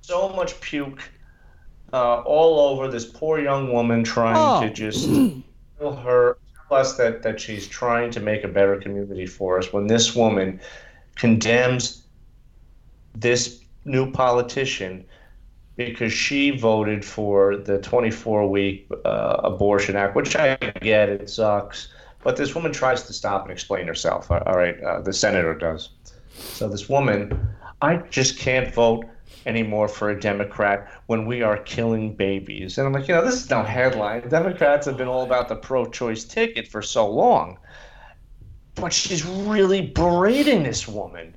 So 0.00 0.30
much 0.30 0.58
puke, 0.62 1.02
uh, 1.92 2.20
all 2.22 2.58
over 2.70 2.90
this 2.90 3.04
poor 3.04 3.38
young 3.38 3.70
woman 3.70 4.02
trying 4.02 4.36
Oh. 4.38 4.66
to 4.66 4.72
just 4.72 5.10
tell 5.78 5.94
her 5.94 6.38
tell 6.70 6.78
us 6.78 6.96
that 6.96 7.22
that 7.22 7.38
she's 7.38 7.68
trying 7.68 8.10
to 8.12 8.20
make 8.20 8.44
a 8.44 8.48
better 8.48 8.76
community 8.80 9.26
for 9.26 9.58
us. 9.58 9.74
When 9.74 9.86
this 9.88 10.16
woman 10.16 10.58
condemns 11.16 12.00
this 13.14 13.60
new 13.84 14.10
politician 14.10 15.04
because 15.76 16.12
she 16.12 16.50
voted 16.50 17.04
for 17.04 17.56
the 17.56 17.78
24 17.78 18.48
week 18.48 18.88
uh, 19.04 19.40
abortion 19.42 19.96
act, 19.96 20.14
which 20.14 20.36
I 20.36 20.56
get, 20.80 21.08
it 21.08 21.28
sucks. 21.28 21.88
But 22.22 22.36
this 22.36 22.54
woman 22.54 22.72
tries 22.72 23.02
to 23.04 23.12
stop 23.12 23.42
and 23.42 23.52
explain 23.52 23.86
herself. 23.86 24.30
All 24.30 24.38
right, 24.54 24.80
uh, 24.82 25.00
the 25.00 25.12
senator 25.12 25.54
does. 25.54 25.90
So 26.30 26.68
this 26.68 26.88
woman, 26.88 27.48
I 27.82 27.96
just 27.96 28.38
can't 28.38 28.72
vote 28.72 29.04
anymore 29.46 29.88
for 29.88 30.10
a 30.10 30.18
Democrat 30.18 30.90
when 31.06 31.26
we 31.26 31.42
are 31.42 31.58
killing 31.58 32.14
babies. 32.14 32.78
And 32.78 32.86
I'm 32.86 32.92
like, 32.92 33.08
you 33.08 33.14
know, 33.14 33.24
this 33.24 33.34
is 33.34 33.50
no 33.50 33.62
headline. 33.62 34.28
Democrats 34.28 34.86
have 34.86 34.96
been 34.96 35.08
all 35.08 35.22
about 35.22 35.48
the 35.48 35.56
pro 35.56 35.86
choice 35.86 36.24
ticket 36.24 36.68
for 36.68 36.82
so 36.82 37.08
long. 37.08 37.58
But 38.74 38.92
she's 38.92 39.24
really 39.24 39.82
berating 39.82 40.62
this 40.62 40.88
woman. 40.88 41.34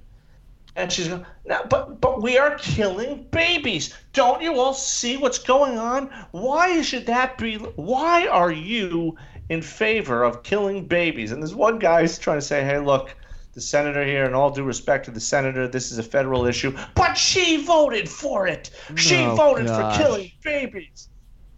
And 0.78 0.92
she's 0.92 1.08
going, 1.08 1.26
no, 1.46 1.66
but 1.70 2.00
but 2.00 2.22
we 2.22 2.38
are 2.38 2.56
killing 2.60 3.28
babies. 3.32 3.96
Don't 4.14 4.44
you 4.44 4.60
all 4.60 4.76
see 4.76 5.18
what's 5.18 5.40
going 5.40 5.80
on? 5.80 6.12
Why 6.32 6.84
should 6.84 7.08
that 7.08 7.40
be? 7.40 7.56
Why 7.56 8.28
are 8.28 8.52
you 8.52 9.18
in 9.50 9.64
favor 9.64 10.24
of 10.24 10.44
killing 10.44 10.86
babies? 10.86 11.32
And 11.32 11.42
this 11.42 11.56
one 11.56 11.80
guy's 11.80 12.20
trying 12.20 12.38
to 12.38 12.46
say, 12.46 12.64
hey, 12.64 12.78
look, 12.78 13.16
the 13.54 13.62
senator 13.62 14.06
here, 14.06 14.26
and 14.26 14.36
all 14.36 14.52
due 14.52 14.62
respect 14.64 15.06
to 15.06 15.12
the 15.12 15.20
senator, 15.20 15.68
this 15.68 15.92
is 15.92 15.98
a 15.98 16.04
federal 16.04 16.46
issue. 16.46 16.78
But 16.94 17.16
she 17.16 17.66
voted 17.66 18.08
for 18.08 18.46
it. 18.46 18.70
She 18.96 19.18
Oh, 19.18 19.34
voted 19.34 19.66
gosh. 19.66 19.98
for 19.98 20.04
killing 20.04 20.32
babies. 20.44 21.10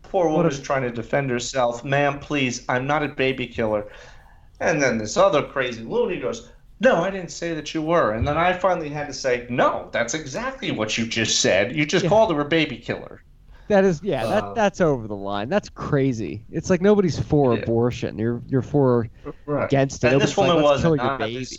Poor 0.04 0.30
woman's 0.30 0.60
a- 0.60 0.62
trying 0.62 0.84
to 0.84 0.92
defend 0.92 1.30
herself. 1.30 1.84
Ma'am, 1.84 2.20
please, 2.20 2.64
I'm 2.70 2.88
not 2.88 3.04
a 3.04 3.10
baby 3.10 3.48
killer. 3.48 3.92
And 4.62 4.82
then 4.82 4.98
this 4.98 5.18
other 5.18 5.44
crazy 5.44 5.84
loony 5.84 6.22
goes, 6.22 6.52
No, 6.82 7.04
I 7.04 7.10
didn't 7.10 7.32
say 7.32 7.54
that 7.54 7.74
you 7.74 7.82
were. 7.82 8.14
And 8.14 8.28
then 8.28 8.38
I 8.38 8.54
finally 8.54 8.90
had 8.90 9.08
to 9.08 9.14
say, 9.14 9.46
No, 9.50 9.90
that's 9.92 10.14
exactly 10.14 10.72
what 10.72 10.98
you 10.98 11.06
just 11.06 11.42
said. 11.42 11.76
You 11.76 11.86
just 11.86 12.04
Yeah. 12.04 12.10
called 12.10 12.34
her 12.34 12.40
a 12.42 12.46
baby 12.46 12.78
killer. 12.78 13.22
That 13.68 13.84
is 13.84 14.02
yeah, 14.02 14.26
that 14.26 14.44
um, 14.46 14.56
that's 14.56 14.82
over 14.82 15.08
the 15.08 15.16
line. 15.16 15.48
That's 15.50 15.70
crazy. 15.70 16.44
It's 16.52 16.70
like 16.72 16.82
nobody's 16.82 17.20
for 17.20 17.54
Yeah. 17.56 17.62
abortion. 17.62 18.18
You're 18.18 18.42
you're 18.48 18.62
for 18.64 19.08
Right. 19.46 19.66
against 19.66 20.04
it. 20.04 20.08
And 20.08 20.14
Nobody's 20.14 20.30
this 20.30 20.38
woman 20.38 20.56
like, 20.56 20.64
wasn't 20.64 20.96
your 20.96 21.06
not. 21.06 21.20
baby. 21.20 21.40
This- 21.40 21.58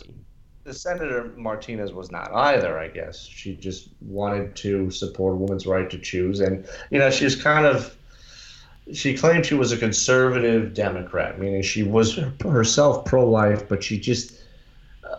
The 0.63 0.73
Senator 0.75 1.31
Martinez 1.37 1.91
was 1.93 2.11
not 2.11 2.31
either, 2.33 2.77
I 2.77 2.87
guess. 2.89 3.19
She 3.25 3.55
just 3.55 3.89
wanted 4.01 4.55
to 4.57 4.91
support 4.91 5.33
a 5.33 5.37
woman's 5.37 5.65
right 5.65 5.89
to 5.89 5.97
choose. 5.97 6.39
And, 6.39 6.65
you 6.91 6.99
know, 6.99 7.09
she's 7.09 7.35
kind 7.41 7.65
of. 7.65 7.95
She 8.93 9.15
claimed 9.15 9.45
she 9.45 9.53
was 9.55 9.71
a 9.71 9.77
conservative 9.77 10.73
Democrat, 10.73 11.39
meaning 11.39 11.61
she 11.61 11.81
was 11.83 12.19
herself 12.43 13.05
pro 13.05 13.27
life, 13.27 13.67
but 13.69 13.83
she 13.83 13.97
just 13.99 14.33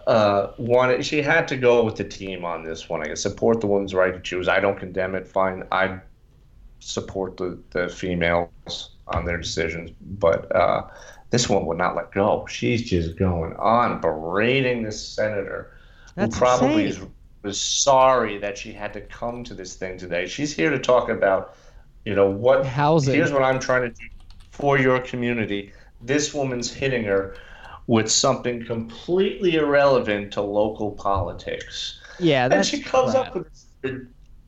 uh, 0.06 0.52
wanted. 0.58 1.04
She 1.04 1.22
had 1.22 1.46
to 1.48 1.56
go 1.56 1.84
with 1.84 1.96
the 1.96 2.04
team 2.04 2.44
on 2.44 2.64
this 2.64 2.88
one. 2.88 3.02
I 3.02 3.06
guess 3.06 3.22
support 3.22 3.60
the 3.60 3.66
woman's 3.66 3.94
right 3.94 4.12
to 4.12 4.20
choose. 4.20 4.48
I 4.48 4.60
don't 4.60 4.78
condemn 4.78 5.14
it. 5.14 5.26
Fine. 5.26 5.64
I 5.72 6.00
support 6.80 7.36
the, 7.36 7.58
the 7.70 7.88
females 7.88 8.90
on 9.06 9.24
their 9.24 9.38
decisions, 9.38 9.90
but 10.00 10.54
uh, 10.54 10.86
this 11.30 11.48
one 11.48 11.66
would 11.66 11.78
not 11.78 11.94
let 11.96 12.12
go. 12.12 12.46
She's 12.46 12.82
just 12.82 13.16
going 13.16 13.54
on 13.54 14.00
berating 14.00 14.82
this 14.82 15.06
senator 15.06 15.76
That's 16.14 16.34
who 16.34 16.40
probably 16.40 16.86
is, 16.86 17.00
was 17.42 17.60
sorry 17.60 18.38
that 18.38 18.56
she 18.58 18.72
had 18.72 18.92
to 18.94 19.00
come 19.00 19.44
to 19.44 19.54
this 19.54 19.76
thing 19.76 19.98
today. 19.98 20.26
She's 20.26 20.54
here 20.54 20.70
to 20.70 20.78
talk 20.78 21.08
about, 21.08 21.56
you 22.04 22.14
know, 22.14 22.30
what 22.30 22.66
Housing. 22.66 23.14
Here's 23.14 23.32
what 23.32 23.42
I'm 23.42 23.60
trying 23.60 23.82
to 23.82 23.90
do 23.90 24.06
for 24.50 24.78
your 24.78 25.00
community. 25.00 25.72
This 26.00 26.34
woman's 26.34 26.72
hitting 26.72 27.04
her 27.04 27.36
with 27.92 28.10
something 28.10 28.64
completely 28.64 29.56
irrelevant 29.56 30.32
to 30.32 30.40
local 30.40 30.92
politics. 30.92 32.00
Yeah, 32.18 32.48
And 32.50 32.64
she 32.64 32.80
comes 32.80 33.12
crap. 33.12 33.26
up 33.26 33.34
with 33.34 33.52
this 33.52 33.66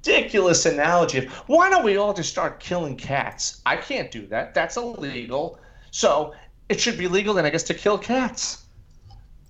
ridiculous 0.03 0.65
analogy 0.65 1.19
of 1.19 1.31
why 1.47 1.69
don't 1.69 1.85
we 1.85 1.99
all 1.99 2.15
just 2.15 2.31
start 2.31 2.59
killing 2.59 2.97
cats? 2.97 3.61
I 3.66 3.77
can't 3.77 4.11
do 4.11 4.27
that. 4.29 4.55
That's 4.55 4.79
illegal. 4.79 5.59
So 5.91 6.33
it 6.71 6.81
should 6.81 6.97
be 6.97 7.07
legal 7.07 7.35
then 7.35 7.45
I 7.45 7.51
guess 7.51 7.65
to 7.65 7.75
kill 7.75 7.99
cats. 7.99 8.65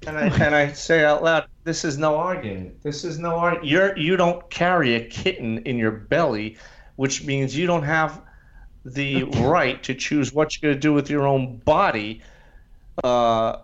And 0.09 0.19
I 0.19 0.27
and 0.45 0.57
I 0.57 0.73
say 0.73 1.05
out 1.05 1.23
loud, 1.23 1.47
this 1.63 1.85
is 1.85 1.97
no 1.97 2.17
argument. 2.17 2.83
This 2.83 3.05
is 3.05 3.21
no 3.21 3.37
argument. 3.37 3.69
You're 3.69 3.97
you 3.97 4.17
don't 4.17 4.51
carry 4.51 4.97
a 4.97 5.07
kitten 5.07 5.59
in 5.59 5.79
your 5.79 5.93
belly, 5.93 6.57
which 6.97 7.23
means 7.23 7.57
you 7.57 7.69
don't 7.69 7.85
have 7.85 8.21
the 8.85 9.23
right 9.55 9.81
to 9.85 9.95
choose 9.95 10.33
what 10.33 10.61
you're 10.61 10.73
going 10.73 10.81
to 10.81 10.81
do 10.81 10.93
with 10.93 11.09
your 11.09 11.29
own 11.29 11.59
body. 11.59 12.23
Uh, 13.05 13.59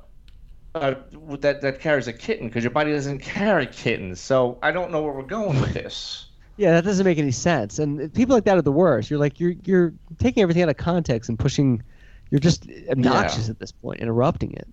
uh, 0.74 0.94
that 1.40 1.60
that 1.62 1.80
carries 1.80 2.06
a 2.09 2.12
kitten 2.12 2.48
because 2.48 2.62
your 2.64 2.70
body 2.70 2.92
doesn't 2.92 3.18
carry 3.20 3.66
kittens. 3.66 4.20
So 4.20 4.59
I 4.62 4.70
don't 4.72 4.90
know 4.90 5.02
where 5.02 5.12
we're 5.12 5.22
going 5.22 5.60
with 5.60 5.74
this. 5.74 6.26
Yeah, 6.56 6.72
that 6.72 6.84
doesn't 6.84 7.05
make 7.05 7.18
any 7.18 7.30
sense. 7.30 7.78
And 7.78 8.12
people 8.12 8.34
like 8.34 8.44
that 8.44 8.59
are 8.59 8.62
the 8.62 8.72
worst. 8.72 9.10
You're 9.10 9.18
like 9.18 9.40
you're 9.40 9.55
you're 9.64 9.94
taking 10.18 10.42
everything 10.42 10.62
out 10.62 10.68
of 10.68 10.76
context 10.76 11.28
and 11.28 11.38
pushing. 11.38 11.82
You're 12.30 12.38
just 12.40 12.68
obnoxious 12.90 13.48
at 13.48 13.59
this 13.59 13.72
point, 13.72 14.01
interrupting 14.01 14.52
it. 14.52 14.68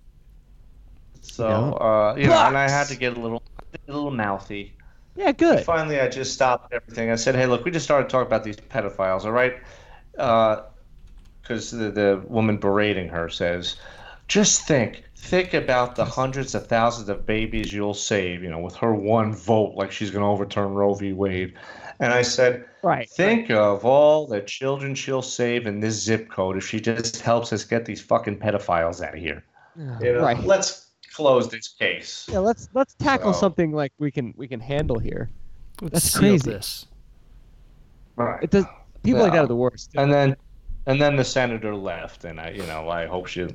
So 1.20 1.48
Yeah. 1.48 1.58
uh, 1.86 2.14
you 2.16 2.26
know, 2.28 2.38
and 2.38 2.56
I 2.56 2.68
had 2.68 2.86
to 2.88 2.96
get 2.96 3.16
a 3.16 3.20
little 3.20 3.42
a 3.88 3.92
little 3.92 4.10
mouthy. 4.10 4.74
Yeah, 5.16 5.32
good. 5.32 5.64
Finally, 5.64 5.98
I 5.98 6.08
just 6.08 6.32
stopped 6.34 6.72
everything. 6.72 7.10
I 7.10 7.16
said, 7.16 7.34
"Hey, 7.34 7.46
look, 7.46 7.64
we 7.64 7.72
just 7.72 7.84
started 7.84 8.08
talking 8.08 8.26
about 8.26 8.44
these 8.44 8.56
pedophiles, 8.56 9.24
all 9.24 9.32
right?" 9.32 9.54
Because 10.12 11.70
the, 11.70 11.90
the 11.90 12.22
woman 12.28 12.58
berating 12.58 13.08
her 13.08 13.28
says, 13.28 13.76
"Just 14.28 14.62
think, 14.68 15.02
think 15.20 15.52
about 15.52 15.96
the 15.96 16.04
hundreds 16.04 16.54
of 16.54 16.66
thousands 16.68 17.08
of 17.08 17.26
babies 17.26 17.72
you'll 17.72 17.92
save, 17.94 18.42
you 18.42 18.50
know, 18.50 18.60
with 18.60 18.76
her 18.76 18.94
one 18.94 19.34
vote, 19.34 19.74
like 19.74 19.90
she's 19.92 20.10
going 20.10 20.22
to 20.22 20.28
overturn 20.28 20.72
Roe 20.72 20.94
v. 20.94 21.12
Wade." 21.12 21.54
And 22.00 22.12
I 22.12 22.22
said, 22.22 22.64
Right. 22.84 23.10
Think 23.10 23.50
of 23.50 23.84
all 23.84 24.26
the 24.28 24.40
children 24.42 24.94
she'll 24.94 25.20
save 25.20 25.66
in 25.66 25.80
this 25.80 26.00
zip 26.00 26.30
code 26.30 26.56
if 26.56 26.64
she 26.64 26.78
just 26.80 27.20
helps 27.20 27.52
us 27.52 27.64
get 27.64 27.84
these 27.84 28.00
fucking 28.00 28.38
pedophiles 28.38 29.04
out 29.04 29.14
of 29.14 29.20
here. 29.20 29.42
You 29.76 30.12
know, 30.12 30.20
Right. 30.22 30.38
let's 30.44 30.90
close 31.12 31.48
this 31.48 31.66
case. 31.68 32.28
Yeah, 32.30 32.38
let's 32.38 32.68
let's 32.74 32.94
tackle 32.94 33.32
So- 33.32 33.40
something 33.40 33.72
like 33.72 33.92
we 33.98 34.12
can 34.12 34.32
we 34.36 34.46
can 34.46 34.60
handle 34.60 34.98
here. 35.00 35.28
Let's 35.82 35.92
That's 35.94 36.12
seal 36.12 36.20
crazy. 36.20 36.50
This. 36.52 36.86
Right. 38.14 38.42
It 38.44 38.50
does. 38.50 38.64
People 39.02 39.22
like 39.22 39.32
that 39.32 39.44
are 39.44 39.46
the 39.48 39.56
worst. 39.56 39.90
And 39.96 40.12
then, 40.12 40.36
and 40.86 41.00
then 41.00 41.16
the 41.16 41.24
senator 41.24 41.74
left, 41.74 42.24
and 42.24 42.40
I, 42.40 42.50
you 42.50 42.64
know, 42.66 42.88
I 42.88 43.06
hope 43.06 43.26
she 43.26 43.46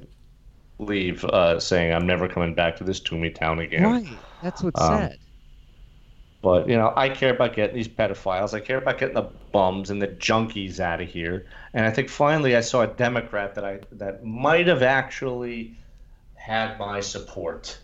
leave, 0.83 1.23
uh, 1.25 1.59
saying 1.59 1.93
I'm 1.93 2.05
never 2.05 2.27
coming 2.27 2.53
back 2.53 2.75
to 2.77 2.83
this 2.83 2.99
Toomey 2.99 3.31
town 3.31 3.59
again. 3.59 3.83
Right. 3.83 4.07
That's 4.41 4.61
what's 4.61 4.81
Um, 4.81 4.99
sad. 4.99 5.17
But 6.41 6.67
you 6.67 6.75
know, 6.75 6.91
I 6.95 7.07
care 7.09 7.33
about 7.33 7.55
getting 7.55 7.75
these 7.75 7.87
pedophiles. 7.87 8.53
I 8.53 8.59
care 8.59 8.77
about 8.77 8.97
getting 8.97 9.15
the 9.15 9.29
bums 9.53 9.89
and 9.89 10.01
the 10.01 10.07
junkies 10.07 10.79
out 10.81 10.99
of 10.99 11.07
here. 11.07 11.45
And 11.73 11.85
I 11.85 11.91
think 11.91 12.09
finally 12.09 12.55
I 12.57 12.61
saw 12.61 12.81
a 12.81 12.87
Democrat 12.87 13.55
that 13.55 13.63
I 13.63 13.79
that 13.93 14.25
might 14.25 14.67
have 14.67 14.83
actually 14.83 15.77
had 16.35 16.77
my 16.77 16.99
support. 16.99 17.79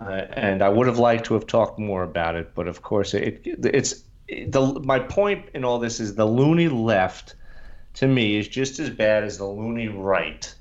Uh, 0.00 0.22
and 0.32 0.62
I 0.62 0.68
would 0.68 0.88
have 0.88 0.98
liked 0.98 1.26
to 1.26 1.34
have 1.34 1.46
talked 1.46 1.78
more 1.78 2.02
about 2.02 2.34
it, 2.34 2.54
but 2.54 2.66
of 2.66 2.82
course 2.82 3.14
it 3.14 3.42
it's 3.46 4.02
the 4.28 4.80
my 4.82 4.98
point 4.98 5.46
in 5.54 5.64
all 5.64 5.78
this 5.78 6.00
is 6.00 6.14
the 6.16 6.24
loony 6.24 6.68
left 6.68 7.36
to 7.94 8.08
me 8.08 8.36
is 8.36 8.48
just 8.48 8.80
as 8.80 8.90
bad 8.90 9.22
as 9.22 9.38
the 9.38 9.44
loony 9.44 9.86
right. 9.88 10.52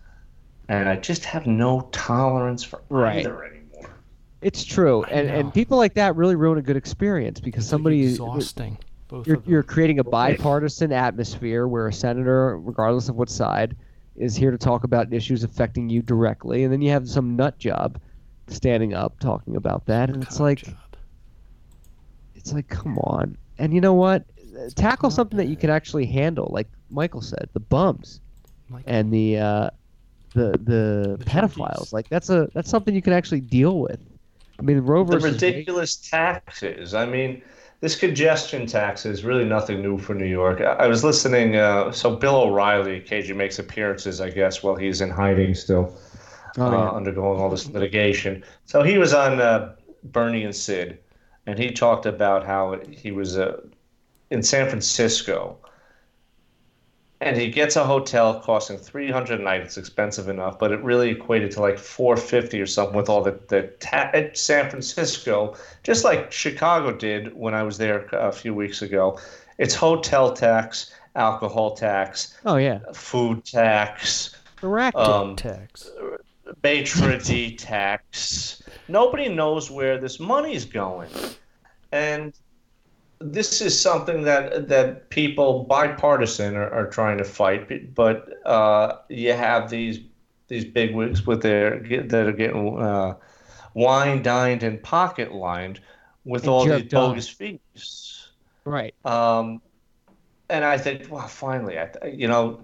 And 0.69 0.87
I 0.87 0.95
just 0.95 1.25
have 1.25 1.47
no 1.47 1.81
tolerance 1.91 2.63
for 2.63 2.81
Right. 2.89 3.19
either 3.19 3.43
anymore. 3.43 3.89
It's 4.41 4.63
true, 4.63 5.03
I 5.05 5.11
and 5.11 5.27
know. 5.27 5.33
and 5.35 5.53
people 5.53 5.77
like 5.77 5.93
that 5.95 6.15
really 6.15 6.35
ruin 6.35 6.57
a 6.57 6.61
good 6.61 6.77
experience 6.77 7.39
because 7.39 7.65
It's, 7.65 7.71
like, 7.71 7.77
somebody 7.77 8.03
exhausting. 8.03 8.77
Both 9.07 9.27
you're 9.27 9.37
of 9.37 9.43
them. 9.43 9.51
you're 9.51 9.63
creating 9.63 9.99
a 9.99 10.03
bipartisan 10.03 10.91
atmosphere 10.93 11.67
where 11.67 11.87
a 11.87 11.93
senator, 11.93 12.57
regardless 12.57 13.09
of 13.09 13.15
what 13.17 13.29
side, 13.29 13.75
is 14.15 14.35
here 14.35 14.49
to 14.51 14.57
talk 14.57 14.83
about 14.83 15.11
issues 15.13 15.43
affecting 15.43 15.89
you 15.89 16.01
directly, 16.01 16.63
and 16.63 16.71
then 16.71 16.81
you 16.81 16.89
have 16.89 17.07
some 17.09 17.35
nut 17.35 17.57
job 17.59 17.99
standing 18.47 18.93
up 18.93 19.19
talking 19.19 19.55
about 19.57 19.85
that, 19.85 20.09
and 20.09 20.23
it's 20.23 20.39
like 20.39 20.59
job. 20.63 20.75
it's 22.35 22.53
like 22.53 22.67
come 22.67 22.97
on. 22.99 23.37
And 23.57 23.73
you 23.73 23.81
know 23.81 23.93
what? 23.93 24.25
Tackle 24.75 25.09
not 25.09 25.15
something 25.15 25.37
that 25.37 25.47
you 25.47 25.55
can 25.55 25.69
actually 25.69 26.05
handle, 26.05 26.49
like 26.51 26.67
Michael 26.89 27.21
said, 27.21 27.49
the 27.53 27.59
bums 27.59 28.21
Like, 28.69 28.83
and 28.87 29.13
the 29.13 29.37
uh, 29.37 29.69
the 30.33 30.51
the, 30.63 31.15
The 31.17 31.25
pedophiles. 31.25 31.89
junkies. 31.89 31.93
Like 31.93 32.09
that's 32.09 32.29
a 32.29 32.49
that's 32.53 32.69
something 32.69 32.93
you 32.95 33.01
can 33.01 33.13
actually 33.13 33.41
deal 33.41 33.79
with. 33.79 33.99
I 34.59 34.63
mean, 34.63 34.79
Roe 34.79 35.03
the 35.03 35.13
versus 35.17 35.23
Wade- 35.41 35.41
ridiculous 35.53 35.95
taxes. 35.95 36.93
I 36.93 37.05
mean, 37.05 37.41
this 37.79 37.95
congestion 37.95 38.67
tax 38.67 39.05
is 39.05 39.23
really 39.23 39.43
nothing 39.45 39.81
new 39.81 39.97
for 39.97 40.13
New 40.13 40.25
York. 40.27 40.61
I, 40.61 40.73
I 40.83 40.87
was 40.87 41.03
listening. 41.03 41.55
Uh, 41.55 41.91
so 41.91 42.15
Bill 42.15 42.35
O'Reilly 42.35 42.97
occasionally 42.97 43.37
makes 43.37 43.57
appearances, 43.59 44.21
I 44.21 44.29
guess, 44.29 44.61
while 44.61 44.75
he's 44.75 45.01
in 45.01 45.09
hiding 45.09 45.55
still, 45.55 45.93
Oh, 46.57 46.65
uh, 46.67 46.71
yeah. 46.71 46.89
undergoing 46.91 47.39
all 47.41 47.49
this 47.49 47.67
litigation. 47.69 48.43
So 48.65 48.83
he 48.83 48.97
was 48.97 49.13
on 49.13 49.39
uh, 49.41 49.73
Bernie 50.03 50.43
and 50.43 50.55
Sid, 50.55 50.99
and 51.47 51.57
he 51.57 51.71
talked 51.71 52.05
about 52.05 52.45
how 52.45 52.77
he 52.91 53.11
was 53.11 53.37
uh, 53.37 53.61
in 54.29 54.43
San 54.43 54.69
Francisco. 54.69 55.57
And 57.23 57.37
he 57.37 57.51
gets 57.51 57.75
a 57.75 57.83
hotel 57.85 58.39
costing 58.39 58.77
three 58.79 59.11
hundred 59.11 59.39
a 59.39 59.43
night. 59.43 59.61
It's 59.61 59.77
expensive 59.77 60.27
enough, 60.27 60.57
but 60.57 60.71
it 60.71 60.83
really 60.83 61.11
equated 61.11 61.51
to 61.51 61.61
like 61.61 61.77
four 61.77 62.17
fifty 62.17 62.59
or 62.59 62.65
something 62.65 62.95
with 62.95 63.09
all 63.09 63.21
the 63.21 63.39
the 63.47 63.61
ta- 63.79 64.09
at 64.13 64.35
San 64.35 64.69
Francisco, 64.71 65.55
just 65.83 66.03
like 66.03 66.31
Chicago 66.31 66.91
did 66.91 67.35
when 67.35 67.53
I 67.53 67.61
was 67.61 67.77
there 67.77 68.07
a 68.11 68.31
few 68.31 68.55
weeks 68.55 68.81
ago. 68.81 69.19
It's 69.59 69.75
hotel 69.75 70.33
tax, 70.33 70.91
alcohol 71.15 71.75
tax, 71.75 72.39
Oh 72.43 72.55
yeah, 72.57 72.79
food 72.91 73.45
tax, 73.45 74.35
the 74.95 74.99
um, 74.99 75.35
tax. 75.35 75.91
d 77.23 77.55
tax. 77.55 78.63
Nobody 78.87 79.29
knows 79.29 79.69
where 79.69 79.99
this 79.99 80.19
money's 80.19 80.65
going, 80.65 81.11
and 81.91 82.33
this 83.21 83.61
is 83.61 83.79
something 83.79 84.23
that 84.23 84.67
that 84.69 85.09
people 85.09 85.63
bipartisan 85.63 86.55
are, 86.55 86.69
are 86.69 86.87
trying 86.87 87.17
to 87.17 87.23
fight. 87.23 87.93
But 87.93 88.45
uh, 88.45 88.97
you 89.09 89.33
have 89.33 89.69
these 89.69 89.99
these 90.47 90.65
bigwigs 90.65 91.25
with 91.25 91.41
their 91.41 91.79
that 91.79 92.27
are 92.27 92.31
getting 92.31 92.79
uh, 92.79 93.15
wine 93.73 94.21
dined 94.21 94.63
and 94.63 94.81
pocket 94.83 95.33
lined 95.33 95.79
with 96.25 96.43
And 96.43 96.51
all 96.51 96.65
these 96.65 96.83
bogus 96.83 97.29
fees. 97.29 98.29
right. 98.65 98.93
Um, 99.05 99.61
and 100.49 100.65
I 100.65 100.77
think, 100.77 101.09
well, 101.09 101.27
finally, 101.27 101.79
I, 101.79 101.85
th- 101.85 102.13
you 102.13 102.27
know, 102.27 102.59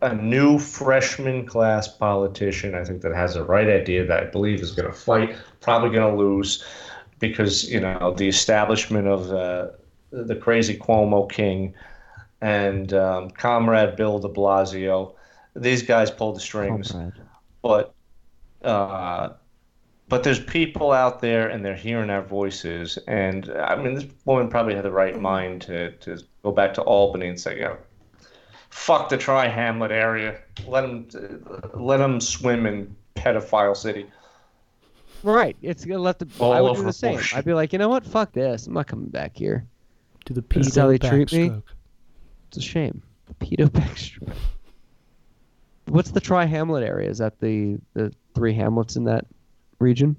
a 0.00 0.14
new 0.14 0.58
freshman 0.58 1.46
class 1.46 1.88
politician, 1.88 2.74
I 2.74 2.84
think 2.84 3.02
that 3.02 3.14
has 3.14 3.34
the 3.34 3.44
right 3.44 3.68
idea 3.68 4.06
that 4.06 4.22
I 4.22 4.26
believe 4.26 4.60
is 4.60 4.72
going 4.72 4.88
to 4.88 4.94
fight, 4.94 5.36
probably 5.60 5.90
going 5.90 6.10
to 6.10 6.18
lose, 6.18 6.64
because 7.18 7.70
you 7.70 7.80
know 7.80 8.14
the 8.16 8.28
establishment 8.28 9.06
of 9.06 9.32
uh, 9.32 9.68
the 10.24 10.36
crazy 10.36 10.76
Cuomo 10.76 11.30
King 11.30 11.74
and 12.40 12.92
um, 12.92 13.30
Comrade 13.30 13.96
Bill 13.96 14.18
De 14.18 14.28
Blasio, 14.28 15.14
these 15.54 15.82
guys 15.82 16.10
pull 16.10 16.32
the 16.32 16.40
strings 16.40 16.92
Comrade. 16.92 17.12
but 17.62 17.94
uh, 18.62 19.30
but 20.08 20.22
there's 20.22 20.40
people 20.40 20.92
out 20.92 21.20
there 21.20 21.48
and 21.48 21.64
they're 21.64 21.74
hearing 21.74 22.10
our 22.10 22.22
voices 22.22 22.98
and 23.08 23.50
i 23.58 23.74
mean 23.76 23.94
this 23.94 24.06
woman 24.24 24.48
probably 24.48 24.74
had 24.74 24.84
the 24.84 24.90
right 24.90 25.20
mind 25.20 25.62
to, 25.62 25.90
to 25.92 26.18
go 26.42 26.50
back 26.52 26.74
to 26.74 26.82
albany 26.82 27.28
and 27.28 27.40
say 27.40 27.58
yeah, 27.58 27.74
fuck 28.70 29.08
the 29.08 29.16
tri 29.16 29.48
hamlet 29.48 29.90
area 29.90 30.38
let 30.66 30.82
them 30.82 31.06
let 31.74 31.98
them 31.98 32.20
swim 32.20 32.66
in 32.66 32.94
pedophile 33.14 33.76
city 33.76 34.06
Right. 35.22 35.56
It's 35.60 35.84
gonna 35.84 35.98
let 35.98 36.20
the. 36.20 36.28
All 36.38 36.52
I 36.52 36.60
would 36.60 36.68
do 36.68 36.72
over 36.72 36.82
the 36.84 36.92
same. 36.92 37.14
bullshit. 37.14 37.38
I'd 37.38 37.44
be 37.44 37.54
like, 37.54 37.72
you 37.72 37.78
know 37.80 37.88
what? 37.88 38.04
Fuck 38.04 38.32
this. 38.32 38.66
I'm 38.68 38.74
not 38.74 38.86
coming 38.86 39.08
back 39.08 39.36
here. 39.36 39.66
To 40.26 40.32
the 40.32 40.42
This 40.42 40.68
is 40.68 40.76
how 40.76 40.88
they 40.88 40.98
pedo 40.98 41.08
treat 41.08 41.32
me? 41.32 41.48
backstroke. 41.50 41.62
It's 42.48 42.56
a 42.58 42.60
shame. 42.60 43.02
The 43.26 43.34
pedo 43.34 43.66
backstroke. 43.70 44.34
What's 45.86 46.10
the 46.10 46.20
Tri 46.20 46.44
Hamlet 46.46 46.82
area? 46.82 47.08
Is 47.08 47.18
that 47.18 47.40
the 47.40 47.78
the 47.94 48.12
three 48.34 48.52
hamlets 48.52 48.96
in 48.96 49.04
that 49.04 49.24
region? 49.78 50.16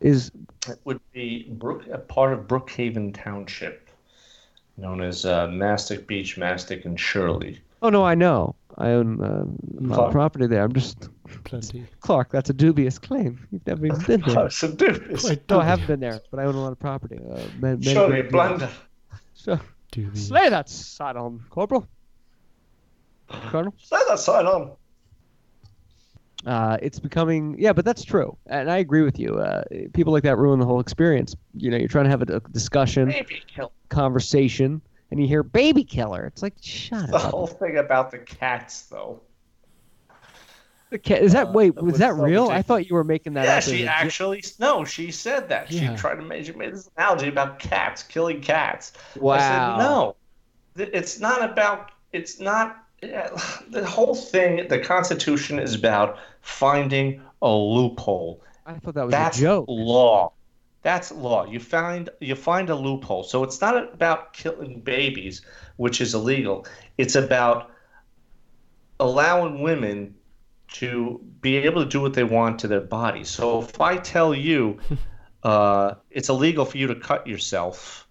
Is 0.00 0.30
it 0.68 0.78
would 0.84 1.00
be 1.12 1.48
Brook, 1.50 1.86
a 1.92 1.98
part 1.98 2.32
of 2.32 2.46
brookhaven 2.46 3.14
township 3.14 3.88
known 4.76 5.00
as 5.00 5.24
uh, 5.24 5.48
mastic 5.48 6.06
beach 6.06 6.36
mastic 6.38 6.84
and 6.84 6.98
shirley 6.98 7.60
oh 7.82 7.90
no, 7.90 8.04
I 8.04 8.14
know. 8.14 8.54
I 8.76 8.90
own 8.90 9.20
uh, 9.20 9.44
a 9.44 9.82
lot 9.82 10.06
of 10.06 10.12
property 10.12 10.46
there. 10.46 10.62
I'm 10.62 10.72
just 10.72 11.08
Plenty. 11.44 11.84
Clark. 12.00 12.30
That's 12.30 12.48
a 12.48 12.52
dubious 12.52 12.98
claim. 12.98 13.44
You've 13.50 13.66
never 13.66 13.86
even 13.86 14.00
been 14.02 14.20
there. 14.26 14.38
oh, 14.38 14.48
so 14.48 14.70
dubious. 14.70 15.22
Quite 15.22 15.48
No, 15.50 15.60
I 15.60 15.64
haven't 15.64 15.86
been 15.88 16.00
there, 16.00 16.20
but 16.30 16.38
I 16.38 16.44
own 16.44 16.54
a 16.54 16.60
lot 16.62 16.72
of 16.72 16.78
property. 16.78 17.18
Uh, 17.18 17.36
men, 17.58 17.80
men 17.80 17.82
show 17.82 18.04
me 18.08 18.14
great 18.14 18.22
deals. 18.22 18.32
blunder 18.32 18.70
So, 19.48 19.58
Dubious. 19.92 20.28
slay 20.28 20.50
that 20.50 20.68
side 20.68 21.16
on, 21.16 21.42
Corporal. 21.48 21.88
Colonel. 23.28 23.72
Slay 23.78 24.00
that 24.08 24.18
side 24.18 24.44
on 24.44 24.72
uh, 26.46 26.76
it's 26.80 26.98
becoming 27.00 27.56
yeah 27.58 27.72
but 27.72 27.84
that's 27.84 28.04
true. 28.04 28.36
And 28.46 28.70
i 28.70 28.78
agree 28.78 29.02
with 29.02 29.18
you. 29.18 29.38
Uh, 29.38 29.62
people 29.92 30.12
like 30.12 30.22
that 30.22 30.38
ruin 30.38 30.60
the 30.60 30.66
whole 30.66 30.80
experience. 30.80 31.34
You 31.54 31.70
know 31.70 31.76
you're 31.76 31.88
trying 31.88 32.04
to 32.04 32.10
have 32.10 32.22
a, 32.22 32.36
a 32.36 32.40
discussion 32.40 33.12
conversation 33.88 34.80
and 35.10 35.20
you 35.20 35.26
hear 35.26 35.42
baby 35.42 35.82
killer. 35.82 36.26
It's 36.26 36.42
like 36.42 36.54
shut 36.60 37.08
the 37.08 37.16
up. 37.16 37.32
whole 37.32 37.46
thing 37.46 37.78
about 37.78 38.10
the 38.10 38.18
cats 38.18 38.82
though 38.82 39.20
The 40.90 40.98
ca- 40.98 41.16
is 41.16 41.32
that 41.32 41.48
uh, 41.48 41.52
wait 41.52 41.74
was 41.74 41.98
that 41.98 42.14
real 42.14 42.48
i 42.48 42.62
thought 42.62 42.88
you 42.88 42.94
were 42.94 43.04
making 43.04 43.34
that 43.34 43.44
yeah 43.44 43.56
up 43.58 43.62
she 43.62 43.86
actually 43.86 44.42
no 44.58 44.84
she 44.84 45.10
said 45.10 45.48
that 45.50 45.70
Yeah. 45.70 45.94
she 45.94 46.00
tried 46.00 46.14
to 46.16 46.22
make 46.22 46.46
she 46.46 46.52
made 46.52 46.72
this 46.72 46.88
analogy 46.96 47.28
about 47.28 47.58
cats 47.58 48.02
killing 48.02 48.40
cats 48.40 48.92
wow 49.16 49.34
i 49.34 49.38
said 49.38 49.78
no 49.84 50.16
it's 50.76 51.20
not 51.20 51.42
about 51.42 51.90
it's 52.12 52.40
not 52.40 52.84
yeah, 53.02 53.28
the 53.70 53.84
whole 53.84 54.14
thing 54.14 54.66
the 54.68 54.78
constitution 54.78 55.58
is 55.58 55.74
about 55.74 56.18
finding 56.40 57.20
a 57.42 57.50
loophole 57.50 58.42
i 58.64 58.74
thought 58.78 58.94
that 58.94 59.04
was 59.04 59.12
That's 59.12 59.38
a 59.38 59.42
joke 59.42 59.66
law. 59.68 60.32
That's 60.82 61.10
law. 61.10 61.44
You 61.44 61.58
find 61.58 62.08
you 62.20 62.34
find 62.36 62.70
a 62.70 62.74
loophole. 62.74 63.24
So 63.24 63.42
it's 63.42 63.60
not 63.60 63.92
about 63.92 64.32
killing 64.32 64.80
babies, 64.80 65.42
which 65.76 66.00
is 66.00 66.14
illegal. 66.14 66.66
It's 66.98 67.16
about 67.16 67.72
allowing 69.00 69.60
women 69.60 70.14
to 70.72 71.20
be 71.40 71.56
able 71.56 71.82
to 71.82 71.88
do 71.88 72.00
what 72.00 72.14
they 72.14 72.24
want 72.24 72.58
to 72.60 72.68
their 72.68 72.80
body. 72.80 73.24
So 73.24 73.62
if 73.62 73.80
I 73.80 73.96
tell 73.96 74.34
you 74.34 74.78
uh, 75.42 75.94
it's 76.10 76.28
illegal 76.28 76.64
for 76.64 76.78
you 76.78 76.86
to 76.88 76.94
cut 76.94 77.26
yourself, 77.26 78.06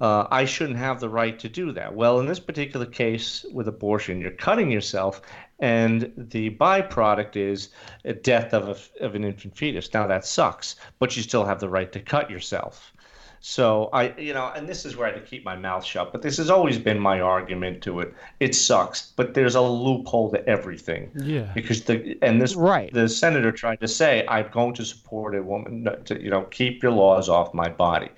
uh, 0.00 0.26
I 0.30 0.46
shouldn't 0.46 0.78
have 0.78 1.00
the 1.00 1.08
right 1.08 1.38
to 1.40 1.48
do 1.48 1.72
that. 1.72 1.94
Well, 1.94 2.20
in 2.20 2.26
this 2.26 2.40
particular 2.40 2.86
case 2.86 3.44
with 3.52 3.68
abortion, 3.68 4.20
you're 4.20 4.30
cutting 4.30 4.70
yourself, 4.70 5.20
and 5.58 6.10
the 6.16 6.50
byproduct 6.50 7.36
is 7.36 7.68
a 8.04 8.14
death 8.14 8.54
of, 8.54 8.90
a, 9.00 9.04
of 9.04 9.14
an 9.14 9.24
infant 9.24 9.56
fetus. 9.56 9.92
Now 9.92 10.06
that 10.06 10.24
sucks, 10.24 10.76
but 10.98 11.16
you 11.16 11.22
still 11.22 11.44
have 11.44 11.60
the 11.60 11.68
right 11.68 11.92
to 11.92 12.00
cut 12.00 12.30
yourself. 12.30 12.94
So 13.42 13.88
I, 13.94 14.12
you 14.18 14.34
know, 14.34 14.52
and 14.54 14.68
this 14.68 14.84
is 14.84 14.96
where 14.96 15.08
I 15.08 15.12
had 15.12 15.20
to 15.20 15.26
keep 15.26 15.46
my 15.46 15.56
mouth 15.56 15.82
shut. 15.82 16.12
But 16.12 16.20
this 16.20 16.36
has 16.36 16.50
always 16.50 16.78
been 16.78 16.98
my 16.98 17.20
argument 17.20 17.82
to 17.84 18.00
it. 18.00 18.12
It 18.38 18.54
sucks, 18.54 19.12
but 19.16 19.32
there's 19.32 19.54
a 19.54 19.62
loophole 19.62 20.30
to 20.32 20.46
everything. 20.46 21.10
Yeah. 21.14 21.50
Because 21.54 21.84
the 21.84 22.18
and 22.20 22.40
this 22.40 22.54
Right. 22.54 22.92
the 22.92 23.08
senator 23.08 23.50
tried 23.50 23.80
to 23.80 23.88
say 23.88 24.26
I'm 24.28 24.48
going 24.50 24.74
to 24.74 24.84
support 24.84 25.34
a 25.34 25.42
woman 25.42 25.88
to 26.04 26.22
you 26.22 26.28
know 26.28 26.42
keep 26.42 26.82
your 26.82 26.92
laws 26.92 27.30
off 27.30 27.54
my 27.54 27.70
body, 27.70 28.10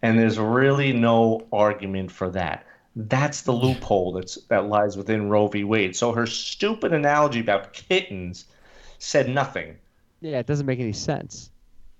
and 0.00 0.18
there's 0.18 0.38
really 0.38 0.94
no 0.94 1.46
argument 1.52 2.10
for 2.10 2.30
that. 2.30 2.64
That's 2.96 3.42
the 3.42 3.52
loophole 3.52 4.12
that's 4.12 4.36
that 4.48 4.66
lies 4.66 4.96
within 4.96 5.28
Roe 5.28 5.48
v. 5.48 5.62
Wade. 5.62 5.94
So 5.94 6.12
her 6.12 6.26
stupid 6.26 6.94
analogy 6.94 7.40
about 7.40 7.74
kittens 7.74 8.46
said 8.98 9.28
nothing. 9.28 9.76
Yeah, 10.22 10.38
it 10.38 10.46
doesn't 10.46 10.66
make 10.66 10.80
any 10.80 10.94
sense. 10.94 11.49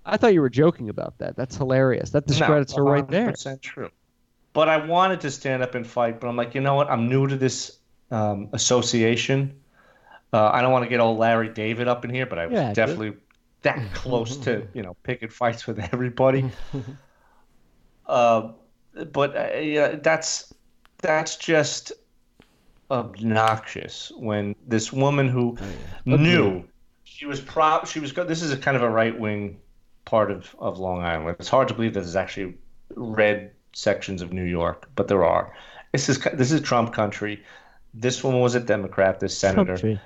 I 0.05 0.17
thought 0.17 0.33
you 0.33 0.41
were 0.41 0.49
joking 0.49 0.89
about 0.89 1.17
that. 1.19 1.35
That's 1.35 1.55
hilarious. 1.55 2.11
That 2.11 2.27
discredits 2.27 2.73
her 2.73 2.83
right 2.83 3.07
there. 3.09 3.27
100% 3.27 3.61
true. 3.61 3.89
But 4.53 4.67
I 4.67 4.85
wanted 4.85 5.21
to 5.21 5.31
stand 5.31 5.63
up 5.63 5.75
and 5.75 5.87
fight, 5.87 6.19
but 6.19 6.27
I'm 6.27 6.35
like, 6.35 6.55
you 6.55 6.61
know 6.61 6.75
what? 6.75 6.89
I'm 6.89 7.07
new 7.07 7.27
to 7.27 7.37
this 7.37 7.77
um, 8.09 8.49
association. 8.51 9.61
Uh, 10.33 10.49
I 10.49 10.61
don't 10.61 10.71
want 10.71 10.83
to 10.83 10.89
get 10.89 10.99
old 10.99 11.19
Larry 11.19 11.49
David 11.49 11.87
up 11.87 12.03
in 12.03 12.13
here, 12.13 12.25
but 12.25 12.39
I 12.39 12.47
was 12.47 12.55
Yeah, 12.55 12.73
definitely 12.73 13.17
that 13.63 13.79
close 13.93 14.37
to, 14.37 14.67
you 14.73 14.81
know, 14.81 14.95
picking 15.03 15.29
fights 15.29 15.67
with 15.67 15.79
everybody. 15.93 16.49
uh, 18.07 18.49
but 19.11 19.35
uh, 19.35 19.57
yeah, 19.57 19.95
that's 20.01 20.53
that's 21.01 21.37
just 21.37 21.93
obnoxious 22.89 24.11
when 24.17 24.53
this 24.67 24.91
woman 24.91 25.29
who 25.29 25.57
knew 26.05 26.63
she 27.05 27.25
was 27.25 27.39
prop 27.39 27.87
she 27.87 28.01
was 28.01 28.13
this 28.13 28.41
is 28.41 28.51
a 28.51 28.57
kind 28.57 28.75
of 28.75 28.83
a 28.83 28.89
right 28.89 29.17
wing 29.17 29.57
part 30.05 30.31
of, 30.31 30.55
of 30.59 30.79
Long 30.79 31.01
Island. 31.03 31.35
It's 31.39 31.49
hard 31.49 31.67
to 31.69 31.73
believe 31.73 31.93
that 31.93 32.01
there's 32.01 32.15
actually 32.15 32.55
red 32.95 33.51
sections 33.73 34.21
of 34.21 34.33
New 34.33 34.43
York, 34.43 34.89
but 34.95 35.07
there 35.07 35.25
are. 35.25 35.53
This 35.91 36.09
is 36.09 36.19
this 36.33 36.51
is 36.51 36.61
Trump 36.61 36.93
country. 36.93 37.43
This 37.93 38.23
woman 38.23 38.39
was 38.39 38.55
a 38.55 38.59
Democrat. 38.59 39.19
This 39.19 39.37
senator 39.37 39.73
Country. 39.73 39.99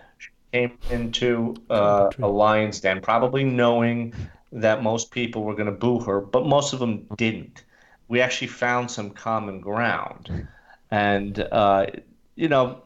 came 0.52 0.78
into 0.90 1.56
uh, 1.70 2.10
a 2.20 2.28
lion's 2.28 2.80
den, 2.80 3.02
probably 3.02 3.44
knowing 3.44 4.14
that 4.52 4.82
most 4.82 5.12
people 5.12 5.44
were 5.44 5.54
going 5.54 5.68
to 5.68 5.72
boo 5.72 6.00
her, 6.00 6.22
but 6.22 6.46
most 6.46 6.74
of 6.74 6.80
them 6.80 7.06
didn't. 7.18 7.64
We 8.08 8.22
actually 8.22 8.48
found 8.48 8.90
some 8.90 9.12
common 9.12 9.62
ground, 9.62 10.48
and 10.90 11.40
uh, 11.40 11.88
you 12.36 12.48
know, 12.48 12.82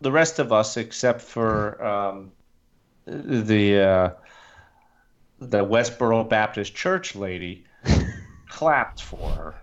the 0.00 0.12
rest 0.12 0.38
of 0.38 0.52
us, 0.52 0.76
except 0.76 1.22
for 1.22 1.82
um, 1.82 2.32
the 3.06 3.80
uh, 3.80 4.10
the 5.38 5.64
Westboro 5.64 6.28
Baptist 6.28 6.74
Church 6.74 7.14
lady, 7.14 7.64
clapped 8.48 9.02
for 9.02 9.30
her. 9.30 9.54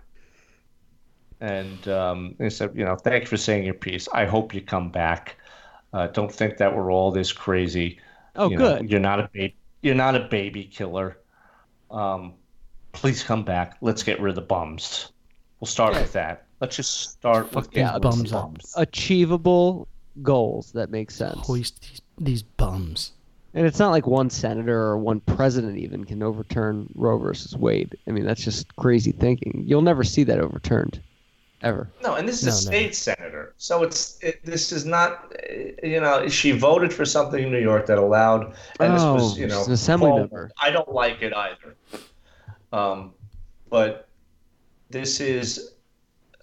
And 1.40 1.88
um, 1.88 2.34
they 2.38 2.50
said, 2.50 2.70
you 2.74 2.84
know, 2.84 2.94
thanks 2.94 3.28
for 3.28 3.36
saying 3.36 3.64
your 3.64 3.74
piece. 3.74 4.08
I 4.12 4.26
hope 4.26 4.54
you 4.54 4.60
come 4.60 4.90
back. 4.90 5.36
Uh, 5.92 6.06
don't 6.06 6.32
think 6.32 6.56
that 6.58 6.74
we're 6.74 6.92
all 6.92 7.10
this 7.10 7.32
crazy. 7.32 7.98
Oh, 8.36 8.48
You 8.48 8.56
know, 8.56 8.78
good. 8.78 8.90
you're 8.90 9.00
not 9.00 9.18
a 9.20 9.28
baby. 9.32 9.56
You're 9.82 9.96
not 9.96 10.14
a 10.14 10.20
baby 10.20 10.64
killer. 10.64 11.18
Um, 11.90 12.34
please 12.92 13.24
come 13.24 13.44
back. 13.44 13.76
Let's 13.80 14.02
get 14.04 14.20
rid 14.20 14.30
of 14.30 14.36
the 14.36 14.42
bums. 14.42 15.10
We'll 15.58 15.66
start 15.66 15.94
with 15.94 16.12
that. 16.12 16.46
Let's 16.60 16.76
just 16.76 17.10
start 17.10 17.46
with 17.46 17.64
Fuck 17.64 17.72
getting 17.72 17.86
these 17.86 17.92
rid 17.94 17.96
of 17.96 18.02
the 18.02 18.08
bums 18.08 18.30
bums. 18.32 18.74
Achievable 18.76 19.88
goals 20.22 20.70
that 20.72 20.90
make 20.90 21.10
sense. 21.10 21.34
Hoist 21.40 21.80
these, 21.82 22.00
these 22.18 22.42
bums. 22.42 23.12
And 23.54 23.66
it's 23.66 23.78
not 23.78 23.90
like 23.90 24.06
one 24.06 24.30
senator 24.30 24.78
or 24.78 24.96
one 24.98 25.20
president 25.20 25.76
even 25.78 26.04
can 26.04 26.22
overturn 26.22 26.88
Roe 26.94 27.18
versus 27.18 27.54
Wade. 27.56 27.96
I 28.08 28.10
mean, 28.10 28.24
that's 28.24 28.42
just 28.42 28.74
crazy 28.76 29.12
thinking. 29.12 29.64
You'll 29.66 29.82
never 29.82 30.04
see 30.04 30.24
that 30.24 30.38
overturned, 30.40 31.02
ever. 31.60 31.90
No, 32.02 32.14
and 32.14 32.26
this 32.26 32.42
is 32.42 32.44
No, 32.44 32.48
a 32.48 32.54
no. 32.54 32.78
state 32.78 32.94
senator, 32.94 33.52
so 33.58 33.82
it's 33.82 34.18
it, 34.22 34.42
this 34.44 34.72
is 34.72 34.86
not. 34.86 35.34
uh, 35.50 35.54
You 35.82 36.00
know, 36.00 36.26
she 36.28 36.52
voted 36.52 36.92
for 36.94 37.04
something 37.04 37.42
in 37.44 37.52
New 37.52 37.60
York 37.60 37.84
that 37.86 37.98
allowed, 37.98 38.54
and 38.80 38.94
this 38.94 39.02
was 39.02 39.36
Oh, 39.36 39.40
you 39.40 39.46
know, 39.48 39.62
an 39.64 39.72
assembly 39.72 40.10
Cuomo. 40.12 40.16
member. 40.20 40.50
I 40.60 40.70
don't 40.70 40.92
like 40.92 41.20
it 41.20 41.34
either. 41.34 41.76
Um, 42.72 43.12
but 43.68 44.08
this 44.88 45.20
is 45.20 45.74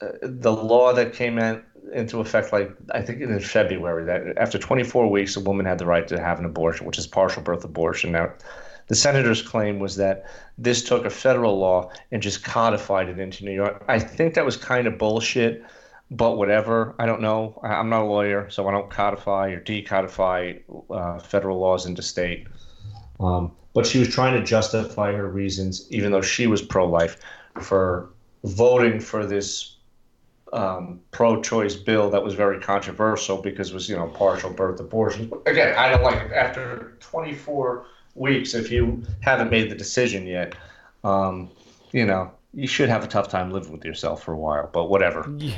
uh, 0.02 0.10
the 0.22 0.52
law 0.52 0.94
that 0.94 1.14
came 1.14 1.40
in, 1.40 1.64
into 1.94 2.20
effect, 2.20 2.52
like 2.54 2.72
I 2.94 3.02
think 3.02 3.22
in 3.22 3.40
February. 3.40 4.06
That 4.06 4.38
after 4.38 4.58
24 4.58 5.10
weeks, 5.10 5.36
a 5.36 5.40
woman 5.40 5.66
had 5.66 5.78
the 5.78 5.86
right 5.86 6.08
to 6.08 6.20
have 6.20 6.40
an 6.40 6.46
abortion, 6.46 6.86
which 6.86 6.98
is 6.98 7.08
partial 7.08 7.42
birth 7.42 7.64
abortion. 7.64 8.12
Now, 8.12 8.32
the 8.88 8.96
senator's 8.96 9.42
claim 9.42 9.80
was 9.80 9.96
that 9.98 10.26
this 10.58 10.84
took 10.84 11.06
a 11.06 11.10
federal 11.10 11.60
law 11.60 11.92
and 12.12 12.22
just 12.22 12.44
codified 12.44 13.08
it 13.08 13.20
into 13.20 13.46
New 13.46 13.54
York. 13.54 13.84
I 13.88 14.00
think 14.00 14.34
that 14.34 14.46
was 14.46 14.58
kind 14.58 14.88
of 14.88 14.98
bullshit, 14.98 15.64
but 16.10 16.38
whatever. 16.38 16.96
I 16.98 17.06
don't 17.06 17.22
know. 17.22 17.60
I'm 17.64 17.90
not 17.90 18.02
a 18.02 18.06
lawyer, 18.06 18.50
so 18.50 18.68
I 18.68 18.72
don't 18.72 18.90
codify 18.90 19.50
or 19.50 19.62
decodify 19.62 20.60
uh, 20.90 21.20
federal 21.20 21.60
laws 21.60 21.86
into 21.86 22.02
state. 22.02 22.48
Um, 23.20 23.52
but 23.74 23.86
she 23.86 24.00
was 24.00 24.10
trying 24.10 24.34
to 24.34 24.44
justify 24.44 25.12
her 25.12 25.28
reasons, 25.28 25.86
even 25.92 26.12
though 26.12 26.22
she 26.22 26.48
was 26.48 26.62
pro-life, 26.62 27.18
for 27.62 28.10
voting 28.44 29.00
for 29.00 29.26
this 29.26 29.76
um, 30.54 31.00
pro-choice 31.12 31.76
bill 31.76 32.10
that 32.10 32.24
was 32.24 32.34
very 32.34 32.60
controversial 32.60 33.42
because 33.42 33.72
it 33.72 33.74
was, 33.74 33.90
you 33.90 33.96
know, 33.96 34.08
partial 34.08 34.50
birth 34.50 34.80
abortion. 34.80 35.32
Again, 35.46 35.76
I 35.78 35.90
don't 35.90 36.04
like 36.04 36.18
it. 36.18 36.32
After 36.32 36.98
24 37.00 37.86
weeks, 38.16 38.54
if 38.54 38.72
you 38.72 39.04
haven't 39.22 39.52
made 39.52 39.70
the 39.70 39.76
decision 39.76 40.26
yet, 40.26 40.56
um, 41.04 41.50
you 41.92 42.06
know, 42.06 42.32
you 42.54 42.68
should 42.68 42.90
have 42.90 43.04
a 43.04 43.08
tough 43.08 43.30
time 43.30 43.52
living 43.52 43.72
with 43.72 43.86
yourself 43.86 44.24
for 44.24 44.34
a 44.34 44.38
while. 44.38 44.70
But 44.72 44.90
whatever. 44.90 45.32
Yeah. 45.38 45.58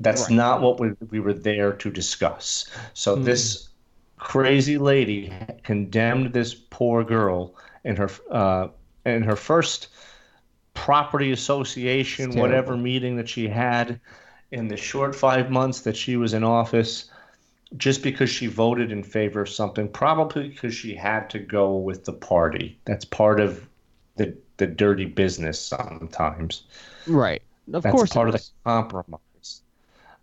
That's 0.00 0.28
not 0.28 0.60
what 0.60 0.78
we, 0.78 0.92
we 1.10 1.20
were 1.20 1.32
there 1.32 1.72
to 1.72 1.90
discuss. 1.90 2.66
So 2.92 3.16
this 3.16 3.70
crazy 4.18 4.76
lady 4.76 5.32
condemned 5.62 6.32
this 6.32 6.54
poor 6.54 7.04
girl 7.04 7.54
in 7.84 7.96
her 7.96 8.10
uh, 8.30 8.68
in 9.06 9.22
her 9.22 9.36
first 9.36 9.88
property 10.74 11.32
association, 11.32 12.38
whatever 12.38 12.76
meeting 12.76 13.16
that 13.16 13.28
she 13.28 13.48
had 13.48 13.98
in 14.52 14.68
the 14.68 14.76
short 14.76 15.14
five 15.14 15.50
months 15.50 15.80
that 15.82 15.96
she 15.96 16.16
was 16.16 16.34
in 16.34 16.44
office, 16.44 17.10
just 17.76 18.02
because 18.02 18.30
she 18.30 18.46
voted 18.46 18.92
in 18.92 19.02
favor 19.02 19.40
of 19.42 19.48
something, 19.48 19.88
probably 19.88 20.48
because 20.48 20.74
she 20.74 20.94
had 20.94 21.28
to 21.30 21.38
go 21.38 21.76
with 21.76 22.04
the 22.04 22.12
party. 22.12 22.78
That's 22.84 23.04
part 23.04 23.40
of 23.40 23.66
the 24.16 24.36
the 24.58 24.66
dirty 24.66 25.04
business 25.04 25.60
sometimes. 25.60 26.62
Right. 27.06 27.42
Of 27.72 27.82
That's 27.82 27.94
course, 27.94 28.10
part 28.12 28.28
it 28.28 28.34
of 28.36 28.40
the 28.40 28.46
compromise. 28.64 29.60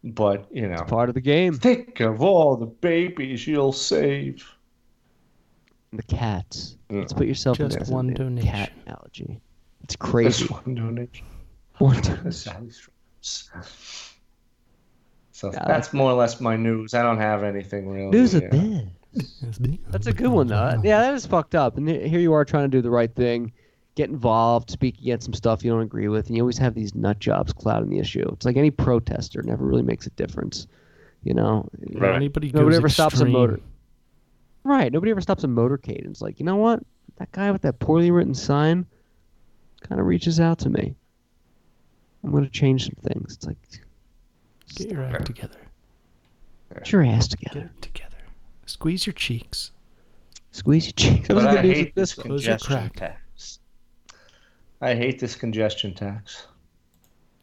But 0.06 0.48
you 0.52 0.68
know, 0.68 0.82
part 0.84 1.10
of 1.10 1.16
the 1.16 1.22
game. 1.22 1.54
think 1.54 2.00
of 2.00 2.22
all 2.22 2.56
the 2.58 2.66
babies 2.66 3.46
you'll 3.48 3.72
save. 3.74 4.44
The 5.92 6.04
cats. 6.04 6.78
Yeah. 6.90 7.00
Let's 7.02 7.14
put 7.14 7.28
yourself 7.28 7.60
in 7.60 7.70
Just 7.70 7.86
the- 7.88 7.94
one 7.94 8.08
the 8.08 8.14
donation. 8.16 8.50
cat 8.50 8.72
analogy. 8.86 9.40
It's 9.84 9.96
crazy. 9.96 10.44
This 10.46 10.52
one 10.52 10.76
donation. 10.76 11.26
One 11.78 12.02
donation. 12.02 12.72
Sally 15.44 15.54
Strauss. 15.54 15.66
So 15.66 15.72
Yeah, 15.72 15.74
that's 15.74 15.94
more 15.94 16.12
or 16.12 16.16
less 16.16 16.40
my 16.40 16.56
news. 16.56 16.94
I 16.94 17.02
don't 17.02 17.18
have 17.18 17.44
anything 17.44 17.90
really. 17.90 18.12
News 18.12 18.34
of 18.34 18.44
yeah. 18.44 18.50
this. 18.50 19.60
That's 19.90 20.08
a 20.08 20.14
good 20.14 20.30
one, 20.30 20.48
though. 20.48 20.82
Yeah, 20.84 21.02
that 21.02 21.14
is 21.14 21.26
fucked 21.26 21.56
up. 21.56 21.78
And 21.78 21.88
here 21.88 22.20
you 22.20 22.34
are 22.34 22.46
trying 22.46 22.64
to 22.64 22.78
do 22.78 22.82
the 22.82 22.90
right 22.90 23.14
thing, 23.14 23.52
get 23.96 24.10
involved, 24.10 24.72
speak 24.72 24.98
against 25.00 25.26
some 25.26 25.34
stuff 25.34 25.64
you 25.64 25.72
don't 25.72 25.82
agree 25.82 26.08
with, 26.08 26.28
and 26.28 26.36
you 26.36 26.42
always 26.42 26.58
have 26.58 26.74
these 26.74 26.96
nut 26.96 27.20
jobs 27.20 27.54
clouding 27.54 27.90
the 27.90 28.00
issue. 28.00 28.28
It's 28.34 28.46
like 28.46 28.58
any 28.58 28.72
protester 28.72 29.44
never 29.44 29.66
really 29.66 29.84
makes 29.84 30.08
a 30.08 30.12
difference. 30.12 30.68
You 31.24 31.34
know, 31.34 31.70
Right. 31.94 32.16
Anybody 32.16 32.48
nobody 32.48 32.72
goes 32.72 32.78
ever 32.78 32.90
stops 32.90 33.20
a 33.22 33.26
motor. 33.26 33.60
Right. 34.64 34.92
Nobody 34.92 35.12
ever 35.12 35.22
stops 35.22 35.44
a 35.44 35.48
motorcade 35.48 36.00
and 36.00 36.12
it's 36.12 36.22
like, 36.22 36.40
you 36.40 36.46
know 36.46 36.56
what? 36.56 36.82
That 37.18 37.32
guy 37.32 37.52
with 37.52 37.62
that 37.62 37.80
poorly 37.80 38.12
written 38.12 38.34
sign 38.34 38.86
kind 39.82 40.02
of 40.02 40.08
reaches 40.08 40.40
out 40.40 40.60
to 40.60 40.70
me. 40.70 40.96
I'm 42.24 42.32
going 42.32 42.44
to 42.46 42.50
change 42.50 42.86
some 42.86 42.96
things. 43.04 43.36
It's 43.36 43.46
like, 43.46 43.58
Get 44.76 44.92
your 44.92 45.04
act 45.04 45.26
together. 45.26 45.60
get 46.74 46.92
your 46.92 47.04
ass 47.04 47.28
together. 47.28 47.72
it 47.76 47.82
together. 47.82 48.18
Squeeze 48.66 49.06
your 49.06 49.14
cheeks. 49.14 49.72
Squeeze 50.52 50.86
your 50.86 50.94
cheeks. 50.94 51.28
But 51.28 51.46
I 51.46 51.62
hate 51.62 51.96
this 51.96 52.12
this 52.12 52.18
one. 52.18 52.28
Close 52.28 52.46
your 52.46 52.58
congestion 52.58 52.90
crack. 52.96 53.18
tax. 53.34 53.60
I 54.82 54.96
hate 54.96 55.20
this 55.20 55.36
congestion 55.36 55.94
tax. 55.94 56.48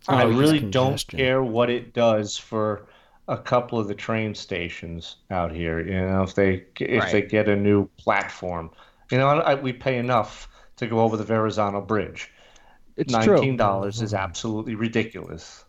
Oh, 0.09 0.15
I 0.15 0.25
really 0.25 0.61
don't 0.61 1.05
care 1.07 1.43
what 1.43 1.71
it 1.71 1.93
does 1.93 2.37
for 2.37 2.87
a 3.29 3.37
couple 3.37 3.79
of 3.79 3.87
the 3.87 3.95
train 3.95 4.35
stations 4.35 5.17
out 5.31 5.53
here. 5.53 5.81
You 5.81 6.01
know, 6.07 6.23
if 6.23 6.35
they 6.35 6.65
if 6.79 7.13
they 7.13 7.23
get 7.23 7.49
a 7.49 7.57
new 7.57 7.87
platform, 7.97 8.71
you 9.11 9.19
know, 9.19 9.29
I, 9.29 9.55
we 9.55 9.73
pay 9.73 9.99
enough 9.99 10.49
to 10.77 10.87
go 10.87 11.01
over 11.01 11.17
the 11.17 11.25
Verrazano 11.25 11.81
Bridge. 11.81 12.31
It's 12.97 13.13
Nineteen 13.13 13.51
true. 13.51 13.57
dollars 13.57 14.03
is 14.03 14.13
mm-hmm. 14.13 14.25
absolutely 14.25 14.75
ridiculous. 14.75 15.65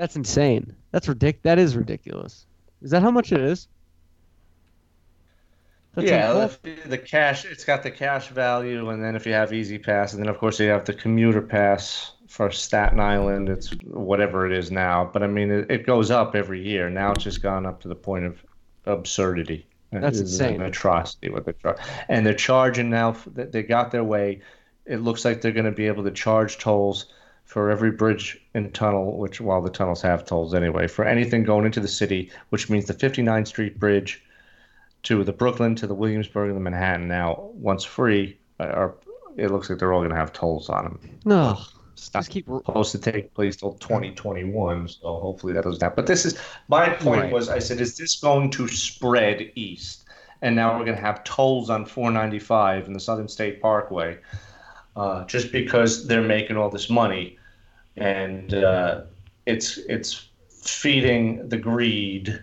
That's 0.00 0.16
insane. 0.16 0.74
That's 0.92 1.08
ridic. 1.08 1.42
That 1.42 1.58
is 1.58 1.76
ridiculous. 1.76 2.46
Is 2.80 2.90
that 2.90 3.02
how 3.02 3.10
much 3.10 3.32
it 3.32 3.40
is? 3.40 3.68
That's 5.94 6.08
yeah, 6.08 6.48
the 6.86 6.96
cash. 6.96 7.44
It's 7.44 7.64
got 7.64 7.82
the 7.82 7.90
cash 7.90 8.28
value, 8.28 8.88
and 8.88 9.04
then 9.04 9.14
if 9.14 9.26
you 9.26 9.34
have 9.34 9.52
E-ZPass, 9.52 10.14
and 10.14 10.22
then 10.22 10.30
of 10.30 10.38
course 10.38 10.58
you 10.58 10.70
have 10.70 10.86
the 10.86 10.94
commuter 10.94 11.42
pass 11.42 12.12
for 12.28 12.50
Staten 12.50 12.98
Island. 12.98 13.50
It's 13.50 13.72
whatever 13.84 14.46
it 14.46 14.52
is 14.52 14.70
now, 14.70 15.10
but 15.12 15.22
I 15.22 15.26
mean 15.26 15.50
it, 15.50 15.70
it 15.70 15.84
goes 15.84 16.10
up 16.10 16.34
every 16.34 16.66
year. 16.66 16.88
Now 16.88 17.12
it's 17.12 17.24
just 17.24 17.42
gone 17.42 17.66
up 17.66 17.82
to 17.82 17.88
the 17.88 17.94
point 17.94 18.24
of 18.24 18.42
absurdity. 18.86 19.66
That's 19.92 20.18
It 20.18 20.22
is 20.22 20.32
insane. 20.32 20.62
An 20.62 20.68
atrocity 20.68 21.28
what 21.28 21.44
they're 21.44 21.52
charging, 21.52 21.84
and 22.08 22.24
they're 22.24 22.32
charging 22.32 22.88
now. 22.88 23.16
They 23.26 23.62
got 23.62 23.90
their 23.90 24.04
way. 24.04 24.40
It 24.86 25.02
looks 25.02 25.26
like 25.26 25.42
they're 25.42 25.52
going 25.52 25.66
to 25.66 25.72
be 25.72 25.88
able 25.88 26.04
to 26.04 26.10
charge 26.10 26.56
tolls 26.56 27.12
for 27.50 27.68
every 27.68 27.90
bridge 27.90 28.40
and 28.54 28.72
tunnel, 28.72 29.18
which 29.18 29.40
while 29.40 29.60
the 29.60 29.70
tunnels 29.70 30.00
have 30.02 30.24
tolls 30.24 30.54
anyway, 30.54 30.86
for 30.86 31.04
anything 31.04 31.42
going 31.42 31.66
into 31.66 31.80
the 31.80 31.88
city, 31.88 32.30
which 32.50 32.70
means 32.70 32.84
the 32.86 32.94
59th 32.94 33.48
Street 33.48 33.76
Bridge 33.80 34.22
to 35.02 35.24
the 35.24 35.32
Brooklyn, 35.32 35.74
to 35.74 35.88
the 35.88 35.94
Williamsburg, 35.94 36.46
and 36.48 36.56
the 36.56 36.60
Manhattan 36.60 37.08
now, 37.08 37.50
once 37.54 37.82
free, 37.84 38.38
uh, 38.60 38.64
are 38.66 38.94
it 39.36 39.50
looks 39.50 39.68
like 39.68 39.80
they're 39.80 39.92
all 39.92 40.00
going 40.00 40.10
to 40.10 40.16
have 40.16 40.32
tolls 40.32 40.68
on 40.68 40.84
them. 40.84 41.18
no. 41.24 41.58
It's 41.92 42.08
Just 42.08 42.30
keep. 42.30 42.46
supposed 42.46 42.92
to 42.92 42.98
take 42.98 43.34
place 43.34 43.56
till 43.56 43.72
2021, 43.74 44.88
so 44.88 45.18
hopefully 45.18 45.52
that 45.52 45.64
doesn't 45.64 45.82
happen. 45.82 45.96
But 45.96 46.06
this 46.06 46.24
is 46.24 46.38
my 46.68 46.88
point 46.88 47.22
Right. 47.24 47.32
was 47.32 47.48
I 47.50 47.58
said, 47.58 47.80
is 47.80 47.96
this 47.98 48.20
going 48.20 48.50
to 48.52 48.68
spread 48.68 49.50
east? 49.54 50.04
And 50.40 50.54
now 50.56 50.78
we're 50.78 50.84
going 50.86 50.96
to 50.96 51.02
have 51.02 51.24
tolls 51.24 51.68
on 51.68 51.84
495 51.84 52.86
and 52.86 52.94
the 52.94 53.00
Southern 53.00 53.28
State 53.28 53.60
Parkway, 53.60 54.18
uh, 54.96 55.24
just 55.26 55.52
because 55.52 56.06
they're 56.06 56.22
making 56.22 56.56
all 56.56 56.70
this 56.70 56.88
money, 56.88 57.36
and 57.96 58.54
uh, 58.54 59.02
it's 59.46 59.78
it's 59.88 60.28
feeding 60.48 61.48
the 61.48 61.56
greed 61.56 62.42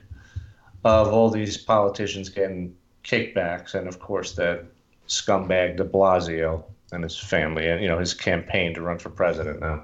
of 0.83 1.07
all 1.09 1.29
these 1.29 1.57
politicians 1.57 2.29
getting 2.29 2.75
kickbacks, 3.03 3.73
and 3.73 3.87
of 3.87 3.99
course 3.99 4.33
the 4.33 4.65
scumbag 5.07 5.77
De 5.77 5.83
Blasio 5.83 6.63
and 6.91 7.03
his 7.03 7.17
family, 7.17 7.67
and 7.67 7.81
you 7.81 7.87
know 7.87 7.99
his 7.99 8.13
campaign 8.13 8.73
to 8.73 8.81
run 8.81 8.99
for 8.99 9.09
president 9.09 9.59
now. 9.59 9.83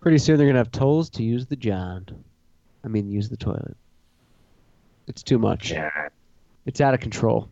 Pretty 0.00 0.18
soon 0.18 0.38
they're 0.38 0.46
gonna 0.46 0.58
have 0.58 0.72
tolls 0.72 1.10
to 1.10 1.22
use 1.22 1.46
the 1.46 1.56
John. 1.56 2.06
I 2.84 2.88
mean, 2.88 3.10
use 3.10 3.28
the 3.28 3.36
toilet. 3.36 3.76
It's 5.06 5.22
too 5.22 5.38
much. 5.38 5.72
Yeah. 5.72 6.08
It's 6.66 6.80
out 6.80 6.94
of 6.94 7.00
control. 7.00 7.48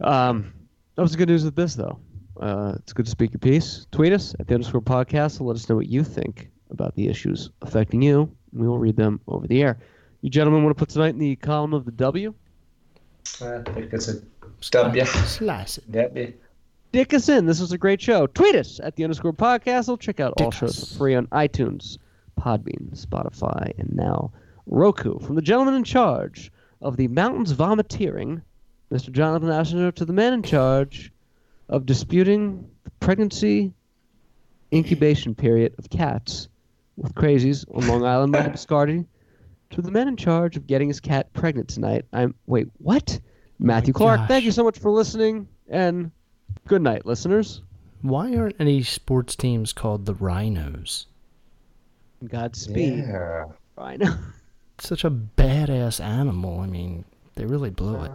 Um, 0.00 0.52
that 0.94 1.02
was 1.02 1.12
the 1.12 1.18
good 1.18 1.28
news 1.28 1.44
with 1.44 1.56
this, 1.56 1.74
though. 1.74 1.98
Uh, 2.40 2.74
it's 2.76 2.92
good 2.92 3.06
to 3.06 3.10
speak 3.10 3.32
your 3.32 3.38
piece. 3.38 3.86
Tweet 3.90 4.12
us 4.12 4.34
at 4.38 4.46
the 4.46 4.54
underscore 4.54 4.80
Podcastle 4.80 5.40
and 5.40 5.48
let 5.48 5.56
us 5.56 5.68
know 5.68 5.76
what 5.76 5.88
you 5.88 6.04
think 6.04 6.50
about 6.70 6.94
the 6.94 7.08
issues 7.08 7.50
affecting 7.62 8.02
you. 8.02 8.30
We 8.52 8.68
will 8.68 8.78
read 8.78 8.96
them 8.96 9.20
over 9.26 9.46
the 9.46 9.62
air. 9.62 9.78
You 10.20 10.30
gentlemen 10.30 10.64
want 10.64 10.76
to 10.76 10.78
put 10.78 10.88
tonight 10.88 11.10
in 11.10 11.18
the 11.18 11.36
column 11.36 11.74
of 11.74 11.84
the 11.84 11.92
W? 11.92 12.34
I 13.40 13.62
think 13.62 13.92
it's 13.92 14.08
a 14.08 14.20
W. 14.70 15.04
Slice 15.04 15.78
it. 15.78 15.92
W. 15.92 16.32
Dick 16.92 17.12
us 17.12 17.28
in. 17.28 17.46
This 17.46 17.60
was 17.60 17.72
a 17.72 17.78
great 17.78 18.00
show. 18.00 18.26
Tweet 18.26 18.54
us 18.54 18.80
at 18.82 18.96
the 18.96 19.04
underscore 19.04 19.32
Podcastle. 19.32 19.88
We'll 19.88 19.96
check 19.98 20.20
out 20.20 20.34
all 20.40 20.50
Dick 20.50 20.58
shows 20.58 20.78
for 20.78 20.98
free 20.98 21.14
on 21.14 21.26
iTunes, 21.28 21.98
Podbean, 22.40 22.96
Spotify, 22.96 23.78
and 23.78 23.94
now 23.94 24.32
Roku. 24.66 25.18
From 25.18 25.34
the 25.34 25.42
gentleman 25.42 25.74
in 25.74 25.84
charge 25.84 26.50
of 26.80 26.96
the 26.96 27.08
mountains 27.08 27.52
vomiteering, 27.52 28.42
Mr. 28.90 29.12
Jonathan 29.12 29.50
Asher, 29.50 29.92
to 29.92 30.04
the 30.04 30.12
man 30.12 30.32
in 30.32 30.42
charge 30.42 31.12
of 31.68 31.86
disputing 31.86 32.68
the 32.84 32.90
pregnancy 33.00 33.72
incubation 34.72 35.34
period 35.34 35.74
of 35.78 35.90
cats 35.90 36.48
with 36.96 37.14
crazies 37.14 37.64
on 37.74 37.86
Long 37.86 38.04
Island, 38.04 38.32
Michael 38.32 38.52
Biscardi, 38.52 39.06
to 39.70 39.82
the 39.82 39.90
man 39.90 40.08
in 40.08 40.16
charge 40.16 40.56
of 40.56 40.66
getting 40.66 40.88
his 40.88 41.00
cat 41.00 41.32
pregnant 41.32 41.68
tonight. 41.68 42.04
I'm 42.12 42.34
wait, 42.46 42.68
what? 42.78 43.20
Matthew 43.58 43.92
Clark. 43.92 44.20
gosh. 44.20 44.28
Thank 44.28 44.44
you 44.44 44.52
so 44.52 44.64
much 44.64 44.78
for 44.78 44.90
listening, 44.90 45.48
and 45.68 46.10
good 46.66 46.82
night, 46.82 47.06
listeners. 47.06 47.62
Why 48.02 48.36
aren't 48.36 48.60
any 48.60 48.82
sports 48.82 49.34
teams 49.34 49.72
called 49.72 50.06
the 50.06 50.14
Rhinos? 50.14 51.06
Godspeed. 52.24 52.98
Yeah. 52.98 53.46
I 53.76 53.96
know. 53.96 54.14
Such 54.80 55.04
a 55.04 55.10
badass 55.10 56.02
animal. 56.02 56.60
I 56.60 56.66
mean, 56.66 57.04
they 57.34 57.44
really 57.44 57.70
blew 57.70 58.04
it. 58.04 58.12